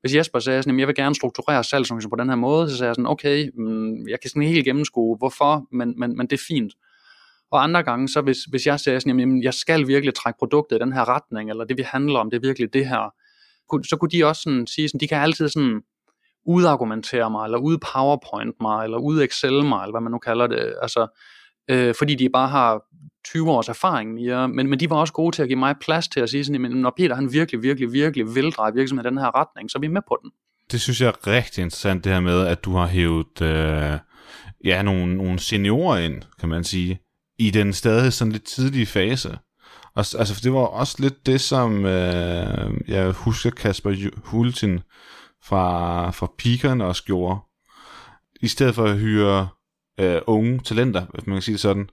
hvis 0.00 0.14
Jesper 0.14 0.38
sagde 0.38 0.62
sådan, 0.62 0.74
at 0.74 0.80
jeg 0.80 0.88
vil 0.88 0.96
gerne 0.96 1.14
strukturere 1.14 1.64
salgsorganisationen 1.64 1.98
ligesom 1.98 2.10
på 2.10 2.16
den 2.16 2.28
her 2.28 2.36
måde, 2.36 2.70
så 2.70 2.76
sagde 2.76 2.88
jeg 2.88 2.94
sådan, 2.94 3.06
okay, 3.06 3.50
mm, 3.54 4.08
jeg 4.08 4.20
kan 4.20 4.30
sådan 4.30 4.42
helt 4.42 4.64
gennemskue, 4.64 5.16
hvorfor, 5.16 5.66
men, 5.72 5.94
men, 6.00 6.16
men 6.16 6.26
det 6.26 6.32
er 6.32 6.44
fint. 6.48 6.72
Og 7.50 7.62
andre 7.62 7.82
gange, 7.82 8.08
så 8.08 8.20
hvis, 8.20 8.38
hvis 8.44 8.66
jeg 8.66 8.80
siger 8.80 8.98
sådan, 8.98 9.20
jamen, 9.20 9.42
jeg 9.42 9.54
skal 9.54 9.86
virkelig 9.86 10.14
trække 10.14 10.38
produktet 10.38 10.76
i 10.76 10.78
den 10.78 10.92
her 10.92 11.08
retning, 11.08 11.50
eller 11.50 11.64
det 11.64 11.76
vi 11.76 11.82
handler 11.82 12.18
om, 12.18 12.30
det 12.30 12.36
er 12.36 12.48
virkelig 12.48 12.72
det 12.72 12.86
her, 12.86 13.14
så 13.88 13.96
kunne 14.00 14.10
de 14.10 14.24
også 14.24 14.42
sådan 14.42 14.66
sige, 14.66 14.88
sådan, 14.88 15.00
de 15.00 15.08
kan 15.08 15.18
altid 15.18 15.48
sådan 15.48 15.80
udargumentere 16.46 17.30
mig, 17.30 17.44
eller 17.44 17.58
ud 17.58 17.78
powerpoint 17.92 18.56
mig, 18.60 18.84
eller 18.84 18.98
ud 18.98 19.22
excel 19.22 19.64
mig, 19.64 19.82
eller 19.82 19.92
hvad 19.92 20.00
man 20.00 20.12
nu 20.12 20.18
kalder 20.18 20.46
det, 20.46 20.74
altså, 20.82 21.06
øh, 21.68 21.94
fordi 21.98 22.14
de 22.14 22.28
bare 22.28 22.48
har 22.48 22.82
20 23.24 23.50
års 23.50 23.68
erfaring 23.68 24.14
mere, 24.14 24.48
men, 24.48 24.70
men 24.70 24.80
de 24.80 24.90
var 24.90 24.96
også 24.96 25.12
gode 25.12 25.36
til 25.36 25.42
at 25.42 25.48
give 25.48 25.58
mig 25.58 25.74
plads 25.80 26.08
til 26.08 26.20
at 26.20 26.30
sige 26.30 26.44
sådan, 26.44 26.60
når 26.60 26.92
Peter 26.96 27.14
han 27.14 27.32
virkelig, 27.32 27.62
virkelig, 27.62 27.92
virkelig 27.92 28.34
vil 28.34 28.52
dreje 28.52 28.74
virksomheden 28.74 29.06
i 29.06 29.10
den 29.10 29.18
her 29.18 29.40
retning, 29.40 29.70
så 29.70 29.78
er 29.78 29.80
vi 29.80 29.86
med 29.86 30.02
på 30.08 30.18
den. 30.22 30.30
Det 30.72 30.80
synes 30.80 31.00
jeg 31.00 31.08
er 31.08 31.26
rigtig 31.26 31.62
interessant, 31.62 32.04
det 32.04 32.12
her 32.12 32.20
med, 32.20 32.46
at 32.46 32.64
du 32.64 32.72
har 32.72 32.86
hævet 32.86 33.42
øh, 33.42 33.98
ja, 34.64 34.82
nogle, 34.82 35.16
nogle 35.16 35.38
seniorer 35.38 35.98
ind, 35.98 36.22
kan 36.40 36.48
man 36.48 36.64
sige, 36.64 36.98
i 37.38 37.50
den 37.50 37.72
stadig 37.72 38.12
sådan 38.12 38.32
lidt 38.32 38.44
tidlige 38.44 38.86
fase. 38.86 39.38
Og, 39.94 40.04
altså, 40.18 40.40
det 40.42 40.52
var 40.52 40.58
også 40.58 40.96
lidt 40.98 41.26
det, 41.26 41.40
som 41.40 41.86
øh, 41.86 42.74
jeg 42.88 43.10
husker 43.10 43.50
Kasper 43.50 44.10
Hultin 44.24 44.80
fra, 45.44 46.10
fra 46.10 46.32
Pikerne 46.38 46.84
også 46.84 47.04
gjorde. 47.04 47.38
I 48.40 48.48
stedet 48.48 48.74
for 48.74 48.84
at 48.84 48.98
hyre 48.98 49.48
øh, 49.98 50.20
unge 50.26 50.58
talenter, 50.58 51.06
hvis 51.14 51.26
man 51.26 51.34
kan 51.34 51.42
sige 51.42 51.52
det 51.52 51.60
sådan, 51.60 51.88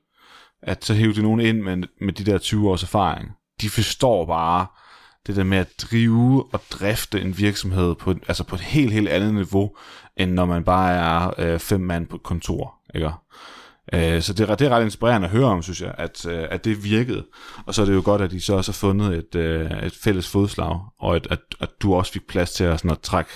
at 0.62 0.86
så 0.86 0.94
hæve 0.94 1.14
de 1.14 1.22
nogen 1.22 1.40
ind 1.40 1.62
med, 1.62 1.78
med 2.02 2.14
de 2.14 2.32
der 2.32 2.38
20 2.38 2.70
års 2.70 2.84
erfaring. 2.84 3.32
De 3.62 3.70
forstår 3.70 4.26
bare 4.26 4.68
det 5.28 5.36
der 5.36 5.44
med 5.44 5.58
at 5.58 5.70
drive 5.82 6.46
og 6.54 6.62
drifte 6.72 7.22
en 7.22 7.38
virksomhed 7.38 7.96
på, 7.96 8.14
altså 8.28 8.44
på 8.44 8.56
et 8.56 8.62
helt, 8.62 8.94
helt 8.94 9.10
andet 9.10 9.34
niveau, 9.34 9.76
end 10.18 10.32
når 10.32 10.46
man 10.46 10.64
bare 10.64 10.94
er 10.94 11.34
øh, 11.38 11.60
fem 11.60 11.82
mand 11.82 12.08
på 12.08 12.16
et 12.16 12.24
kontor. 12.24 12.74
Ikke? 12.96 13.12
Øh, 13.94 14.22
så 14.22 14.34
det, 14.34 14.60
det 14.60 14.68
er 14.68 14.70
ret 14.70 14.84
inspirerende 14.84 15.28
at 15.28 15.32
høre 15.32 15.46
om, 15.46 15.64
synes 15.64 15.82
jeg, 15.82 15.96
at, 15.98 16.26
øh, 16.26 16.48
at 16.50 16.66
det 16.66 16.84
virkede. 16.84 17.26
Og 17.66 17.74
så 17.74 17.82
er 17.82 17.86
det 17.86 17.94
jo 17.94 18.02
godt, 18.06 18.22
at 18.22 18.32
de 18.32 18.42
så 18.42 18.56
også 18.56 18.72
har 18.72 18.74
fundet 18.74 19.18
et, 19.18 19.36
øh, 19.36 19.72
et 19.84 19.94
fælles 20.04 20.30
fodslag, 20.30 20.80
og 21.00 21.16
at, 21.16 21.28
at, 21.30 21.40
at 21.60 21.70
du 21.82 21.96
også 21.96 22.12
fik 22.12 22.28
plads 22.28 22.52
til 22.52 22.64
at, 22.64 22.80
sådan, 22.80 22.92
at 22.92 23.00
trække 23.00 23.32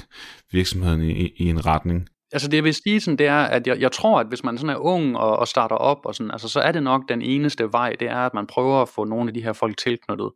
virksomheden 0.51 1.01
i, 1.01 1.31
i 1.37 1.49
en 1.49 1.65
retning. 1.65 2.07
Altså 2.31 2.47
det 2.47 2.57
jeg 2.57 2.63
vil 2.63 2.73
sige 2.73 3.01
sådan, 3.01 3.17
det 3.17 3.27
er, 3.27 3.39
at 3.39 3.67
jeg, 3.67 3.79
jeg 3.79 3.91
tror, 3.91 4.19
at 4.19 4.27
hvis 4.27 4.43
man 4.43 4.57
sådan 4.57 4.75
er 4.75 4.79
ung 4.79 5.17
og, 5.17 5.39
og 5.39 5.47
starter 5.47 5.75
op, 5.75 6.05
og 6.05 6.15
sådan, 6.15 6.31
altså, 6.31 6.49
så 6.49 6.59
er 6.59 6.71
det 6.71 6.83
nok 6.83 7.01
den 7.09 7.21
eneste 7.21 7.71
vej, 7.71 7.95
det 7.99 8.07
er, 8.07 8.25
at 8.25 8.33
man 8.33 8.47
prøver 8.47 8.81
at 8.81 8.89
få 8.89 9.03
nogle 9.03 9.29
af 9.29 9.33
de 9.33 9.43
her 9.43 9.53
folk 9.53 9.77
tilknyttet. 9.77 10.31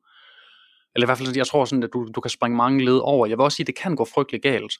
Eller 0.96 1.06
i 1.06 1.08
hvert 1.08 1.18
fald, 1.18 1.38
jeg 1.38 1.48
tror 1.48 1.66
sådan, 1.66 1.84
at 1.84 1.90
du, 1.94 2.08
du 2.16 2.22
kan 2.22 2.30
springe 2.30 2.58
mange 2.58 2.86
led 2.86 3.00
over. 3.04 3.28
Jeg 3.28 3.38
vil 3.38 3.44
også 3.44 3.56
sige, 3.56 3.64
at 3.64 3.68
det 3.68 3.76
kan 3.76 3.96
gå 3.96 4.08
frygtelig 4.14 4.42
galt. 4.42 4.74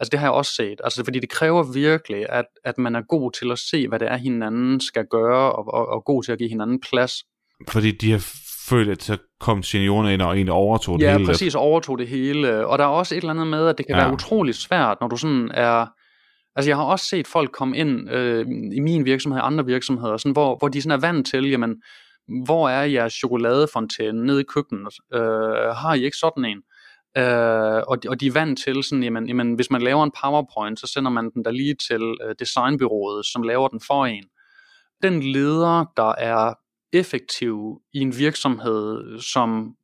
Altså 0.00 0.10
det 0.10 0.18
har 0.18 0.26
jeg 0.26 0.32
også 0.32 0.52
set. 0.54 0.80
Altså 0.84 1.04
fordi 1.04 1.20
det 1.20 1.30
kræver 1.30 1.72
virkelig, 1.72 2.26
at, 2.28 2.44
at 2.64 2.78
man 2.78 2.96
er 2.96 3.02
god 3.08 3.32
til 3.32 3.52
at 3.52 3.58
se, 3.58 3.88
hvad 3.88 3.98
det 3.98 4.08
er, 4.08 4.16
hinanden 4.16 4.80
skal 4.80 5.06
gøre, 5.10 5.52
og, 5.52 5.74
og, 5.74 5.88
og 5.88 6.04
god 6.04 6.22
til 6.22 6.32
at 6.32 6.38
give 6.38 6.48
hinanden 6.48 6.80
plads. 6.80 7.12
Fordi 7.68 7.90
de 7.90 8.10
har 8.10 8.26
følt, 8.68 8.90
at 8.90 9.02
så 9.02 9.16
kom 9.40 9.62
seniorerne 9.62 10.14
ind 10.14 10.22
og 10.22 10.34
egentlig 10.34 10.52
overtog 10.52 10.98
det 10.98 11.04
ja, 11.04 11.12
hele. 11.12 11.24
Ja, 11.24 11.26
præcis, 11.26 11.54
overtog 11.54 11.98
det 11.98 12.08
hele. 12.08 12.66
Og 12.66 12.78
der 12.78 12.84
er 12.84 12.88
også 12.88 13.14
et 13.14 13.18
eller 13.18 13.30
andet 13.30 13.46
med, 13.46 13.68
at 13.68 13.78
det 13.78 13.86
kan 13.86 13.96
ja. 13.96 14.02
være 14.02 14.12
utrolig 14.12 14.54
svært, 14.54 14.96
når 15.00 15.08
du 15.08 15.16
sådan 15.16 15.50
er... 15.54 15.86
Altså 16.58 16.70
jeg 16.70 16.76
har 16.76 16.84
også 16.84 17.06
set 17.06 17.26
folk 17.26 17.52
komme 17.52 17.76
ind 17.76 18.10
øh, 18.10 18.46
i 18.72 18.80
min 18.80 19.04
virksomhed, 19.04 19.40
og 19.40 19.46
andre 19.46 19.66
virksomheder, 19.66 20.16
sådan, 20.16 20.32
hvor, 20.32 20.56
hvor 20.56 20.68
de 20.68 20.82
sådan 20.82 20.98
er 20.98 21.06
vant 21.06 21.26
til, 21.26 21.50
jamen, 21.50 21.82
hvor 22.44 22.68
er 22.68 22.82
jeres 22.82 23.12
chokoladefontæne 23.12 24.26
nede 24.26 24.40
i 24.40 24.44
køkkenet? 24.44 24.94
Øh, 25.14 25.20
har 25.76 25.94
I 25.94 26.04
ikke 26.04 26.16
sådan 26.16 26.44
en? 26.44 26.62
Øh, 27.16 27.82
og, 27.88 28.02
de, 28.02 28.08
og 28.08 28.20
de 28.20 28.26
er 28.26 28.32
vant 28.32 28.58
til 28.58 28.84
sådan, 28.84 29.02
jamen, 29.02 29.26
jamen, 29.26 29.54
hvis 29.54 29.70
man 29.70 29.82
laver 29.82 30.04
en 30.04 30.12
PowerPoint, 30.22 30.80
så 30.80 30.86
sender 30.86 31.10
man 31.10 31.30
den 31.30 31.44
der 31.44 31.50
lige 31.50 31.76
til 31.88 32.02
øh, 32.24 32.34
designbyrået, 32.38 33.26
som 33.26 33.42
laver 33.42 33.68
den 33.68 33.80
for 33.86 34.06
en. 34.06 34.24
Den 35.02 35.22
leder, 35.22 35.84
der 35.96 36.14
er 36.18 36.54
effektiv 36.92 37.80
i 37.92 37.98
en 37.98 38.18
virksomhed, 38.18 39.20
som, 39.20 39.74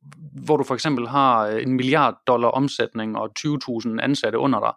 hvor 0.45 0.57
du 0.57 0.63
for 0.63 0.73
eksempel 0.73 1.07
har 1.07 1.47
øh, 1.47 1.61
en 1.61 1.73
milliard 1.73 2.15
dollar 2.27 2.49
omsætning 2.49 3.17
og 3.17 3.29
20.000 3.39 3.99
ansatte 4.01 4.37
under 4.37 4.59
dig, 4.59 4.73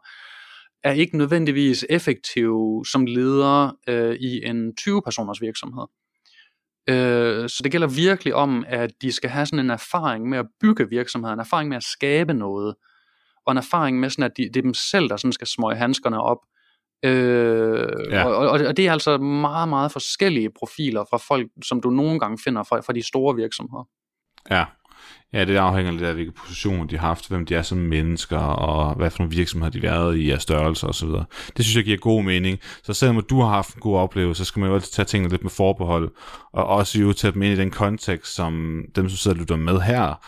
er 0.84 0.92
ikke 0.92 1.18
nødvendigvis 1.18 1.86
effektiv 1.90 2.84
som 2.92 3.06
leder 3.06 3.76
øh, 3.88 4.14
i 4.14 4.46
en 4.46 4.74
20-personers 4.80 5.40
virksomhed. 5.40 5.86
Øh, 6.88 7.48
så 7.48 7.60
det 7.64 7.72
gælder 7.72 7.86
virkelig 7.86 8.34
om, 8.34 8.64
at 8.68 8.90
de 9.02 9.12
skal 9.12 9.30
have 9.30 9.46
sådan 9.46 9.64
en 9.64 9.70
erfaring 9.70 10.28
med 10.28 10.38
at 10.38 10.46
bygge 10.60 10.88
virksomheden, 10.88 11.34
en 11.34 11.40
erfaring 11.40 11.68
med 11.68 11.76
at 11.76 11.82
skabe 11.82 12.34
noget, 12.34 12.74
og 13.46 13.52
en 13.52 13.58
erfaring 13.58 14.00
med 14.00 14.10
sådan, 14.10 14.24
at 14.24 14.36
de, 14.36 14.42
det 14.42 14.56
er 14.56 14.62
dem 14.62 14.74
selv, 14.74 15.08
der 15.08 15.16
sådan 15.16 15.32
skal 15.32 15.46
smøge 15.46 15.76
handskerne 15.76 16.22
op. 16.22 16.38
Øh, 17.02 17.88
ja. 18.10 18.24
og, 18.24 18.36
og, 18.36 18.66
og 18.66 18.76
det 18.76 18.86
er 18.86 18.92
altså 18.92 19.18
meget, 19.18 19.68
meget 19.68 19.92
forskellige 19.92 20.50
profiler 20.58 21.04
fra 21.10 21.16
folk, 21.16 21.50
som 21.64 21.80
du 21.80 21.90
nogle 21.90 22.20
gange 22.20 22.38
finder 22.44 22.62
fra, 22.62 22.80
fra 22.80 22.92
de 22.92 23.02
store 23.02 23.36
virksomheder. 23.36 23.88
Ja, 24.50 24.64
Ja, 25.32 25.44
det 25.44 25.56
afhænger 25.56 25.92
lidt 25.92 26.02
af, 26.02 26.14
hvilke 26.14 26.32
positioner 26.32 26.84
de 26.84 26.98
har 26.98 27.06
haft, 27.06 27.28
hvem 27.28 27.46
de 27.46 27.54
er 27.54 27.62
som 27.62 27.78
mennesker, 27.78 28.38
og 28.38 28.94
hvad 28.94 29.10
for 29.10 29.18
nogle 29.18 29.36
virksomheder 29.36 29.70
de 29.70 29.86
har 29.86 29.94
været 29.94 30.16
i 30.16 30.30
af 30.30 30.40
størrelse 30.40 30.86
og 30.86 30.94
så 30.94 31.06
videre. 31.06 31.24
Det 31.56 31.64
synes 31.64 31.76
jeg 31.76 31.84
giver 31.84 31.96
god 31.96 32.22
mening. 32.22 32.58
Så 32.82 32.94
selvom 32.94 33.22
du 33.30 33.40
har 33.40 33.48
haft 33.48 33.74
en 33.74 33.80
god 33.80 33.98
oplevelse, 33.98 34.44
så 34.44 34.48
skal 34.48 34.60
man 34.60 34.68
jo 34.68 34.74
altid 34.74 34.92
tage 34.92 35.06
tingene 35.06 35.30
lidt 35.30 35.42
med 35.42 35.50
forbehold, 35.50 36.10
og 36.52 36.66
også 36.66 36.98
jo 37.00 37.12
tage 37.12 37.32
dem 37.32 37.42
ind 37.42 37.52
i 37.52 37.60
den 37.60 37.70
kontekst, 37.70 38.34
som 38.34 38.82
dem, 38.96 39.08
som 39.08 39.16
sidder 39.16 39.34
og 39.36 39.40
lytter 39.40 39.56
med 39.56 39.80
her, 39.80 40.20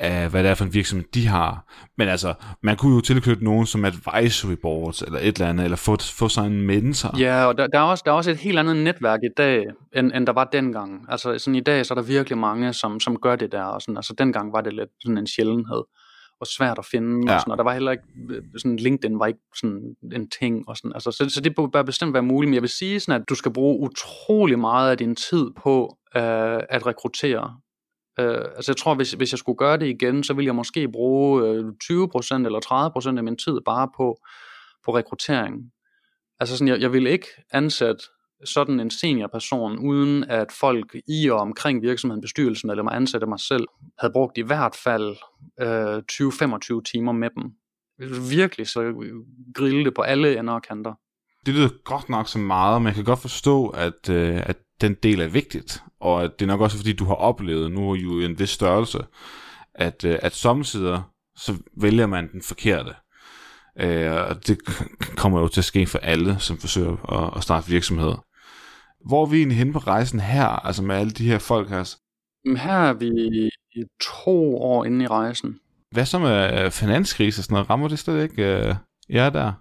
af, 0.00 0.30
hvad 0.30 0.42
det 0.42 0.50
er 0.50 0.54
for 0.54 0.64
en 0.64 0.74
virksomhed, 0.74 1.06
de 1.14 1.26
har. 1.26 1.64
Men 1.98 2.08
altså, 2.08 2.34
man 2.62 2.76
kunne 2.76 2.94
jo 2.94 3.00
tilknytte 3.00 3.44
nogen 3.44 3.66
som 3.66 3.84
advisory 3.84 4.56
boards, 4.62 5.02
eller 5.02 5.18
et 5.18 5.26
eller 5.26 5.48
andet, 5.48 5.64
eller 5.64 5.76
få, 5.76 5.96
få 6.00 6.28
sig 6.28 6.46
en 6.46 6.62
mentor. 6.62 7.18
Ja, 7.18 7.44
og 7.44 7.58
der, 7.58 7.66
der, 7.66 7.78
er 7.78 7.82
også, 7.82 8.02
der 8.06 8.12
er 8.12 8.16
også 8.16 8.30
et 8.30 8.36
helt 8.36 8.58
andet 8.58 8.76
netværk 8.76 9.20
i 9.24 9.32
dag, 9.36 9.66
end, 9.96 10.12
end 10.14 10.26
der 10.26 10.32
var 10.32 10.44
dengang. 10.44 11.06
Altså, 11.08 11.38
sådan 11.38 11.54
i 11.54 11.60
dag, 11.60 11.86
så 11.86 11.94
er 11.94 11.96
der 11.96 12.02
virkelig 12.02 12.38
mange, 12.38 12.72
som, 12.72 13.00
som 13.00 13.16
gør 13.16 13.36
det 13.36 13.52
der, 13.52 13.62
og 13.62 13.82
sådan, 13.82 13.96
altså 13.96 14.14
dengang 14.18 14.52
var 14.52 14.60
det 14.60 14.72
lidt 14.72 14.90
sådan 15.00 15.18
en 15.18 15.26
sjældenhed 15.26 15.82
og 16.40 16.46
svært 16.46 16.78
at 16.78 16.84
finde, 16.84 17.30
ja. 17.30 17.34
og, 17.34 17.40
sådan, 17.40 17.52
og 17.52 17.58
der 17.58 17.64
var 17.64 17.72
heller 17.72 17.90
ikke, 17.90 18.04
sådan 18.58 18.76
LinkedIn 18.76 19.18
var 19.18 19.26
ikke 19.26 19.40
sådan 19.56 19.96
en 20.12 20.30
ting, 20.40 20.68
og 20.68 20.76
sådan, 20.76 20.92
altså, 20.94 21.10
så, 21.10 21.28
så 21.28 21.40
det 21.40 21.54
bør 21.72 21.82
bestemt 21.82 22.14
være 22.14 22.22
muligt, 22.22 22.48
men 22.48 22.54
jeg 22.54 22.62
vil 22.62 22.70
sige 22.70 23.00
sådan, 23.00 23.20
at 23.20 23.28
du 23.28 23.34
skal 23.34 23.52
bruge 23.52 23.80
utrolig 23.80 24.58
meget 24.58 24.90
af 24.90 24.98
din 24.98 25.16
tid 25.16 25.50
på 25.62 25.96
øh, 26.16 26.60
at 26.68 26.86
rekruttere 26.86 27.56
Øh, 28.20 28.44
altså 28.56 28.72
jeg 28.72 28.76
tror, 28.76 28.94
hvis, 28.94 29.12
hvis 29.12 29.32
jeg 29.32 29.38
skulle 29.38 29.56
gøre 29.56 29.76
det 29.76 29.86
igen, 29.86 30.24
så 30.24 30.34
ville 30.34 30.46
jeg 30.46 30.54
måske 30.54 30.88
bruge 30.88 31.48
øh, 31.48 31.64
20% 31.64 32.34
eller 32.34 33.12
30% 33.14 33.16
af 33.16 33.24
min 33.24 33.36
tid 33.36 33.60
bare 33.66 33.88
på, 33.96 34.20
på 34.84 34.96
rekruttering. 34.96 35.54
Altså 36.40 36.56
sådan, 36.56 36.68
jeg, 36.68 36.80
jeg 36.80 36.92
ville 36.92 37.10
ikke 37.10 37.26
ansætte 37.52 38.04
sådan 38.44 38.80
en 38.80 38.90
seniorperson, 38.90 39.78
uden 39.78 40.24
at 40.24 40.52
folk 40.52 40.96
i 41.08 41.30
og 41.30 41.38
omkring 41.38 41.82
virksomheden, 41.82 42.20
bestyrelsen 42.20 42.70
eller 42.70 42.82
mig 42.82 42.96
ansatte 42.96 43.26
mig 43.26 43.40
selv, 43.40 43.66
havde 43.98 44.12
brugt 44.12 44.38
i 44.38 44.42
hvert 44.42 44.76
fald 44.84 45.16
øh, 45.60 45.96
20-25 45.96 46.82
timer 46.92 47.12
med 47.12 47.30
dem. 47.36 47.52
Virkelig 48.30 48.68
så 48.68 48.80
grille 49.54 49.84
det 49.84 49.94
på 49.94 50.02
alle 50.02 50.38
ender 50.38 50.54
og 50.54 50.62
kanter. 50.62 50.94
Det 51.46 51.54
lyder 51.54 51.68
godt 51.84 52.08
nok 52.08 52.28
så 52.28 52.38
meget, 52.38 52.82
men 52.82 52.86
jeg 52.86 52.94
kan 52.94 53.04
godt 53.04 53.18
forstå, 53.18 53.68
at, 53.68 54.08
øh, 54.10 54.42
at 54.46 54.56
den 54.80 54.94
del 54.94 55.20
er 55.20 55.28
vigtigt, 55.28 55.82
og 56.00 56.22
det 56.38 56.42
er 56.42 56.46
nok 56.46 56.60
også 56.60 56.76
fordi, 56.76 56.92
du 56.92 57.04
har 57.04 57.14
oplevet, 57.14 57.72
nu 57.72 57.90
er 57.90 57.96
jo 57.96 58.20
en 58.20 58.38
vis 58.38 58.50
størrelse, 58.50 58.98
at, 59.74 60.04
øh, 60.04 60.18
at 60.22 60.34
samtidig 60.34 61.02
så 61.36 61.56
vælger 61.76 62.06
man 62.06 62.32
den 62.32 62.42
forkerte. 62.42 62.94
Øh, 63.80 64.12
og 64.12 64.46
det 64.46 64.58
kommer 65.16 65.40
jo 65.40 65.48
til 65.48 65.60
at 65.60 65.64
ske 65.64 65.86
for 65.86 65.98
alle, 65.98 66.38
som 66.38 66.58
forsøger 66.58 67.12
at, 67.12 67.36
at 67.36 67.42
starte 67.42 67.68
virksomheder. 67.68 68.24
Hvor 69.08 69.22
er 69.22 69.30
vi 69.30 69.36
egentlig 69.36 69.58
henne 69.58 69.72
på 69.72 69.78
rejsen 69.78 70.20
her, 70.20 70.46
altså 70.46 70.82
med 70.82 70.96
alle 70.96 71.10
de 71.10 71.28
her 71.28 71.38
folk 71.38 71.68
her? 71.68 71.96
Her 72.56 72.72
er 72.72 72.92
vi 72.92 73.50
to 74.22 74.56
år 74.56 74.84
inde 74.84 75.04
i 75.04 75.06
rejsen. 75.06 75.58
Hvad 75.90 76.06
så 76.06 76.18
med 76.18 76.70
finanskrise 76.70 77.40
og 77.40 77.44
sådan 77.44 77.54
noget? 77.54 77.70
Rammer 77.70 77.88
det 77.88 77.98
slet 77.98 78.22
ikke 78.22 78.68
uh, 78.68 78.76
jer 79.14 79.30
der? 79.30 79.52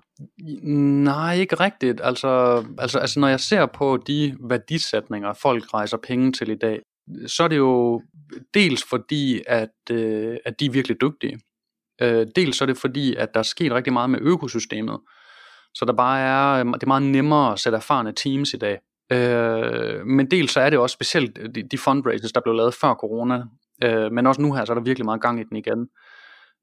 Nej, 1.04 1.36
ikke 1.36 1.56
rigtigt. 1.56 2.02
Altså, 2.04 2.64
altså, 2.78 3.00
altså 3.00 3.20
når 3.20 3.28
jeg 3.28 3.40
ser 3.40 3.66
på 3.66 3.98
de 4.08 4.38
værdisætninger, 4.40 5.34
folk 5.34 5.74
rejser 5.74 5.98
penge 5.98 6.32
til 6.32 6.50
i 6.50 6.56
dag, 6.56 6.82
så 7.28 7.44
er 7.44 7.48
det 7.48 7.58
jo 7.58 8.02
dels 8.54 8.84
fordi, 8.90 9.42
at, 9.48 9.70
øh, 9.92 10.38
at 10.46 10.60
de 10.60 10.66
er 10.66 10.72
virkelig 10.72 11.02
dygtige. 11.02 11.40
Øh, 12.02 12.28
dels 12.36 12.58
så 12.58 12.64
er 12.64 12.66
det 12.66 12.78
fordi, 12.78 13.16
at 13.16 13.34
der 13.34 13.40
er 13.40 13.44
sket 13.44 13.72
rigtig 13.72 13.94
meget 13.94 14.10
med 14.10 14.20
økosystemet. 14.22 15.00
Så 15.74 15.86
der 15.86 15.94
bare 15.94 16.20
er, 16.20 16.66
øh, 16.66 16.74
det 16.74 16.84
er 16.84 16.88
meget 16.88 17.04
nemmere 17.04 17.54
at 17.54 17.60
sætte 17.60 17.76
erfarne 17.76 18.14
teams 18.14 18.54
i 18.54 18.58
dag. 18.58 18.80
Øh, 19.12 20.06
men 20.06 20.32
dels 20.32 20.52
så 20.52 20.60
er 20.60 20.70
det 20.70 20.80
også 20.80 20.94
specielt 20.94 21.38
øh, 21.38 21.50
de, 21.56 21.64
de 21.64 21.78
fundraisers, 21.78 22.32
der 22.32 22.42
blev 22.42 22.56
lavet 22.56 22.74
før 22.74 22.94
corona, 22.94 23.44
øh, 23.84 24.12
men 24.12 24.28
også 24.28 24.42
nu 24.42 24.54
her, 24.54 24.66
så 24.66 24.74
er 24.74 24.76
der 24.76 24.84
virkelig 24.84 25.06
meget 25.06 25.22
gang 25.22 25.40
i 25.40 25.44
den 25.44 25.58
igen 25.58 25.88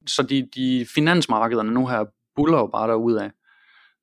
så 0.06 0.22
de, 0.22 0.48
de 0.54 0.86
finansmarkederne 0.94 1.70
nu 1.70 1.86
her 1.86 2.04
buller 2.36 2.58
jo 2.58 2.66
bare 2.66 2.88
derudad. 2.88 3.30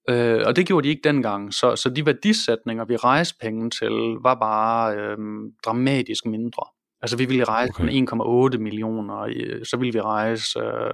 Øh, 0.10 0.42
og 0.46 0.56
det 0.56 0.68
gjorde 0.68 0.88
de 0.88 0.90
ikke 0.90 1.10
dengang, 1.10 1.54
så, 1.54 1.76
så 1.76 1.90
de 1.90 2.06
værdisætninger, 2.06 2.86
vi 2.86 2.96
rejste 2.96 3.38
penge 3.42 3.70
til, 3.70 3.92
var 4.22 4.36
bare 4.36 4.96
øh, 4.96 5.18
dramatisk 5.66 6.26
mindre. 6.26 6.64
Altså 7.02 7.18
vi 7.18 7.26
ville 7.26 7.44
rejse 7.44 7.74
okay. 7.76 7.84
med 7.84 8.54
1,8 8.54 8.58
millioner, 8.58 9.28
så 9.64 9.78
ville 9.78 9.94
vi 9.94 10.02
rejse 10.02 10.60
øh, 10.60 10.94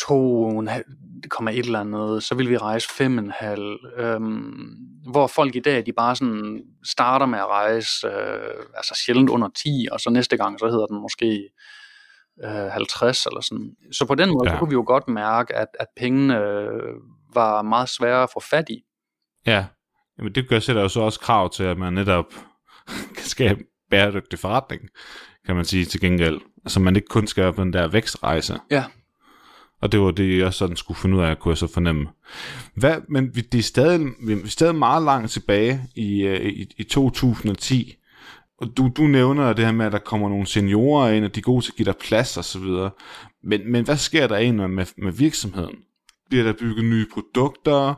2,1 0.00 1.48
eller 1.48 1.80
andet, 1.80 2.22
så 2.22 2.34
ville 2.34 2.50
vi 2.50 2.56
rejse 2.56 2.88
5,5. 2.88 4.02
Øhm, 4.02 4.76
hvor 5.10 5.26
folk 5.26 5.56
i 5.56 5.60
dag, 5.60 5.86
de 5.86 5.92
bare 5.92 6.16
sådan 6.16 6.62
starter 6.84 7.26
med 7.26 7.38
at 7.38 7.46
rejse, 7.46 8.06
øh, 8.06 8.64
altså 8.76 9.02
sjældent 9.06 9.30
under 9.30 9.48
10, 9.48 9.88
og 9.92 10.00
så 10.00 10.10
næste 10.10 10.36
gang, 10.36 10.58
så 10.58 10.66
hedder 10.66 10.86
den 10.86 11.00
måske 11.00 11.48
øh, 12.44 12.50
50 12.50 13.26
eller 13.26 13.40
sådan. 13.40 13.70
Så 13.92 14.06
på 14.06 14.14
den 14.14 14.28
måde, 14.28 14.48
ja. 14.48 14.54
så 14.54 14.58
kunne 14.58 14.70
vi 14.70 14.74
jo 14.74 14.84
godt 14.86 15.08
mærke, 15.08 15.54
at, 15.54 15.68
at 15.80 15.86
pengene 15.96 16.38
øh, 16.38 16.94
var 17.34 17.62
meget 17.62 17.88
svære 17.88 18.22
at 18.22 18.30
få 18.34 18.40
fat 18.40 18.68
i. 18.68 18.82
Ja, 19.46 19.64
Jamen 20.18 20.34
det 20.34 20.48
gør 20.48 20.58
sætter 20.58 20.82
jo 20.82 20.88
så 20.88 21.00
også 21.00 21.20
krav 21.20 21.50
til, 21.50 21.62
at 21.62 21.78
man 21.78 21.92
netop 21.92 22.34
kan 23.16 23.24
skabe 23.24 23.60
bæredygtig 23.90 24.38
forretning, 24.38 24.82
kan 25.46 25.56
man 25.56 25.64
sige 25.64 25.84
til 25.84 26.00
gengæld. 26.00 26.40
Altså 26.64 26.80
man 26.80 26.96
ikke 26.96 27.08
kun 27.08 27.26
skal 27.26 27.52
på 27.52 27.64
den 27.64 27.72
der 27.72 27.88
vækstrejse. 27.88 28.58
Ja. 28.70 28.84
Og 29.80 29.92
det 29.92 30.00
var 30.00 30.10
det, 30.10 30.38
jeg 30.38 30.54
sådan 30.54 30.76
skulle 30.76 30.98
finde 31.00 31.16
ud 31.16 31.22
af, 31.22 31.38
kunne 31.38 31.50
jeg 31.50 31.58
så 31.58 31.66
fornemme. 31.66 32.08
Hvad, 32.74 32.96
men 33.08 33.34
det 33.34 33.54
er 33.54 33.62
stadig, 33.62 34.00
vi 34.26 34.32
er 34.32 34.46
stadig 34.46 34.74
meget 34.74 35.02
langt 35.02 35.30
tilbage 35.30 35.80
i, 35.94 36.22
øh, 36.22 36.40
i, 36.40 36.74
i 36.76 36.84
2010. 36.84 37.94
Og 38.58 38.76
du, 38.76 38.90
du 38.96 39.02
nævner 39.02 39.52
det 39.52 39.64
her 39.64 39.72
med, 39.72 39.86
at 39.86 39.92
der 39.92 39.98
kommer 39.98 40.28
nogle 40.28 40.46
seniorer 40.46 41.10
ind, 41.10 41.24
og 41.24 41.34
de 41.34 41.40
er 41.40 41.42
gode 41.42 41.64
til 41.64 41.72
at 41.72 41.76
give 41.76 41.86
dig 41.86 41.96
plads 41.96 42.36
og 42.36 42.44
så 42.44 42.58
videre. 42.58 42.90
Men, 43.42 43.72
men 43.72 43.84
hvad 43.84 43.96
sker 43.96 44.26
der 44.26 44.36
egentlig 44.36 44.70
med, 44.70 44.86
med 44.96 45.12
virksomheden? 45.12 45.76
Bliver 46.28 46.44
der 46.44 46.52
bygget 46.52 46.84
nye 46.84 47.06
produkter? 47.12 47.94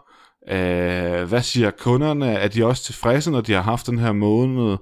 Øh, 0.49 1.29
hvad 1.29 1.43
siger 1.43 1.71
kunderne? 1.71 2.27
Er 2.27 2.49
de 2.49 2.67
også 2.67 2.85
tilfredse, 2.85 3.31
når 3.31 3.41
de 3.41 3.53
har 3.53 3.63
haft 3.63 3.87
den 3.87 3.99
her 3.99 4.13
måned? 4.13 4.77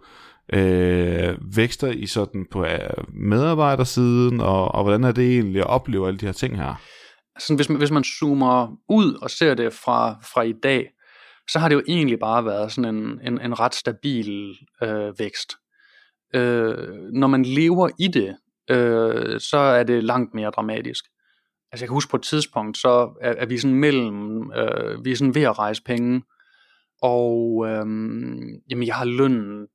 øh, 0.52 1.56
vækster 1.56 1.88
i 1.88 2.06
sådan 2.06 2.46
på 2.50 2.64
øh, 2.64 3.04
medarbejdersiden, 3.08 4.40
og, 4.40 4.74
og 4.74 4.82
hvordan 4.82 5.04
er 5.04 5.12
det 5.12 5.34
egentlig 5.34 5.60
at 5.60 5.66
opleve 5.66 6.06
alle 6.08 6.18
de 6.18 6.26
her 6.26 6.32
ting 6.32 6.56
her? 6.56 6.74
Sådan, 7.38 7.56
hvis, 7.56 7.68
man, 7.68 7.78
hvis 7.78 7.90
man 7.90 8.04
zoomer 8.04 8.76
ud 8.88 9.18
og 9.22 9.30
ser 9.30 9.54
det 9.54 9.72
fra, 9.72 10.20
fra 10.34 10.42
i 10.42 10.52
dag, 10.62 10.90
så 11.50 11.58
har 11.58 11.68
det 11.68 11.74
jo 11.74 11.82
egentlig 11.88 12.18
bare 12.18 12.44
været 12.44 12.72
sådan 12.72 12.94
en, 12.94 13.20
en, 13.24 13.40
en 13.40 13.60
ret 13.60 13.74
stabil 13.74 14.54
øh, 14.82 15.18
vækst. 15.18 15.52
Øh, 16.34 16.88
når 17.12 17.26
man 17.26 17.44
lever 17.44 17.88
i 17.98 18.08
det, 18.08 18.36
øh, 18.70 19.40
så 19.40 19.58
er 19.58 19.82
det 19.82 20.04
langt 20.04 20.34
mere 20.34 20.50
dramatisk. 20.50 21.04
Altså 21.74 21.84
jeg 21.84 21.88
kan 21.88 21.94
huske 21.94 22.10
på 22.10 22.16
et 22.16 22.22
tidspunkt, 22.22 22.78
så 22.78 23.10
er, 23.20 23.34
er 23.38 23.46
vi 23.46 23.58
sådan 23.58 23.76
mellem, 23.76 24.52
øh, 24.52 25.04
vi 25.04 25.12
er 25.12 25.16
sådan 25.16 25.34
ved 25.34 25.42
at 25.42 25.58
rejse 25.58 25.82
penge, 25.82 26.22
og 27.02 27.66
øhm, 27.68 28.40
jamen, 28.70 28.86
jeg 28.86 28.94
har 28.94 29.04
løn 29.04 29.66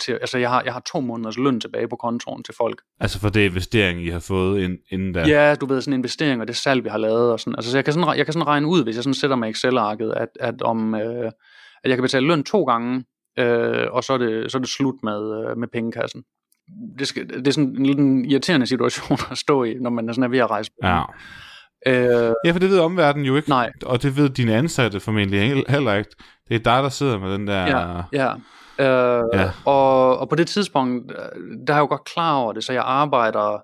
til, 0.00 0.12
altså 0.12 0.38
jeg 0.38 0.50
har, 0.50 0.62
jeg 0.62 0.72
har 0.72 0.80
to 0.80 1.00
måneders 1.00 1.38
løn 1.38 1.60
tilbage 1.60 1.88
på 1.88 1.96
kontoen 1.96 2.42
til 2.42 2.54
folk. 2.56 2.82
Altså 3.00 3.20
for 3.20 3.28
det 3.28 3.50
investering, 3.50 4.02
I 4.06 4.08
har 4.08 4.18
fået 4.18 4.62
ind, 4.62 4.78
inden 4.90 5.14
der? 5.14 5.28
Ja, 5.28 5.54
du 5.54 5.66
ved, 5.66 5.80
sådan 5.80 5.92
en 5.92 6.00
investering, 6.00 6.40
og 6.40 6.48
det 6.48 6.56
salg, 6.56 6.84
vi 6.84 6.88
har 6.88 6.98
lavet. 6.98 7.32
Og 7.32 7.40
sådan. 7.40 7.54
Altså, 7.56 7.70
så 7.70 7.76
jeg 7.76 7.84
kan, 7.84 7.94
sådan, 7.94 8.16
jeg 8.16 8.26
kan 8.26 8.32
sådan 8.32 8.46
regne 8.46 8.66
ud, 8.66 8.84
hvis 8.84 8.96
jeg 8.96 9.04
sådan 9.04 9.14
sætter 9.14 9.36
mig 9.36 9.50
Excel-arket, 9.50 10.12
at, 10.16 10.28
at, 10.40 10.62
om, 10.62 10.94
øh, 10.94 11.30
at 11.84 11.88
jeg 11.88 11.96
kan 11.96 12.02
betale 12.02 12.26
løn 12.26 12.44
to 12.44 12.64
gange, 12.64 13.04
øh, 13.38 13.86
og 13.90 14.04
så 14.04 14.12
er, 14.12 14.18
det, 14.18 14.52
så 14.52 14.58
er 14.58 14.60
det 14.60 14.70
slut 14.70 15.02
med, 15.02 15.50
øh, 15.50 15.58
med 15.58 15.68
pengekassen. 15.68 16.22
Det, 16.98 17.08
skal, 17.08 17.28
det 17.28 17.48
er 17.48 17.52
sådan 17.52 17.76
en 17.78 17.86
lidt 17.86 18.30
irriterende 18.30 18.66
situation 18.66 19.18
at 19.30 19.38
stå 19.38 19.64
i, 19.64 19.74
når 19.74 19.90
man 19.90 20.08
er 20.08 20.12
sådan 20.12 20.24
er 20.24 20.28
ved 20.28 20.38
at 20.38 20.50
rejse. 20.50 20.70
Ja. 20.82 21.02
Øh, 21.86 22.34
ja, 22.44 22.52
for 22.52 22.58
det 22.58 22.70
ved 22.70 22.78
omverdenen 22.78 23.26
jo 23.26 23.36
ikke. 23.36 23.48
Nej. 23.48 23.72
Og 23.86 24.02
det 24.02 24.16
ved 24.16 24.28
dine 24.28 24.54
ansatte 24.54 25.00
formentlig 25.00 25.64
heller 25.68 25.94
ikke. 25.94 26.10
Det 26.48 26.54
er 26.54 26.58
dig, 26.58 26.82
der 26.82 26.88
sidder 26.88 27.18
med 27.18 27.32
den 27.32 27.46
der... 27.46 27.66
Ja, 27.66 28.02
ja. 28.12 28.34
Øh, 28.78 29.24
ja. 29.32 29.50
Og, 29.64 30.18
og 30.18 30.28
på 30.28 30.36
det 30.36 30.48
tidspunkt, 30.48 31.12
der 31.66 31.72
er 31.72 31.76
jeg 31.76 31.80
jo 31.80 31.86
godt 31.86 32.04
klar 32.04 32.34
over 32.34 32.52
det, 32.52 32.64
så 32.64 32.72
jeg 32.72 32.82
arbejder... 32.86 33.62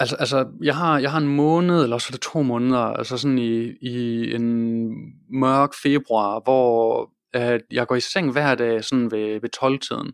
Altså, 0.00 0.16
altså 0.16 0.46
jeg, 0.62 0.76
har, 0.76 0.98
jeg 0.98 1.10
har 1.10 1.18
en 1.18 1.28
måned, 1.28 1.82
eller 1.82 1.98
så 1.98 2.06
er 2.10 2.12
det 2.12 2.20
to 2.20 2.42
måneder, 2.42 2.78
altså 2.78 3.18
sådan 3.18 3.38
i, 3.38 3.72
i 3.82 4.34
en 4.34 4.88
mørk 5.30 5.70
februar, 5.82 6.40
hvor 6.44 7.10
øh, 7.36 7.60
jeg 7.70 7.86
går 7.86 7.94
i 7.94 8.00
seng 8.00 8.32
hver 8.32 8.54
dag 8.54 8.84
sådan 8.84 9.10
ved, 9.10 9.40
ved 9.40 9.48
12-tiden. 9.64 10.12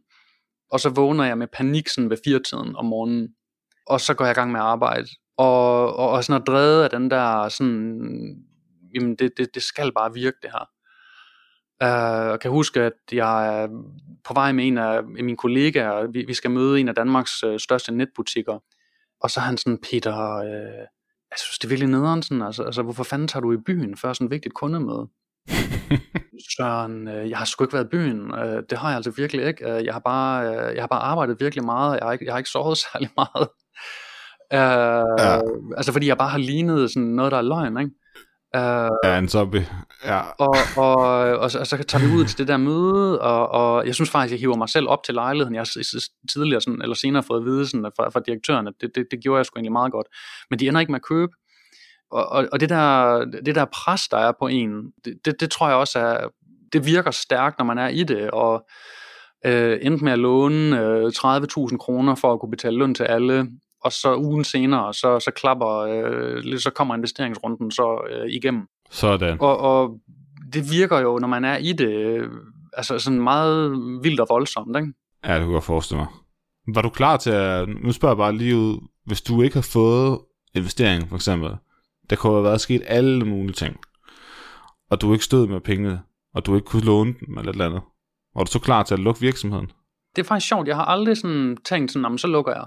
Og 0.74 0.80
så 0.80 0.88
vågner 0.88 1.24
jeg 1.24 1.38
med 1.38 1.46
panik 1.46 1.88
sådan 1.88 2.10
ved 2.10 2.18
firetiden 2.24 2.76
om 2.76 2.84
morgenen. 2.84 3.28
Og 3.86 4.00
så 4.00 4.14
går 4.14 4.24
jeg 4.24 4.32
i 4.32 4.34
gang 4.34 4.52
med 4.52 4.60
at 4.60 4.66
arbejde 4.66 5.08
og, 5.36 5.96
og, 5.96 6.10
og 6.10 6.24
sådan 6.24 6.40
er 6.40 6.44
drevet 6.44 6.82
af 6.82 6.90
den 6.90 7.10
der 7.10 7.48
sådan, 7.48 8.44
jamen 8.94 9.16
det, 9.16 9.32
det, 9.36 9.54
det 9.54 9.62
skal 9.62 9.92
bare 9.92 10.14
virke 10.14 10.36
det 10.42 10.50
her. 10.50 10.68
Øh, 11.82 12.26
uh, 12.26 12.30
jeg 12.30 12.40
kan 12.40 12.50
huske, 12.50 12.80
at 12.80 12.92
jeg 13.12 13.62
er 13.62 13.68
på 14.24 14.34
vej 14.34 14.52
med 14.52 14.66
en 14.66 14.78
af 14.78 15.04
mine 15.04 15.36
kollegaer, 15.36 16.06
vi, 16.06 16.24
vi 16.26 16.34
skal 16.34 16.50
møde 16.50 16.80
en 16.80 16.88
af 16.88 16.94
Danmarks 16.94 17.44
uh, 17.44 17.56
største 17.58 17.92
netbutikker, 17.92 18.58
og 19.20 19.30
så 19.30 19.40
er 19.40 19.44
han 19.44 19.56
sådan, 19.56 19.78
Peter, 19.78 20.38
uh, 20.40 20.78
jeg 21.30 21.38
synes 21.38 21.58
det 21.58 21.64
er 21.64 21.68
virkelig 21.68 21.90
nederen, 21.90 22.22
sådan, 22.22 22.42
altså, 22.42 22.62
altså 22.62 22.82
hvorfor 22.82 23.04
fanden 23.04 23.28
tager 23.28 23.40
du 23.40 23.52
i 23.52 23.62
byen 23.66 23.96
før 23.96 24.12
sådan 24.12 24.24
et 24.24 24.30
vigtigt 24.30 24.54
kundemøde? 24.54 25.08
Søren, 26.56 27.08
uh, 27.08 27.30
jeg 27.30 27.38
har 27.38 27.44
sgu 27.44 27.64
ikke 27.64 27.74
været 27.74 27.84
i 27.84 27.88
byen, 27.88 28.20
uh, 28.20 28.58
det 28.70 28.78
har 28.78 28.88
jeg 28.88 28.96
altså 28.96 29.10
virkelig 29.16 29.46
ikke, 29.46 29.64
uh, 29.64 29.84
jeg, 29.84 29.92
har 29.92 30.00
bare, 30.00 30.40
jeg 30.74 30.82
har 30.82 30.86
bare 30.86 31.00
arbejdet 31.00 31.36
virkelig 31.40 31.64
meget, 31.64 31.98
jeg 31.98 32.06
har 32.06 32.12
ikke, 32.12 32.24
jeg 32.24 32.32
har 32.32 32.38
ikke 32.38 32.50
sovet 32.50 32.78
særlig 32.92 33.10
meget. 33.16 33.48
Uh, 34.54 35.24
ja. 35.24 35.40
Altså 35.76 35.92
fordi 35.92 36.06
jeg 36.06 36.18
bare 36.18 36.28
har 36.28 36.38
lignet 36.38 36.90
sådan 36.90 37.08
noget, 37.08 37.32
der 37.32 37.38
er 37.38 37.42
løgn, 37.42 37.78
ikke? 37.78 37.90
Uh, 38.56 38.90
ja, 39.04 39.18
en 39.18 39.28
zombie. 39.28 39.66
Ja. 40.04 40.20
Og, 40.38 40.56
og, 40.76 40.96
og, 40.96 41.38
og, 41.38 41.50
så, 41.50 41.58
og 41.58 41.66
så 41.66 41.76
tager 41.82 42.06
vi 42.06 42.14
ud 42.16 42.24
til 42.24 42.38
det 42.38 42.48
der 42.48 42.56
møde, 42.56 43.20
og, 43.20 43.48
og 43.48 43.86
jeg 43.86 43.94
synes 43.94 44.10
faktisk, 44.10 44.32
jeg 44.32 44.40
hiver 44.40 44.56
mig 44.56 44.68
selv 44.68 44.88
op 44.88 45.02
til 45.04 45.14
lejligheden. 45.14 45.54
Jeg 45.54 45.60
har 45.60 46.00
tidligere 46.32 46.60
sådan, 46.60 46.82
eller 46.82 46.94
senere 46.94 47.22
fået 47.22 47.40
at 47.40 47.44
vide 47.44 47.66
sådan, 47.66 47.90
fra, 47.96 48.08
fra 48.08 48.20
direktøren, 48.26 48.66
at 48.66 48.74
det, 48.80 48.90
det, 48.94 49.06
det 49.10 49.18
gjorde 49.22 49.38
jeg 49.38 49.46
sgu 49.46 49.56
egentlig 49.56 49.72
meget 49.72 49.92
godt. 49.92 50.06
Men 50.50 50.58
de 50.58 50.68
ender 50.68 50.80
ikke 50.80 50.92
med 50.92 51.00
at 51.00 51.06
købe. 51.08 51.32
Og, 52.14 52.28
og, 52.28 52.48
og 52.52 52.60
det, 52.60 52.68
der, 52.68 53.24
det 53.24 53.54
der 53.54 53.64
pres, 53.64 54.08
der 54.08 54.16
er 54.16 54.32
på 54.40 54.46
en, 54.46 54.70
det, 55.04 55.14
det, 55.24 55.40
det 55.40 55.50
tror 55.50 55.68
jeg 55.68 55.76
også 55.76 55.98
er, 55.98 56.28
det 56.72 56.86
virker 56.86 57.10
stærkt, 57.10 57.58
når 57.58 57.64
man 57.64 57.78
er 57.78 57.88
i 57.88 58.02
det, 58.02 58.30
og 58.30 58.66
øh, 59.46 59.78
endte 59.82 60.04
med 60.04 60.12
at 60.12 60.18
låne 60.18 60.80
øh, 60.80 61.06
30.000 61.06 61.76
kroner 61.76 62.14
for 62.14 62.32
at 62.32 62.40
kunne 62.40 62.50
betale 62.50 62.78
løn 62.78 62.94
til 62.94 63.04
alle, 63.04 63.46
og 63.84 63.92
så 63.92 64.16
ugen 64.16 64.44
senere, 64.44 64.94
så, 64.94 65.20
så 65.20 65.30
klapper, 65.30 65.68
øh, 65.68 66.58
så 66.58 66.70
kommer 66.70 66.94
investeringsrunden 66.94 67.70
så 67.70 68.00
øh, 68.10 68.30
igennem. 68.30 68.66
Sådan. 68.90 69.36
Og, 69.40 69.58
og 69.58 69.98
det 70.52 70.70
virker 70.70 70.98
jo, 70.98 71.18
når 71.18 71.28
man 71.28 71.44
er 71.44 71.56
i 71.56 71.72
det, 71.72 71.88
øh, 71.88 72.30
altså 72.72 72.98
sådan 72.98 73.20
meget 73.20 73.70
vildt 74.02 74.20
og 74.20 74.26
voldsomt, 74.30 74.76
ikke? 74.76 74.92
Ja, 75.24 75.34
det 75.34 75.44
kunne 75.44 75.54
jeg 75.54 75.62
forestille 75.62 75.98
mig. 75.98 76.08
Var 76.74 76.82
du 76.82 76.88
klar 76.88 77.16
til 77.16 77.30
at, 77.30 77.68
nu 77.68 77.92
spørger 77.92 78.12
jeg 78.12 78.18
bare 78.18 78.36
lige 78.36 78.56
ud, 78.56 78.88
hvis 79.06 79.22
du 79.22 79.42
ikke 79.42 79.56
har 79.56 79.68
fået 79.72 80.18
investering 80.54 81.08
for 81.08 81.16
eksempel, 81.16 81.50
der 82.10 82.16
kunne 82.16 82.32
have 82.32 82.44
været 82.44 82.60
sket 82.60 82.82
alle 82.86 83.24
mulige 83.24 83.52
ting, 83.52 83.76
og 84.90 85.00
du 85.00 85.12
ikke 85.12 85.24
stod 85.24 85.46
med 85.46 85.60
pengene, 85.60 86.00
og 86.34 86.46
du 86.46 86.54
ikke 86.54 86.66
kunne 86.66 86.84
låne 86.84 87.14
dem 87.26 87.38
eller 87.38 87.50
et 87.50 87.54
eller 87.54 87.66
andet, 87.66 87.82
var 88.36 88.44
du 88.44 88.50
så 88.50 88.58
klar 88.58 88.82
til 88.82 88.94
at 88.94 89.00
lukke 89.00 89.20
virksomheden? 89.20 89.70
Det 90.16 90.22
er 90.22 90.26
faktisk 90.26 90.48
sjovt, 90.48 90.68
jeg 90.68 90.76
har 90.76 90.84
aldrig 90.84 91.16
sådan 91.16 91.56
tænkt 91.64 91.92
sådan, 91.92 92.18
så 92.18 92.26
lukker 92.26 92.52
jeg. 92.52 92.66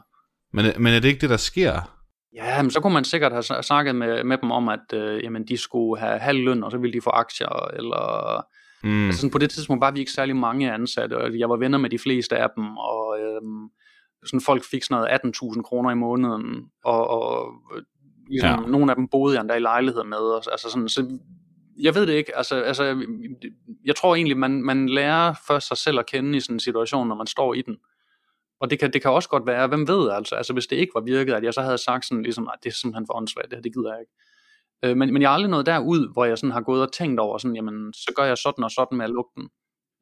Men, 0.54 0.84
men 0.84 0.94
er 0.94 1.00
det 1.00 1.08
ikke 1.08 1.22
det, 1.22 1.30
der 1.30 1.38
sker? 1.38 1.98
Ja, 2.34 2.62
men 2.62 2.72
så 2.72 2.82
kunne 2.82 2.94
man 2.94 3.04
sikkert 3.04 3.32
have 3.32 3.64
snakket 3.64 3.96
med, 3.96 4.24
med 4.24 4.38
dem 4.38 4.52
om, 4.52 4.70
at 4.70 4.94
øh, 4.94 5.24
jamen, 5.24 5.48
de 5.48 5.58
skulle 5.58 6.00
have 6.00 6.20
halv 6.20 6.40
løn, 6.40 6.64
og 6.64 6.72
så 6.72 6.78
ville 6.78 6.94
de 6.94 7.02
få 7.02 7.10
aktier, 7.10 7.68
eller... 7.74 8.42
Mm. 8.84 9.06
Altså, 9.06 9.22
sådan, 9.22 9.32
på 9.32 9.38
det 9.38 9.50
tidspunkt 9.50 9.82
var 9.82 9.92
vi 9.92 10.00
ikke 10.00 10.12
særlig 10.12 10.36
mange 10.36 10.74
ansatte, 10.74 11.18
og 11.18 11.40
jeg 11.40 11.50
var 11.50 11.58
venner 11.58 11.78
med 11.78 11.90
de 11.90 12.00
fleste 12.00 12.38
af 12.38 12.48
dem, 12.56 12.78
og 12.78 13.20
øhm, 13.20 13.70
sådan, 14.26 14.42
folk 14.42 14.64
fik 14.72 14.84
sådan 14.84 15.02
noget 15.02 15.56
18.000 15.56 15.62
kroner 15.62 15.92
i 15.92 15.96
måneden, 15.96 16.64
og, 16.84 17.10
og 17.10 17.54
ligesom, 18.30 18.64
ja. 18.64 18.70
nogle 18.70 18.92
af 18.92 18.96
dem 18.96 19.08
boede 19.08 19.36
jeg 19.36 19.42
endda 19.42 19.56
i 19.56 19.60
lejlighed 19.60 20.04
med, 20.04 20.18
og, 20.18 20.44
altså 20.52 20.70
sådan, 20.70 20.90
så 20.90 21.20
jeg 21.80 21.96
ved 21.96 22.08
det 22.08 22.14
ikke, 22.14 22.38
altså, 22.38 22.56
altså 22.56 23.06
jeg 23.86 23.96
tror 23.96 24.16
egentlig, 24.16 24.38
man, 24.38 24.64
man 24.64 24.90
lærer 24.90 25.34
først 25.48 25.68
sig 25.68 25.78
selv 25.78 26.00
at 26.00 26.06
kende 26.06 26.38
i 26.38 26.40
sådan 26.40 26.56
en 26.56 26.60
situation, 26.60 27.08
når 27.08 27.16
man 27.16 27.28
står 27.28 27.54
i 27.54 27.62
den. 27.62 27.78
Og 28.62 28.70
det 28.70 28.80
kan, 28.80 28.94
det 28.94 29.02
kan 29.02 29.12
også 29.12 29.30
godt 29.30 29.46
være, 29.48 29.68
hvem 29.68 29.88
ved 29.88 30.10
altså, 30.10 30.36
altså 30.36 30.54
hvis 30.54 30.68
det 30.68 30.76
ikke 30.76 30.92
var 30.96 31.02
virket, 31.02 31.34
at 31.34 31.44
jeg 31.44 31.54
så 31.54 31.62
havde 31.62 31.78
sagt 31.78 32.06
sådan 32.06 32.24
ligesom, 32.24 32.50
at 32.54 32.60
det 32.64 32.70
er 32.70 32.74
simpelthen 32.74 33.08
for 33.08 33.18
åndssvagt, 33.18 33.50
det 33.50 33.58
her, 33.58 33.62
det 33.62 33.74
gider 33.74 33.92
jeg 33.92 34.00
ikke. 34.00 34.14
Øh, 34.84 34.98
men, 34.98 35.14
men 35.14 35.22
jeg 35.22 35.30
har 35.30 35.36
aldrig 35.36 35.52
nået 35.52 35.66
derud, 35.66 36.14
hvor 36.14 36.26
jeg 36.26 36.38
sådan 36.38 36.52
har 36.52 36.62
gået 36.62 36.82
og 36.82 36.92
tænkt 36.92 37.20
over 37.20 37.38
sådan, 37.38 37.56
jamen 37.56 37.94
så 37.94 38.12
gør 38.16 38.24
jeg 38.24 38.38
sådan 38.38 38.64
og 38.64 38.72
sådan 38.72 38.98
med 38.98 39.06
at 39.06 39.12
lukke 39.12 39.32
den. 39.36 39.50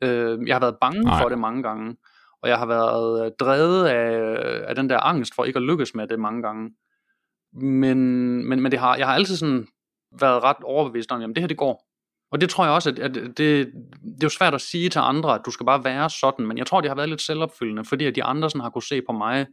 Øh, 0.04 0.48
jeg 0.48 0.56
har 0.56 0.60
været 0.60 0.78
bange 0.82 1.02
Nej. 1.02 1.22
for 1.22 1.30
det 1.30 1.40
mange 1.40 1.64
gange, 1.64 1.96
og 2.42 2.50
jeg 2.50 2.58
har 2.58 2.66
været 2.66 3.34
drevet 3.40 3.86
af, 3.86 4.68
af 4.70 4.76
den 4.76 4.90
der 4.90 5.00
angst 5.00 5.36
for 5.36 5.46
ikke 5.46 5.58
at 5.58 5.64
lykkes 5.64 5.96
med 5.96 6.08
det 6.08 6.20
mange 6.20 6.42
gange. 6.42 6.70
Men, 7.56 8.00
men, 8.50 8.62
men 8.62 8.72
det 8.72 8.80
har, 8.80 8.96
jeg 8.96 9.08
har 9.08 9.14
altid 9.14 9.38
sådan 9.38 9.68
været 10.20 10.44
ret 10.44 10.58
overbevist 10.64 11.12
om, 11.12 11.22
jamen 11.22 11.36
det 11.36 11.42
her 11.42 11.48
det 11.48 11.58
går. 11.58 11.86
Og 12.32 12.42
det 12.42 12.50
tror 12.50 12.64
jeg 12.64 12.74
også, 12.74 12.90
at, 12.90 13.00
at 13.00 13.16
det, 13.16 13.38
det 13.38 13.64
er 14.04 14.24
jo 14.24 14.30
svært 14.30 14.54
at 14.54 14.62
sige 14.62 14.90
til 14.90 15.00
andre, 15.00 15.36
at 15.36 15.42
du 15.46 15.52
skal 15.52 15.66
bare 15.66 15.84
være 15.84 16.10
sådan, 16.10 16.48
men 16.48 16.58
jeg 16.58 16.68
tror, 16.68 16.82
det 16.82 16.90
har 16.90 16.96
været 16.96 17.10
lidt 17.10 17.22
selvopfyldende, 17.22 17.86
fordi 17.86 18.06
at 18.06 18.16
de 18.16 18.24
andre 18.24 18.50
sådan 18.50 18.62
har 18.62 18.70
kunne 18.70 18.84
se 18.84 19.02
på 19.02 19.14
mig, 19.14 19.48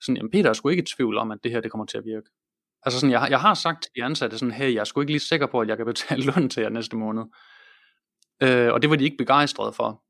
sådan, 0.00 0.16
jamen 0.16 0.30
Peter 0.30 0.50
er 0.50 0.52
sgu 0.52 0.68
ikke 0.68 0.82
i 0.82 0.86
tvivl 0.96 1.18
om, 1.18 1.30
at 1.30 1.38
det 1.44 1.52
her 1.52 1.60
det 1.60 1.70
kommer 1.70 1.86
til 1.86 1.98
at 1.98 2.04
virke. 2.04 2.28
Altså 2.82 3.00
sådan, 3.00 3.12
jeg, 3.12 3.26
jeg 3.30 3.40
har 3.40 3.54
sagt 3.54 3.82
til 3.82 3.90
de 3.96 4.04
ansatte 4.04 4.38
sådan, 4.38 4.52
hey, 4.52 4.74
jeg 4.74 4.80
er 4.80 4.84
sgu 4.84 5.00
ikke 5.00 5.12
lige 5.12 5.20
sikker 5.20 5.46
på, 5.46 5.60
at 5.60 5.68
jeg 5.68 5.76
kan 5.76 5.86
betale 5.86 6.22
løn 6.30 6.48
til 6.48 6.60
jer 6.60 6.68
næste 6.68 6.96
måned. 6.96 7.24
Øh, 8.42 8.72
og 8.72 8.82
det 8.82 8.90
var 8.90 8.96
de 8.96 9.04
ikke 9.04 9.16
begejstrede 9.16 9.72
for. 9.72 10.02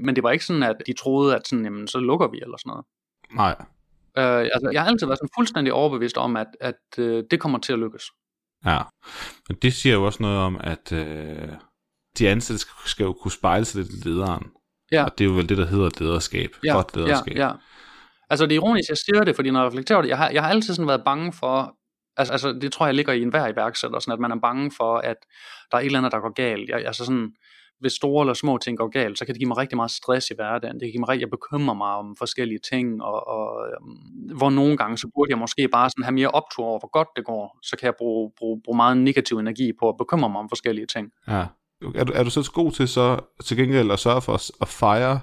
Men 0.00 0.16
det 0.16 0.22
var 0.22 0.30
ikke 0.30 0.44
sådan, 0.44 0.62
at 0.62 0.76
de 0.86 0.92
troede, 0.92 1.36
at 1.36 1.48
sådan, 1.48 1.64
jamen, 1.64 1.88
så 1.88 1.98
lukker 1.98 2.28
vi 2.28 2.40
eller 2.40 2.56
sådan 2.56 2.70
noget. 2.70 2.86
Nej. 3.32 3.64
Øh, 4.18 4.40
altså, 4.54 4.70
jeg 4.72 4.82
har 4.82 4.88
altid 4.88 5.06
været 5.06 5.18
sådan 5.18 5.36
fuldstændig 5.38 5.72
overbevist 5.72 6.16
om, 6.16 6.36
at, 6.36 6.46
at 6.60 6.98
øh, 6.98 7.24
det 7.30 7.40
kommer 7.40 7.58
til 7.58 7.72
at 7.72 7.78
lykkes. 7.78 8.04
Ja, 8.66 8.78
men 9.48 9.56
det 9.62 9.72
siger 9.72 9.94
jo 9.94 10.04
også 10.06 10.22
noget 10.22 10.38
om, 10.38 10.60
at 10.60 10.92
øh, 10.92 11.48
de 12.18 12.28
ansatte 12.28 12.58
skal, 12.58 12.72
skal 12.86 13.04
jo 13.04 13.12
kunne 13.12 13.32
spejle 13.32 13.64
sig 13.64 13.82
lidt 13.82 13.92
i 13.92 14.08
lederen. 14.08 14.46
Ja. 14.92 15.04
Og 15.04 15.18
det 15.18 15.24
er 15.24 15.28
jo 15.28 15.34
vel 15.34 15.48
det, 15.48 15.58
der 15.58 15.66
hedder 15.66 15.90
lederskab. 16.00 16.50
Ja, 16.64 16.72
Godt 16.72 16.96
lederskab. 16.96 17.36
Ja, 17.36 17.46
ja. 17.46 17.52
Altså 18.30 18.46
det 18.46 18.52
er 18.52 18.56
ironisk, 18.56 18.88
jeg 18.88 18.96
siger 18.96 19.24
det, 19.24 19.36
fordi 19.36 19.50
når 19.50 19.60
jeg 19.60 19.66
reflekterer 19.66 20.02
det, 20.02 20.08
jeg 20.08 20.18
har, 20.18 20.30
jeg 20.30 20.42
har 20.42 20.50
altid 20.50 20.74
sådan 20.74 20.88
været 20.88 21.04
bange 21.04 21.32
for, 21.32 21.76
altså, 22.16 22.32
altså 22.32 22.52
det 22.52 22.72
tror 22.72 22.86
jeg 22.86 22.94
ligger 22.94 23.12
i 23.12 23.22
enhver 23.22 23.48
iværksætter, 23.48 23.98
sådan 23.98 24.12
at 24.12 24.20
man 24.20 24.30
er 24.30 24.40
bange 24.40 24.72
for, 24.76 24.96
at 24.96 25.16
der 25.70 25.76
er 25.76 25.80
et 25.80 25.86
eller 25.86 25.98
andet, 25.98 26.12
der 26.12 26.20
går 26.20 26.32
galt. 26.32 26.68
Jeg, 26.68 26.86
altså 26.86 27.04
sådan, 27.04 27.32
hvis 27.80 27.92
store 27.92 28.22
eller 28.22 28.34
små 28.34 28.58
ting 28.58 28.78
går 28.78 28.88
galt, 28.88 29.18
så 29.18 29.24
kan 29.24 29.34
det 29.34 29.40
give 29.40 29.48
mig 29.48 29.56
rigtig 29.56 29.76
meget 29.76 29.90
stress 29.90 30.30
i 30.30 30.34
hverdagen. 30.34 30.74
Det 30.74 30.82
kan 30.86 30.90
give 30.90 31.00
mig 31.00 31.08
rigtig, 31.08 31.20
jeg 31.20 31.30
bekymrer 31.30 31.74
mig 31.74 31.92
om 31.94 32.16
forskellige 32.18 32.58
ting, 32.72 33.02
og, 33.02 33.28
og 33.28 33.66
um, 33.80 34.36
hvor 34.36 34.50
nogle 34.50 34.76
gange, 34.76 34.98
så 34.98 35.10
burde 35.14 35.30
jeg 35.30 35.38
måske 35.38 35.68
bare 35.68 35.90
sådan 35.90 36.04
have 36.04 36.14
mere 36.14 36.28
optur 36.28 36.64
over, 36.64 36.78
hvor 36.78 36.90
godt 36.90 37.08
det 37.16 37.24
går. 37.24 37.58
Så 37.62 37.76
kan 37.76 37.86
jeg 37.86 37.94
bruge, 37.98 38.30
bruge, 38.38 38.60
bruge 38.64 38.76
meget 38.76 38.96
negativ 38.96 39.38
energi 39.38 39.72
på 39.80 39.88
at 39.88 39.94
bekymre 39.98 40.28
mig 40.30 40.38
om 40.40 40.48
forskellige 40.48 40.86
ting. 40.86 41.10
Ja. 41.28 41.44
Er 41.94 42.04
du, 42.04 42.12
er 42.14 42.22
du 42.22 42.30
så 42.30 42.50
god 42.54 42.72
til 42.72 42.88
så 42.88 43.18
til 43.44 43.56
gengæld 43.56 43.90
at 43.90 43.98
sørge 43.98 44.20
for 44.22 44.34
at, 44.34 44.50
at 44.60 44.68
fejre, 44.68 45.20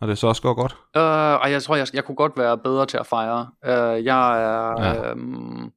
når 0.00 0.06
det 0.06 0.18
så 0.18 0.26
også 0.26 0.42
går 0.42 0.54
godt? 0.54 0.76
Øh, 0.96 1.02
ej, 1.02 1.50
jeg 1.50 1.62
tror, 1.62 1.76
jeg, 1.76 1.86
jeg 1.94 2.04
kunne 2.04 2.16
godt 2.16 2.32
være 2.36 2.58
bedre 2.58 2.86
til 2.86 2.96
at 2.96 3.06
fejre. 3.06 3.48
Øh, 3.64 4.04
jeg 4.04 4.42
er... 4.42 4.82
Ja. 4.82 5.10
Øhm, 5.10 5.70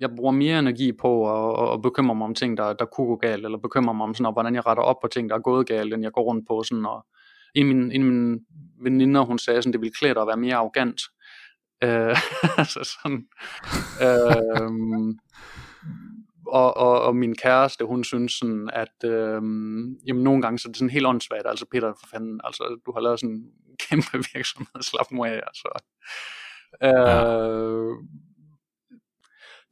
jeg 0.00 0.10
bruger 0.16 0.32
mere 0.32 0.58
energi 0.58 0.92
på 0.92 1.12
at, 1.34 1.74
at, 1.74 1.82
bekymre 1.82 2.14
mig 2.14 2.24
om 2.24 2.34
ting, 2.34 2.56
der, 2.56 2.72
der 2.72 2.84
kunne 2.84 3.06
gå 3.06 3.16
galt, 3.16 3.44
eller 3.44 3.58
bekymre 3.58 3.94
mig 3.94 4.04
om, 4.04 4.14
sådan, 4.14 4.26
og 4.26 4.32
hvordan 4.32 4.54
jeg 4.54 4.66
retter 4.66 4.82
op 4.82 4.96
på 5.02 5.08
ting, 5.08 5.30
der 5.30 5.36
er 5.36 5.40
gået 5.40 5.66
galt, 5.66 5.94
end 5.94 6.02
jeg 6.02 6.12
går 6.12 6.22
rundt 6.22 6.48
på. 6.48 6.62
Sådan, 6.62 6.86
og 6.86 7.06
en 7.54 7.68
af 7.68 7.74
mine, 7.74 7.94
en 7.94 8.02
af 8.02 8.12
mine 8.12 8.40
veninder, 8.82 9.20
hun 9.20 9.38
sagde, 9.38 9.62
sådan, 9.62 9.72
det 9.72 9.80
ville 9.80 9.94
klæde 9.94 10.14
dig 10.14 10.22
at 10.22 10.26
være 10.28 10.36
mere 10.36 10.56
arrogant. 10.56 11.00
Øh, 11.84 12.16
altså 12.60 12.96
sådan, 13.02 13.26
øh, 14.02 15.14
og, 16.46 16.76
og, 16.76 17.02
og 17.02 17.16
min 17.16 17.36
kæreste, 17.36 17.84
hun 17.84 18.04
synes 18.04 18.32
sådan, 18.32 18.70
at 18.72 19.04
øh, 19.04 19.42
jamen, 20.06 20.22
nogle 20.24 20.42
gange 20.42 20.58
så 20.58 20.68
er 20.68 20.70
det 20.70 20.76
sådan 20.76 20.90
helt 20.90 21.06
åndssvagt, 21.06 21.46
altså 21.46 21.66
Peter, 21.72 21.92
for 22.00 22.06
fanden, 22.12 22.40
altså 22.44 22.80
du 22.86 22.92
har 22.92 23.00
lavet 23.00 23.20
sådan 23.20 23.34
en 23.34 23.44
kæmpe 23.88 24.18
virksomhed, 24.34 24.82
slap 24.82 25.12
mig 25.12 25.30
af, 25.30 25.40
altså. 25.50 25.68
Øh, 26.84 27.94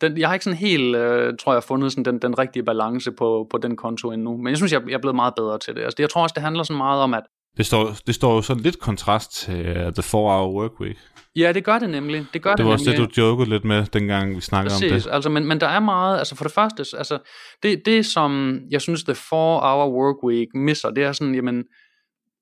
den, 0.00 0.18
jeg 0.18 0.28
har 0.28 0.34
ikke 0.34 0.44
sådan 0.44 0.58
helt, 0.58 0.96
øh, 0.96 1.34
tror 1.40 1.52
jeg, 1.52 1.62
fundet 1.62 1.92
sådan 1.92 2.04
den, 2.04 2.22
den 2.22 2.38
rigtige 2.38 2.62
balance 2.62 3.12
på, 3.12 3.46
på 3.50 3.58
den 3.58 3.76
konto 3.76 4.12
endnu. 4.12 4.36
Men 4.36 4.48
jeg 4.48 4.56
synes, 4.56 4.72
jeg, 4.72 4.82
jeg 4.88 4.94
er 4.94 4.98
blevet 4.98 5.16
meget 5.16 5.34
bedre 5.36 5.58
til 5.58 5.74
det. 5.74 5.80
Altså, 5.80 5.94
det, 5.96 6.02
jeg 6.02 6.10
tror 6.10 6.22
også, 6.22 6.32
det 6.34 6.42
handler 6.42 6.62
sådan 6.62 6.76
meget 6.76 7.02
om, 7.02 7.14
at... 7.14 7.22
Det 7.56 7.66
står, 7.66 7.94
det 8.06 8.14
står 8.14 8.34
jo 8.34 8.42
sådan 8.42 8.62
lidt 8.62 8.78
kontrast 8.78 9.32
til 9.32 9.60
uh, 9.60 9.74
The 9.74 10.02
4-Hour 10.02 10.52
Work 10.60 10.80
Week. 10.80 10.96
Ja, 11.36 11.52
det 11.52 11.64
gør 11.64 11.78
det 11.78 11.90
nemlig. 11.90 12.26
Det, 12.32 12.42
gør 12.42 12.50
Det 12.50 12.58
det, 12.58 12.66
var 12.66 12.72
også 12.72 12.90
nemlig. 12.90 13.08
det, 13.08 13.16
du 13.16 13.20
jokede 13.20 13.48
lidt 13.50 13.64
med, 13.64 13.86
dengang 13.86 14.36
vi 14.36 14.40
snakkede 14.40 14.74
om 14.74 14.80
Præcis, 14.80 15.04
det. 15.04 15.12
altså, 15.12 15.30
men, 15.30 15.46
men 15.46 15.60
der 15.60 15.66
er 15.66 15.80
meget, 15.80 16.18
altså 16.18 16.36
for 16.36 16.44
det 16.44 16.52
første, 16.52 16.96
altså, 16.96 17.18
det, 17.62 17.82
det 17.86 18.06
som 18.06 18.60
jeg 18.70 18.80
synes, 18.80 19.04
The 19.04 19.12
4-Hour 19.12 19.88
Work 19.90 20.24
Week 20.24 20.48
misser, 20.54 20.90
det 20.90 21.04
er 21.04 21.12
sådan, 21.12 21.34
jamen, 21.34 21.64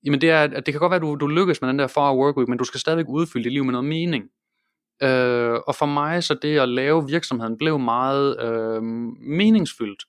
jamen 0.05 0.21
det, 0.21 0.29
er, 0.29 0.41
at 0.41 0.65
det 0.65 0.73
kan 0.73 0.79
godt 0.79 0.89
være, 0.89 0.95
at 0.95 1.01
du, 1.01 1.15
du 1.15 1.27
lykkes 1.27 1.61
med 1.61 1.69
den 1.69 1.79
der 1.79 1.87
4-Hour 1.87 2.23
Work 2.23 2.37
Week, 2.37 2.49
men 2.49 2.57
du 2.57 2.63
skal 2.63 2.79
stadigvæk 2.79 3.05
udfylde 3.09 3.43
dit 3.43 3.53
liv 3.53 3.65
med 3.65 3.71
noget 3.71 3.87
mening. 3.87 4.23
Øh, 5.03 5.59
og 5.67 5.75
for 5.75 5.85
mig 5.85 6.23
så 6.23 6.33
det 6.41 6.59
at 6.59 6.69
lave 6.69 7.07
virksomheden 7.07 7.57
blev 7.57 7.79
meget 7.79 8.41
øh, 8.41 8.83
meningsfyldt. 9.21 10.03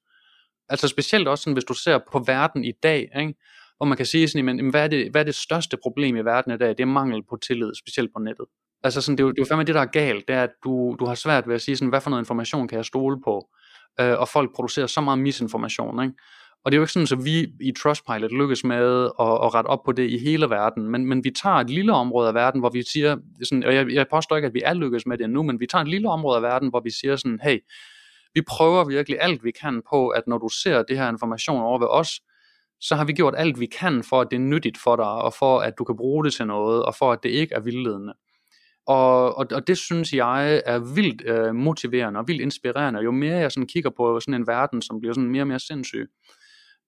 Altså 0.69 0.89
specielt 0.89 1.29
også 1.29 1.43
sådan, 1.43 1.53
hvis 1.53 1.65
du 1.65 1.75
ser 1.75 1.99
på 2.13 2.19
verden 2.27 2.65
i 2.65 2.73
dag, 2.83 3.09
ikke? 3.21 3.35
hvor 3.77 3.87
man 3.87 3.97
kan 3.97 4.07
sige 4.07 4.29
sådan, 4.29 4.49
jamen, 4.49 4.71
hvad, 4.71 4.85
er 4.85 4.89
det, 4.89 5.11
hvad 5.11 5.21
er 5.21 5.25
det 5.25 5.35
største 5.35 5.77
problem 5.83 6.17
i 6.17 6.21
verden 6.21 6.53
i 6.53 6.57
dag? 6.57 6.69
Det 6.69 6.81
er 6.81 6.87
mangel 6.87 7.23
på 7.31 7.37
tillid, 7.37 7.75
specielt 7.75 8.11
på 8.17 8.23
nettet. 8.23 8.47
Altså 8.83 9.01
sådan, 9.01 9.19
det, 9.19 9.23
er 9.23 9.27
jo, 9.27 9.31
det 9.31 9.39
er 9.39 9.43
jo 9.43 9.49
fandme 9.49 9.65
det, 9.65 9.75
der 9.75 9.81
er 9.81 9.87
galt, 9.87 10.29
det 10.29 10.37
er, 10.37 10.43
at 10.43 10.51
du, 10.65 10.97
du 11.01 11.07
har 11.07 11.15
svært 11.15 11.49
ved 11.49 11.55
at 11.55 11.63
sige, 11.63 11.77
sådan, 11.77 11.89
hvad 11.89 12.01
for 12.01 12.11
noget 12.11 12.23
information 12.23 12.69
kan 12.69 12.77
jeg 12.77 12.85
stole 12.85 13.21
på? 13.25 13.49
Øh, 14.01 14.19
og 14.19 14.29
folk 14.29 14.55
producerer 14.55 14.87
så 14.87 15.01
meget 15.01 15.19
misinformation, 15.19 16.03
ikke? 16.03 16.15
Og 16.65 16.73
det 16.73 16.77
er 16.77 16.79
jo 16.79 16.83
ikke 16.83 16.93
sådan, 16.93 17.19
at 17.19 17.25
vi 17.25 17.47
i 17.61 17.73
Trustpilot 17.73 18.33
lykkes 18.33 18.65
med 18.65 19.05
at, 19.05 19.33
at 19.45 19.55
rette 19.55 19.69
op 19.69 19.83
på 19.85 19.93
det 19.93 20.11
i 20.11 20.19
hele 20.19 20.51
verden, 20.51 20.91
men, 20.91 21.07
men 21.07 21.25
vi 21.25 21.31
tager 21.31 21.57
et 21.57 21.71
lille 21.71 21.93
område 21.93 22.29
af 22.29 22.35
verden, 22.35 22.61
hvor 22.61 22.71
vi 22.71 22.83
siger, 22.83 23.17
sådan, 23.45 23.65
og 23.65 23.75
jeg, 23.75 23.91
jeg 23.91 24.07
påstår 24.11 24.37
ikke, 24.37 24.47
at 24.47 24.55
vi 24.55 24.63
er 24.65 24.75
lykkes 24.75 25.07
med 25.07 25.19
det 25.19 25.25
endnu, 25.25 25.43
men 25.43 25.61
vi 25.61 25.67
tager 25.67 25.83
et 25.83 25.89
lille 25.89 26.09
område 26.09 26.37
af 26.37 26.43
verden, 26.43 26.69
hvor 26.69 26.81
vi 26.81 26.91
siger 26.91 27.17
sådan, 27.17 27.41
hey, 27.43 27.59
vi 28.35 28.43
prøver 28.49 28.85
virkelig 28.85 29.19
alt, 29.21 29.45
vi 29.45 29.51
kan 29.51 29.83
på, 29.91 30.09
at 30.09 30.23
når 30.27 30.39
du 30.39 30.49
ser 30.49 30.83
det 30.83 30.99
her 30.99 31.09
information 31.09 31.63
over 31.63 31.79
ved 31.79 31.89
os, 31.91 32.21
så 32.81 32.95
har 32.95 33.05
vi 33.05 33.13
gjort 33.13 33.35
alt, 33.37 33.61
vi 33.61 33.67
kan 33.67 34.03
for, 34.03 34.21
at 34.21 34.29
det 34.31 34.37
er 34.37 34.41
nyttigt 34.41 34.79
for 34.79 34.97
dig, 34.97 35.07
og 35.07 35.35
for, 35.35 35.59
at 35.59 35.75
du 35.79 35.85
kan 35.85 35.97
bruge 35.97 36.25
det 36.25 36.35
til 36.35 36.47
noget, 36.47 36.85
og 36.85 36.95
for, 36.95 37.13
at 37.13 37.23
det 37.23 37.29
ikke 37.29 37.55
er 37.55 37.61
vildledende. 37.61 38.15
Og, 38.87 39.39
og, 39.39 39.47
og 39.53 39.67
det 39.67 39.79
synes 39.79 40.13
jeg 40.13 40.63
er 40.67 40.79
vildt 40.95 41.23
øh, 41.27 41.55
motiverende 41.55 42.21
og 42.21 42.29
vildt 42.29 42.43
inspirerende. 42.43 43.01
Jo 43.01 43.11
mere 43.11 43.37
jeg 43.37 43.53
sådan 43.53 43.67
kigger 43.67 43.91
på 43.91 44.21
sådan 44.21 44.35
en 44.35 44.47
verden, 44.47 44.83
som 44.83 45.01
bliver 45.01 45.15
sådan 45.15 45.31
mere 45.31 45.43
og 45.43 45.47
mere 45.47 45.61
sindssyg, 45.61 46.11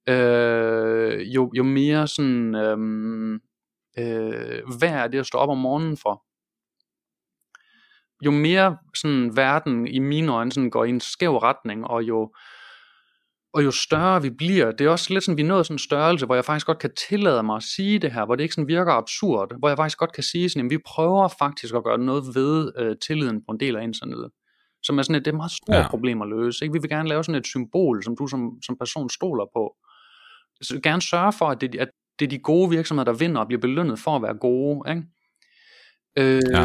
øh, 0.09 1.35
jo, 1.35 1.53
jo 1.57 1.63
mere 1.63 2.09
sådan, 2.09 2.55
øh, 2.55 3.41
øh, 3.99 4.63
hvad 4.79 4.89
er 4.89 5.09
det 5.09 5.19
at 5.19 5.27
stå 5.27 5.39
op 5.39 5.49
om 5.49 5.59
morgenen 5.59 5.97
for? 5.97 6.25
Jo 8.25 8.31
mere 8.31 8.77
sådan 8.97 9.37
verden 9.37 9.87
i 9.87 9.99
mine 9.99 10.33
øjne 10.33 10.53
sådan 10.53 10.71
går 10.71 10.85
i 10.85 10.89
en 10.89 11.01
skæv 11.01 11.37
retning, 11.37 11.87
og 11.87 12.03
jo, 12.03 12.33
og 13.53 13.65
jo 13.65 13.71
større 13.71 14.23
vi 14.23 14.31
bliver, 14.31 14.73
det 14.73 14.87
er 14.87 14.91
også 14.91 15.13
lidt 15.13 15.25
sådan, 15.25 15.37
vi 15.37 15.43
nåede 15.43 15.65
sådan 15.65 15.75
en 15.75 15.79
størrelse, 15.79 16.27
hvor 16.27 16.35
jeg 16.35 16.45
faktisk 16.45 16.67
godt 16.67 16.79
kan 16.79 16.95
tillade 17.09 17.43
mig 17.43 17.57
at 17.57 17.63
sige 17.63 17.99
det 17.99 18.13
her, 18.13 18.25
hvor 18.25 18.35
det 18.35 18.43
ikke 18.43 18.55
sådan 18.55 18.69
virker 18.69 18.93
absurd, 18.93 19.59
hvor 19.59 19.69
jeg 19.69 19.77
faktisk 19.77 19.99
godt 19.99 20.13
kan 20.13 20.23
sige 20.23 20.49
sådan, 20.49 20.67
at 20.67 20.71
vi 20.71 20.79
prøver 20.87 21.29
faktisk 21.39 21.75
at 21.75 21.85
gøre 21.85 21.99
noget 21.99 22.25
ved 22.35 22.73
øh, 22.79 22.97
tilliden 23.07 23.41
på 23.45 23.53
en 23.53 23.61
del 23.61 23.77
af 23.77 23.83
internettet. 23.83 24.31
Som 24.83 24.99
er 24.99 25.03
sådan 25.03 25.15
et, 25.17 25.25
det 25.25 25.31
er 25.31 25.35
et 25.35 25.37
meget 25.37 25.53
stort 25.53 25.77
ja. 25.77 25.89
problem 25.89 26.23
at 26.23 26.29
løse. 26.29 26.65
Ikke? 26.65 26.73
Vi 26.73 26.79
vil 26.83 26.91
gerne 26.91 27.09
lave 27.09 27.25
sådan 27.25 27.39
et 27.39 27.47
symbol, 27.47 28.03
som 28.05 28.17
du 28.17 28.27
som, 28.27 28.63
som 28.67 28.77
person 28.77 29.11
stoler 29.11 29.47
på. 29.57 29.77
Så 30.63 30.81
gerne 30.83 31.03
sørge 31.03 31.33
for, 31.33 31.47
at 31.47 31.61
det, 31.61 31.75
at 31.75 31.89
det 32.19 32.25
er 32.25 32.29
de 32.31 32.39
gode 32.39 32.71
virksomheder, 32.71 33.13
der 33.13 33.19
vinder 33.19 33.41
og 33.41 33.47
bliver 33.47 33.61
belønnet 33.61 33.99
for 33.99 34.17
at 34.17 34.23
være 34.23 34.35
gode. 34.35 34.91
Ikke? 34.91 35.03
Øh, 36.19 36.43
Ja. 36.53 36.65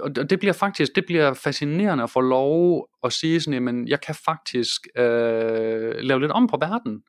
Og 0.00 0.30
det- 0.30 0.38
bliver 0.38 0.52
faktisk 0.52 0.92
det 0.94 1.06
bliver 1.06 1.34
fascinerende 1.34 2.04
at 2.04 2.10
få 2.10 2.20
lov 2.20 2.88
at 3.04 3.12
sige 3.12 3.40
sådan, 3.40 3.54
jamen, 3.54 3.88
jeg 3.88 4.00
kan 4.00 4.14
faktisk 4.24 4.86
øh, 4.96 5.94
lave 6.00 6.20
lidt 6.20 6.32
om 6.32 6.46
på 6.46 6.56
verden. 6.60 7.02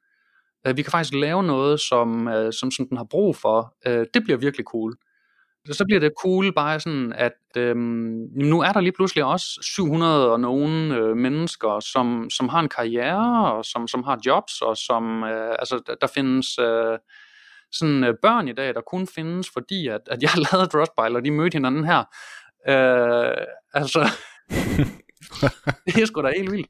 Øh, 0.67 0.78
vi 0.78 0.82
kan 0.82 0.91
faktisk 0.91 1.13
lave 1.13 1.43
noget, 1.43 1.80
som, 1.80 2.28
øh, 2.28 2.53
som, 2.53 2.71
som 2.71 2.88
den 2.88 2.97
har 2.97 3.07
brug 3.09 3.36
for. 3.36 3.75
Øh, 3.88 4.05
det 4.13 4.23
bliver 4.23 4.38
virkelig 4.38 4.65
cool. 4.65 4.93
Så 5.72 5.86
bliver 5.86 5.99
det 5.99 6.13
cool 6.24 6.53
bare 6.53 6.80
sådan, 6.80 7.13
at 7.13 7.34
øhm, 7.57 8.28
nu 8.36 8.61
er 8.61 8.72
der 8.72 8.82
lige 8.82 8.91
pludselig 8.91 9.24
også 9.24 9.45
700 9.61 10.32
og 10.32 10.39
nogle 10.39 10.95
øh, 10.95 11.18
mennesker, 11.18 11.80
som, 11.80 12.30
som 12.30 12.49
har 12.49 12.59
en 12.59 12.70
karriere, 12.70 13.53
og 13.53 13.65
som, 13.65 13.88
som 13.88 14.03
har 14.03 14.20
jobs, 14.26 14.61
og 14.61 14.78
som, 14.78 15.24
øh, 15.24 15.55
altså 15.59 15.95
der, 16.01 16.07
findes 16.07 16.59
øh, 16.59 16.97
sådan 17.72 18.03
øh, 18.03 18.13
børn 18.22 18.47
i 18.47 18.53
dag, 18.53 18.74
der 18.74 18.82
kun 18.82 19.07
findes, 19.07 19.49
fordi 19.53 19.88
at, 19.88 20.01
at 20.07 20.22
jeg 20.22 20.32
lavede 20.51 20.68
Trustpilot, 20.68 21.15
og 21.15 21.26
de 21.26 21.32
mødte 21.32 21.55
hinanden 21.55 21.86
her. 21.86 21.99
Øh, 22.70 23.45
altså, 23.74 24.09
det 25.86 26.01
er 26.01 26.05
sgu 26.05 26.22
da 26.22 26.32
helt 26.38 26.51
vildt. 26.51 26.70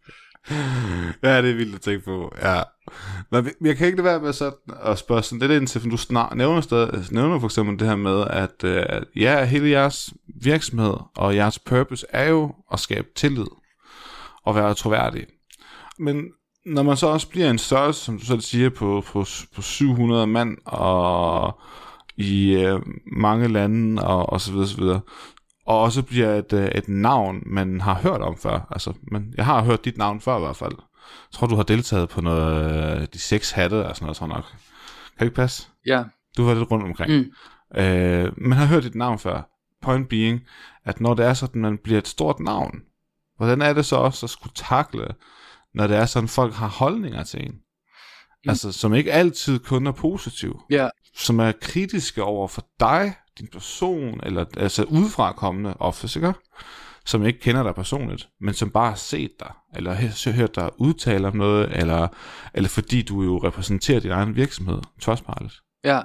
Ja, 1.23 1.41
det 1.41 1.51
er 1.51 1.55
vildt 1.55 1.75
at 1.75 1.81
tænke 1.81 2.05
på, 2.05 2.31
ja. 2.41 2.63
Men 3.31 3.49
jeg 3.61 3.77
kan 3.77 3.87
ikke 3.87 3.97
lade 3.97 4.05
være 4.05 4.19
med 4.19 4.33
sådan 4.33 4.57
at 4.83 4.97
spørge 4.97 5.23
sådan 5.23 5.39
lidt 5.39 5.61
ind 5.61 5.67
til, 5.67 5.81
for 5.81 5.89
du 5.89 5.97
snar, 5.97 6.33
nævner, 6.35 6.61
stadig, 6.61 7.05
nævner 7.11 7.39
for 7.39 7.47
eksempel 7.47 7.79
det 7.79 7.87
her 7.87 7.95
med, 7.95 8.23
at 8.29 8.63
øh, 8.63 8.83
at 8.89 9.03
ja, 9.15 9.45
hele 9.45 9.69
jeres 9.69 10.13
virksomhed 10.41 10.93
og 11.15 11.35
jeres 11.35 11.59
purpose 11.59 12.05
er 12.09 12.29
jo 12.29 12.53
at 12.73 12.79
skabe 12.79 13.07
tillid 13.15 13.47
og 14.45 14.55
være 14.55 14.73
troværdig. 14.73 15.25
Men 15.99 16.25
når 16.65 16.83
man 16.83 16.97
så 16.97 17.07
også 17.07 17.29
bliver 17.29 17.49
en 17.49 17.57
størrelse, 17.57 18.01
som 18.01 18.19
du 18.19 18.25
selv 18.25 18.41
siger, 18.41 18.69
på, 18.69 19.03
på, 19.07 19.25
på 19.55 19.61
700 19.61 20.27
mand 20.27 20.57
og 20.65 21.59
i 22.17 22.53
øh, 22.53 22.79
mange 23.05 23.47
lande 23.47 24.03
og, 24.03 24.29
og 24.29 24.41
så 24.41 24.51
videre, 24.51 24.67
så 24.67 24.77
videre, 24.77 25.01
og 25.65 25.81
også 25.81 26.03
bliver 26.03 26.35
et, 26.35 26.53
øh, 26.53 26.67
et 26.67 26.87
navn, 26.87 27.43
man 27.45 27.81
har 27.81 27.95
hørt 27.95 28.21
om 28.21 28.37
før. 28.37 28.67
Altså, 28.71 28.93
men 29.11 29.33
jeg 29.37 29.45
har 29.45 29.63
hørt 29.63 29.85
dit 29.85 29.97
navn 29.97 30.21
før 30.21 30.37
i 30.37 30.39
hvert 30.39 30.55
fald. 30.55 30.75
Jeg 31.31 31.31
tror, 31.39 31.47
du 31.47 31.55
har 31.55 31.63
deltaget 31.63 32.09
på 32.09 32.21
noget, 32.21 32.97
øh, 33.01 33.07
de 33.13 33.19
seks 33.19 33.51
hatte 33.51 33.85
og 33.85 33.95
sådan 33.95 34.05
noget, 34.05 34.17
tror 34.17 34.27
jeg 34.27 34.35
nok. 34.35 34.45
Kan 34.49 35.19
det 35.19 35.25
ikke 35.25 35.35
passe? 35.35 35.67
Ja, 35.85 36.03
Du 36.37 36.45
var 36.45 36.53
lidt 36.53 36.71
rundt 36.71 36.85
omkring. 36.85 37.11
Mm. 37.13 37.79
Øh, 37.79 38.31
man 38.37 38.57
har 38.57 38.65
hørt 38.65 38.83
dit 38.83 38.95
navn 38.95 39.19
før. 39.19 39.41
Point 39.81 40.09
being, 40.09 40.41
at 40.85 41.01
når 41.01 41.13
det 41.13 41.25
er 41.25 41.33
sådan, 41.33 41.61
man 41.61 41.77
bliver 41.77 41.97
et 41.99 42.07
stort 42.07 42.39
navn, 42.39 42.81
hvordan 43.37 43.61
er 43.61 43.73
det 43.73 43.85
så 43.85 43.95
også 43.95 44.25
at 44.25 44.29
skulle 44.29 44.53
takle, 44.55 45.07
når 45.73 45.87
det 45.87 45.97
er 45.97 46.05
sådan, 46.05 46.29
folk 46.29 46.53
har 46.53 46.67
holdninger 46.67 47.23
til 47.23 47.43
en? 47.45 47.51
Mm. 47.51 48.49
Altså, 48.49 48.71
som 48.71 48.93
ikke 48.93 49.13
altid 49.13 49.59
kun 49.59 49.87
er 49.87 49.91
positiv. 49.91 50.61
ja, 50.69 50.89
Som 51.15 51.39
er 51.39 51.51
kritiske 51.61 52.23
over 52.23 52.47
for 52.47 52.65
dig, 52.79 53.13
din 53.39 53.47
person, 53.51 54.19
eller 54.23 54.45
altså 54.57 54.83
udefra 54.83 55.31
kommende 55.31 55.73
ofte, 55.79 56.19
ikke? 56.19 56.33
Som 57.07 57.25
ikke 57.25 57.39
kender 57.39 57.63
dig 57.63 57.75
personligt, 57.75 58.29
men 58.41 58.53
som 58.53 58.69
bare 58.69 58.89
har 58.89 58.95
set 58.95 59.31
dig, 59.39 59.51
eller 59.75 59.93
har 59.93 60.31
hørt 60.31 60.55
dig 60.55 60.69
udtale 60.77 61.27
om 61.27 61.35
noget, 61.35 61.77
eller, 61.77 62.07
eller 62.53 62.69
fordi 62.69 63.01
du 63.01 63.21
jo 63.21 63.37
repræsenterer 63.37 63.99
din 63.99 64.11
egen 64.11 64.35
virksomhed, 64.35 64.81
Trustpilot? 65.01 65.53
Ja, 65.83 65.97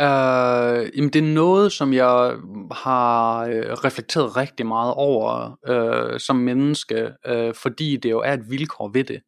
øh, 0.00 0.90
jamen 0.96 1.10
det 1.10 1.16
er 1.16 1.34
noget, 1.34 1.72
som 1.72 1.92
jeg 1.92 2.36
har 2.72 3.44
øh, 3.44 3.72
reflekteret 3.72 4.36
rigtig 4.36 4.66
meget 4.66 4.94
over 4.94 5.56
øh, 5.68 6.20
som 6.20 6.36
menneske, 6.36 7.10
øh, 7.26 7.54
fordi 7.54 7.96
det 7.96 8.10
jo 8.10 8.20
er 8.20 8.32
et 8.32 8.50
vilkår 8.50 8.90
ved 8.92 9.04
det. 9.04 9.20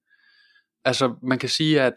Altså 0.84 1.14
man 1.22 1.38
kan 1.38 1.48
sige, 1.48 1.80
at 1.80 1.92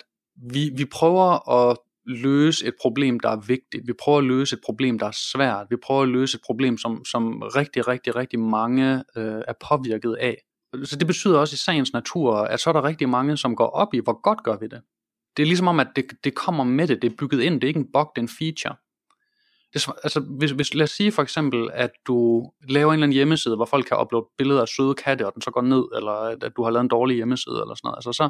vi, 0.53 0.71
vi 0.77 0.85
prøver 0.85 1.49
at 1.49 1.77
løse 2.05 2.67
et 2.67 2.73
problem, 2.81 3.19
der 3.19 3.29
er 3.29 3.41
vigtigt. 3.47 3.87
Vi 3.87 3.93
prøver 4.03 4.17
at 4.17 4.23
løse 4.23 4.53
et 4.55 4.61
problem, 4.65 4.99
der 4.99 5.05
er 5.05 5.17
svært. 5.33 5.67
Vi 5.69 5.75
prøver 5.83 6.01
at 6.01 6.09
løse 6.09 6.35
et 6.35 6.41
problem, 6.45 6.77
som, 6.77 7.05
som 7.05 7.41
rigtig, 7.41 7.87
rigtig, 7.87 8.15
rigtig 8.15 8.39
mange 8.39 9.03
øh, 9.17 9.41
er 9.47 9.53
påvirket 9.69 10.15
af. 10.19 10.37
Så 10.83 10.95
det 10.95 11.07
betyder 11.07 11.39
også 11.39 11.53
i 11.53 11.57
sagens 11.57 11.93
natur, 11.93 12.35
at 12.35 12.59
så 12.59 12.69
er 12.69 12.73
der 12.73 12.83
rigtig 12.83 13.09
mange, 13.09 13.37
som 13.37 13.55
går 13.55 13.67
op 13.67 13.93
i, 13.93 13.99
hvor 14.03 14.21
godt 14.21 14.43
gør 14.43 14.57
vi 14.57 14.67
det. 14.67 14.81
Det 15.37 15.43
er 15.43 15.47
ligesom 15.47 15.67
om, 15.67 15.79
at 15.79 15.87
det, 15.95 16.05
det 16.23 16.35
kommer 16.35 16.63
med 16.63 16.87
det, 16.87 17.01
det 17.01 17.11
er 17.11 17.15
bygget 17.19 17.41
ind, 17.41 17.53
det 17.53 17.63
er 17.63 17.67
ikke 17.67 17.79
en 17.79 17.91
bug, 17.93 18.11
det 18.15 18.21
er 18.21 18.25
en 18.25 18.35
feature. 18.39 18.75
Det, 19.75 19.87
altså, 20.03 20.19
hvis, 20.19 20.51
hvis, 20.51 20.73
lad 20.73 20.83
os 20.83 20.91
sige 20.91 21.11
for 21.11 21.21
eksempel, 21.21 21.69
at 21.73 21.91
du 22.07 22.49
laver 22.69 22.91
en 22.91 22.93
eller 22.93 23.03
anden 23.03 23.13
hjemmeside, 23.13 23.55
hvor 23.55 23.65
folk 23.65 23.85
kan 23.85 23.97
uploade 24.01 24.27
billeder 24.37 24.61
af 24.61 24.67
søde 24.67 24.93
katte, 24.93 25.27
og 25.27 25.33
den 25.33 25.41
så 25.41 25.51
går 25.51 25.61
ned, 25.61 25.83
eller 25.95 26.11
at, 26.11 26.43
at 26.43 26.51
du 26.57 26.63
har 26.63 26.71
lavet 26.71 26.83
en 26.83 26.87
dårlig 26.87 27.15
hjemmeside, 27.15 27.55
eller 27.61 27.75
sådan 27.75 27.87
noget. 27.87 27.97
Altså, 27.97 28.11
så, 28.13 28.29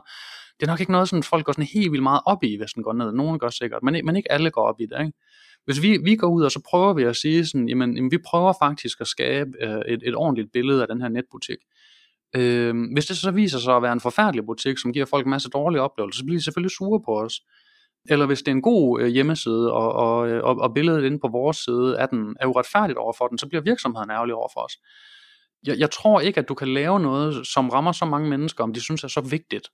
det 0.59 0.65
er 0.65 0.71
nok 0.71 0.79
ikke 0.79 0.91
noget, 0.91 1.09
sådan, 1.09 1.23
folk 1.23 1.45
går 1.45 1.53
sådan 1.53 1.67
helt 1.73 1.91
vildt 1.91 2.03
meget 2.03 2.21
op 2.25 2.43
i, 2.43 2.57
hvis 2.57 2.71
den 2.71 2.83
går 2.83 2.93
ned. 2.93 3.11
Nogen 3.11 3.39
gør 3.39 3.49
sikkert, 3.49 3.83
men, 3.83 4.05
men 4.05 4.15
ikke 4.15 4.31
alle 4.31 4.51
går 4.51 4.67
op 4.67 4.79
i 4.79 4.85
det. 4.85 4.99
Ikke? 4.99 5.13
Hvis 5.65 5.81
vi, 5.81 5.97
vi 6.03 6.15
går 6.15 6.27
ud, 6.27 6.43
og 6.43 6.51
så 6.51 6.61
prøver 6.69 6.93
vi 6.93 7.03
at 7.03 7.15
sige 7.15 7.45
sådan, 7.45 7.69
jamen, 7.69 7.95
jamen 7.95 8.11
vi 8.11 8.17
prøver 8.17 8.53
faktisk 8.61 9.01
at 9.01 9.07
skabe 9.07 9.51
øh, 9.61 9.81
et, 9.87 10.01
et 10.03 10.15
ordentligt 10.15 10.51
billede 10.53 10.81
af 10.81 10.87
den 10.87 11.01
her 11.01 11.09
netbutik. 11.09 11.57
Øh, 12.35 12.75
hvis 12.93 13.05
det 13.05 13.17
så 13.17 13.31
viser 13.31 13.59
sig 13.59 13.75
at 13.75 13.81
være 13.81 13.93
en 13.93 13.99
forfærdelig 13.99 14.45
butik, 14.45 14.77
som 14.77 14.93
giver 14.93 15.05
folk 15.05 15.25
en 15.25 15.29
masse 15.29 15.49
dårlige 15.49 15.81
oplevelser, 15.81 16.19
så 16.19 16.25
bliver 16.25 16.39
de 16.39 16.43
selvfølgelig 16.43 16.71
sure 16.71 17.01
på 17.05 17.21
os. 17.21 17.41
Eller 18.09 18.25
hvis 18.25 18.39
det 18.39 18.47
er 18.47 18.55
en 18.55 18.61
god 18.61 19.01
øh, 19.01 19.07
hjemmeside, 19.07 19.73
og, 19.73 19.93
og, 19.93 20.29
øh, 20.29 20.43
og, 20.43 20.57
og 20.57 20.73
billedet 20.73 21.03
inde 21.03 21.19
på 21.19 21.27
vores 21.27 21.57
side 21.57 21.95
er, 21.99 22.05
den, 22.05 22.35
er 22.39 22.47
uretfærdigt 22.47 22.97
over 22.97 23.13
for 23.17 23.27
den, 23.27 23.37
så 23.37 23.47
bliver 23.47 23.61
virksomheden 23.61 24.09
ærgerlig 24.11 24.35
over 24.35 24.49
for 24.53 24.61
os. 24.61 24.73
Jeg, 25.67 25.79
jeg 25.79 25.91
tror 25.91 26.19
ikke, 26.19 26.39
at 26.39 26.49
du 26.49 26.53
kan 26.53 26.67
lave 26.67 26.99
noget, 26.99 27.47
som 27.47 27.69
rammer 27.69 27.91
så 27.91 28.05
mange 28.05 28.29
mennesker, 28.29 28.63
om 28.63 28.73
de 28.73 28.81
synes 28.81 29.03
er 29.03 29.07
så 29.07 29.21
vigtigt, 29.21 29.69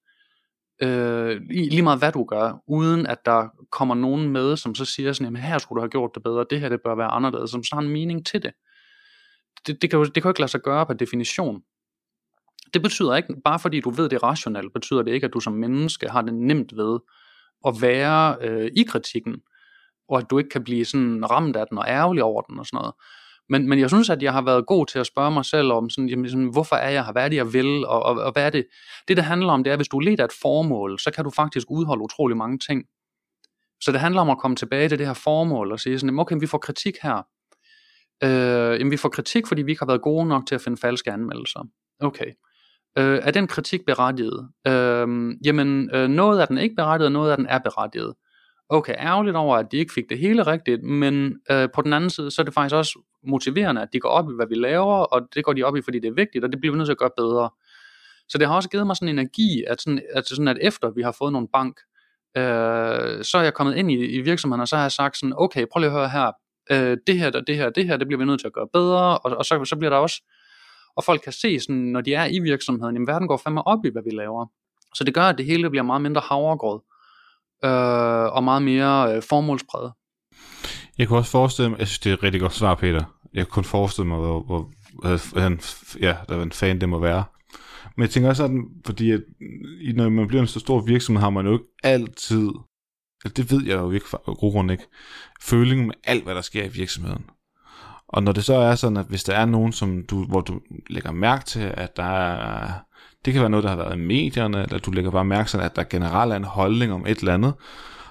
øh, 0.82 1.42
lige 1.50 1.82
meget 1.82 2.00
hvad 2.00 2.12
du 2.12 2.24
gør, 2.24 2.64
uden 2.68 3.06
at 3.06 3.26
der 3.26 3.48
kommer 3.72 3.96
nogen 3.96 4.30
med, 4.30 4.58
som 4.58 4.76
så 4.76 4.86
siger 4.86 5.14
sådan, 5.14 5.26
jamen 5.26 5.42
her 5.42 5.58
skulle 5.58 5.78
du 5.78 5.82
have 5.82 5.90
gjort 5.90 6.12
det 6.16 6.24
bedre, 6.24 6.46
det 6.50 6.60
her 6.60 6.70
det 6.70 6.80
bør 6.86 6.96
være 6.96 7.08
anderledes, 7.08 7.52
som 7.52 7.64
så 7.64 7.76
har 7.76 7.82
en 7.82 7.90
mening 7.90 8.26
til 8.26 8.44
det. 8.44 8.52
Det, 9.68 9.82
det, 9.82 9.90
kan 9.90 10.00
jo, 10.00 10.06
det 10.06 10.14
kan 10.14 10.24
jo 10.24 10.30
ikke 10.30 10.40
lade 10.40 10.52
sig 10.52 10.62
gøre 10.62 10.86
på 10.86 10.94
definition. 10.94 11.62
Det 12.74 12.82
betyder 12.82 13.16
ikke, 13.16 13.36
bare 13.44 13.60
fordi 13.60 13.80
du 13.80 13.90
ved 13.90 14.10
det 14.10 14.24
rationelt, 14.24 14.74
betyder 14.74 15.02
det 15.02 15.12
ikke, 15.12 15.26
at 15.26 15.34
du 15.34 15.40
som 15.40 15.54
menneske 15.54 16.10
har 16.10 16.22
det 16.22 16.34
nemt 16.34 16.78
ved 16.78 17.00
at 17.68 17.74
være 17.82 18.38
øh, 18.42 18.72
i 18.78 18.84
kritikken, 18.84 19.36
og 20.10 20.18
at 20.18 20.30
du 20.30 20.38
ikke 20.38 20.50
kan 20.50 20.64
blive 20.64 20.86
sådan 20.86 21.32
ramt 21.32 21.56
af 21.56 21.66
den 21.70 21.78
og 21.78 21.86
ærgerlig 21.88 22.24
over 22.24 22.42
den 22.42 22.60
og 22.60 22.66
sådan 22.66 22.78
noget. 22.78 22.94
Men, 23.50 23.70
men 23.70 23.80
jeg 23.80 23.90
synes, 23.90 24.10
at 24.10 24.24
jeg 24.24 24.34
har 24.34 24.42
været 24.42 24.66
god 24.66 24.86
til 24.86 25.00
at 25.00 25.06
spørge 25.06 25.32
mig 25.32 25.46
selv 25.46 25.72
om, 25.72 25.90
sådan, 25.90 26.10
jamen, 26.10 26.30
sådan, 26.30 26.52
hvorfor 26.52 26.76
er 26.76 26.90
jeg 26.90 27.06
her, 27.06 27.12
hvad 27.12 27.26
er 27.26 27.30
det, 27.30 27.36
jeg 27.36 27.54
vil, 27.54 27.86
og, 27.86 28.04
og, 28.04 28.16
og 28.16 28.32
hvad 28.32 28.46
er 28.46 28.50
det? 28.50 28.66
Det, 29.08 29.18
det 29.18 29.26
handler 29.26 29.54
om, 29.54 29.64
det 29.64 29.70
er, 29.72 29.74
at 29.74 29.80
hvis 29.80 29.88
du 29.88 30.00
leder 30.00 30.26
et 30.26 30.32
formål, 30.42 31.00
så 31.00 31.12
kan 31.12 31.24
du 31.24 31.30
faktisk 31.30 31.68
udholde 31.70 32.04
utrolig 32.04 32.38
mange 32.38 32.58
ting. 32.58 32.86
Så 33.82 33.92
det 33.92 34.00
handler 34.00 34.22
om 34.22 34.30
at 34.30 34.38
komme 34.38 34.56
tilbage 34.56 34.90
til 34.90 35.00
det 35.00 35.08
her 35.08 35.14
formål 35.14 35.72
og 35.72 35.80
sige 35.80 36.00
sådan, 36.00 36.20
okay, 36.20 36.36
vi 36.40 36.48
får 36.48 36.58
kritik 36.58 36.96
her. 37.04 37.22
Øh, 38.24 38.80
jamen, 38.80 38.92
vi 38.92 38.98
får 38.98 39.10
kritik, 39.10 39.48
fordi 39.48 39.62
vi 39.62 39.72
ikke 39.72 39.82
har 39.82 39.88
været 39.88 40.02
gode 40.02 40.28
nok 40.28 40.48
til 40.48 40.56
at 40.56 40.62
finde 40.62 40.78
falske 40.78 41.12
anmeldelser. 41.12 41.60
Okay. 42.00 42.32
Øh, 42.98 43.20
er 43.24 43.32
den 43.32 43.48
kritik 43.48 43.86
berettiget? 43.86 44.50
Øh, 44.68 45.08
jamen, 45.46 45.90
øh, 45.94 46.08
noget 46.08 46.40
af 46.40 46.48
den 46.48 46.58
ikke 46.58 46.76
berettiget, 46.76 47.12
noget 47.12 47.32
af 47.32 47.38
den 47.38 47.46
er 47.46 47.60
berettiget. 47.60 48.14
Okay, 48.70 48.96
ærgerligt 48.98 49.36
over, 49.36 49.58
at 49.58 49.72
de 49.72 49.78
ikke 49.78 49.94
fik 49.94 50.10
det 50.10 50.20
hele 50.20 50.44
rigtigt, 50.44 50.84
men 50.84 51.36
øh, 51.52 51.70
på 51.74 51.82
den 51.82 51.94
anden 51.94 52.10
side, 52.10 52.32
så 52.32 52.42
er 52.42 52.44
det 52.44 52.54
faktisk 52.54 52.76
også 52.76 53.00
motiverende, 53.24 53.82
at 53.82 53.90
de 53.94 54.00
går 54.00 54.10
op 54.10 54.32
i, 54.32 54.34
hvad 54.36 54.48
vi 54.48 54.56
laver, 54.56 54.96
og 54.96 55.28
det 55.36 55.44
går 55.44 55.54
de 55.54 55.64
op 55.64 55.76
i, 55.76 55.82
fordi 55.82 56.00
det 56.00 56.08
er 56.08 56.14
vigtigt, 56.14 56.44
og 56.44 56.52
det 56.52 56.60
bliver 56.60 56.74
vi 56.74 56.78
nødt 56.78 56.88
til 56.88 56.92
at 56.92 56.98
gøre 56.98 57.10
bedre. 57.18 57.50
Så 58.30 58.38
det 58.38 58.48
har 58.48 58.56
også 58.56 58.70
givet 58.70 58.88
mig 58.88 58.96
sådan 58.96 59.10
en 59.10 59.20
energi, 59.20 59.64
at, 59.68 59.82
sådan, 59.82 60.02
at, 60.14 60.28
sådan, 60.28 60.48
at 60.48 60.58
efter 60.62 60.90
vi 60.90 61.02
har 61.02 61.16
fået 61.18 61.34
nogle 61.34 61.48
bank, 61.54 61.80
øh, 62.38 63.24
så 63.24 63.38
er 63.38 63.42
jeg 63.42 63.54
kommet 63.54 63.76
ind 63.76 63.92
i, 63.92 64.06
i 64.06 64.22
virksomheden, 64.22 64.62
og 64.62 64.68
så 64.68 64.76
har 64.76 64.84
jeg 64.84 64.92
sagt 64.92 65.18
sådan, 65.18 65.34
okay, 65.38 65.66
prøv 65.72 65.80
lige 65.80 65.92
at 65.92 65.98
høre 65.98 66.10
her, 66.10 66.32
øh, 66.72 66.98
det 67.08 67.20
her, 67.20 67.30
det 67.30 67.56
her, 67.56 67.70
det 67.70 67.88
her, 67.88 67.98
det 67.98 68.08
bliver 68.08 68.20
vi 68.20 68.26
nødt 68.26 68.40
til 68.40 68.48
at 68.48 68.54
gøre 68.54 68.68
bedre, 68.74 69.18
og, 69.18 69.38
og 69.38 69.46
så, 69.46 69.66
så 69.66 69.76
bliver 69.76 69.90
der 69.90 69.98
også, 69.98 70.22
og 70.98 71.04
folk 71.04 71.22
kan 71.22 71.34
se 71.34 71.60
sådan, 71.60 71.76
når 71.76 72.02
de 72.02 72.14
er 72.14 72.26
i 72.26 72.40
virksomheden, 72.40 72.96
jamen 72.96 73.08
verden 73.08 73.28
går 73.28 73.38
fandme 73.38 73.68
op 73.68 73.86
i, 73.86 73.90
hvad 73.90 74.04
vi 74.04 74.10
laver. 74.10 74.46
Så 74.96 75.04
det 75.04 75.14
gør, 75.14 75.24
at 75.24 75.38
det 75.38 75.46
hele 75.46 75.70
bliver 75.70 75.84
meget 75.84 76.02
mindre 76.02 76.22
havregrød, 76.26 76.80
øh, 77.66 78.36
og 78.36 78.44
meget 78.44 78.64
mere 78.64 79.16
øh, 79.16 79.22
formålspræget. 79.22 79.94
Jeg 80.98 81.08
kunne 81.08 81.20
også 81.20 81.32
forestille 81.32 81.70
mig, 81.70 81.80
jeg 81.80 81.88
synes 81.88 82.00
det 82.00 82.10
er 82.10 82.14
et 82.14 82.24
rigtig 82.24 82.42
godt 82.42 82.54
svar, 82.54 82.76
Peter. 82.76 83.04
Jeg 83.34 83.48
kunne 83.48 83.64
forestille 83.64 84.08
mig, 84.08 84.20
hvor, 84.20 84.44
hvor, 84.44 84.70
hvor 85.02 85.10
ja, 86.00 86.18
der 86.30 86.36
var 86.36 86.44
en 86.44 86.52
fan 86.52 86.82
det 86.82 86.90
må 86.90 87.00
være. 87.00 87.24
Men 87.96 88.02
jeg 88.02 88.10
tænker 88.10 88.30
også 88.30 88.44
sådan, 88.44 88.66
fordi 88.86 89.12
at, 89.12 89.24
når 89.96 90.10
man 90.10 90.28
bliver 90.28 90.42
en 90.42 90.48
så 90.48 90.60
stor 90.60 90.82
virksomhed, 90.82 91.22
har 91.22 91.30
man 91.30 91.46
jo 91.46 91.54
ikke 91.54 91.66
altid, 91.84 92.50
altså, 93.26 93.34
det 93.44 93.52
ved 93.52 93.66
jeg 93.66 93.80
jo 93.80 93.92
ikke, 93.92 94.06
god 94.26 94.52
grund 94.52 94.72
ikke, 94.72 94.88
følingen 95.42 95.88
med 95.88 95.96
alt, 96.04 96.24
hvad 96.24 96.36
der 96.36 96.42
sker 96.42 96.64
i 96.64 96.68
virksomheden. 96.68 97.26
Og 98.12 98.24
når 98.24 98.32
det 98.32 98.46
så 98.46 98.54
er 98.54 98.76
sådan, 98.76 98.98
at 98.98 99.06
hvis 99.10 99.24
der 99.24 99.34
er 99.34 99.46
nogen, 99.46 99.74
som 99.74 100.06
du, 100.10 100.26
hvor 100.26 100.42
du 100.42 100.60
lægger 100.90 101.12
mærke 101.12 101.46
til, 101.46 101.74
at 101.74 101.98
der 101.98 102.04
er, 102.04 102.72
det 103.26 103.34
kan 103.34 103.42
være 103.42 103.50
noget, 103.50 103.64
der 103.64 103.70
har 103.70 103.78
været 103.78 103.96
i 103.96 104.00
medierne, 104.00 104.64
eller 104.64 104.80
du 104.80 104.92
lægger 104.92 105.12
bare 105.12 105.26
mærke 105.26 105.50
til, 105.50 105.58
at 105.58 105.76
der 105.76 105.84
generelt 105.84 106.32
er 106.32 106.36
en 106.36 106.44
holdning 106.44 106.94
om 106.94 107.06
et 107.08 107.20
eller 107.20 107.34
andet, 107.34 107.54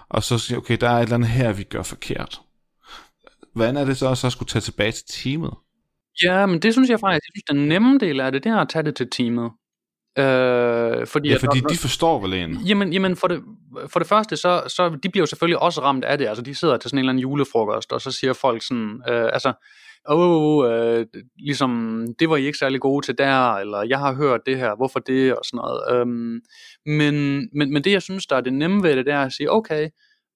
og 0.08 0.22
så 0.22 0.38
siger 0.38 0.58
okay, 0.58 0.76
der 0.80 0.88
er 0.88 0.96
et 0.96 1.02
eller 1.02 1.14
andet 1.14 1.28
her, 1.28 1.52
vi 1.52 1.62
gør 1.62 1.82
forkert. 1.82 2.40
Hvordan 3.54 3.76
er 3.76 3.84
det 3.84 3.96
så 3.96 4.26
at 4.26 4.32
skulle 4.32 4.48
tage 4.48 4.62
tilbage 4.62 4.92
til 4.92 5.04
teamet? 5.08 5.54
Ja, 6.24 6.46
men 6.46 6.62
det 6.62 6.72
synes 6.72 6.90
jeg 6.90 7.00
faktisk, 7.00 7.22
jeg 7.26 7.32
synes, 7.34 7.60
den 7.60 7.68
nemme 7.68 7.98
del 7.98 8.20
af 8.20 8.32
det, 8.32 8.44
det 8.44 8.52
er 8.52 8.56
at 8.56 8.68
tage 8.68 8.82
det 8.82 8.96
til 8.96 9.10
teamet. 9.10 9.50
Øh, 10.18 11.06
fordi 11.06 11.28
ja, 11.28 11.36
fordi 11.36 11.58
at, 11.64 11.70
de 11.70 11.78
forstår 11.78 12.20
vel 12.20 12.32
en. 12.32 12.54
Jamen, 12.66 12.92
jamen 12.92 13.16
for, 13.16 13.28
det, 13.28 13.42
for 13.88 13.98
det 13.98 14.08
første, 14.08 14.36
så, 14.36 14.62
så 14.68 14.98
de 15.02 15.08
bliver 15.08 15.22
jo 15.22 15.26
selvfølgelig 15.26 15.58
også 15.58 15.82
ramt 15.82 16.04
af 16.04 16.18
det. 16.18 16.26
Altså, 16.26 16.42
de 16.42 16.54
sidder 16.54 16.76
til 16.76 16.90
sådan 16.90 16.98
en 16.98 17.00
eller 17.00 17.10
anden 17.10 17.22
julefrokost, 17.22 17.92
og 17.92 18.00
så 18.00 18.10
siger 18.12 18.32
folk 18.32 18.62
sådan, 18.62 19.02
øh, 19.08 19.24
altså, 19.32 19.52
åh, 20.08 20.58
oh, 20.58 20.72
øh, 20.72 21.06
ligesom, 21.38 22.04
det 22.18 22.30
var 22.30 22.36
I 22.36 22.46
ikke 22.46 22.58
særlig 22.58 22.80
gode 22.80 23.06
til 23.06 23.18
der, 23.18 23.54
eller 23.54 23.82
jeg 23.82 23.98
har 23.98 24.14
hørt 24.14 24.40
det 24.46 24.58
her, 24.58 24.76
hvorfor 24.76 24.98
det, 24.98 25.34
og 25.34 25.44
sådan 25.44 25.56
noget. 25.56 26.00
Øhm, 26.00 26.40
men, 26.86 27.14
men, 27.58 27.72
men 27.72 27.84
det, 27.84 27.92
jeg 27.92 28.02
synes, 28.02 28.26
der 28.26 28.36
er 28.36 28.40
det 28.40 28.52
nemme 28.52 28.82
ved 28.82 28.96
det, 28.96 29.06
det 29.06 29.14
er 29.14 29.22
at 29.22 29.32
sige, 29.32 29.52
okay, 29.52 29.88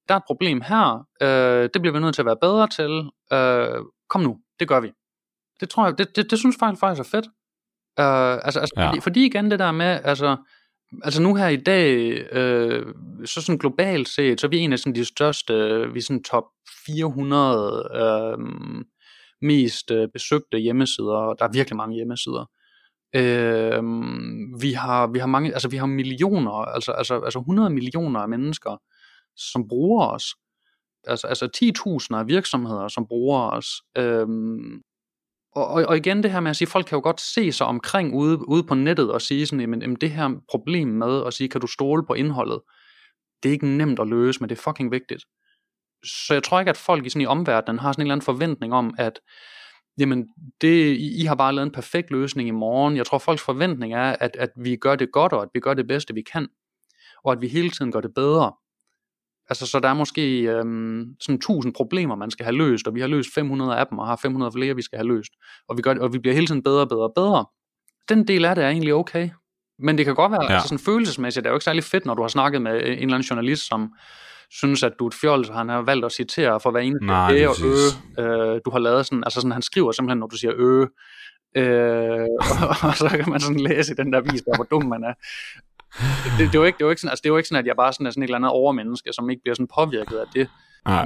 der 0.08 0.14
er 0.14 0.18
et 0.18 0.24
problem 0.26 0.60
her, 0.60 1.06
øh, 1.22 1.68
det 1.74 1.82
bliver 1.82 1.92
vi 1.92 2.00
nødt 2.00 2.14
til 2.14 2.22
at 2.22 2.26
være 2.26 2.36
bedre 2.40 2.68
til, 2.68 3.10
øh, 3.32 3.84
kom 4.08 4.20
nu, 4.20 4.36
det 4.60 4.68
gør 4.68 4.80
vi. 4.80 4.92
Det 5.60 5.70
tror 5.70 5.86
jeg, 5.86 5.98
det, 5.98 6.16
det, 6.16 6.30
det 6.30 6.38
synes 6.38 6.56
jeg 6.60 6.76
faktisk 6.78 7.00
er 7.00 7.18
fedt. 7.18 7.26
Øh, 8.00 8.34
altså, 8.46 8.60
altså 8.60 8.74
ja. 8.76 8.88
fordi, 8.88 9.00
fordi 9.00 9.26
igen 9.26 9.50
det 9.50 9.58
der 9.58 9.72
med, 9.72 10.00
altså, 10.04 10.36
altså 11.02 11.22
nu 11.22 11.34
her 11.34 11.48
i 11.48 11.56
dag, 11.56 11.96
øh, 12.32 12.86
så 13.24 13.42
sådan 13.42 13.58
globalt 13.58 14.08
set, 14.08 14.40
så 14.40 14.46
er 14.46 14.48
vi 14.48 14.58
en 14.58 14.72
af 14.72 14.78
sådan 14.78 14.94
de 14.94 15.04
største, 15.04 15.54
vi 15.92 15.98
er 15.98 16.02
sådan 16.02 16.22
top 16.22 16.44
400 16.86 17.88
øh, 17.94 18.38
mest 19.42 19.90
øh, 19.90 20.08
besøgte 20.12 20.58
hjemmesider, 20.58 21.16
og 21.16 21.36
der 21.38 21.44
er 21.44 21.52
virkelig 21.52 21.76
mange 21.76 21.94
hjemmesider. 21.94 22.44
Øh, 23.16 23.82
vi 24.60 24.72
har 24.72 25.06
vi 25.06 25.18
har 25.18 25.26
mange 25.26 25.52
altså 25.52 25.68
vi 25.68 25.76
har 25.76 25.86
millioner 25.86 26.50
altså 26.50 26.92
altså 26.92 27.20
altså 27.20 27.38
100 27.38 27.70
millioner 27.70 28.20
af 28.20 28.28
mennesker 28.28 28.82
som 29.36 29.68
bruger 29.68 30.06
os. 30.06 30.24
Altså 31.06 31.26
altså 31.26 31.48
10.000 32.12 32.18
af 32.18 32.28
virksomheder 32.28 32.88
som 32.88 33.06
bruger 33.06 33.50
os. 33.50 33.66
Øh, 33.98 34.26
og, 35.52 35.66
og, 35.68 35.84
og 35.88 35.96
igen 35.96 36.22
det 36.22 36.32
her 36.32 36.40
med 36.40 36.50
at 36.50 36.56
sige 36.56 36.68
folk 36.68 36.86
kan 36.86 36.96
jo 36.96 37.02
godt 37.02 37.20
se 37.20 37.52
sig 37.52 37.66
omkring 37.66 38.14
ude, 38.14 38.48
ude 38.48 38.62
på 38.62 38.74
nettet 38.74 39.12
og 39.12 39.22
sige 39.22 39.46
sådan 39.46 39.60
jamen, 39.60 39.82
jamen 39.82 39.96
det 39.96 40.10
her 40.10 40.30
problem 40.50 40.88
med 40.88 41.26
at 41.26 41.34
sige 41.34 41.48
kan 41.48 41.60
du 41.60 41.66
stole 41.66 42.06
på 42.06 42.14
indholdet? 42.14 42.60
Det 43.42 43.48
er 43.48 43.52
ikke 43.52 43.66
nemt 43.66 44.00
at 44.00 44.08
løse 44.08 44.40
men 44.40 44.48
det 44.48 44.58
er 44.58 44.62
fucking 44.62 44.90
vigtigt 44.90 45.24
så 46.04 46.34
jeg 46.34 46.42
tror 46.42 46.60
ikke, 46.60 46.70
at 46.70 46.76
folk 46.76 47.06
i 47.06 47.08
sådan 47.08 47.22
i 47.22 47.26
omverdenen 47.26 47.78
har 47.78 47.92
sådan 47.92 48.02
en 48.02 48.06
eller 48.06 48.14
anden 48.14 48.24
forventning 48.24 48.74
om, 48.74 48.94
at 48.98 49.20
jamen, 49.98 50.28
det, 50.60 50.96
I, 50.96 51.22
I 51.22 51.24
har 51.24 51.34
bare 51.34 51.54
lavet 51.54 51.66
en 51.66 51.72
perfekt 51.72 52.10
løsning 52.10 52.48
i 52.48 52.52
morgen. 52.52 52.96
Jeg 52.96 53.06
tror, 53.06 53.18
folks 53.18 53.42
forventning 53.42 53.94
er, 53.94 54.16
at, 54.20 54.36
at 54.38 54.50
vi 54.56 54.76
gør 54.76 54.96
det 54.96 55.12
godt, 55.12 55.32
og 55.32 55.42
at 55.42 55.48
vi 55.54 55.60
gør 55.60 55.74
det 55.74 55.86
bedste, 55.86 56.14
vi 56.14 56.22
kan, 56.32 56.48
og 57.24 57.32
at 57.32 57.40
vi 57.40 57.48
hele 57.48 57.70
tiden 57.70 57.92
gør 57.92 58.00
det 58.00 58.14
bedre. 58.14 58.52
Altså, 59.50 59.66
så 59.66 59.80
der 59.80 59.88
er 59.88 59.94
måske 59.94 60.42
øhm, 60.42 61.16
sådan 61.20 61.34
1000 61.34 61.74
problemer, 61.74 62.14
man 62.14 62.30
skal 62.30 62.44
have 62.44 62.56
løst, 62.56 62.86
og 62.86 62.94
vi 62.94 63.00
har 63.00 63.08
løst 63.08 63.28
500 63.34 63.76
af 63.78 63.86
dem, 63.86 63.98
og 63.98 64.06
har 64.06 64.16
500 64.16 64.52
flere, 64.52 64.76
vi 64.76 64.82
skal 64.82 64.96
have 64.98 65.08
løst. 65.08 65.32
Og 65.68 65.76
vi, 65.76 65.82
gør 65.82 65.94
og 66.00 66.12
vi 66.12 66.18
bliver 66.18 66.34
hele 66.34 66.46
tiden 66.46 66.62
bedre 66.62 66.80
og 66.80 66.88
bedre 66.88 67.02
og 67.02 67.12
bedre. 67.14 67.46
Den 68.08 68.28
del 68.28 68.44
af 68.44 68.54
det 68.54 68.64
er 68.64 68.68
egentlig 68.68 68.94
okay. 68.94 69.30
Men 69.78 69.98
det 69.98 70.06
kan 70.06 70.14
godt 70.14 70.32
være, 70.32 70.42
ja. 70.42 70.52
altså 70.52 70.68
sådan 70.68 70.84
følelsesmæssigt, 70.84 71.44
det 71.44 71.48
er 71.48 71.52
jo 71.52 71.56
ikke 71.56 71.64
særlig 71.64 71.84
fedt, 71.84 72.06
når 72.06 72.14
du 72.14 72.22
har 72.22 72.28
snakket 72.28 72.62
med 72.62 72.74
en 72.74 72.80
eller 72.80 73.02
anden 73.02 73.20
journalist, 73.20 73.68
som, 73.68 73.92
synes, 74.50 74.82
at 74.82 74.92
du 74.98 75.04
er 75.04 75.08
et 75.08 75.14
fjols, 75.14 75.48
og 75.48 75.54
han 75.54 75.68
har 75.68 75.82
valgt 75.82 76.04
at 76.04 76.12
citere 76.12 76.60
for 76.60 76.70
hver 76.70 76.80
eneste 76.80 77.06
Nej, 77.06 77.36
æ 77.36 77.46
og 77.46 77.54
ø, 77.64 78.22
øh, 78.22 78.60
du 78.64 78.70
har 78.70 78.78
lavet 78.78 79.06
sådan, 79.06 79.24
altså 79.24 79.40
sådan, 79.40 79.52
han 79.52 79.62
skriver 79.62 79.92
simpelthen, 79.92 80.18
når 80.18 80.26
du 80.26 80.36
siger 80.36 80.52
ø, 80.56 80.86
Øh, 81.56 82.28
og 82.88 82.94
så 82.96 83.08
kan 83.08 83.30
man 83.30 83.40
sådan 83.40 83.60
læse 83.60 83.92
i 83.92 83.96
den 83.96 84.12
der 84.12 84.20
vis, 84.20 84.42
der 84.42 84.56
hvor 84.56 84.64
dum 84.64 84.84
man 84.84 85.04
er. 85.04 85.14
Det, 86.38 86.46
det, 86.52 86.54
er 86.54 86.58
jo 86.58 86.64
ikke, 86.64 86.76
det, 86.76 86.84
jo 86.84 86.90
ikke 86.90 87.00
sådan, 87.00 87.10
altså, 87.10 87.22
det 87.22 87.28
jo 87.28 87.36
ikke 87.36 87.48
sådan, 87.48 87.60
at 87.60 87.66
jeg 87.66 87.76
bare 87.76 87.92
sådan 87.92 88.06
er 88.06 88.10
sådan 88.10 88.22
et 88.22 88.26
eller 88.26 88.36
andet 88.36 88.50
overmenneske, 88.50 89.12
som 89.12 89.30
ikke 89.30 89.42
bliver 89.42 89.54
sådan 89.54 89.68
påvirket 89.74 90.16
af 90.16 90.26
det. 90.34 90.48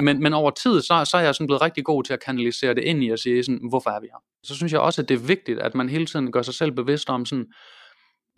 Men, 0.00 0.22
men 0.22 0.34
over 0.34 0.50
tid, 0.50 0.80
så, 0.80 1.04
så 1.04 1.16
er 1.16 1.20
jeg 1.20 1.34
sådan 1.34 1.46
blevet 1.46 1.62
rigtig 1.62 1.84
god 1.84 2.04
til 2.04 2.12
at 2.12 2.24
kanalisere 2.24 2.74
det 2.74 2.84
ind 2.84 3.04
i 3.04 3.10
at 3.10 3.18
sige 3.18 3.44
sådan, 3.44 3.60
hvorfor 3.68 3.90
er 3.90 4.00
vi 4.00 4.06
her? 4.06 4.18
Så 4.42 4.56
synes 4.56 4.72
jeg 4.72 4.80
også, 4.80 5.02
at 5.02 5.08
det 5.08 5.14
er 5.14 5.26
vigtigt, 5.26 5.58
at 5.58 5.74
man 5.74 5.88
hele 5.88 6.06
tiden 6.06 6.32
gør 6.32 6.42
sig 6.42 6.54
selv 6.54 6.72
bevidst 6.72 7.10
om 7.10 7.26
sådan, 7.26 7.46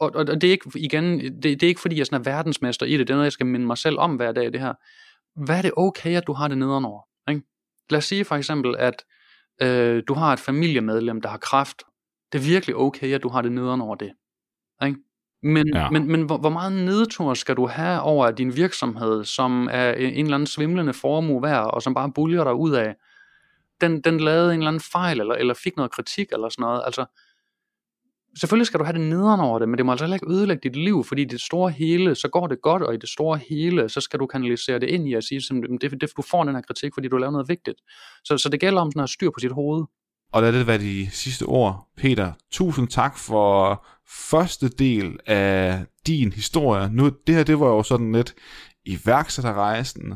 og, 0.00 0.10
og 0.14 0.26
det 0.26 0.44
er 0.44 0.50
ikke, 0.50 0.70
igen, 0.74 1.20
det, 1.20 1.42
det 1.42 1.62
er 1.62 1.68
ikke 1.68 1.80
fordi, 1.80 1.98
jeg 1.98 2.06
sådan 2.06 2.20
er 2.20 2.30
verdensmester 2.30 2.86
i 2.86 2.96
det, 2.96 2.98
det 2.98 3.10
er 3.10 3.16
noget, 3.16 3.24
jeg 3.24 3.32
skal 3.32 3.46
minde 3.46 3.66
mig 3.66 3.78
selv 3.78 3.98
om 3.98 4.16
hver 4.16 4.32
dag, 4.32 4.52
det 4.52 4.60
her. 4.60 4.74
Hvad 5.44 5.58
er 5.58 5.62
det 5.62 5.72
okay, 5.76 6.16
at 6.16 6.26
du 6.26 6.32
har 6.32 6.48
det 6.48 6.58
nedenover? 6.58 7.02
Ikke? 7.30 7.42
Lad 7.90 7.98
os 7.98 8.04
sige 8.04 8.24
for 8.24 8.36
eksempel, 8.36 8.76
at 8.78 9.04
øh, 9.62 10.02
du 10.08 10.14
har 10.14 10.32
et 10.32 10.40
familiemedlem, 10.40 11.20
der 11.20 11.28
har 11.28 11.38
kræft. 11.38 11.82
Det 12.32 12.38
er 12.38 12.42
virkelig 12.42 12.76
okay, 12.76 13.14
at 13.14 13.22
du 13.22 13.28
har 13.28 13.42
det 13.42 13.52
nedenover 13.52 13.94
det. 13.94 14.12
Ikke? 14.84 14.98
Men, 15.42 15.74
ja. 15.74 15.90
men, 15.90 16.06
men 16.06 16.22
hvor, 16.22 16.38
hvor 16.38 16.50
meget 16.50 16.72
nedtur 16.72 17.34
skal 17.34 17.56
du 17.56 17.66
have 17.66 18.00
over 18.00 18.30
din 18.30 18.56
virksomhed, 18.56 19.24
som 19.24 19.68
er 19.72 19.92
en 19.92 20.24
eller 20.24 20.34
anden 20.34 20.46
svimlende 20.46 20.92
formue 20.92 21.42
værd, 21.42 21.70
og 21.74 21.82
som 21.82 21.94
bare 21.94 22.12
buljer 22.12 22.44
dig 22.44 22.54
ud 22.54 22.72
af, 22.72 22.94
den, 23.80 24.00
den 24.00 24.20
lavede 24.20 24.54
en 24.54 24.60
eller 24.60 24.68
anden 24.68 24.82
fejl, 24.92 25.20
eller, 25.20 25.34
eller 25.34 25.54
fik 25.54 25.76
noget 25.76 25.92
kritik, 25.92 26.28
eller 26.32 26.48
sådan 26.48 26.62
noget. 26.62 26.82
Altså, 26.84 27.04
selvfølgelig 28.38 28.66
skal 28.66 28.80
du 28.80 28.84
have 28.84 28.98
det 28.98 29.08
nederen 29.08 29.40
over 29.40 29.58
det, 29.58 29.68
men 29.68 29.78
det 29.78 29.86
må 29.86 29.92
altså 29.92 30.04
heller 30.04 30.14
ikke 30.14 30.32
ødelægge 30.32 30.60
dit 30.68 30.76
liv, 30.76 31.04
fordi 31.04 31.22
i 31.22 31.24
det 31.24 31.40
store 31.40 31.70
hele, 31.70 32.14
så 32.14 32.28
går 32.28 32.46
det 32.46 32.62
godt, 32.62 32.82
og 32.82 32.94
i 32.94 32.96
det 32.96 33.08
store 33.08 33.38
hele, 33.48 33.88
så 33.88 34.00
skal 34.00 34.18
du 34.18 34.26
kanalisere 34.26 34.78
det 34.78 34.88
ind 34.88 35.08
i 35.08 35.14
at 35.14 35.24
sige, 35.24 35.38
at 35.38 35.80
det, 35.80 36.00
det, 36.00 36.12
du 36.16 36.22
får 36.22 36.44
den 36.44 36.54
her 36.54 36.62
kritik, 36.62 36.94
fordi 36.94 37.08
du 37.08 37.16
laver 37.16 37.32
noget 37.32 37.48
vigtigt. 37.48 37.76
Så, 38.24 38.38
så 38.38 38.48
det 38.48 38.60
gælder 38.60 38.80
om 38.80 38.90
sådan 38.90 39.02
at 39.02 39.10
styr 39.10 39.30
på 39.30 39.40
sit 39.40 39.52
hoved. 39.52 39.84
Og 40.32 40.42
lad 40.42 40.52
det 40.52 40.66
være 40.66 40.78
de 40.78 41.10
sidste 41.10 41.42
ord. 41.42 41.88
Peter, 41.96 42.32
tusind 42.50 42.88
tak 42.88 43.18
for 43.18 43.86
første 44.28 44.68
del 44.68 45.18
af 45.26 45.84
din 46.06 46.32
historie. 46.32 46.90
Nu, 46.92 47.10
det 47.26 47.34
her, 47.34 47.44
det 47.44 47.60
var 47.60 47.66
jo 47.66 47.82
sådan 47.82 48.12
lidt 48.12 48.34
iværksætterrejsen, 48.84 50.14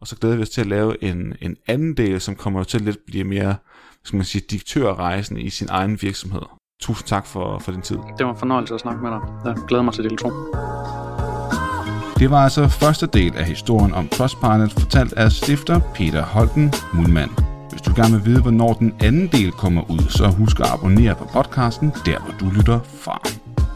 og 0.00 0.06
så 0.06 0.16
glæder 0.16 0.36
vi 0.36 0.42
os 0.42 0.50
til 0.50 0.60
at 0.60 0.66
lave 0.66 1.04
en, 1.04 1.36
en 1.40 1.56
anden 1.66 1.96
del, 1.96 2.20
som 2.20 2.36
kommer 2.36 2.64
til 2.64 2.78
at 2.78 2.84
lidt 2.84 2.98
blive 3.06 3.24
mere, 3.24 3.56
skal 4.04 4.16
man 4.16 4.24
sige, 4.24 4.44
direktørrejsen 4.50 5.38
i 5.38 5.50
sin 5.50 5.68
egen 5.70 5.98
virksomhed. 6.02 6.42
Tusind 6.80 7.08
tak 7.08 7.26
for, 7.26 7.58
for 7.58 7.72
din 7.72 7.82
tid. 7.82 7.96
Det 8.18 8.26
var 8.26 8.32
en 8.32 8.38
fornøjelse 8.38 8.74
at 8.74 8.80
snakke 8.80 9.02
med 9.02 9.10
dig. 9.10 9.20
Jeg 9.44 9.54
glæder 9.68 9.82
mig 9.82 9.94
til 9.94 10.04
del 10.04 10.16
2. 10.16 10.28
Det 12.18 12.30
var 12.30 12.44
altså 12.44 12.68
første 12.68 13.06
del 13.06 13.36
af 13.36 13.44
historien 13.44 13.94
om 13.94 14.08
Trustpilot, 14.08 14.72
fortalt 14.72 15.12
af 15.12 15.32
stifter 15.32 15.80
Peter 15.94 16.22
Holten 16.22 16.72
Mulman. 16.92 17.30
Hvis 17.70 17.80
du 17.80 17.92
gerne 17.96 18.12
vil 18.12 18.24
vide, 18.24 18.42
hvornår 18.42 18.72
den 18.72 18.94
anden 19.00 19.28
del 19.32 19.52
kommer 19.52 19.90
ud, 19.90 20.10
så 20.10 20.28
husk 20.28 20.60
at 20.60 20.66
abonnere 20.72 21.14
på 21.14 21.24
podcasten, 21.24 21.92
der 22.06 22.18
hvor 22.20 22.34
du 22.40 22.54
lytter 22.54 22.80
fra. 23.00 23.20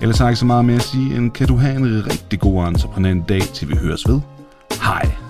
Ellers 0.01 0.19
har 0.19 0.25
jeg 0.27 0.31
ikke 0.31 0.39
så 0.39 0.47
meget 0.47 0.65
med 0.65 0.75
at 0.75 0.83
sige, 0.83 1.17
end 1.17 1.31
kan 1.31 1.49
du 1.49 1.57
have 1.57 1.77
en 1.77 2.07
rigtig 2.07 2.41
god 2.41 2.67
entreprenant 2.69 3.29
dag, 3.29 3.43
til 3.43 3.69
vi 3.69 3.77
høres 3.77 4.09
ved. 4.09 4.21
Hej! 4.83 5.30